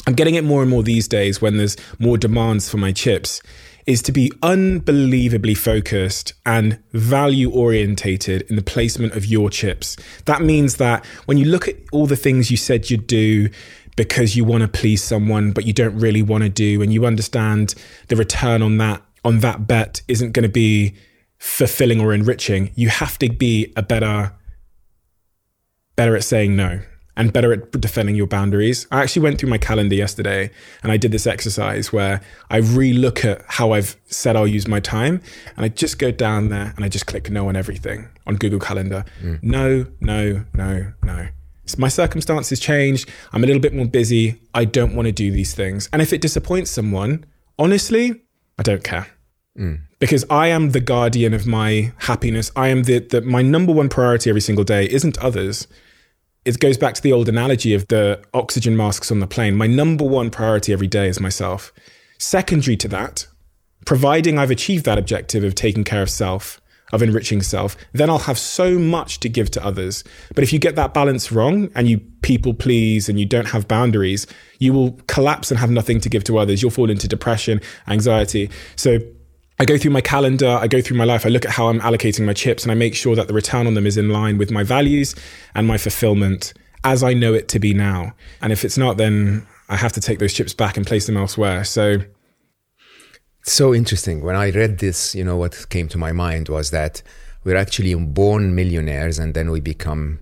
I'm 0.06 0.14
getting 0.14 0.34
it 0.34 0.44
more 0.44 0.62
and 0.62 0.70
more 0.70 0.82
these 0.82 1.06
days 1.06 1.40
when 1.40 1.58
there's 1.58 1.76
more 1.98 2.18
demands 2.18 2.68
for 2.68 2.78
my 2.78 2.90
chips 2.90 3.40
is 3.86 4.02
to 4.02 4.12
be 4.12 4.30
unbelievably 4.42 5.54
focused 5.54 6.32
and 6.44 6.78
value 6.92 7.50
orientated 7.50 8.42
in 8.42 8.56
the 8.56 8.62
placement 8.62 9.14
of 9.14 9.26
your 9.26 9.50
chips. 9.50 9.96
That 10.26 10.42
means 10.42 10.76
that 10.76 11.04
when 11.26 11.38
you 11.38 11.46
look 11.46 11.68
at 11.68 11.76
all 11.92 12.06
the 12.06 12.16
things 12.16 12.50
you 12.50 12.56
said 12.56 12.90
you'd 12.90 13.06
do 13.06 13.48
because 13.96 14.36
you 14.36 14.44
want 14.44 14.62
to 14.62 14.68
please 14.68 15.02
someone 15.02 15.52
but 15.52 15.66
you 15.66 15.72
don't 15.72 15.98
really 15.98 16.22
want 16.22 16.42
to 16.42 16.48
do 16.48 16.82
and 16.82 16.92
you 16.92 17.06
understand 17.06 17.74
the 18.08 18.16
return 18.16 18.62
on 18.62 18.78
that 18.78 19.02
on 19.24 19.40
that 19.40 19.66
bet 19.66 20.00
isn't 20.08 20.32
going 20.32 20.44
to 20.44 20.48
be 20.48 20.94
fulfilling 21.38 22.00
or 22.00 22.12
enriching, 22.12 22.70
you 22.74 22.88
have 22.88 23.18
to 23.18 23.28
be 23.28 23.72
a 23.76 23.82
better 23.82 24.32
better 25.96 26.16
at 26.16 26.24
saying 26.24 26.56
no 26.56 26.80
and 27.16 27.32
better 27.32 27.52
at 27.52 27.70
defending 27.72 28.14
your 28.14 28.26
boundaries. 28.26 28.86
I 28.90 29.02
actually 29.02 29.22
went 29.22 29.38
through 29.38 29.50
my 29.50 29.58
calendar 29.58 29.94
yesterday 29.94 30.50
and 30.82 30.92
I 30.92 30.96
did 30.96 31.12
this 31.12 31.26
exercise 31.26 31.92
where 31.92 32.20
I 32.48 32.60
relook 32.60 33.24
at 33.24 33.44
how 33.46 33.72
I've 33.72 33.96
said 34.06 34.36
I'll 34.36 34.46
use 34.46 34.66
my 34.66 34.80
time 34.80 35.20
and 35.56 35.64
I 35.64 35.68
just 35.68 35.98
go 35.98 36.10
down 36.10 36.48
there 36.48 36.72
and 36.76 36.84
I 36.84 36.88
just 36.88 37.06
click 37.06 37.30
no 37.30 37.48
on 37.48 37.56
everything 37.56 38.08
on 38.26 38.36
Google 38.36 38.60
Calendar. 38.60 39.04
Mm. 39.22 39.42
No, 39.42 39.86
no, 40.00 40.44
no, 40.54 40.92
no. 41.02 41.28
My 41.78 41.88
circumstances 41.88 42.58
changed. 42.58 43.08
I'm 43.32 43.44
a 43.44 43.46
little 43.46 43.62
bit 43.62 43.74
more 43.74 43.86
busy. 43.86 44.40
I 44.54 44.64
don't 44.64 44.94
want 44.96 45.06
to 45.06 45.12
do 45.12 45.30
these 45.30 45.54
things. 45.54 45.88
And 45.92 46.02
if 46.02 46.12
it 46.12 46.20
disappoints 46.20 46.70
someone, 46.70 47.24
honestly, 47.58 48.22
I 48.58 48.62
don't 48.62 48.82
care. 48.82 49.06
Mm. 49.58 49.80
Because 49.98 50.24
I 50.30 50.48
am 50.48 50.70
the 50.70 50.80
guardian 50.80 51.34
of 51.34 51.46
my 51.46 51.92
happiness. 51.98 52.50
I 52.56 52.68
am 52.68 52.84
the, 52.84 52.98
the 52.98 53.20
my 53.20 53.42
number 53.42 53.72
one 53.72 53.88
priority 53.88 54.30
every 54.30 54.40
single 54.40 54.64
day 54.64 54.88
isn't 54.90 55.18
others 55.18 55.68
it 56.56 56.60
goes 56.60 56.76
back 56.76 56.94
to 56.94 57.02
the 57.02 57.12
old 57.12 57.28
analogy 57.28 57.74
of 57.74 57.86
the 57.88 58.22
oxygen 58.34 58.76
masks 58.76 59.10
on 59.10 59.20
the 59.20 59.26
plane. 59.26 59.54
My 59.56 59.66
number 59.66 60.04
one 60.04 60.30
priority 60.30 60.72
every 60.72 60.86
day 60.86 61.08
is 61.08 61.20
myself. 61.20 61.72
Secondary 62.18 62.76
to 62.76 62.88
that, 62.88 63.26
providing 63.86 64.38
I've 64.38 64.50
achieved 64.50 64.84
that 64.84 64.98
objective 64.98 65.44
of 65.44 65.54
taking 65.54 65.84
care 65.84 66.02
of 66.02 66.10
self, 66.10 66.60
of 66.92 67.02
enriching 67.02 67.40
self, 67.40 67.76
then 67.92 68.10
I'll 68.10 68.18
have 68.18 68.38
so 68.38 68.78
much 68.78 69.20
to 69.20 69.28
give 69.28 69.50
to 69.52 69.64
others. 69.64 70.02
But 70.34 70.44
if 70.44 70.52
you 70.52 70.58
get 70.58 70.76
that 70.76 70.92
balance 70.92 71.30
wrong 71.30 71.70
and 71.74 71.88
you 71.88 71.98
people 72.22 72.52
please 72.52 73.08
and 73.08 73.18
you 73.18 73.26
don't 73.26 73.48
have 73.48 73.68
boundaries, 73.68 74.26
you 74.58 74.72
will 74.72 74.98
collapse 75.06 75.50
and 75.50 75.60
have 75.60 75.70
nothing 75.70 76.00
to 76.00 76.08
give 76.08 76.24
to 76.24 76.38
others. 76.38 76.62
You'll 76.62 76.70
fall 76.70 76.90
into 76.90 77.08
depression, 77.08 77.60
anxiety. 77.86 78.50
So 78.76 78.98
I 79.60 79.66
go 79.66 79.76
through 79.76 79.90
my 79.90 80.00
calendar, 80.00 80.48
I 80.48 80.68
go 80.68 80.80
through 80.80 80.96
my 80.96 81.04
life, 81.04 81.26
I 81.26 81.28
look 81.28 81.44
at 81.44 81.50
how 81.50 81.68
I'm 81.68 81.80
allocating 81.80 82.24
my 82.24 82.32
chips 82.32 82.62
and 82.62 82.72
I 82.72 82.74
make 82.74 82.94
sure 82.94 83.14
that 83.14 83.28
the 83.28 83.34
return 83.34 83.66
on 83.66 83.74
them 83.74 83.86
is 83.86 83.98
in 83.98 84.08
line 84.08 84.38
with 84.38 84.50
my 84.50 84.62
values 84.62 85.14
and 85.54 85.66
my 85.66 85.76
fulfillment 85.76 86.54
as 86.82 87.02
I 87.02 87.12
know 87.12 87.34
it 87.34 87.46
to 87.48 87.58
be 87.58 87.74
now. 87.74 88.14
And 88.40 88.54
if 88.54 88.64
it's 88.64 88.78
not, 88.78 88.96
then 88.96 89.46
I 89.68 89.76
have 89.76 89.92
to 89.92 90.00
take 90.00 90.18
those 90.18 90.32
chips 90.32 90.54
back 90.54 90.78
and 90.78 90.86
place 90.86 91.04
them 91.04 91.18
elsewhere. 91.18 91.64
So 91.64 91.98
so 93.42 93.74
interesting. 93.74 94.22
When 94.22 94.34
I 94.34 94.48
read 94.48 94.78
this, 94.78 95.14
you 95.14 95.24
know, 95.24 95.36
what 95.36 95.68
came 95.68 95.88
to 95.88 95.98
my 95.98 96.12
mind 96.12 96.48
was 96.48 96.70
that 96.70 97.02
we're 97.44 97.56
actually 97.56 97.94
born 97.94 98.54
millionaires 98.54 99.18
and 99.18 99.34
then 99.34 99.50
we 99.50 99.60
become 99.60 100.20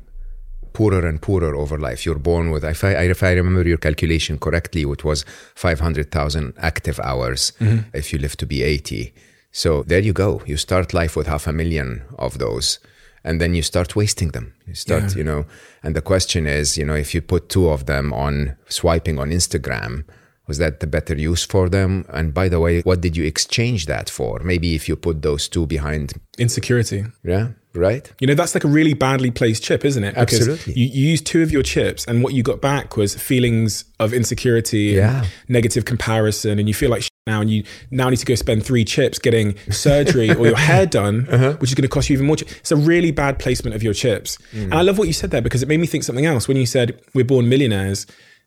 poorer 0.73 1.07
and 1.07 1.23
poorer 1.23 1.55
over 1.55 1.79
life. 1.79 2.05
You're 2.05 2.19
born 2.19 2.51
with, 2.51 2.65
if 2.65 2.83
I, 2.83 2.91
if 3.05 3.23
I 3.23 3.35
remember 3.35 3.69
your 3.69 3.79
calculation 3.79 4.37
correctly, 4.37 4.83
it 4.83 5.05
was 5.05 5.25
500,000 5.55 6.55
active 6.59 6.99
hours 6.99 7.53
mm-hmm. 7.61 7.97
if 7.97 8.13
you 8.13 8.19
live 8.19 8.37
to 8.39 8.47
be 8.47 8.65
80. 8.65 9.15
So 9.51 9.83
there 9.83 10.01
you 10.01 10.13
go. 10.13 10.43
You 10.47 10.57
start 10.57 10.95
life 10.95 11.17
with 11.17 11.27
half 11.27 11.47
a 11.47 11.53
million 11.53 12.03
of 12.19 12.39
those 12.39 12.79
and 13.25 13.41
then 13.41 13.55
you 13.55 13.63
start 13.63 13.97
wasting 13.97 14.29
them. 14.29 14.55
You 14.67 14.75
start, 14.75 15.11
yeah. 15.11 15.17
you 15.19 15.25
know, 15.25 15.47
and 15.83 15.95
the 15.95 16.03
question 16.03 16.47
is, 16.47 16.79
you 16.79 16.85
know, 16.85 16.95
if 16.95 17.15
you 17.15 17.21
put 17.21 17.49
two 17.49 17.69
of 17.69 17.87
them 17.87 18.13
on 18.13 18.57
swiping 18.69 19.19
on 19.19 19.31
Instagram, 19.31 20.05
was 20.47 20.59
that 20.59 20.81
the 20.81 20.87
better 20.87 21.15
use 21.15 21.45
for 21.45 21.69
them? 21.69 22.07
And 22.09 22.33
by 22.33 22.49
the 22.49 22.59
way, 22.59 22.81
what 22.81 23.03
did 23.03 23.17
you 23.17 23.25
exchange 23.25 23.87
that 23.87 24.09
for? 24.09 24.41
Maybe 24.43 24.75
if 24.75 24.89
you 24.89 24.97
put 24.97 25.21
those 25.21 25.47
two 25.47 25.67
behind 25.67 26.15
insecurity. 26.39 27.05
Yeah. 27.23 27.49
Right. 27.75 28.11
You 28.19 28.27
know, 28.27 28.35
that's 28.35 28.55
like 28.55 28.65
a 28.65 28.69
really 28.69 28.95
badly 28.95 29.31
placed 29.31 29.63
chip, 29.63 29.85
isn't 29.85 30.03
it? 30.03 30.15
Because 30.15 30.49
Absolutely. 30.49 30.73
You, 30.73 30.87
you 30.87 31.09
used 31.11 31.27
two 31.27 31.43
of 31.43 31.53
your 31.53 31.63
chips, 31.63 32.07
and 32.07 32.25
what 32.25 32.33
you 32.33 32.43
got 32.43 32.61
back 32.63 32.97
was 32.97 33.15
feelings 33.15 33.85
of 34.01 34.15
insecurity, 34.15 34.97
yeah. 34.97 35.27
negative 35.49 35.85
comparison, 35.85 36.59
and 36.59 36.67
you 36.67 36.75
feel 36.75 36.91
like 36.91 37.08
now, 37.29 37.41
and 37.41 37.51
you 37.51 37.63
now 37.91 38.09
need 38.09 38.17
to 38.17 38.27
go 38.27 38.35
spend 38.35 38.65
three 38.65 38.85
chips 38.85 39.19
getting 39.19 39.57
surgery 39.71 40.31
or 40.31 40.47
your 40.47 40.57
hair 40.69 40.87
done, 40.87 41.29
uh-huh. 41.31 41.53
which 41.59 41.71
is 41.71 41.75
going 41.75 41.83
to 41.83 41.89
cost 41.89 42.11
you 42.11 42.15
even 42.15 42.27
more. 42.27 42.37
It's 42.41 42.73
a 42.73 42.77
really 42.77 43.13
bad 43.13 43.39
placement 43.39 43.77
of 43.77 43.83
your 43.83 43.95
chips. 43.95 44.39
Mm. 44.53 44.65
And 44.65 44.75
I 44.75 44.83
love 44.83 44.99
what 44.99 45.07
you 45.07 45.15
said 45.15 45.31
there 45.31 45.43
because 45.43 45.63
it 45.63 45.69
made 45.69 45.81
me 45.81 45.87
think 45.87 46.05
something 46.05 46.27
else. 46.27 46.49
When 46.49 46.57
you 46.57 46.67
said 46.67 47.01
we're 47.15 47.25
born 47.25 47.49
millionaires, 47.49 48.07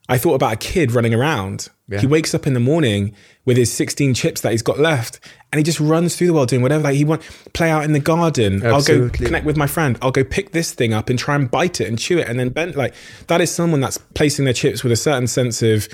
I 0.09 0.17
thought 0.17 0.33
about 0.33 0.53
a 0.53 0.57
kid 0.57 0.91
running 0.91 1.13
around. 1.13 1.69
Yeah. 1.87 1.99
He 1.99 2.07
wakes 2.07 2.33
up 2.33 2.47
in 2.47 2.53
the 2.53 2.59
morning 2.59 3.15
with 3.45 3.57
his 3.57 3.71
16 3.71 4.13
chips 4.13 4.41
that 4.41 4.51
he's 4.51 4.61
got 4.61 4.79
left 4.79 5.19
and 5.51 5.59
he 5.59 5.63
just 5.63 5.79
runs 5.79 6.15
through 6.15 6.27
the 6.27 6.33
world 6.33 6.49
doing 6.49 6.61
whatever 6.61 6.83
like 6.83 6.95
he 6.95 7.03
want 7.03 7.21
play 7.53 7.69
out 7.69 7.83
in 7.83 7.93
the 7.93 7.99
garden 7.99 8.63
Absolutely. 8.63 9.03
i'll 9.03 9.09
go 9.09 9.25
connect 9.25 9.45
with 9.45 9.57
my 9.57 9.67
friend 9.67 9.97
i'll 10.01 10.11
go 10.11 10.23
pick 10.23 10.51
this 10.51 10.73
thing 10.73 10.93
up 10.93 11.09
and 11.09 11.17
try 11.17 11.35
and 11.35 11.49
bite 11.49 11.81
it 11.81 11.87
and 11.87 11.97
chew 11.97 12.19
it 12.19 12.27
and 12.27 12.39
then 12.39 12.49
bend 12.49 12.75
like 12.75 12.93
that 13.27 13.41
is 13.41 13.51
someone 13.53 13.81
that's 13.81 13.97
placing 13.97 14.45
their 14.45 14.53
chips 14.53 14.83
with 14.83 14.91
a 14.91 14.95
certain 14.95 15.27
sense 15.27 15.61
of 15.61 15.87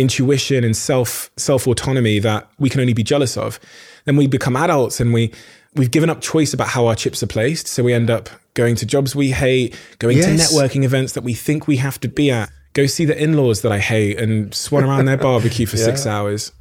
intuition 0.00 0.64
and 0.64 0.76
self 0.76 1.30
self 1.36 1.66
autonomy 1.66 2.18
that 2.18 2.48
we 2.58 2.68
can 2.70 2.80
only 2.80 2.94
be 2.94 3.02
jealous 3.02 3.36
of 3.36 3.60
then 4.06 4.16
we 4.16 4.26
become 4.26 4.56
adults 4.56 5.00
and 5.00 5.12
we 5.12 5.30
we've 5.74 5.90
given 5.90 6.10
up 6.10 6.20
choice 6.20 6.52
about 6.54 6.68
how 6.68 6.86
our 6.86 6.94
chips 6.94 7.22
are 7.22 7.28
placed 7.28 7.68
so 7.68 7.82
we 7.82 7.92
end 7.92 8.10
up 8.10 8.28
going 8.54 8.74
to 8.74 8.86
jobs 8.86 9.14
we 9.14 9.30
hate 9.30 9.78
going 9.98 10.16
yes. 10.16 10.26
to 10.26 10.56
networking 10.56 10.84
events 10.84 11.12
that 11.12 11.22
we 11.22 11.34
think 11.34 11.68
we 11.68 11.76
have 11.76 12.00
to 12.00 12.08
be 12.08 12.30
at 12.30 12.50
go 12.72 12.86
see 12.86 13.04
the 13.04 13.20
in-laws 13.22 13.62
that 13.62 13.72
I 13.72 13.78
hate 13.78 14.18
and 14.18 14.54
swan 14.54 14.84
around 14.84 15.06
their 15.06 15.16
barbecue 15.16 15.66
for 15.66 15.76
yeah. 15.76 15.84
six 15.84 16.06
hours. 16.06 16.52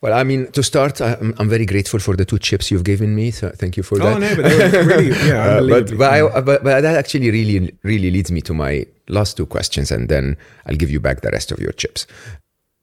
Well, 0.00 0.12
I 0.12 0.24
mean, 0.24 0.50
to 0.52 0.64
start, 0.64 1.00
I'm, 1.00 1.32
I'm, 1.38 1.48
very 1.48 1.64
grateful 1.64 2.00
for 2.00 2.16
the 2.16 2.24
two 2.24 2.40
chips 2.40 2.72
you've 2.72 2.82
given 2.82 3.14
me. 3.14 3.30
So 3.30 3.50
thank 3.50 3.76
you 3.76 3.84
for 3.84 4.02
oh, 4.02 4.04
that. 4.04 4.16
Oh 4.16 4.18
no, 4.18 4.34
but 4.34 4.42
they 4.42 4.58
were 4.58 4.84
really, 4.96 5.08
yeah, 5.28 5.44
uh, 5.44 5.68
but 5.68 5.96
but, 5.96 6.12
I, 6.12 6.40
but, 6.40 6.64
but 6.64 6.80
that 6.80 6.96
actually 6.96 7.30
really 7.30 7.78
really 7.84 8.10
leads 8.10 8.32
me 8.32 8.40
to 8.42 8.52
my 8.52 8.84
last 9.08 9.36
two 9.36 9.46
questions, 9.46 9.92
and 9.92 10.08
then 10.08 10.36
I'll 10.66 10.74
give 10.74 10.90
you 10.90 10.98
back 10.98 11.20
the 11.20 11.30
rest 11.30 11.52
of 11.52 11.60
your 11.60 11.70
chips. 11.70 12.08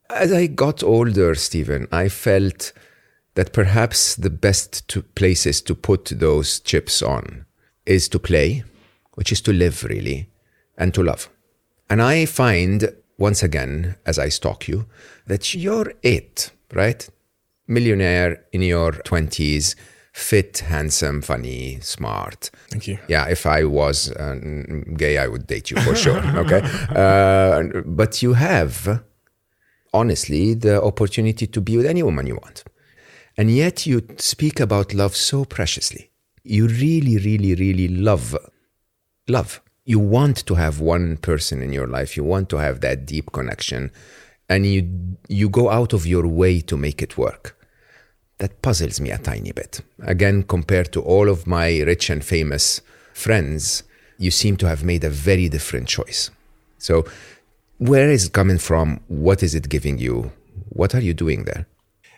As 0.10 0.32
I 0.32 0.47
got 0.47 0.82
older, 0.84 1.36
Steven, 1.36 1.88
I 1.91 2.10
felt 2.10 2.74
that 3.36 3.53
perhaps 3.53 4.16
the 4.16 4.32
best 4.32 4.88
two 4.88 5.03
places 5.03 5.62
to 5.62 5.76
put 5.76 6.05
those 6.05 6.60
chips 6.60 7.01
on 7.03 7.45
is 7.86 8.10
to 8.10 8.20
play, 8.20 8.64
which 9.14 9.32
is 9.32 9.39
to 9.41 9.53
live 9.53 9.84
really, 9.84 10.30
and 10.78 10.93
to 10.95 11.03
love. 11.03 11.30
And 11.89 12.01
I 12.01 12.26
find, 12.26 12.91
once 13.18 13.43
again, 13.43 13.97
as 14.05 14.18
I 14.18 14.30
stalk 14.30 14.68
you, 14.68 14.88
that 15.28 15.53
you're 15.53 15.93
it, 16.01 16.51
right? 16.74 17.07
Millionaire 17.68 18.45
in 18.51 18.64
your 18.64 18.93
20s, 18.93 19.76
fit, 20.12 20.60
handsome, 20.60 21.22
funny, 21.22 21.80
smart. 21.82 22.49
Thank 22.72 22.88
you. 22.88 22.97
Yeah, 23.07 23.28
if 23.28 23.45
I 23.45 23.64
was 23.64 24.12
uh, 24.12 24.36
gay, 24.97 25.20
I 25.20 25.28
would 25.28 25.45
date 25.45 25.70
you 25.70 25.78
for 25.82 25.95
sure. 25.95 26.20
Okay. 26.36 26.62
Uh, 26.89 27.82
but 27.86 28.22
you 28.24 28.34
have, 28.34 29.03
honestly, 29.94 30.54
the 30.54 30.82
opportunity 30.82 31.48
to 31.48 31.62
be 31.62 31.78
with 31.78 31.86
any 31.86 32.04
woman 32.04 32.28
you 32.28 32.36
want. 32.36 32.64
And 33.38 33.50
yet 33.50 33.86
you 33.86 34.06
speak 34.18 34.60
about 34.60 34.94
love 34.94 35.16
so 35.16 35.46
preciously. 35.46 36.12
You 36.44 36.68
really, 36.68 37.18
really, 37.18 37.56
really 37.56 37.88
love 37.88 38.36
love. 39.28 39.62
You 39.86 40.00
want 40.00 40.46
to 40.48 40.56
have 40.56 40.80
one 40.80 41.18
person 41.18 41.62
in 41.62 41.72
your 41.72 41.88
life. 41.88 42.18
You 42.18 42.24
want 42.24 42.50
to 42.50 42.58
have 42.58 42.82
that 42.82 43.06
deep 43.06 43.32
connection. 43.32 43.92
And 44.50 44.66
you 44.66 45.18
you 45.28 45.50
go 45.50 45.70
out 45.70 45.94
of 45.94 46.06
your 46.06 46.28
way 46.28 46.60
to 46.62 46.76
make 46.76 47.02
it 47.02 47.18
work. 47.18 47.56
That 48.40 48.62
puzzles 48.62 49.00
me 49.00 49.12
a 49.12 49.18
tiny 49.18 49.52
bit. 49.52 49.82
Again 50.02 50.44
compared 50.44 50.92
to 50.94 51.02
all 51.02 51.30
of 51.30 51.48
my 51.48 51.80
rich 51.82 52.10
and 52.10 52.24
famous 52.24 52.82
friends 53.14 53.84
you 54.18 54.32
seem 54.32 54.58
to 54.58 54.68
have 54.68 54.84
made 54.84 55.04
a 55.04 55.10
very 55.10 55.48
different 55.50 55.88
choice. 55.88 56.30
So 56.78 57.06
where 57.80 58.10
is 58.10 58.28
it 58.28 58.34
coming 58.34 58.58
from 58.58 59.00
what 59.08 59.42
is 59.42 59.56
it 59.56 59.68
giving 59.68 59.98
you 59.98 60.32
what 60.70 60.94
are 60.94 61.02
you 61.02 61.14
doing 61.14 61.44
there 61.46 61.66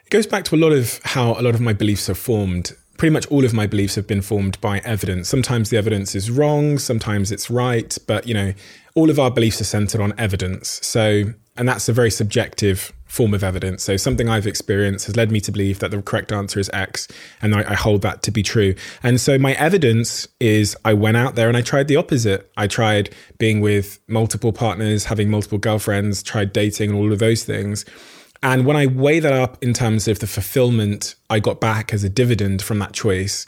it 0.06 0.10
goes 0.10 0.28
back 0.28 0.44
to 0.44 0.56
a 0.56 0.58
lot 0.58 0.74
of 0.74 1.00
how 1.04 1.32
a 1.40 1.42
lot 1.42 1.56
of 1.56 1.62
my 1.62 1.74
beliefs 1.74 2.10
are 2.10 2.16
formed 2.16 2.74
pretty 3.02 3.12
much 3.12 3.26
all 3.32 3.44
of 3.44 3.52
my 3.52 3.66
beliefs 3.66 3.96
have 3.96 4.06
been 4.06 4.22
formed 4.22 4.62
by 4.62 4.78
evidence. 4.86 5.28
Sometimes 5.28 5.72
the 5.72 5.78
evidence 5.78 6.14
is 6.14 6.30
wrong, 6.30 6.78
sometimes 6.78 7.32
it's 7.32 7.50
right, 7.50 7.98
but 8.06 8.28
you 8.28 8.34
know, 8.36 8.54
all 8.94 9.10
of 9.10 9.18
our 9.18 9.32
beliefs 9.32 9.60
are 9.60 9.64
centered 9.64 10.00
on 10.00 10.14
evidence. 10.20 10.80
So, 10.84 11.34
and 11.58 11.68
that's 11.68 11.90
a 11.90 11.94
very 11.94 12.12
subjective 12.12 12.94
form 13.06 13.34
of 13.34 13.44
evidence. 13.44 13.84
So, 13.84 13.98
something 13.98 14.30
I've 14.30 14.48
experienced 14.48 15.06
has 15.08 15.18
led 15.18 15.32
me 15.32 15.42
to 15.42 15.52
believe 15.52 15.80
that 15.80 15.92
the 15.92 16.02
correct 16.02 16.32
answer 16.32 16.60
is 16.60 16.70
X, 16.74 17.08
and 17.42 17.54
I, 17.54 17.72
I 17.72 17.74
hold 17.76 18.02
that 18.04 18.24
to 18.24 18.32
be 18.32 18.42
true. 18.42 18.74
And 19.04 19.20
so, 19.20 19.38
my 19.38 19.54
evidence 19.54 20.28
is 20.40 20.78
I 20.86 20.94
went 20.94 21.18
out 21.18 21.36
there 21.36 21.48
and 21.48 21.58
I 21.58 21.62
tried 21.62 21.88
the 21.88 21.98
opposite. 21.98 22.50
I 22.56 22.68
tried 22.68 23.14
being 23.38 23.60
with 23.60 24.00
multiple 24.08 24.54
partners, 24.54 25.06
having 25.06 25.30
multiple 25.30 25.58
girlfriends, 25.58 26.24
tried 26.24 26.54
dating, 26.54 26.92
and 26.92 27.00
all 27.00 27.12
of 27.12 27.20
those 27.20 27.44
things. 27.44 27.86
And 28.44 28.66
when 28.66 28.76
I 28.76 28.88
weigh 28.88 29.20
that 29.20 29.34
up 29.34 29.62
in 29.62 29.74
terms 29.74 30.08
of 30.08 30.20
the 30.20 30.28
fulfillment 30.28 31.16
I 31.30 31.40
got 31.40 31.60
back 31.60 31.94
as 31.94 32.04
a 32.04 32.10
dividend 32.10 32.62
from 32.64 32.80
that 32.80 32.94
choice, 32.94 33.46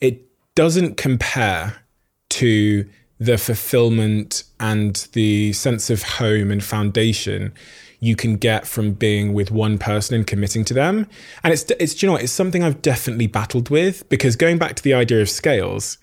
it 0.00 0.22
doesn't 0.54 0.96
compare 0.96 1.76
to 2.28 2.88
the 3.18 3.38
fulfillment 3.38 4.44
and 4.60 5.08
the 5.12 5.52
sense 5.52 5.90
of 5.90 6.02
home 6.02 6.50
and 6.50 6.62
foundation 6.62 7.52
you 7.98 8.14
can 8.14 8.36
get 8.36 8.66
from 8.66 8.92
being 8.92 9.32
with 9.32 9.50
one 9.50 9.78
person 9.78 10.14
and 10.14 10.26
committing 10.26 10.64
to 10.64 10.74
them. 10.74 11.08
And 11.42 11.52
it's 11.52 11.64
it's 11.80 12.02
you 12.02 12.08
know 12.08 12.16
it's 12.16 12.32
something 12.32 12.62
I've 12.62 12.82
definitely 12.82 13.26
battled 13.26 13.70
with 13.70 14.08
because 14.08 14.36
going 14.36 14.58
back 14.58 14.74
to 14.76 14.82
the 14.82 14.94
idea 14.94 15.22
of 15.22 15.30
scales, 15.30 15.98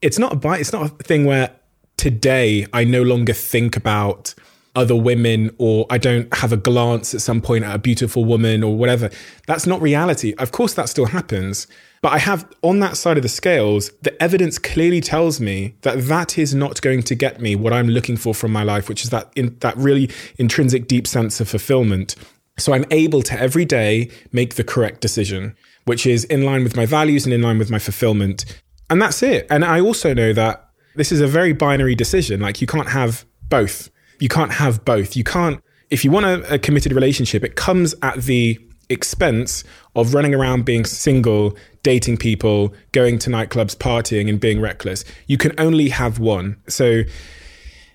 it's 0.00 0.18
not 0.18 0.44
a 0.44 0.52
it's 0.52 0.72
not 0.72 0.86
a 0.86 0.88
thing 0.88 1.24
where 1.24 1.54
today 1.96 2.66
I 2.72 2.84
no 2.84 3.02
longer 3.02 3.32
think 3.32 3.76
about 3.76 4.34
other 4.74 4.96
women 4.96 5.54
or 5.58 5.86
I 5.90 5.98
don't 5.98 6.32
have 6.34 6.52
a 6.52 6.56
glance 6.56 7.14
at 7.14 7.20
some 7.20 7.40
point 7.40 7.64
at 7.64 7.74
a 7.74 7.78
beautiful 7.78 8.24
woman 8.24 8.62
or 8.62 8.76
whatever. 8.76 9.10
That's 9.46 9.66
not 9.66 9.80
reality. 9.80 10.34
Of 10.38 10.52
course, 10.52 10.74
that 10.74 10.88
still 10.88 11.06
happens. 11.06 11.66
But 12.02 12.12
I 12.12 12.18
have 12.18 12.46
on 12.62 12.80
that 12.80 12.96
side 12.96 13.16
of 13.16 13.22
the 13.22 13.28
scales, 13.28 13.90
the 14.02 14.22
evidence 14.22 14.58
clearly 14.58 15.00
tells 15.00 15.40
me 15.40 15.76
that 15.82 16.02
that 16.02 16.36
is 16.36 16.54
not 16.54 16.82
going 16.82 17.02
to 17.04 17.14
get 17.14 17.40
me 17.40 17.56
what 17.56 17.72
I'm 17.72 17.88
looking 17.88 18.16
for 18.16 18.34
from 18.34 18.52
my 18.52 18.62
life, 18.62 18.88
which 18.88 19.04
is 19.04 19.10
that 19.10 19.32
in 19.34 19.56
that 19.60 19.76
really 19.76 20.10
intrinsic 20.36 20.86
deep 20.86 21.06
sense 21.06 21.40
of 21.40 21.48
fulfillment. 21.48 22.14
So 22.58 22.74
I'm 22.74 22.84
able 22.90 23.22
to 23.22 23.40
every 23.40 23.64
day 23.64 24.10
make 24.32 24.56
the 24.56 24.64
correct 24.64 25.00
decision, 25.00 25.56
which 25.86 26.06
is 26.06 26.24
in 26.24 26.44
line 26.44 26.62
with 26.62 26.76
my 26.76 26.84
values 26.84 27.24
and 27.24 27.32
in 27.32 27.42
line 27.42 27.58
with 27.58 27.70
my 27.70 27.78
fulfillment. 27.78 28.44
And 28.90 29.00
that's 29.00 29.22
it. 29.22 29.46
And 29.48 29.64
I 29.64 29.80
also 29.80 30.12
know 30.12 30.32
that 30.34 30.68
this 30.96 31.10
is 31.10 31.20
a 31.20 31.26
very 31.26 31.52
binary 31.52 31.94
decision. 31.94 32.40
Like 32.40 32.60
you 32.60 32.66
can't 32.66 32.90
have 32.90 33.24
both 33.48 33.90
you 34.24 34.28
can't 34.36 34.52
have 34.52 34.74
both. 34.86 35.16
You 35.20 35.24
can't, 35.36 35.60
if 35.90 36.00
you 36.04 36.10
want 36.10 36.24
a, 36.26 36.54
a 36.54 36.58
committed 36.58 36.92
relationship, 36.92 37.44
it 37.44 37.54
comes 37.56 37.94
at 38.00 38.16
the 38.22 38.58
expense 38.88 39.64
of 39.94 40.14
running 40.14 40.34
around 40.34 40.64
being 40.64 40.84
single, 40.86 41.54
dating 41.82 42.16
people, 42.16 42.72
going 42.92 43.18
to 43.18 43.28
nightclubs, 43.30 43.74
partying, 43.76 44.26
and 44.30 44.40
being 44.40 44.60
reckless. 44.62 45.04
You 45.26 45.36
can 45.36 45.52
only 45.58 45.90
have 45.90 46.18
one. 46.18 46.56
So, 46.68 47.02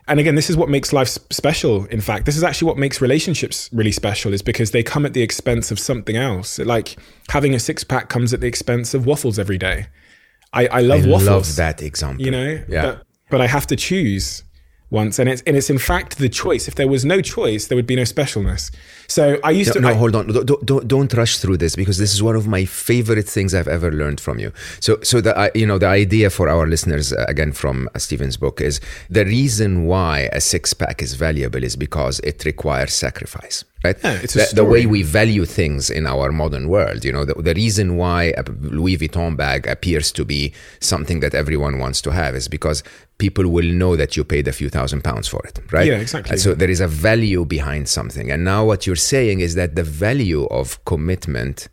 and 0.08 0.20
again, 0.20 0.36
this 0.36 0.50
is 0.52 0.56
what 0.58 0.70
makes 0.70 0.94
life 0.94 1.10
special. 1.32 1.86
In 1.86 2.02
fact, 2.02 2.26
this 2.28 2.38
is 2.38 2.44
actually 2.44 2.68
what 2.68 2.78
makes 2.78 3.02
relationships 3.02 3.70
really 3.74 3.92
special, 3.92 4.32
is 4.34 4.44
because 4.44 4.70
they 4.70 4.84
come 4.84 5.06
at 5.08 5.14
the 5.14 5.24
expense 5.24 5.72
of 5.72 5.80
something 5.80 6.16
else. 6.16 6.60
Like 6.60 6.96
having 7.30 7.56
a 7.56 7.60
six 7.60 7.84
pack 7.84 8.08
comes 8.10 8.34
at 8.36 8.40
the 8.42 8.48
expense 8.48 8.94
of 8.94 9.06
waffles 9.08 9.40
every 9.40 9.58
day. 9.58 9.88
I, 10.54 10.68
I 10.68 10.82
love 10.82 11.06
I 11.06 11.10
waffles. 11.10 11.28
love 11.28 11.56
that 11.58 11.82
example. 11.82 12.24
You 12.26 12.32
know, 12.32 12.64
Yeah. 12.68 12.82
but, 12.84 13.04
but 13.32 13.42
I 13.42 13.48
have 13.48 13.66
to 13.68 13.76
choose 13.76 14.44
once, 14.90 15.20
and 15.20 15.30
it's 15.30 15.42
and 15.46 15.56
it's 15.56 15.70
in 15.70 15.78
fact 15.78 16.18
the 16.18 16.30
choice. 16.30 16.68
If 16.68 16.76
there 16.76 16.88
was 16.88 17.06
no 17.06 17.22
choice, 17.22 17.68
there 17.68 17.76
would 17.76 17.88
be 17.88 17.96
no 17.96 18.04
specialness. 18.04 18.72
So 19.10 19.40
I 19.44 19.52
used 19.52 19.70
No, 19.70 19.74
to. 19.74 19.82
no, 19.82 19.90
I- 19.90 19.94
hold 20.02 20.16
on. 20.16 20.28
Don't, 20.28 20.66
don't, 20.66 20.88
don't 20.88 21.14
rush 21.16 21.40
through 21.40 21.58
this 21.58 21.76
because 21.76 21.98
this 21.98 22.14
is 22.14 22.22
one 22.22 22.36
of 22.36 22.48
my 22.48 22.64
favorite 22.66 23.28
things 23.28 23.54
I've 23.56 23.68
ever 23.68 23.92
learned 23.92 24.20
from 24.22 24.38
you. 24.40 24.52
So, 24.80 25.00
so 25.02 25.20
the 25.20 25.34
I- 25.38 25.52
you 25.56 25.66
know 25.66 25.80
the 25.80 25.88
idea 25.88 26.30
for 26.30 26.48
our 26.48 26.66
listeners 26.68 27.12
uh, 27.12 27.26
again 27.28 27.52
from 27.52 27.90
Steven's 27.98 28.38
book 28.38 28.62
is 28.62 28.80
the 29.10 29.26
reason 29.26 29.86
why 29.86 30.30
a 30.32 30.40
six 30.40 30.74
pack 30.74 31.02
is 31.02 31.16
valuable 31.16 31.64
is 31.64 31.76
because 31.76 32.20
it 32.22 32.46
requires 32.46 32.94
sacrifice. 32.94 33.66
Right, 33.82 33.96
Yeah, 34.04 34.20
it's 34.22 34.36
a 34.36 34.40
the, 34.40 34.56
the 34.56 34.66
way 34.66 34.86
we 34.86 35.04
value 35.04 35.46
things 35.46 35.90
in 35.90 36.06
our 36.06 36.34
modern 36.34 36.68
world. 36.68 37.06
You 37.06 37.14
know, 37.14 37.24
the, 37.24 37.34
the 37.36 37.54
reason 37.54 37.96
why 37.96 38.34
a 38.38 38.44
Louis 38.78 38.98
Vuitton 38.98 39.38
bag 39.38 39.66
appears 39.68 40.12
to 40.12 40.26
be 40.26 40.54
something 40.82 41.22
that 41.22 41.34
everyone 41.34 41.80
wants 41.80 42.02
to 42.02 42.12
have 42.12 42.36
is 42.36 42.50
because 42.50 42.84
people 43.20 43.48
will 43.48 43.70
know 43.82 43.96
that 43.96 44.18
you 44.18 44.26
paid 44.26 44.50
a 44.50 44.52
few 44.52 44.68
thousand 44.68 45.02
pounds 45.06 45.30
for 45.30 45.42
it. 45.48 45.60
Right? 45.72 45.88
Yeah, 45.88 45.94
exactly. 46.00 46.32
And 46.34 46.42
so 46.42 46.54
there 46.56 46.70
is 46.70 46.82
a 46.82 46.88
value 46.90 47.46
behind 47.46 47.88
something. 47.88 48.30
And 48.30 48.44
now 48.44 48.66
what 48.66 48.86
you're 48.86 48.98
saying 49.02 49.40
is 49.40 49.56
that 49.56 49.76
the 49.76 49.84
value 49.84 50.46
of 50.46 50.84
commitment 50.86 51.68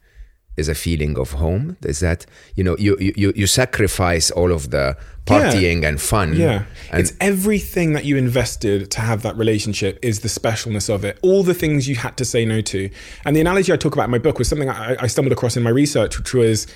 is 0.57 0.69
a 0.69 0.75
feeling 0.75 1.19
of 1.19 1.33
home. 1.33 1.77
Is 1.83 2.01
that, 2.01 2.25
you 2.55 2.65
know, 2.65 2.77
you, 2.79 2.97
you, 2.99 3.33
you 3.37 3.47
sacrifice 3.47 4.31
all 4.31 4.53
of 4.53 4.71
the 4.71 4.97
partying 5.27 5.85
and 5.85 6.01
fun. 6.01 6.35
Yeah. 6.35 6.65
And 6.91 7.01
it's 7.01 7.13
everything 7.21 7.93
that 7.93 8.05
you 8.05 8.17
invested 8.17 8.91
to 8.93 9.01
have 9.01 9.23
that 9.23 9.37
relationship 9.37 9.99
is 10.01 10.21
the 10.21 10.29
specialness 10.29 10.89
of 10.89 11.05
it. 11.05 11.19
All 11.21 11.43
the 11.43 11.53
things 11.53 11.89
you 11.89 11.97
had 11.97 12.17
to 12.17 12.25
say 12.25 12.47
no 12.47 12.61
to. 12.63 12.89
And 13.25 13.37
the 13.37 13.41
analogy 13.41 13.73
I 13.73 13.77
talk 13.77 13.93
about 13.93 14.05
in 14.05 14.11
my 14.11 14.19
book 14.19 14.39
was 14.39 14.49
something 14.49 14.71
I, 14.71 14.97
I 14.99 15.07
stumbled 15.09 15.33
across 15.33 15.57
in 15.57 15.63
my 15.63 15.71
research, 15.71 16.17
which 16.19 16.33
was 16.33 16.67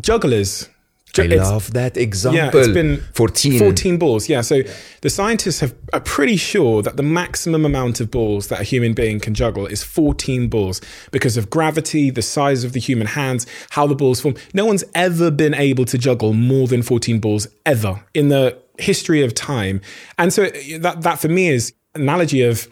jugglers. 0.00 0.68
I 1.16 1.24
love 1.24 1.72
that 1.72 1.96
example. 1.96 2.38
Yeah, 2.38 2.50
it's 2.52 2.74
been 2.74 2.98
14. 3.14 3.58
14 3.58 3.98
balls. 3.98 4.28
Yeah. 4.28 4.40
So 4.40 4.62
the 5.00 5.10
scientists 5.10 5.60
have, 5.60 5.74
are 5.92 6.00
pretty 6.00 6.36
sure 6.36 6.82
that 6.82 6.96
the 6.96 7.02
maximum 7.02 7.64
amount 7.64 8.00
of 8.00 8.10
balls 8.10 8.48
that 8.48 8.60
a 8.60 8.64
human 8.64 8.94
being 8.94 9.20
can 9.20 9.34
juggle 9.34 9.66
is 9.66 9.82
14 9.82 10.48
balls 10.48 10.80
because 11.10 11.36
of 11.36 11.50
gravity, 11.50 12.10
the 12.10 12.22
size 12.22 12.64
of 12.64 12.72
the 12.72 12.80
human 12.80 13.06
hands, 13.06 13.46
how 13.70 13.86
the 13.86 13.94
balls 13.94 14.20
form. 14.20 14.34
No 14.54 14.66
one's 14.66 14.84
ever 14.94 15.30
been 15.30 15.54
able 15.54 15.84
to 15.86 15.98
juggle 15.98 16.32
more 16.32 16.66
than 16.66 16.82
14 16.82 17.20
balls 17.20 17.46
ever 17.66 18.04
in 18.14 18.28
the 18.28 18.58
history 18.78 19.22
of 19.22 19.34
time. 19.34 19.80
And 20.18 20.32
so 20.32 20.44
uh, 20.44 20.50
that, 20.80 21.02
that 21.02 21.18
for 21.18 21.28
me 21.28 21.48
is 21.48 21.74
analogy 21.94 22.42
of 22.42 22.68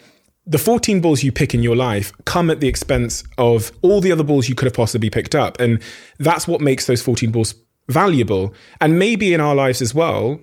the 0.47 0.59
14 0.59 1.01
balls 1.01 1.25
you 1.25 1.33
pick 1.33 1.55
in 1.55 1.63
your 1.63 1.75
life 1.75 2.13
come 2.25 2.51
at 2.51 2.61
the 2.61 2.69
expense 2.69 3.25
of 3.37 3.73
all 3.83 4.01
the 4.01 4.13
other 4.13 4.23
balls 4.23 4.49
you 4.49 4.55
could 4.55 4.67
have 4.67 4.75
possibly 4.75 5.11
picked 5.11 5.35
up. 5.35 5.59
And 5.59 5.83
that's 6.19 6.47
what 6.47 6.61
makes 6.61 6.87
those 6.87 7.03
14 7.03 7.33
balls 7.33 7.55
valuable. 7.89 8.55
And 8.81 8.99
maybe 8.99 9.35
in 9.35 9.41
our 9.41 9.55
lives 9.55 9.83
as 9.83 9.95
well, 9.95 10.41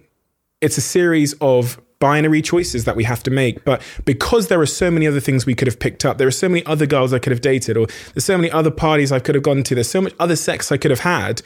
it's 0.61 0.77
a 0.77 0.81
series 0.81 1.33
of 1.41 1.79
binary 1.99 2.41
choices 2.41 2.83
that 2.83 2.97
we 2.97 3.05
have 3.05 3.23
to 3.23 3.31
make. 3.31 3.63
But 3.63 3.81
because 4.03 4.49
there 4.49 4.59
are 4.59 4.65
so 4.65 4.91
many 4.91 5.07
other 5.07 5.21
things 5.21 5.45
we 5.45 5.55
could 5.55 5.69
have 5.69 5.79
picked 5.79 6.03
up, 6.03 6.17
there 6.17 6.27
are 6.27 6.31
so 6.31 6.49
many 6.49 6.65
other 6.65 6.85
girls 6.85 7.13
I 7.13 7.19
could 7.19 7.31
have 7.31 7.39
dated, 7.39 7.77
or 7.77 7.87
there's 8.13 8.25
so 8.25 8.37
many 8.37 8.51
other 8.51 8.71
parties 8.71 9.11
I 9.11 9.19
could 9.19 9.35
have 9.35 9.43
gone 9.43 9.63
to, 9.63 9.73
there's 9.75 9.89
so 9.89 10.01
much 10.01 10.13
other 10.19 10.35
sex 10.35 10.69
I 10.69 10.75
could 10.75 10.91
have 10.91 10.99
had. 10.99 11.41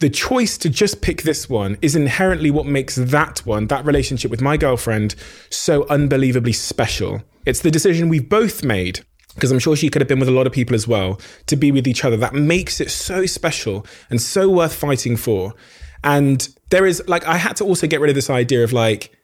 The 0.00 0.10
choice 0.10 0.58
to 0.58 0.68
just 0.68 1.00
pick 1.00 1.22
this 1.22 1.48
one 1.48 1.76
is 1.80 1.94
inherently 1.94 2.50
what 2.50 2.66
makes 2.66 2.96
that 2.96 3.46
one, 3.46 3.68
that 3.68 3.84
relationship 3.84 4.32
with 4.32 4.40
my 4.40 4.56
girlfriend, 4.56 5.14
so 5.48 5.86
unbelievably 5.88 6.54
special. 6.54 7.22
It's 7.46 7.60
the 7.60 7.70
decision 7.70 8.08
we've 8.08 8.28
both 8.28 8.64
made 8.64 9.04
because 9.34 9.50
I'm 9.50 9.58
sure 9.58 9.76
she 9.76 9.88
could 9.88 10.02
have 10.02 10.08
been 10.08 10.20
with 10.20 10.28
a 10.28 10.32
lot 10.32 10.46
of 10.46 10.52
people 10.52 10.74
as 10.74 10.88
well, 10.88 11.20
to 11.46 11.56
be 11.56 11.72
with 11.72 11.86
each 11.86 12.04
other. 12.04 12.16
That 12.16 12.34
makes 12.34 12.80
it 12.80 12.90
so 12.90 13.26
special 13.26 13.86
and 14.08 14.20
so 14.20 14.48
worth 14.48 14.74
fighting 14.74 15.16
for. 15.16 15.54
And 16.02 16.48
there 16.70 16.86
is, 16.86 17.02
like, 17.06 17.26
I 17.26 17.36
had 17.36 17.56
to 17.56 17.64
also 17.64 17.86
get 17.86 18.00
rid 18.00 18.10
of 18.10 18.14
this 18.14 18.30
idea 18.30 18.64
of, 18.64 18.72
like, 18.72 19.16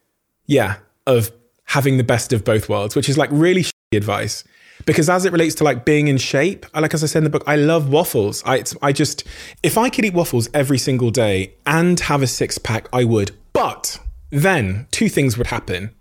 yeah, 0.46 0.76
of 1.07 1.30
having 1.64 1.96
the 1.96 2.04
best 2.04 2.32
of 2.32 2.44
both 2.44 2.68
worlds, 2.68 2.96
which 2.96 3.09
is 3.09 3.18
like 3.18 3.30
really 3.32 3.62
shitty 3.62 3.96
advice. 3.96 4.44
Because 4.84 5.09
as 5.09 5.24
it 5.24 5.32
relates 5.32 5.54
to 5.57 5.64
like 5.64 5.84
being 5.84 6.07
in 6.07 6.18
shape, 6.18 6.66
like 6.74 6.94
as 6.94 7.02
I 7.02 7.07
said 7.07 7.20
in 7.20 7.24
the 7.24 7.30
book, 7.30 7.44
I 7.46 7.57
love 7.57 7.88
waffles. 7.88 8.42
I, 8.44 8.62
I 8.82 8.92
just, 8.92 9.24
if 9.62 9.78
I 9.78 9.88
could 9.88 10.04
eat 10.04 10.14
waffles 10.14 10.48
every 10.54 10.78
single 10.78 11.11
day 11.11 11.54
and 11.64 11.98
have 12.00 12.22
a 12.22 12.26
six 12.26 12.59
pack, 12.59 12.88
I 12.92 13.04
would. 13.04 13.32
But 13.52 13.98
then 14.30 14.86
two 14.90 15.09
things 15.09 15.38
would 15.38 15.48
happen. 15.48 15.94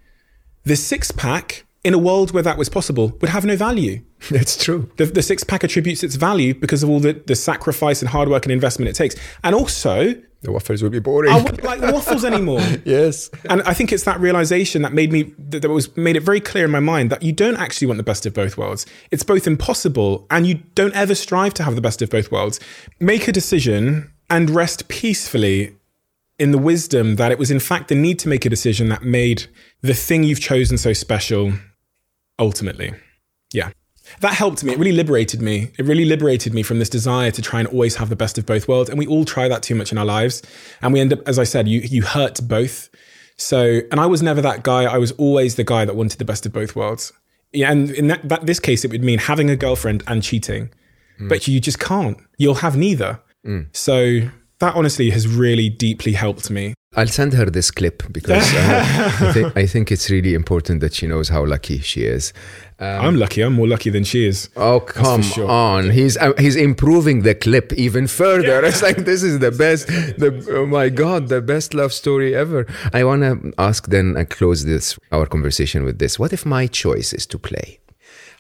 The 0.64 0.76
six 0.76 1.12
pack, 1.12 1.66
in 1.86 1.94
a 1.94 2.00
world 2.00 2.32
where 2.32 2.42
that 2.42 2.58
was 2.58 2.68
possible, 2.68 3.16
would 3.22 3.30
have 3.30 3.46
no 3.46 3.56
value. 3.56 4.02
That's 4.32 4.62
true. 4.62 4.90
The, 4.98 5.06
the 5.06 5.22
six 5.22 5.44
pack 5.44 5.64
attributes 5.64 6.04
its 6.04 6.16
value 6.16 6.56
because 6.56 6.82
of 6.82 6.90
all 6.90 7.00
the, 7.00 7.14
the 7.14 7.36
sacrifice 7.36 8.02
and 8.02 8.10
hard 8.10 8.28
work 8.28 8.44
and 8.44 8.52
investment 8.52 8.90
it 8.90 8.96
takes. 8.96 9.16
And 9.44 9.54
also, 9.54 10.16
The 10.42 10.52
waffles 10.52 10.82
would 10.82 10.92
be 10.92 11.00
boring. 11.00 11.32
I 11.32 11.38
wouldn't 11.38 11.64
like 11.64 11.82
waffles 11.82 12.26
anymore. 12.26 12.60
yes. 12.86 13.30
And 13.52 13.62
I 13.64 13.76
think 13.76 13.92
it's 13.94 14.04
that 14.06 14.20
realization 14.20 14.82
that 14.82 14.94
made 14.94 15.12
me 15.12 15.32
that, 15.38 15.62
that 15.62 15.70
was 15.70 15.96
made 15.96 16.16
it 16.16 16.24
very 16.24 16.40
clear 16.40 16.66
in 16.66 16.72
my 16.72 16.80
mind 16.80 17.12
that 17.12 17.22
you 17.22 17.32
don't 17.32 17.58
actually 17.58 17.86
want 17.86 17.98
the 17.98 18.04
best 18.04 18.26
of 18.26 18.34
both 18.34 18.58
worlds. 18.58 18.88
It's 19.12 19.24
both 19.24 19.46
impossible 19.46 20.26
and 20.32 20.48
you 20.48 20.56
don't 20.74 20.96
ever 20.96 21.14
strive 21.14 21.54
to 21.56 21.64
have 21.64 21.76
the 21.76 21.82
best 21.82 22.02
of 22.02 22.10
both 22.10 22.32
worlds. 22.32 22.60
Make 23.00 23.28
a 23.28 23.32
decision 23.32 24.12
and 24.28 24.50
rest 24.50 24.88
peacefully 24.88 25.76
in 26.40 26.52
the 26.52 26.58
wisdom 26.58 27.18
that 27.18 27.32
it 27.32 27.38
was 27.38 27.52
in 27.52 27.60
fact 27.60 27.90
the 27.90 27.96
need 27.96 28.18
to 28.20 28.28
make 28.28 28.44
a 28.44 28.50
decision 28.50 28.90
that 28.90 29.04
made 29.04 29.46
the 29.84 29.94
thing 29.94 30.24
you've 30.24 30.42
chosen 30.42 30.80
so 30.80 30.94
special 30.94 31.54
ultimately. 32.40 32.94
Yeah. 33.54 33.72
That 34.20 34.34
helped 34.34 34.64
me. 34.64 34.72
It 34.72 34.78
really 34.78 34.92
liberated 34.92 35.42
me. 35.42 35.72
It 35.80 35.86
really 35.86 36.06
liberated 36.06 36.54
me 36.54 36.62
from 36.62 36.80
this 36.80 36.90
desire 36.90 37.32
to 37.32 37.42
try 37.42 37.60
and 37.60 37.68
always 37.70 37.96
have 37.96 38.10
the 38.10 38.16
best 38.16 38.38
of 38.38 38.46
both 38.46 38.68
worlds. 38.68 38.90
And 38.90 39.00
we 39.00 39.08
all 39.08 39.26
try 39.26 39.48
that 39.48 39.64
too 39.64 39.76
much 39.76 39.92
in 39.92 39.98
our 39.98 40.06
lives. 40.06 40.44
And 40.82 40.94
we 40.94 41.00
end 41.00 41.12
up, 41.12 41.28
as 41.28 41.40
I 41.40 41.44
said, 41.44 41.68
you 41.68 41.82
you 41.82 42.04
hurt 42.04 42.40
both. 42.48 42.90
So, 43.38 43.82
and 43.92 44.00
I 44.00 44.06
was 44.06 44.22
never 44.22 44.42
that 44.42 44.64
guy. 44.64 44.84
I 44.84 44.98
was 44.98 45.12
always 45.14 45.56
the 45.56 45.64
guy 45.64 45.86
that 45.86 45.96
wanted 45.96 46.20
the 46.20 46.26
best 46.26 46.46
of 46.46 46.54
both 46.54 46.76
worlds. 46.76 47.12
Yeah, 47.52 47.72
and 47.72 47.90
in 47.92 48.08
that, 48.08 48.28
that 48.30 48.46
this 48.46 48.60
case, 48.60 48.86
it 48.86 48.92
would 48.92 49.04
mean 49.04 49.20
having 49.20 49.50
a 49.50 49.56
girlfriend 49.56 50.04
and 50.08 50.22
cheating, 50.22 50.70
hmm. 51.18 51.28
but 51.28 51.48
you 51.48 51.60
just 51.60 51.80
can't. 51.80 52.18
You'll 52.38 52.56
have 52.56 52.78
neither. 52.78 53.20
Hmm. 53.44 53.64
So 53.74 54.30
that 54.66 54.76
honestly 54.76 55.12
has 55.12 55.28
really 55.28 55.70
deeply 55.70 56.14
helped 56.14 56.50
me. 56.50 56.74
I'll 56.98 57.08
send 57.08 57.34
her 57.34 57.46
this 57.46 57.72
clip 57.72 58.04
because 58.12 58.54
uh, 58.54 59.18
I, 59.20 59.34
think, 59.34 59.58
I 59.64 59.66
think 59.68 59.92
it's 59.92 60.10
really 60.10 60.34
important 60.34 60.80
that 60.80 60.94
she 60.94 61.08
knows 61.08 61.30
how 61.30 61.46
lucky 61.46 61.80
she 61.80 62.04
is. 62.04 62.34
I'm 62.80 63.16
lucky. 63.18 63.42
I'm 63.42 63.54
more 63.54 63.68
lucky 63.68 63.90
than 63.90 64.04
she 64.04 64.26
is. 64.26 64.50
Oh 64.56 64.80
come 64.80 65.22
sure. 65.22 65.50
on! 65.50 65.92
He's 65.92 66.18
uh, 66.18 66.34
he's 66.38 66.58
improving 66.58 67.22
the 67.22 67.36
clip 67.36 67.72
even 67.74 68.08
further. 68.08 68.66
It's 68.66 68.82
like 68.82 68.98
this 69.06 69.24
is 69.24 69.40
the 69.40 69.52
best. 69.52 69.88
The 69.88 70.30
oh 70.50 70.66
my 70.66 70.90
god, 70.90 71.30
the 71.30 71.42
best 71.42 71.74
love 71.74 71.94
story 71.94 72.36
ever. 72.36 72.66
I 72.92 73.06
want 73.06 73.22
to 73.22 73.54
ask 73.58 73.88
then 73.88 74.18
and 74.18 74.30
close 74.30 74.66
this 74.66 74.98
our 75.12 75.26
conversation 75.26 75.86
with 75.86 76.00
this. 76.00 76.20
What 76.20 76.34
if 76.34 76.46
my 76.46 76.68
choice 76.68 77.14
is 77.14 77.26
to 77.28 77.40
play? 77.40 77.80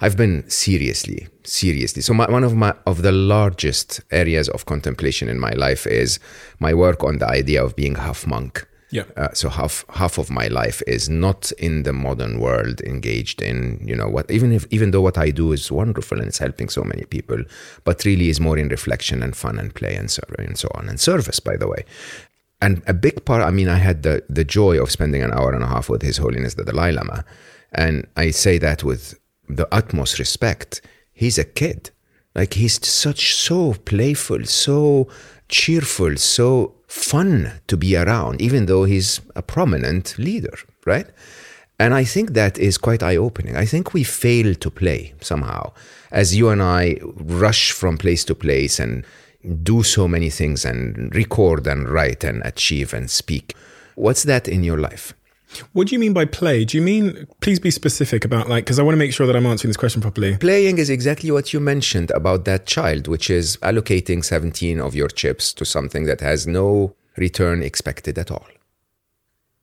I've 0.01 0.17
been 0.17 0.49
seriously, 0.49 1.27
seriously. 1.43 2.01
So 2.01 2.13
my, 2.13 2.29
one 2.29 2.43
of 2.43 2.55
my 2.55 2.73
of 2.85 3.01
the 3.01 3.11
largest 3.11 4.01
areas 4.11 4.49
of 4.49 4.65
contemplation 4.65 5.29
in 5.29 5.39
my 5.39 5.51
life 5.51 5.87
is 5.87 6.19
my 6.59 6.73
work 6.73 7.03
on 7.03 7.19
the 7.19 7.27
idea 7.27 7.63
of 7.63 7.75
being 7.75 7.95
half 7.95 8.27
monk. 8.27 8.67
Yeah. 8.91 9.03
Uh, 9.17 9.33
so 9.33 9.49
half 9.49 9.83
half 9.89 10.17
of 10.17 10.29
my 10.29 10.47
life 10.47 10.81
is 10.85 11.09
not 11.09 11.51
in 11.53 11.83
the 11.83 11.93
modern 11.93 12.39
world, 12.39 12.81
engaged 12.81 13.41
in 13.41 13.81
you 13.83 13.95
know 13.95 14.07
what. 14.07 14.29
Even 14.29 14.51
if 14.51 14.65
even 14.69 14.91
though 14.91 15.01
what 15.01 15.17
I 15.17 15.31
do 15.31 15.53
is 15.53 15.71
wonderful 15.71 16.19
and 16.19 16.27
it's 16.27 16.37
helping 16.37 16.69
so 16.69 16.83
many 16.83 17.05
people, 17.05 17.43
but 17.83 18.05
really 18.05 18.29
is 18.29 18.39
more 18.39 18.57
in 18.57 18.69
reflection 18.69 19.23
and 19.23 19.35
fun 19.35 19.59
and 19.59 19.73
play 19.73 19.95
and 19.95 20.11
so 20.11 20.23
and 20.37 20.57
so 20.57 20.69
on 20.75 20.87
and 20.87 20.99
service. 20.99 21.39
By 21.39 21.57
the 21.57 21.67
way, 21.67 21.85
and 22.61 22.83
a 22.87 22.93
big 22.93 23.25
part. 23.25 23.43
I 23.43 23.51
mean, 23.51 23.69
I 23.69 23.77
had 23.77 24.03
the 24.03 24.23
the 24.29 24.43
joy 24.43 24.81
of 24.81 24.91
spending 24.91 25.23
an 25.23 25.33
hour 25.33 25.53
and 25.53 25.63
a 25.63 25.67
half 25.67 25.89
with 25.89 26.01
His 26.01 26.17
Holiness 26.17 26.53
the 26.53 26.63
Dalai 26.63 26.91
Lama, 26.91 27.25
and 27.71 28.07
I 28.15 28.31
say 28.31 28.59
that 28.59 28.83
with 28.83 29.19
the 29.47 29.67
utmost 29.71 30.19
respect. 30.19 30.81
He's 31.13 31.37
a 31.37 31.45
kid. 31.45 31.91
Like 32.33 32.53
he's 32.55 32.85
such 32.85 33.35
so 33.35 33.73
playful, 33.73 34.45
so 34.45 35.07
cheerful, 35.47 36.17
so 36.17 36.73
fun 36.87 37.51
to 37.67 37.77
be 37.77 37.95
around, 37.95 38.41
even 38.41 38.65
though 38.65 38.83
he's 38.83 39.21
a 39.35 39.41
prominent 39.41 40.17
leader, 40.17 40.57
right? 40.85 41.07
And 41.79 41.93
I 41.93 42.03
think 42.03 42.31
that 42.31 42.57
is 42.57 42.77
quite 42.77 43.03
eye 43.03 43.17
opening. 43.17 43.55
I 43.55 43.65
think 43.65 43.93
we 43.93 44.03
fail 44.03 44.55
to 44.55 44.69
play 44.69 45.13
somehow. 45.21 45.73
As 46.11 46.35
you 46.35 46.49
and 46.49 46.61
I 46.61 46.97
rush 47.03 47.71
from 47.71 47.97
place 47.97 48.23
to 48.25 48.35
place 48.35 48.79
and 48.79 49.05
do 49.63 49.83
so 49.83 50.07
many 50.07 50.29
things 50.29 50.65
and 50.65 51.13
record 51.13 51.67
and 51.67 51.87
write 51.89 52.23
and 52.23 52.41
achieve 52.45 52.93
and 52.93 53.09
speak. 53.09 53.55
What's 53.95 54.23
that 54.23 54.47
in 54.47 54.63
your 54.63 54.77
life? 54.77 55.13
What 55.73 55.87
do 55.87 55.95
you 55.95 55.99
mean 55.99 56.13
by 56.13 56.25
play? 56.25 56.65
Do 56.65 56.77
you 56.77 56.83
mean, 56.83 57.27
please 57.41 57.59
be 57.59 57.71
specific 57.71 58.25
about 58.25 58.49
like, 58.49 58.65
because 58.65 58.79
I 58.79 58.83
want 58.83 58.93
to 58.93 58.99
make 58.99 59.13
sure 59.13 59.27
that 59.27 59.35
I'm 59.35 59.45
answering 59.45 59.69
this 59.69 59.77
question 59.77 60.01
properly. 60.01 60.37
Playing 60.37 60.77
is 60.77 60.89
exactly 60.89 61.31
what 61.31 61.53
you 61.53 61.59
mentioned 61.59 62.11
about 62.11 62.45
that 62.45 62.65
child, 62.65 63.07
which 63.07 63.29
is 63.29 63.57
allocating 63.57 64.23
17 64.23 64.79
of 64.79 64.95
your 64.95 65.07
chips 65.07 65.53
to 65.53 65.65
something 65.65 66.05
that 66.05 66.21
has 66.21 66.45
no 66.47 66.95
return 67.17 67.63
expected 67.63 68.17
at 68.17 68.31
all. 68.31 68.47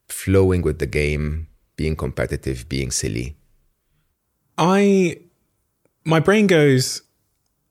Flowing 0.09 0.63
with 0.63 0.79
the 0.79 0.87
game, 0.87 1.49
being 1.77 1.97
competitive, 1.97 2.69
being 2.69 2.91
silly. 2.91 3.37
I, 4.57 5.19
my 6.05 6.21
brain 6.21 6.47
goes, 6.47 7.03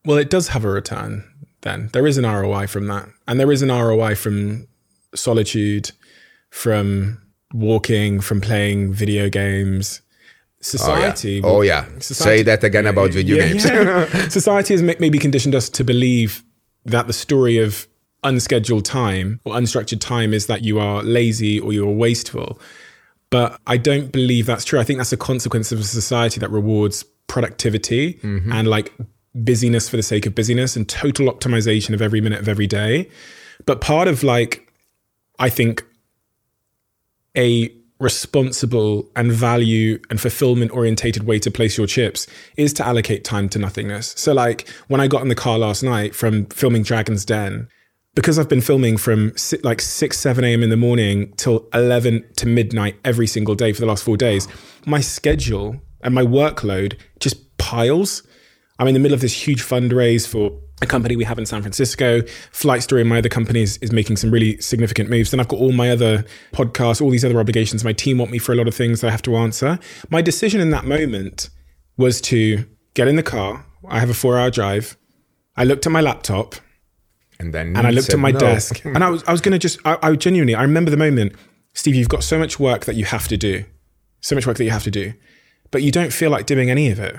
well, 0.06 0.18
it 0.18 0.30
does 0.30 0.50
have 0.50 0.66
a 0.66 0.70
return 0.70 1.24
then. 1.62 1.90
There 1.94 2.08
is 2.08 2.18
an 2.18 2.26
ROI 2.26 2.68
from 2.68 2.88
that. 2.88 3.10
And 3.28 3.40
there 3.40 3.52
is 3.52 3.62
an 3.62 3.70
ROI 3.70 4.16
from 4.16 4.68
solitude, 5.16 5.92
from 6.50 7.22
walking, 7.54 8.22
from 8.22 8.42
playing 8.42 8.94
video 8.94 9.30
games. 9.30 10.02
Oh, 10.04 10.08
society. 10.62 11.42
Oh 11.44 11.62
yeah. 11.62 11.86
Society- 12.00 12.38
Say 12.40 12.44
that 12.44 12.64
again 12.64 12.86
about 12.88 13.12
video 13.12 13.38
Yeah, 13.38 13.48
games. 13.48 13.66
yeah. 13.66 14.28
Society 14.30 14.74
has 14.76 14.84
maybe 14.84 15.18
conditioned 15.18 15.56
us 15.56 15.70
to 15.70 15.84
believe 15.84 16.44
that 16.86 17.08
the 17.08 17.14
story 17.14 17.58
of 17.58 17.88
unscheduled 18.24 18.86
time 18.86 19.40
or 19.44 19.56
unstructured 19.56 20.00
time 20.00 20.34
is 20.34 20.46
that 20.48 20.64
you 20.64 20.80
are 20.80 21.02
lazy 21.02 21.60
or 21.60 21.74
you're 21.74 21.90
wasteful. 21.90 22.60
But 23.32 23.60
I 23.66 23.78
don't 23.78 24.12
believe 24.12 24.46
that's 24.46 24.66
true. 24.66 24.80
I 24.80 24.84
think 24.84 24.98
that's 24.98 25.14
a 25.14 25.18
consequence 25.18 25.72
of 25.72 25.80
a 25.80 25.84
society 25.84 26.40
that 26.40 26.52
rewards 26.52 27.04
productivity 27.28 28.16
mm-hmm. 28.16 28.52
and 28.52 28.68
like 28.68 28.94
busyness 29.34 29.88
for 29.88 29.96
the 29.96 30.04
sake 30.04 30.26
of 30.26 30.36
busyness 30.36 30.76
and 30.76 30.88
total 30.88 31.32
optimization 31.32 31.94
of 31.94 32.02
every 32.02 32.22
minute 32.22 32.40
of 32.40 32.50
every 32.50 32.68
day. 32.68 33.10
But 33.66 33.80
part 33.80 34.08
of 34.08 34.22
like, 34.24 34.72
I 35.40 35.50
think, 35.50 35.86
a 37.38 37.74
responsible 38.00 39.10
and 39.16 39.32
value 39.32 40.00
and 40.10 40.20
fulfillment 40.20 40.72
orientated 40.72 41.24
way 41.24 41.38
to 41.38 41.52
place 41.52 41.78
your 41.78 41.86
chips 41.86 42.26
is 42.58 42.74
to 42.74 42.86
allocate 42.86 43.24
time 43.24 43.48
to 43.48 43.60
nothingness. 43.60 44.14
So 44.18 44.34
like 44.34 44.68
when 44.88 45.00
I 45.00 45.08
got 45.08 45.22
in 45.22 45.28
the 45.28 45.36
car 45.36 45.60
last 45.60 45.84
night 45.84 46.16
from 46.16 46.48
filming 46.48 46.82
Dragon's 46.82 47.24
Den, 47.24 47.68
because 48.16 48.40
I've 48.40 48.50
been 48.50 48.62
filming 48.62 48.98
from 48.98 49.34
like 49.64 49.82
6, 49.82 50.18
7 50.18 50.44
a.m. 50.44 50.64
in 50.64 50.70
the 50.70 50.78
morning 50.78 51.32
till 51.38 51.70
11 51.74 52.26
to 52.38 52.48
midnight 52.48 52.98
every 53.06 53.28
single 53.28 53.56
day 53.56 53.72
for 53.72 53.80
the 53.80 53.86
last 53.86 54.04
four 54.04 54.18
days, 54.18 54.48
my 54.86 55.00
schedule 55.00 55.80
and 56.04 56.14
my 56.14 56.24
workload 56.24 56.98
just 57.20 57.58
piles. 57.58 58.24
I'm 58.80 58.88
in 58.88 58.96
the 58.96 59.00
middle 59.00 59.14
of 59.14 59.22
this 59.22 59.48
huge 59.48 59.64
fundraise 59.64 60.28
for 60.28 60.60
a 60.82 60.86
company 60.86 61.16
we 61.16 61.24
have 61.24 61.38
in 61.38 61.46
San 61.46 61.62
Francisco. 61.62 62.22
Flight 62.52 62.84
Story 62.84 63.02
and 63.02 63.10
my 63.10 63.20
other 63.20 63.30
company 63.30 63.62
is, 63.62 63.78
is 63.78 63.92
making 63.92 64.18
some 64.18 64.32
really 64.32 64.60
significant 64.60 65.10
moves. 65.10 65.32
Then 65.32 65.40
I've 65.40 65.48
got 65.48 65.60
all 65.60 65.72
my 65.72 65.90
other 65.92 66.26
podcasts, 66.54 67.02
all 67.02 67.10
these 67.10 67.24
other 67.24 67.40
obligations. 67.40 67.84
My 67.84 67.94
team 67.94 68.18
want 68.18 68.32
me 68.32 68.40
for 68.40 68.52
a 68.52 68.56
lot 68.56 68.68
of 68.68 68.76
things 68.76 69.02
that 69.02 69.08
I 69.08 69.12
have 69.12 69.22
to 69.24 69.36
answer. 69.36 69.80
My 70.10 70.22
decision 70.22 70.60
in 70.60 70.72
that 70.72 70.86
moment 70.86 71.50
was 71.98 72.20
to 72.22 72.66
get 72.94 73.08
in 73.08 73.16
the 73.16 73.24
car. 73.24 73.66
I 73.88 74.00
have 74.00 74.10
a 74.10 74.14
four 74.14 74.40
hour 74.40 74.50
drive. 74.50 74.98
I 75.56 75.64
looked 75.64 75.86
at 75.86 75.92
my 75.92 76.02
laptop 76.02 76.56
And 77.40 77.54
then 77.54 77.76
and 77.76 77.86
I 77.86 77.92
looked 77.92 78.14
at 78.14 78.20
my 78.20 78.32
no. 78.32 78.40
desk 78.40 78.84
and 78.86 79.04
I 79.04 79.10
was 79.10 79.24
I 79.26 79.32
was 79.32 79.42
gonna 79.42 79.60
just 79.60 79.80
I, 79.86 79.98
I 80.02 80.16
genuinely 80.16 80.56
I 80.56 80.62
remember 80.62 80.90
the 80.92 80.98
moment, 80.98 81.34
Steve, 81.74 81.96
you've 81.96 82.10
got 82.10 82.24
so 82.24 82.40
much 82.40 82.60
work 82.60 82.86
that 82.86 82.96
you 82.96 83.06
have 83.06 83.28
to 83.28 83.38
do. 83.38 83.66
So 84.22 84.36
much 84.36 84.48
work 84.48 84.58
that 84.58 84.64
you 84.64 84.72
have 84.72 84.84
to 84.84 84.92
do. 84.92 85.14
But 85.72 85.84
you 85.84 85.92
don't 85.92 86.12
feel 86.14 86.30
like 86.30 86.46
doing 86.46 86.70
any 86.70 86.90
of 86.90 87.00
it. 87.00 87.16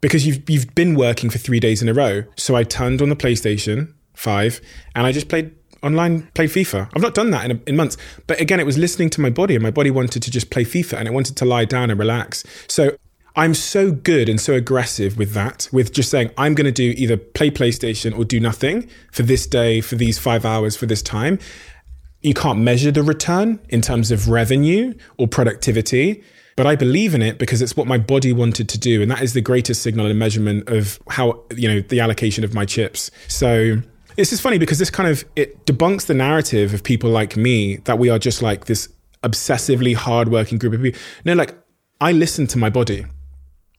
Because 0.00 0.26
you've 0.26 0.48
you've 0.48 0.74
been 0.74 0.94
working 0.94 1.30
for 1.30 1.38
three 1.38 1.60
days 1.60 1.82
in 1.82 1.88
a 1.88 1.94
row. 1.94 2.24
So 2.36 2.54
I 2.54 2.64
turned 2.64 3.00
on 3.00 3.08
the 3.08 3.16
PlayStation 3.16 3.92
5 4.14 4.60
and 4.94 5.06
I 5.06 5.12
just 5.12 5.28
played 5.28 5.54
online 5.82 6.28
played 6.34 6.50
FIFA. 6.50 6.90
I've 6.94 7.02
not 7.02 7.14
done 7.14 7.30
that 7.30 7.50
in, 7.50 7.56
a, 7.56 7.60
in 7.66 7.76
months. 7.76 7.96
But 8.26 8.40
again, 8.40 8.60
it 8.60 8.66
was 8.66 8.76
listening 8.76 9.10
to 9.10 9.20
my 9.20 9.30
body 9.30 9.54
and 9.54 9.62
my 9.62 9.70
body 9.70 9.90
wanted 9.90 10.22
to 10.22 10.30
just 10.30 10.50
play 10.50 10.64
FIFA 10.64 10.98
and 10.98 11.08
it 11.08 11.12
wanted 11.12 11.36
to 11.38 11.44
lie 11.44 11.64
down 11.64 11.90
and 11.90 11.98
relax. 11.98 12.44
So 12.68 12.96
I'm 13.38 13.52
so 13.52 13.92
good 13.92 14.30
and 14.30 14.40
so 14.40 14.54
aggressive 14.54 15.18
with 15.18 15.32
that, 15.32 15.68
with 15.70 15.92
just 15.92 16.10
saying, 16.10 16.30
I'm 16.38 16.54
going 16.54 16.64
to 16.64 16.72
do 16.72 16.94
either 16.96 17.18
play 17.18 17.50
PlayStation 17.50 18.16
or 18.16 18.24
do 18.24 18.40
nothing 18.40 18.88
for 19.12 19.22
this 19.22 19.46
day, 19.46 19.82
for 19.82 19.94
these 19.94 20.18
five 20.18 20.46
hours, 20.46 20.74
for 20.74 20.86
this 20.86 21.02
time. 21.02 21.38
You 22.22 22.32
can't 22.32 22.58
measure 22.58 22.90
the 22.90 23.02
return 23.02 23.60
in 23.68 23.82
terms 23.82 24.10
of 24.10 24.30
revenue 24.30 24.94
or 25.18 25.28
productivity, 25.28 26.24
but 26.56 26.66
I 26.66 26.74
believe 26.74 27.14
in 27.14 27.22
it 27.22 27.38
because 27.38 27.60
it's 27.60 27.76
what 27.76 27.86
my 27.86 27.98
body 27.98 28.32
wanted 28.32 28.68
to 28.70 28.78
do. 28.78 29.02
And 29.02 29.10
that 29.10 29.22
is 29.22 29.34
the 29.34 29.42
greatest 29.42 29.82
signal 29.82 30.06
and 30.06 30.18
measurement 30.18 30.68
of 30.68 30.98
how, 31.08 31.44
you 31.54 31.68
know, 31.68 31.80
the 31.80 32.00
allocation 32.00 32.44
of 32.44 32.54
my 32.54 32.64
chips. 32.64 33.10
So 33.28 33.76
this 34.16 34.32
is 34.32 34.40
funny 34.40 34.56
because 34.56 34.78
this 34.78 34.90
kind 34.90 35.08
of, 35.08 35.24
it 35.36 35.66
debunks 35.66 36.06
the 36.06 36.14
narrative 36.14 36.72
of 36.72 36.82
people 36.82 37.10
like 37.10 37.36
me 37.36 37.76
that 37.84 37.98
we 37.98 38.08
are 38.08 38.18
just 38.18 38.40
like 38.40 38.64
this 38.64 38.88
obsessively 39.22 39.94
hardworking 39.94 40.56
group 40.56 40.72
of 40.72 40.82
people. 40.82 41.00
No, 41.26 41.34
like 41.34 41.54
I 42.00 42.12
listen 42.12 42.46
to 42.48 42.58
my 42.58 42.70
body. 42.70 43.04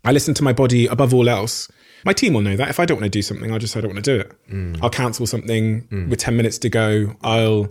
I 0.05 0.11
listen 0.11 0.35
to 0.35 0.43
my 0.43 0.53
body 0.53 0.85
above 0.85 1.13
all 1.15 1.27
else. 1.27 1.69
My 2.05 2.13
team 2.13 2.33
will 2.33 2.41
know 2.41 2.55
that. 2.55 2.69
If 2.69 2.79
I 2.79 2.85
don't 2.85 2.97
want 2.97 3.05
to 3.05 3.09
do 3.09 3.23
something, 3.23 3.51
I'll 3.51 3.57
just 3.57 3.73
say 3.73 3.79
I 3.79 3.81
don't 3.81 3.93
want 3.93 4.05
to 4.05 4.15
do 4.15 4.19
it. 4.21 4.31
Mm. 4.51 4.79
I'll 4.83 4.89
cancel 4.91 5.25
something 5.25 5.87
with 6.09 6.19
10 6.19 6.37
minutes 6.37 6.59
to 6.59 6.69
go. 6.69 7.15
I'll 7.23 7.69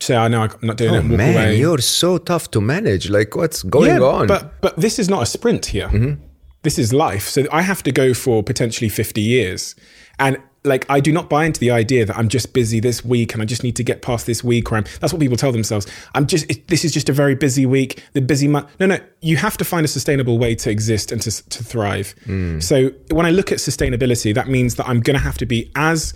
say, 0.00 0.16
I 0.16 0.28
know 0.28 0.42
I'm 0.42 0.50
not 0.62 0.76
doing 0.76 0.94
Oh 0.94 0.98
it 0.98 1.04
man, 1.04 1.34
away. 1.34 1.58
you're 1.58 1.78
so 1.78 2.18
tough 2.18 2.50
to 2.52 2.60
manage. 2.60 3.08
Like 3.08 3.36
what's 3.36 3.62
going 3.62 4.02
on? 4.02 4.26
But 4.26 4.60
but 4.60 4.76
this 4.76 4.98
is 4.98 5.08
not 5.08 5.22
a 5.22 5.26
sprint 5.26 5.66
here. 5.66 5.88
Mm-hmm. 5.88 6.22
This 6.62 6.78
is 6.78 6.92
life. 6.92 7.28
So 7.28 7.44
I 7.52 7.62
have 7.62 7.82
to 7.82 7.92
go 7.92 8.14
for 8.14 8.42
potentially 8.42 8.88
50 8.88 9.20
years. 9.20 9.74
And 10.18 10.38
like 10.66 10.86
I 10.88 10.98
do 10.98 11.12
not 11.12 11.28
buy 11.28 11.44
into 11.44 11.60
the 11.60 11.70
idea 11.70 12.06
that 12.06 12.16
I'm 12.16 12.28
just 12.28 12.54
busy 12.54 12.80
this 12.80 13.04
week 13.04 13.34
and 13.34 13.42
I 13.42 13.44
just 13.44 13.62
need 13.62 13.76
to 13.76 13.84
get 13.84 14.00
past 14.00 14.24
this 14.24 14.42
week 14.42 14.72
or 14.72 14.76
I'm 14.76 14.84
that's 14.98 15.12
what 15.12 15.20
people 15.20 15.36
tell 15.36 15.52
themselves. 15.52 15.86
I'm 16.14 16.26
just 16.26 16.50
it, 16.50 16.68
this 16.68 16.86
is 16.86 16.92
just 16.92 17.10
a 17.10 17.12
very 17.12 17.34
busy 17.34 17.66
week, 17.66 18.02
the 18.14 18.22
busy 18.22 18.48
month. 18.48 18.68
No, 18.80 18.86
no, 18.86 18.98
you 19.20 19.36
have 19.36 19.58
to 19.58 19.64
find 19.64 19.84
a 19.84 19.88
sustainable 19.88 20.38
way 20.38 20.54
to 20.54 20.70
exist 20.70 21.12
and 21.12 21.20
to 21.20 21.30
to 21.50 21.62
thrive. 21.62 22.14
Mm. 22.24 22.62
So 22.62 22.90
when 23.10 23.26
I 23.26 23.30
look 23.30 23.52
at 23.52 23.58
sustainability, 23.58 24.34
that 24.34 24.48
means 24.48 24.76
that 24.76 24.88
I'm 24.88 25.00
going 25.00 25.18
to 25.18 25.22
have 25.22 25.36
to 25.38 25.46
be 25.46 25.70
as 25.76 26.14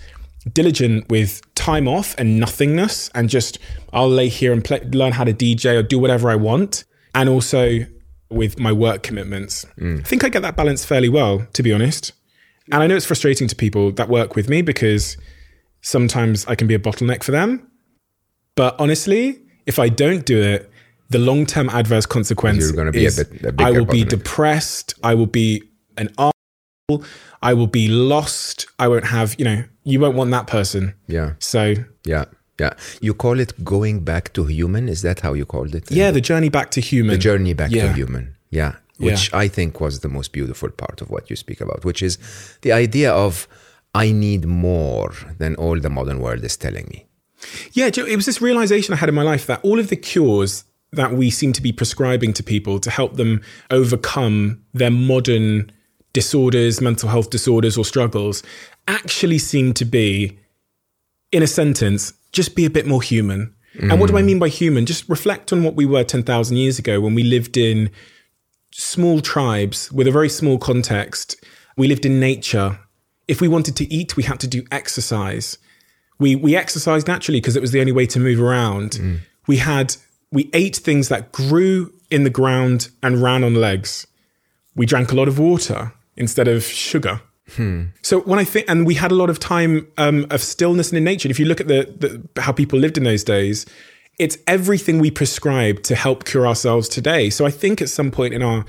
diligent 0.54 1.08
with 1.08 1.42
time 1.54 1.88
off 1.88 2.14
and 2.18 2.38
nothingness 2.38 3.10
and 3.14 3.28
just 3.28 3.58
I'll 3.92 4.08
lay 4.08 4.28
here 4.28 4.52
and 4.52 4.64
play, 4.64 4.80
learn 4.92 5.12
how 5.12 5.24
to 5.24 5.32
DJ 5.32 5.78
or 5.78 5.82
do 5.82 5.98
whatever 5.98 6.30
I 6.30 6.36
want 6.36 6.84
and 7.14 7.28
also 7.28 7.80
with 8.30 8.58
my 8.58 8.72
work 8.72 9.02
commitments. 9.02 9.64
Mm. 9.78 10.00
I 10.00 10.02
think 10.02 10.24
I 10.24 10.28
get 10.28 10.42
that 10.42 10.56
balance 10.56 10.84
fairly 10.84 11.08
well 11.08 11.46
to 11.52 11.62
be 11.62 11.72
honest. 11.72 12.12
And 12.70 12.82
I 12.82 12.86
know 12.86 12.96
it's 12.96 13.06
frustrating 13.06 13.48
to 13.48 13.56
people 13.56 13.92
that 13.92 14.08
work 14.08 14.36
with 14.36 14.48
me 14.48 14.60
because 14.62 15.16
sometimes 15.80 16.46
I 16.46 16.54
can 16.54 16.66
be 16.66 16.74
a 16.74 16.78
bottleneck 16.78 17.22
for 17.22 17.32
them. 17.32 17.70
But 18.56 18.76
honestly, 18.78 19.40
if 19.66 19.78
I 19.78 19.88
don't 19.88 20.26
do 20.26 20.40
it, 20.40 20.70
the 21.10 21.18
long-term 21.18 21.70
adverse 21.70 22.04
consequence 22.04 22.64
You're 22.64 22.76
gonna 22.76 22.92
be 22.92 23.04
a 23.04 23.08
is 23.08 23.24
bit- 23.24 23.54
I 23.58 23.70
will 23.70 23.86
be 23.86 24.04
depressed. 24.04 24.94
I 25.02 25.14
will 25.14 25.26
be 25.26 25.62
an 25.96 26.10
asshole. 26.18 27.04
I 27.42 27.54
will 27.54 27.66
be 27.66 27.88
lost. 27.88 28.66
I 28.78 28.88
won't 28.88 29.06
have, 29.06 29.34
you 29.38 29.44
know, 29.44 29.64
you 29.90 29.98
won't 30.02 30.16
want 30.20 30.30
that 30.36 30.46
person. 30.56 30.82
yeah, 31.16 31.30
So 31.52 31.62
yeah, 32.04 32.24
yeah. 32.62 32.72
You 33.06 33.12
call 33.24 33.36
it 33.44 33.52
going 33.64 33.96
back 34.12 34.24
to 34.36 34.44
human. 34.44 34.88
Is 34.88 35.00
that 35.02 35.18
how 35.20 35.32
you 35.40 35.46
called 35.54 35.74
it? 35.78 35.84
yeah, 35.90 36.10
the 36.18 36.20
journey 36.30 36.50
back 36.58 36.68
to 36.76 36.80
human. 36.90 37.12
the 37.14 37.22
journey 37.28 37.54
back 37.60 37.70
Yeah. 37.70 37.86
to 37.86 37.92
human. 38.00 38.24
Yeah, 38.50 38.72
which 39.06 39.24
I 39.44 39.46
think 39.56 39.70
was 39.80 39.94
the 40.00 40.08
most 40.18 40.32
beautiful 40.38 40.70
part 40.82 41.00
of 41.02 41.06
what 41.10 41.24
you 41.30 41.36
speak 41.44 41.60
about, 41.66 41.80
which 41.88 42.02
is 42.08 42.18
the 42.64 42.72
idea 42.84 43.10
of 43.26 43.46
I 44.04 44.06
need 44.12 44.42
more 44.46 45.12
than 45.42 45.52
all 45.62 45.78
the 45.86 45.90
modern 45.98 46.18
world 46.24 46.42
is 46.44 46.56
telling 46.56 46.86
me. 46.94 46.98
Yeah, 47.72 47.86
it 47.86 48.16
was 48.16 48.26
this 48.26 48.40
realization 48.42 48.92
I 48.94 48.96
had 49.02 49.08
in 49.08 49.14
my 49.14 49.22
life 49.32 49.44
that 49.46 49.60
all 49.62 49.78
of 49.78 49.88
the 49.88 49.96
cures 50.12 50.64
that 50.92 51.12
we 51.20 51.30
seem 51.30 51.52
to 51.52 51.62
be 51.62 51.72
prescribing 51.80 52.32
to 52.38 52.42
people 52.42 52.78
to 52.80 52.90
help 52.90 53.12
them 53.16 53.40
overcome 53.70 54.60
their 54.74 54.90
modern 54.90 55.70
disorders, 56.12 56.80
mental 56.80 57.08
health 57.08 57.30
disorders, 57.30 57.76
or 57.76 57.84
struggles 57.84 58.42
actually 58.86 59.38
seem 59.38 59.74
to 59.74 59.84
be, 59.84 60.38
in 61.32 61.42
a 61.42 61.46
sentence, 61.46 62.12
just 62.32 62.56
be 62.56 62.64
a 62.64 62.70
bit 62.70 62.86
more 62.86 63.02
human. 63.02 63.54
And 63.80 64.00
what 64.00 64.10
do 64.10 64.18
I 64.18 64.22
mean 64.22 64.40
by 64.40 64.48
human? 64.48 64.86
Just 64.86 65.08
reflect 65.08 65.52
on 65.52 65.62
what 65.62 65.76
we 65.76 65.86
were 65.86 66.02
10,000 66.02 66.56
years 66.56 66.80
ago 66.80 67.00
when 67.00 67.14
we 67.14 67.22
lived 67.22 67.56
in 67.56 67.90
small 68.72 69.20
tribes 69.20 69.92
with 69.92 70.08
a 70.08 70.10
very 70.10 70.28
small 70.28 70.58
context. 70.58 71.44
We 71.76 71.86
lived 71.86 72.04
in 72.04 72.18
nature. 72.18 72.80
If 73.28 73.40
we 73.40 73.46
wanted 73.46 73.76
to 73.76 73.92
eat, 73.92 74.16
we 74.16 74.24
had 74.24 74.40
to 74.40 74.48
do 74.48 74.64
exercise 74.72 75.58
we 76.18 76.36
we 76.36 76.56
exercised 76.56 77.06
naturally 77.06 77.40
because 77.40 77.56
it 77.56 77.62
was 77.62 77.72
the 77.72 77.80
only 77.80 77.92
way 77.92 78.06
to 78.06 78.20
move 78.20 78.40
around. 78.40 78.92
Mm. 78.92 79.20
We 79.46 79.58
had 79.58 79.96
we 80.30 80.50
ate 80.52 80.76
things 80.76 81.08
that 81.08 81.32
grew 81.32 81.92
in 82.10 82.24
the 82.24 82.30
ground 82.30 82.90
and 83.02 83.22
ran 83.22 83.44
on 83.44 83.54
legs. 83.54 84.06
We 84.74 84.86
drank 84.86 85.12
a 85.12 85.14
lot 85.14 85.28
of 85.28 85.38
water 85.38 85.92
instead 86.18 86.48
of 86.48 86.62
sugar. 86.62 87.22
So 88.02 88.20
when 88.20 88.38
I 88.38 88.44
think, 88.44 88.68
and 88.68 88.86
we 88.86 88.94
had 88.94 89.10
a 89.10 89.14
lot 89.14 89.30
of 89.30 89.38
time 89.38 89.86
um, 89.96 90.26
of 90.30 90.42
stillness 90.42 90.90
and 90.90 90.98
in 90.98 91.04
nature. 91.04 91.30
If 91.30 91.40
you 91.40 91.46
look 91.46 91.60
at 91.62 91.68
the, 91.68 92.20
the 92.34 92.42
how 92.42 92.52
people 92.52 92.78
lived 92.78 92.98
in 92.98 93.04
those 93.04 93.24
days, 93.24 93.64
it's 94.18 94.36
everything 94.46 94.98
we 94.98 95.10
prescribe 95.10 95.82
to 95.84 95.94
help 95.94 96.26
cure 96.26 96.46
ourselves 96.46 96.88
today. 96.88 97.30
So 97.30 97.46
I 97.46 97.50
think 97.50 97.80
at 97.80 97.88
some 97.88 98.10
point 98.10 98.34
in 98.34 98.42
our 98.42 98.66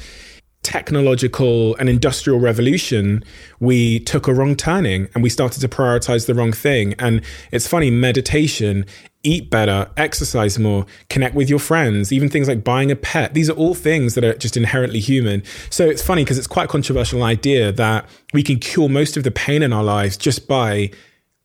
technological 0.63 1.75
and 1.77 1.87
industrial 1.87 2.39
revolution, 2.39 3.23
we 3.59 3.99
took 4.01 4.27
a 4.27 4.33
wrong 4.33 4.55
turning 4.55 5.07
and 5.13 5.23
we 5.23 5.29
started 5.29 5.61
to 5.61 5.67
prioritize 5.69 6.27
the 6.27 6.33
wrong 6.33 6.51
thing. 6.51 6.93
And 6.99 7.21
it's 7.51 7.67
funny, 7.67 7.89
meditation, 7.89 8.85
eat 9.23 9.49
better, 9.49 9.89
exercise 9.97 10.59
more, 10.59 10.85
connect 11.09 11.35
with 11.35 11.49
your 11.49 11.59
friends, 11.59 12.11
even 12.11 12.29
things 12.29 12.47
like 12.47 12.63
buying 12.63 12.91
a 12.91 12.95
pet. 12.95 13.33
These 13.33 13.49
are 13.49 13.53
all 13.53 13.73
things 13.73 14.15
that 14.15 14.23
are 14.23 14.33
just 14.33 14.57
inherently 14.57 14.99
human. 14.99 15.43
So 15.69 15.87
it's 15.87 16.01
funny 16.01 16.23
because 16.23 16.37
it's 16.37 16.47
quite 16.47 16.65
a 16.65 16.69
controversial 16.69 17.23
idea 17.23 17.71
that 17.71 18.07
we 18.33 18.43
can 18.43 18.59
cure 18.59 18.89
most 18.89 19.17
of 19.17 19.23
the 19.23 19.31
pain 19.31 19.63
in 19.63 19.73
our 19.73 19.83
lives 19.83 20.17
just 20.17 20.47
by 20.47 20.91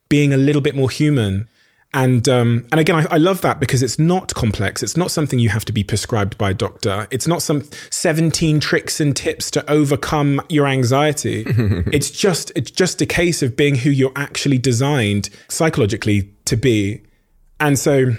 being 0.09 0.33
a 0.33 0.37
little 0.37 0.63
bit 0.63 0.75
more 0.75 0.91
human. 0.91 1.49
And 1.95 2.29
um, 2.29 2.67
and 2.73 2.81
again, 2.81 2.97
I, 2.97 3.07
I 3.15 3.17
love 3.19 3.41
that 3.43 3.61
because 3.61 3.81
it's 3.81 4.01
not 4.01 4.35
complex. 4.35 4.83
It's 4.83 4.97
not 4.97 5.13
something 5.13 5.39
you 5.39 5.49
have 5.51 5.65
to 5.67 5.73
be 5.73 5.85
prescribed 5.85 6.37
by 6.37 6.51
a 6.51 6.55
doctor. 6.55 7.07
It's 7.13 7.29
not 7.29 7.41
some 7.41 7.63
seventeen 7.89 8.59
tricks 8.59 9.01
and 9.01 9.17
tips 9.17 9.49
to 9.53 9.71
overcome 9.71 10.43
your 10.49 10.67
anxiety. 10.67 11.45
it's 11.47 12.11
just 12.11 12.51
it's 12.57 12.73
just 12.73 13.01
a 13.01 13.07
case 13.07 13.43
of 13.43 13.57
being 13.57 13.77
who 13.77 13.91
you're 13.91 14.13
actually 14.17 14.59
designed 14.59 15.31
psychologically 15.49 16.35
to 16.47 16.57
be. 16.57 17.01
And 17.61 17.79
so, 17.79 18.17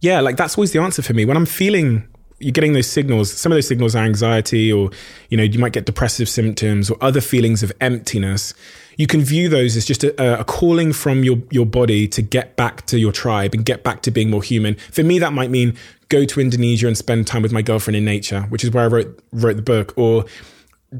yeah, 0.00 0.20
like 0.20 0.36
that's 0.36 0.58
always 0.58 0.72
the 0.72 0.82
answer 0.82 1.00
for 1.00 1.14
me. 1.14 1.24
When 1.24 1.38
I'm 1.38 1.46
feeling 1.46 2.06
you're 2.40 2.52
getting 2.52 2.74
those 2.74 2.86
signals, 2.86 3.32
some 3.32 3.52
of 3.52 3.56
those 3.56 3.66
signals 3.66 3.96
are 3.96 4.04
anxiety 4.04 4.70
or, 4.70 4.90
you 5.30 5.38
know, 5.38 5.42
you 5.42 5.58
might 5.58 5.72
get 5.72 5.86
depressive 5.86 6.28
symptoms 6.28 6.90
or 6.90 6.98
other 7.00 7.22
feelings 7.22 7.62
of 7.62 7.72
emptiness. 7.80 8.52
You 8.96 9.06
can 9.06 9.22
view 9.22 9.48
those 9.48 9.76
as 9.76 9.84
just 9.84 10.04
a, 10.04 10.40
a 10.40 10.44
calling 10.44 10.92
from 10.92 11.24
your, 11.24 11.38
your 11.50 11.66
body 11.66 12.06
to 12.08 12.22
get 12.22 12.56
back 12.56 12.86
to 12.86 12.98
your 12.98 13.12
tribe 13.12 13.54
and 13.54 13.64
get 13.64 13.82
back 13.82 14.02
to 14.02 14.10
being 14.10 14.30
more 14.30 14.42
human. 14.42 14.76
For 14.92 15.02
me, 15.02 15.18
that 15.18 15.32
might 15.32 15.50
mean 15.50 15.76
go 16.08 16.24
to 16.24 16.40
Indonesia 16.40 16.86
and 16.86 16.96
spend 16.96 17.26
time 17.26 17.42
with 17.42 17.52
my 17.52 17.62
girlfriend 17.62 17.96
in 17.96 18.04
nature, 18.04 18.42
which 18.42 18.64
is 18.64 18.70
where 18.70 18.84
I 18.84 18.86
wrote, 18.86 19.22
wrote 19.32 19.56
the 19.56 19.62
book, 19.62 19.94
or 19.96 20.24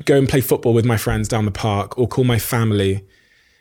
go 0.04 0.16
and 0.16 0.28
play 0.28 0.40
football 0.40 0.74
with 0.74 0.84
my 0.84 0.96
friends 0.96 1.28
down 1.28 1.44
the 1.44 1.50
park, 1.50 1.98
or 1.98 2.08
call 2.08 2.24
my 2.24 2.38
family. 2.38 3.04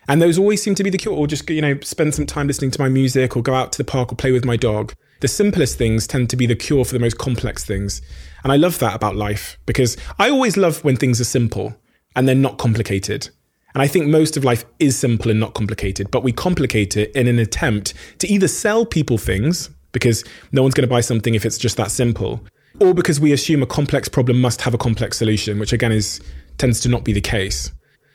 And 0.07 0.21
those 0.21 0.37
always 0.37 0.61
seem 0.61 0.75
to 0.75 0.83
be 0.83 0.89
the 0.89 0.97
cure, 0.97 1.15
or 1.15 1.27
just, 1.27 1.49
you 1.49 1.61
know, 1.61 1.79
spend 1.81 2.15
some 2.15 2.25
time 2.25 2.47
listening 2.47 2.71
to 2.71 2.81
my 2.81 2.89
music 2.89 3.37
or 3.37 3.43
go 3.43 3.53
out 3.53 3.71
to 3.73 3.77
the 3.77 3.83
park 3.83 4.11
or 4.11 4.15
play 4.15 4.31
with 4.31 4.45
my 4.45 4.57
dog 4.57 4.93
the 5.23 5.27
simplest 5.29 5.77
things 5.77 6.05
tend 6.05 6.29
to 6.29 6.35
be 6.35 6.45
the 6.45 6.53
cure 6.53 6.83
for 6.83 6.91
the 6.91 6.99
most 6.99 7.17
complex 7.17 7.63
things. 7.63 8.01
And 8.43 8.51
I 8.51 8.57
love 8.57 8.79
that 8.79 8.93
about 8.93 9.15
life 9.15 9.57
because 9.65 9.95
I 10.19 10.29
always 10.29 10.57
love 10.57 10.83
when 10.83 10.97
things 10.97 11.21
are 11.21 11.23
simple 11.23 11.77
and 12.13 12.27
they're 12.27 12.35
not 12.35 12.57
complicated. 12.57 13.29
And 13.73 13.81
I 13.81 13.87
think 13.87 14.07
most 14.07 14.37
of 14.37 14.43
life 14.43 14.65
is 14.79 14.97
simple 14.97 15.31
and 15.31 15.39
not 15.39 15.53
complicated, 15.53 16.11
but 16.11 16.23
we 16.23 16.31
complicate 16.31 16.95
it 16.95 17.11
in 17.15 17.27
an 17.27 17.39
attempt 17.39 17.93
to 18.19 18.27
either 18.27 18.47
sell 18.47 18.85
people 18.85 19.17
things 19.17 19.69
because 19.91 20.23
no 20.51 20.61
one's 20.61 20.73
going 20.73 20.87
to 20.87 20.93
buy 20.93 21.01
something 21.01 21.35
if 21.35 21.45
it's 21.45 21.57
just 21.57 21.77
that 21.77 21.91
simple, 21.91 22.43
or 22.79 22.93
because 22.93 23.19
we 23.19 23.31
assume 23.31 23.63
a 23.63 23.67
complex 23.67 24.07
problem 24.09 24.39
must 24.41 24.61
have 24.61 24.73
a 24.73 24.77
complex 24.77 25.17
solution, 25.17 25.59
which 25.59 25.73
again 25.73 25.91
is 25.91 26.21
tends 26.57 26.79
to 26.81 26.89
not 26.89 27.03
be 27.03 27.13
the 27.13 27.21
case. 27.21 27.71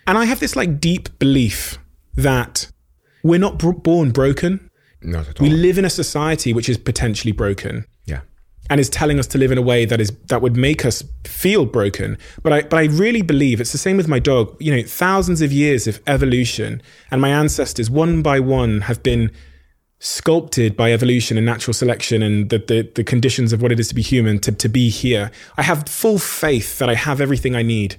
And 0.07 0.17
I 0.17 0.25
have 0.25 0.41
this 0.41 0.57
like 0.57 0.81
deep 0.81 1.19
belief 1.19 1.79
that 2.17 2.71
we're 3.23 3.39
not 3.39 3.59
b- 3.59 3.73
born 3.73 4.11
broken. 4.11 4.71
Not 5.03 5.29
at 5.29 5.41
all. 5.41 5.47
We 5.47 5.53
live 5.53 5.79
in 5.79 5.85
a 5.85 5.91
society 5.91 6.53
which 6.53 6.69
is 6.69 6.79
potentially 6.79 7.33
broken. 7.33 7.85
And 8.71 8.81
is 8.81 8.91
telling 8.91 9.19
us 9.19 9.27
to 9.29 9.39
live 9.39 9.51
in 9.51 9.59
a 9.59 9.63
way 9.63 9.85
that 9.85 10.01
is 10.01 10.13
that 10.27 10.43
would 10.43 10.57
make 10.57 10.85
us 10.85 11.03
feel 11.25 11.65
broken. 11.65 12.19
But 12.43 12.53
I 12.53 12.63
but 12.63 12.77
I 12.77 12.85
really 12.85 13.23
believe 13.23 13.61
it's 13.61 13.73
the 13.73 13.79
same 13.79 13.97
with 13.97 14.09
my 14.09 14.19
dog. 14.19 14.57
You 14.61 14.77
know, 14.77 14.83
thousands 14.83 15.41
of 15.41 15.53
years 15.53 15.87
of 15.87 16.01
evolution 16.07 16.83
and 17.11 17.21
my 17.21 17.31
ancestors 17.31 17.91
one 17.91 18.23
by 18.23 18.41
one 18.41 18.83
have 18.83 19.03
been 19.03 19.31
sculpted 20.01 20.77
by 20.77 20.93
evolution 20.93 21.37
and 21.37 21.45
natural 21.45 21.75
selection 21.75 22.23
and 22.23 22.51
the, 22.51 22.59
the, 22.59 22.89
the 22.95 23.03
conditions 23.03 23.53
of 23.53 23.61
what 23.61 23.73
it 23.73 23.81
is 23.81 23.89
to 23.89 23.97
be 23.97 24.03
human 24.03 24.39
to, 24.39 24.53
to 24.53 24.69
be 24.69 24.89
here. 24.89 25.31
I 25.57 25.63
have 25.63 25.89
full 25.89 26.19
faith 26.19 26.79
that 26.79 26.89
I 26.89 26.95
have 26.95 27.21
everything 27.21 27.57
I 27.57 27.63
need 27.63 27.97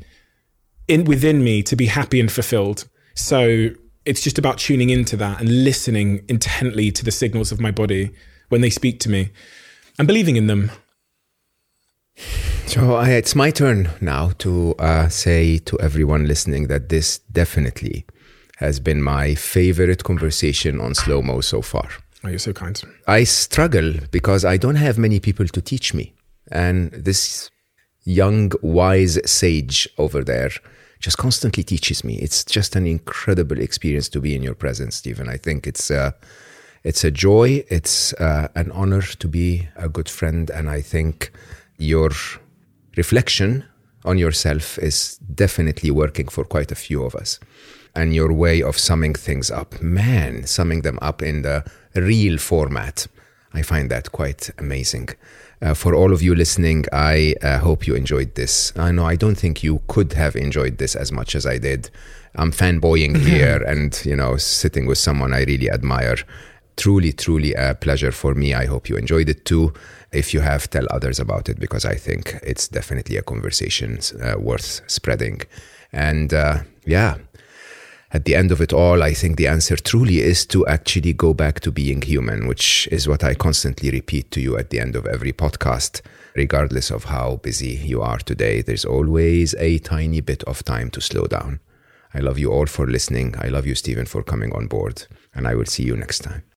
in 0.88 1.04
within 1.04 1.44
me 1.44 1.62
to 1.64 1.76
be 1.76 1.88
happy 1.88 2.22
and 2.22 2.32
fulfilled. 2.32 2.88
So 3.16 3.72
it's 4.06 4.22
just 4.22 4.38
about 4.38 4.60
tuning 4.60 4.90
into 4.90 5.18
that 5.18 5.42
and 5.42 5.66
listening 5.66 6.24
intently 6.30 6.90
to 6.92 7.04
the 7.04 7.12
signals 7.12 7.52
of 7.52 7.60
my 7.60 7.70
body 7.70 8.12
when 8.48 8.62
they 8.62 8.70
speak 8.70 9.00
to 9.02 9.10
me 9.10 9.32
and 10.00 10.08
believing 10.08 10.38
in 10.38 10.48
them. 10.48 10.72
So 12.66 12.96
I, 12.96 13.10
it's 13.12 13.36
my 13.36 13.52
turn 13.52 13.90
now 14.02 14.32
to 14.40 14.76
uh, 14.80 15.10
say 15.10 15.58
to 15.60 15.80
everyone 15.80 16.26
listening 16.26 16.68
that 16.68 16.90
this 16.90 17.20
definitely 17.32 18.06
has 18.58 18.80
been 18.80 19.02
my 19.02 19.36
favorite 19.36 20.04
conversation 20.04 20.80
on 20.80 20.96
Slo 20.96 21.22
Mo 21.22 21.42
so 21.42 21.62
far. 21.62 21.90
Oh, 22.24 22.30
you're 22.30 22.40
so 22.40 22.54
kind. 22.54 22.82
I 23.08 23.24
struggle 23.24 23.94
because 24.12 24.44
I 24.44 24.58
don't 24.58 24.76
have 24.76 24.98
many 24.98 25.20
people 25.20 25.48
to 25.48 25.62
teach 25.62 25.94
me. 25.94 26.14
And 26.52 26.92
this 26.92 27.50
young, 28.04 28.52
wise 28.62 29.20
sage 29.30 29.88
over 29.98 30.24
there 30.24 30.52
just 31.00 31.18
constantly 31.18 31.64
teaches 31.64 32.04
me. 32.04 32.16
It's 32.16 32.44
just 32.44 32.76
an 32.76 32.86
incredible 32.86 33.60
experience 33.60 34.10
to 34.10 34.20
be 34.20 34.36
in 34.36 34.44
your 34.44 34.56
presence, 34.56 34.98
Steven. 34.98 35.30
I 35.30 35.38
think 35.38 35.66
it's 35.66 35.90
uh, 35.90 36.12
it's 36.84 37.04
a 37.04 37.12
joy. 37.12 37.64
It's 37.70 38.14
uh, 38.14 38.48
an 38.56 38.72
honor 38.72 39.02
to 39.02 39.28
be 39.28 39.68
a 39.76 39.90
good 39.90 40.10
friend, 40.10 40.50
and 40.50 40.70
I 40.70 40.82
think 40.82 41.32
your 41.78 42.12
reflection 42.96 43.66
on 44.06 44.18
yourself 44.18 44.78
is 44.80 45.18
definitely 45.18 45.92
working 45.92 46.28
for 46.28 46.44
quite 46.44 46.72
a 46.72 46.76
few 46.76 47.04
of 47.04 47.16
us. 47.16 47.40
And 47.96 48.14
your 48.14 48.32
way 48.32 48.62
of 48.62 48.78
summing 48.78 49.16
things 49.16 49.52
up, 49.52 49.82
man, 49.82 50.46
summing 50.46 50.82
them 50.82 51.00
up 51.02 51.22
in 51.22 51.42
the 51.42 51.70
real 51.96 52.38
format, 52.38 53.08
I 53.54 53.64
find 53.64 53.90
that 53.90 54.12
quite 54.12 54.50
amazing. 54.58 55.10
Uh, 55.62 55.74
for 55.74 55.94
all 55.94 56.14
of 56.14 56.22
you 56.22 56.36
listening, 56.36 56.86
I 56.94 57.36
uh, 57.42 57.58
hope 57.58 57.88
you 57.88 57.96
enjoyed 57.96 58.36
this. 58.36 58.72
I 58.78 58.92
know 58.92 59.06
I 59.06 59.16
don't 59.16 59.36
think 59.36 59.64
you 59.64 59.82
could 59.88 60.14
have 60.14 60.36
enjoyed 60.36 60.78
this 60.78 60.96
as 60.96 61.12
much 61.12 61.36
as 61.36 61.46
I 61.46 61.58
did. 61.58 61.90
I'm 62.36 62.52
fanboying 62.52 63.18
here 63.28 63.62
and, 63.64 64.00
you 64.06 64.16
know, 64.16 64.38
sitting 64.38 64.86
with 64.86 65.00
someone 65.00 65.34
I 65.34 65.44
really 65.44 65.70
admire. 65.70 66.18
Truly, 66.80 67.12
truly 67.12 67.54
a 67.56 67.76
pleasure 67.76 68.14
for 68.14 68.34
me. 68.34 68.54
I 68.54 68.66
hope 68.66 68.88
you 68.88 68.96
enjoyed 68.96 69.28
it 69.28 69.44
too. 69.44 69.74
If 70.14 70.34
you 70.34 70.40
have, 70.40 70.70
tell 70.70 70.88
others 70.90 71.20
about 71.20 71.50
it 71.50 71.60
because 71.60 71.84
I 71.84 71.96
think 71.96 72.40
it's 72.42 72.70
definitely 72.70 73.18
a 73.18 73.22
conversation 73.22 74.00
uh, 74.24 74.40
worth 74.40 74.80
spreading. 74.88 75.42
And 75.92 76.34
uh, 76.34 76.60
yeah, 76.86 77.18
at 78.14 78.24
the 78.24 78.34
end 78.34 78.54
of 78.54 78.62
it 78.62 78.72
all, 78.72 79.04
I 79.04 79.14
think 79.14 79.36
the 79.36 79.48
answer 79.48 79.76
truly 79.76 80.20
is 80.22 80.46
to 80.48 80.66
actually 80.68 81.12
go 81.12 81.34
back 81.34 81.60
to 81.62 81.72
being 81.72 82.02
human, 82.02 82.48
which 82.48 82.88
is 82.94 83.10
what 83.10 83.26
I 83.26 83.36
constantly 83.36 83.92
repeat 83.92 84.32
to 84.32 84.40
you 84.40 84.58
at 84.58 84.70
the 84.70 84.80
end 84.80 84.96
of 84.96 85.06
every 85.06 85.34
podcast. 85.34 86.00
Regardless 86.34 86.92
of 86.92 87.04
how 87.04 87.42
busy 87.44 87.74
you 87.74 88.02
are 88.02 88.20
today, 88.20 88.62
there's 88.62 88.86
always 88.86 89.54
a 89.56 89.80
tiny 89.80 90.22
bit 90.22 90.44
of 90.44 90.64
time 90.64 90.90
to 90.92 91.02
slow 91.02 91.26
down. 91.28 91.60
I 92.14 92.20
love 92.20 92.40
you 92.40 92.54
all 92.54 92.68
for 92.68 92.88
listening. 92.88 93.36
I 93.38 93.50
love 93.50 93.68
you, 93.68 93.76
Steven, 93.76 94.06
for 94.06 94.24
coming 94.24 94.54
on 94.56 94.68
board. 94.68 95.08
And 95.36 95.46
I 95.46 95.56
will 95.56 95.66
see 95.66 95.84
you 95.84 95.98
next 95.98 96.20
time. 96.20 96.44